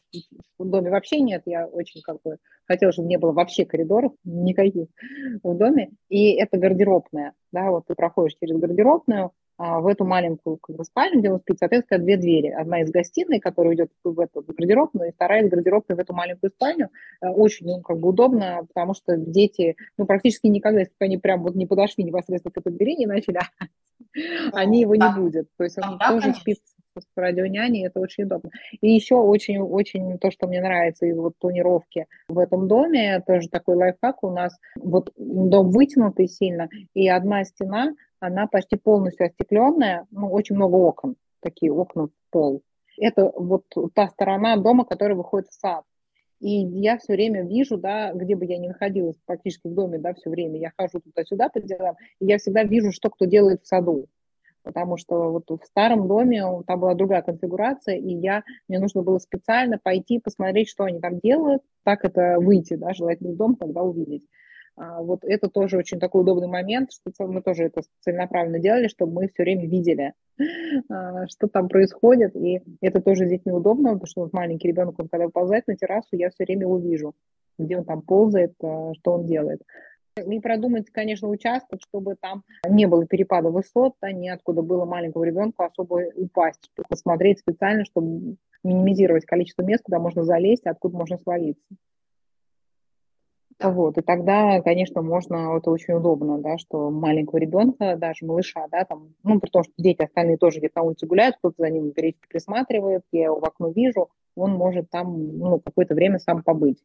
в 0.57 0.65
доме 0.65 0.89
вообще 0.89 1.19
нет. 1.19 1.43
Я 1.45 1.67
очень 1.67 2.01
как 2.01 2.21
бы 2.23 2.37
хотела, 2.65 2.91
чтобы 2.91 3.07
не 3.07 3.17
было 3.17 3.31
вообще 3.31 3.65
коридоров 3.65 4.13
никаких 4.23 4.87
в 5.43 5.55
доме. 5.55 5.91
И 6.09 6.31
это 6.31 6.57
гардеробная. 6.57 7.33
Да, 7.51 7.71
вот 7.71 7.85
ты 7.87 7.95
проходишь 7.95 8.37
через 8.39 8.57
гардеробную, 8.57 9.31
а, 9.61 9.81
в 9.81 9.87
эту 9.87 10.05
маленькую 10.05 10.55
как 10.55 10.77
бы, 10.77 10.85
спальню, 10.85 11.19
где 11.19 11.29
он 11.29 11.41
спит, 11.41 11.57
соответственно, 11.59 12.01
две 12.01 12.15
двери. 12.15 12.47
Одна 12.47 12.81
из 12.81 12.91
гостиной, 12.91 13.41
которая 13.41 13.75
идет 13.75 13.91
в 14.05 14.17
эту 14.17 14.41
гардеробную, 14.41 15.09
и 15.09 15.11
вторая 15.11 15.43
из 15.43 15.49
гардеробной 15.49 15.97
в 15.97 15.99
эту 15.99 16.13
маленькую 16.13 16.49
спальню. 16.51 16.89
Э, 17.21 17.27
очень 17.27 17.65
ну, 17.65 17.81
как 17.81 17.99
бы 17.99 18.07
удобно, 18.07 18.65
потому 18.73 18.93
что 18.93 19.17
дети, 19.17 19.75
ну, 19.97 20.05
практически 20.05 20.47
никогда, 20.47 20.79
если 20.79 20.93
бы 20.97 21.05
они 21.05 21.17
прям 21.17 21.43
вот 21.43 21.55
не 21.55 21.65
подошли 21.65 22.05
непосредственно 22.05 22.53
к 22.53 22.57
этой 22.57 22.71
двери, 22.71 22.95
не 22.95 23.05
начали, 23.05 23.39
они 24.53 24.79
его 24.79 24.95
не 24.95 25.13
будет. 25.13 25.49
То 25.57 25.65
есть 25.65 25.77
он 25.77 25.99
тоже 25.99 26.33
спит 26.35 26.59
с 26.97 27.05
радионяней, 27.15 27.87
это 27.87 27.99
очень 27.99 28.23
удобно. 28.23 28.49
И 28.81 28.91
еще 28.91 29.15
очень-очень 29.15 30.17
то, 30.19 30.31
что 30.31 30.47
мне 30.47 30.61
нравится 30.61 31.05
из 31.05 31.17
вот 31.17 31.33
тонировки 31.39 32.07
в 32.27 32.39
этом 32.39 32.67
доме, 32.67 33.21
тоже 33.25 33.49
такой 33.49 33.75
лайфхак 33.75 34.23
у 34.23 34.31
нас, 34.31 34.57
вот 34.75 35.11
дом 35.17 35.69
вытянутый 35.71 36.27
сильно, 36.27 36.69
и 36.93 37.07
одна 37.07 37.43
стена, 37.43 37.93
она 38.19 38.47
почти 38.47 38.75
полностью 38.75 39.27
остекленная, 39.27 40.07
ну, 40.11 40.31
очень 40.31 40.55
много 40.55 40.75
окон, 40.75 41.15
такие 41.41 41.71
окна 41.71 42.07
в 42.07 42.11
пол. 42.31 42.63
Это 42.97 43.31
вот 43.35 43.65
та 43.93 44.09
сторона 44.09 44.57
дома, 44.57 44.83
которая 44.83 45.15
выходит 45.15 45.47
в 45.47 45.53
сад. 45.53 45.83
И 46.39 46.49
я 46.51 46.97
все 46.97 47.13
время 47.13 47.43
вижу, 47.43 47.77
да, 47.77 48.13
где 48.13 48.35
бы 48.35 48.45
я 48.45 48.57
ни 48.57 48.67
находилась, 48.67 49.17
практически 49.25 49.67
в 49.67 49.73
доме, 49.73 49.99
да, 49.99 50.13
все 50.13 50.29
время, 50.29 50.57
я 50.57 50.71
хожу 50.77 51.01
туда-сюда 51.01 51.49
по 51.49 51.59
делам, 51.59 51.95
и 52.19 52.25
я 52.25 52.37
всегда 52.37 52.63
вижу, 52.63 52.91
что 52.91 53.09
кто 53.09 53.25
делает 53.25 53.63
в 53.63 53.67
саду 53.67 54.07
потому 54.63 54.97
что 54.97 55.31
вот 55.31 55.49
в 55.49 55.65
старом 55.65 56.07
доме 56.07 56.43
там 56.67 56.79
была 56.79 56.93
другая 56.95 57.21
конфигурация, 57.21 57.95
и 57.95 58.13
я, 58.13 58.43
мне 58.67 58.79
нужно 58.79 59.01
было 59.01 59.17
специально 59.19 59.77
пойти 59.77 60.19
посмотреть, 60.19 60.69
что 60.69 60.83
они 60.83 60.99
там 60.99 61.19
делают, 61.19 61.61
так 61.83 62.05
это 62.05 62.37
выйти, 62.39 62.75
да, 62.75 62.93
желательно 62.93 63.31
в 63.31 63.37
дом, 63.37 63.55
тогда 63.55 63.81
увидеть. 63.81 64.25
А, 64.79 65.01
вот 65.01 65.23
это 65.23 65.49
тоже 65.49 65.77
очень 65.77 65.99
такой 65.99 66.21
удобный 66.21 66.47
момент, 66.47 66.91
что 66.91 67.27
мы 67.27 67.41
тоже 67.41 67.65
это 67.65 67.81
целенаправленно 67.99 68.59
делали, 68.59 68.87
чтобы 68.87 69.13
мы 69.13 69.27
все 69.27 69.43
время 69.43 69.67
видели, 69.67 70.13
а, 70.89 71.27
что 71.27 71.47
там 71.47 71.67
происходит, 71.67 72.35
и 72.35 72.61
это 72.81 73.01
тоже 73.01 73.25
здесь 73.25 73.45
неудобно, 73.45 73.93
потому 73.93 74.07
что 74.07 74.21
вот 74.21 74.33
маленький 74.33 74.69
ребенок, 74.69 74.95
он 74.97 75.09
когда 75.09 75.25
выползает 75.25 75.67
на 75.67 75.75
террасу, 75.75 76.15
я 76.15 76.29
все 76.29 76.45
время 76.45 76.65
увижу, 76.65 77.13
где 77.57 77.77
он 77.77 77.83
там 77.83 78.01
ползает, 78.01 78.53
а, 78.63 78.93
что 78.93 79.13
он 79.13 79.25
делает. 79.25 79.61
И 80.21 80.39
продумать, 80.39 80.89
конечно, 80.89 81.27
участок, 81.27 81.81
чтобы 81.81 82.15
там 82.19 82.43
не 82.67 82.85
было 82.85 83.05
перепада 83.05 83.49
высот, 83.49 83.95
да, 84.01 84.11
неоткуда 84.11 84.61
было 84.61 84.85
маленькому 84.85 85.23
ребенку 85.25 85.63
особо 85.63 86.03
упасть. 86.15 86.69
Посмотреть 86.89 87.39
специально, 87.39 87.85
чтобы 87.85 88.37
минимизировать 88.63 89.25
количество 89.25 89.63
мест, 89.63 89.83
куда 89.83 89.99
можно 89.99 90.23
залезть, 90.23 90.65
откуда 90.65 90.97
можно 90.97 91.17
свалиться. 91.17 91.63
Вот, 93.61 93.97
и 93.97 94.01
тогда, 94.01 94.61
конечно, 94.61 95.01
можно, 95.01 95.57
это 95.57 95.69
очень 95.69 95.93
удобно, 95.93 96.37
да, 96.37 96.57
что 96.57 96.89
маленького 96.89 97.39
ребенка, 97.39 97.97
даже 97.97 98.25
малыша, 98.25 98.67
да, 98.71 98.85
там, 98.85 99.13
ну, 99.23 99.37
при 99.41 99.49
том, 99.49 99.63
что 99.63 99.73
дети 99.77 100.01
остальные 100.01 100.37
тоже 100.37 100.59
где-то 100.59 100.79
на 100.79 100.83
улице 100.83 101.05
гуляют, 101.05 101.35
кто-то 101.37 101.55
за 101.57 101.69
ним 101.69 101.91
присматривает, 101.91 103.03
я 103.11 103.25
его 103.25 103.39
в 103.39 103.43
окно 103.43 103.69
вижу, 103.69 104.09
он 104.35 104.51
может 104.51 104.89
там, 104.89 105.37
ну, 105.37 105.59
какое-то 105.59 105.93
время 105.93 106.19
сам 106.19 106.41
побыть. 106.41 106.81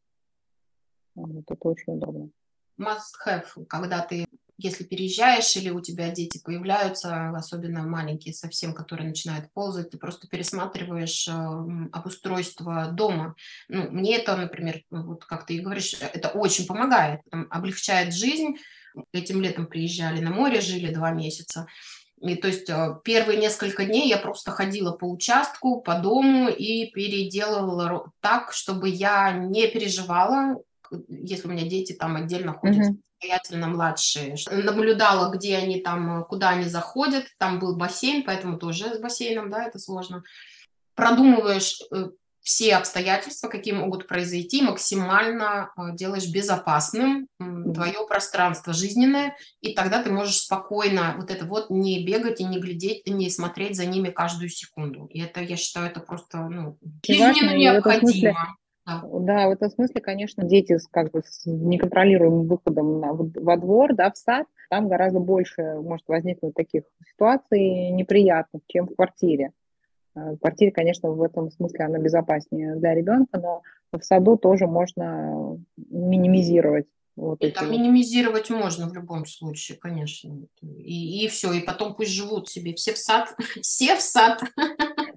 Вот, 1.14 1.44
это 1.48 1.68
очень 1.68 1.92
удобно. 1.92 2.30
Must 2.78 3.14
have, 3.26 3.66
когда 3.68 4.00
ты 4.00 4.26
если 4.56 4.84
переезжаешь 4.84 5.56
или 5.56 5.70
у 5.70 5.80
тебя 5.80 6.10
дети 6.10 6.40
появляются, 6.42 7.30
особенно 7.30 7.82
маленькие 7.82 8.32
совсем, 8.34 8.72
которые 8.72 9.08
начинают 9.08 9.52
ползать, 9.52 9.90
ты 9.90 9.98
просто 9.98 10.28
пересматриваешь 10.28 11.26
э, 11.26 11.32
обустройство 11.92 12.86
дома. 12.92 13.34
Ну, 13.68 13.90
мне 13.90 14.16
это, 14.16 14.36
например, 14.36 14.82
вот 14.90 15.24
как 15.24 15.46
ты 15.46 15.56
и 15.56 15.60
говоришь, 15.60 15.96
это 16.00 16.28
очень 16.28 16.66
помогает, 16.66 17.20
облегчает 17.50 18.14
жизнь. 18.14 18.56
Этим 19.12 19.42
летом 19.42 19.66
приезжали 19.66 20.20
на 20.20 20.30
море, 20.30 20.60
жили 20.60 20.94
два 20.94 21.10
месяца. 21.10 21.66
И 22.20 22.36
то 22.36 22.46
есть 22.46 22.70
э, 22.70 23.00
первые 23.02 23.40
несколько 23.40 23.84
дней 23.84 24.08
я 24.08 24.18
просто 24.18 24.52
ходила 24.52 24.92
по 24.92 25.10
участку, 25.10 25.80
по 25.80 25.98
дому 25.98 26.48
и 26.48 26.90
переделывала 26.92 28.12
так, 28.20 28.52
чтобы 28.52 28.88
я 28.88 29.32
не 29.32 29.66
переживала, 29.66 30.60
если 31.08 31.48
у 31.48 31.50
меня 31.50 31.68
дети 31.68 31.92
там 31.92 32.16
отдельно 32.16 32.52
ходят. 32.52 32.90
Mm-hmm 32.90 32.98
самостоятельно 33.24 33.68
младшие. 33.68 34.36
Наблюдала, 34.50 35.32
где 35.32 35.56
они 35.56 35.80
там, 35.80 36.24
куда 36.24 36.50
они 36.50 36.64
заходят. 36.64 37.26
Там 37.38 37.58
был 37.58 37.76
бассейн, 37.76 38.22
поэтому 38.24 38.58
тоже 38.58 38.94
с 38.94 39.00
бассейном, 39.00 39.50
да, 39.50 39.64
это 39.64 39.78
сложно. 39.78 40.22
Продумываешь 40.94 41.80
э, 41.90 42.10
все 42.42 42.76
обстоятельства, 42.76 43.48
какие 43.48 43.74
могут 43.74 44.06
произойти, 44.06 44.62
максимально 44.62 45.72
э, 45.76 45.94
делаешь 45.94 46.28
безопасным 46.28 47.26
твое 47.38 48.06
пространство 48.06 48.72
жизненное, 48.72 49.36
и 49.60 49.74
тогда 49.74 50.02
ты 50.02 50.12
можешь 50.12 50.36
спокойно 50.36 51.14
вот 51.18 51.30
это 51.30 51.46
вот 51.46 51.70
не 51.70 52.04
бегать 52.04 52.40
и 52.40 52.44
не 52.44 52.60
глядеть, 52.60 53.06
не 53.06 53.30
смотреть 53.30 53.76
за 53.76 53.86
ними 53.86 54.10
каждую 54.10 54.50
секунду. 54.50 55.06
И 55.06 55.20
это, 55.20 55.40
я 55.40 55.56
считаю, 55.56 55.86
это 55.86 56.00
просто 56.00 56.38
ну, 56.48 56.78
жизненно 57.06 57.56
необходимо. 57.56 58.56
Да. 58.86 59.02
да, 59.04 59.48
в 59.48 59.52
этом 59.52 59.70
смысле, 59.70 60.00
конечно, 60.00 60.44
дети 60.44 60.76
с, 60.76 60.86
как 60.88 61.10
бы, 61.10 61.22
с 61.24 61.46
неконтролируемым 61.46 62.46
выходом 62.46 63.00
на, 63.00 63.12
во 63.12 63.56
двор, 63.56 63.94
да, 63.94 64.10
в 64.10 64.16
сад, 64.18 64.46
там 64.68 64.88
гораздо 64.88 65.20
больше 65.20 65.62
может 65.80 66.06
возникнуть 66.08 66.54
таких 66.54 66.84
ситуаций 67.10 67.90
неприятных, 67.90 68.62
чем 68.66 68.86
в 68.86 68.94
квартире. 68.94 69.52
Э, 70.14 70.32
в 70.32 70.38
квартире, 70.38 70.70
конечно, 70.70 71.10
в 71.10 71.22
этом 71.22 71.50
смысле 71.50 71.86
она 71.86 71.98
безопаснее 71.98 72.76
для 72.76 72.94
ребенка, 72.94 73.40
но 73.40 73.62
в 73.92 74.02
саду 74.02 74.36
тоже 74.36 74.66
можно 74.66 75.58
минимизировать 75.76 76.86
вот 77.16 77.44
и 77.44 77.50
там 77.50 77.70
минимизировать 77.70 78.50
можно 78.50 78.88
в 78.88 78.94
любом 78.94 79.24
случае, 79.24 79.78
конечно. 79.78 80.36
И, 80.60 81.24
и 81.24 81.28
все, 81.28 81.52
и 81.52 81.60
потом 81.60 81.94
пусть 81.94 82.10
живут 82.10 82.48
себе 82.48 82.74
все 82.74 82.92
в 82.92 82.98
сад, 82.98 83.36
все 83.62 83.94
в 83.94 84.00
сад. 84.00 84.42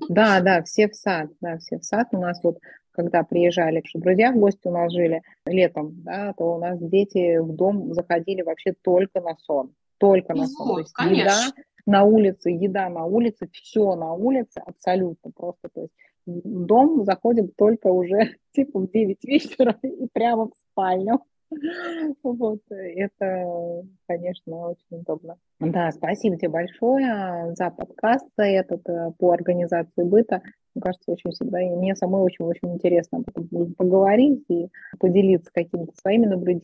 Да, 0.07 0.39
да, 0.41 0.61
все 0.63 0.89
в 0.89 0.95
сад, 0.95 1.31
да, 1.41 1.57
все 1.57 1.79
в 1.79 1.83
сад. 1.83 2.09
У 2.11 2.19
нас 2.19 2.39
вот 2.43 2.59
когда 2.97 3.23
приезжали, 3.23 3.83
что 3.85 3.99
друзья 3.99 4.31
в 4.31 4.37
гости 4.37 4.67
у 4.67 4.71
нас 4.71 4.91
жили 4.91 5.21
летом, 5.45 6.01
да, 6.03 6.33
то 6.33 6.55
у 6.55 6.59
нас 6.59 6.79
дети 6.79 7.37
в 7.37 7.55
дом 7.55 7.93
заходили 7.93 8.41
вообще 8.41 8.73
только 8.81 9.21
на 9.21 9.37
сон. 9.37 9.71
Только 9.99 10.33
на 10.33 10.47
сон. 10.47 10.67
То 10.67 10.79
есть 10.79 10.93
конечно. 10.93 11.21
еда 11.21 11.63
на 11.85 12.03
улице, 12.03 12.49
еда 12.49 12.89
на 12.89 13.05
улице, 13.05 13.47
все 13.53 13.95
на 13.95 14.13
улице 14.13 14.61
абсолютно 14.65 15.31
просто. 15.31 15.69
То 15.73 15.81
есть 15.81 15.93
в 16.25 16.65
дом 16.65 17.05
заходим 17.05 17.49
только 17.55 17.87
уже 17.87 18.35
типа 18.51 18.79
в 18.79 18.91
9 18.91 19.23
вечера 19.23 19.77
и 19.83 20.07
прямо 20.11 20.47
в 20.47 20.53
спальню. 20.71 21.19
Вот, 22.23 22.59
это, 22.69 23.83
конечно, 24.05 24.69
очень 24.69 24.99
удобно. 24.99 25.37
Да, 25.61 25.91
спасибо 25.91 26.35
тебе 26.35 26.49
большое 26.49 27.55
за 27.55 27.69
подкаст 27.69 28.27
этот 28.35 28.87
э, 28.89 29.11
по 29.17 29.31
организации 29.31 30.03
быта. 30.03 30.41
Мне 30.77 30.83
кажется, 30.83 31.11
очень 31.11 31.31
всегда, 31.31 31.59
и 31.59 31.69
мне 31.69 31.95
самой 31.95 32.21
очень-очень 32.21 32.75
интересно 32.75 33.23
поговорить 33.23 34.43
и 34.47 34.67
поделиться 34.99 35.51
какими-то 35.51 35.91
своими 35.99 36.27
наблюдениями. 36.27 36.63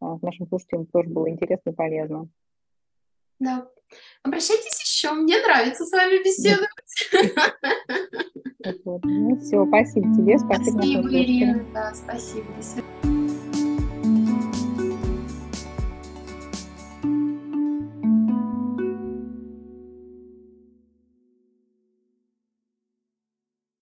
А, 0.00 0.16
нашим 0.22 0.48
слушателям 0.48 0.86
тоже 0.86 1.10
было 1.10 1.28
интересно 1.28 1.68
и 1.68 1.74
полезно. 1.74 2.28
Да. 3.40 3.68
Обращайтесь 4.22 4.80
еще, 4.80 5.12
мне 5.12 5.38
нравится 5.38 5.84
с 5.84 5.92
вами 5.92 6.24
беседовать. 6.24 7.10
Ну, 8.86 9.36
все, 9.36 9.66
спасибо 9.66 10.14
тебе, 10.14 10.38
спасибо, 10.38 10.78
спасибо 10.78 11.08
Ирина, 11.12 11.66
да, 11.74 11.92
спасибо. 11.92 12.46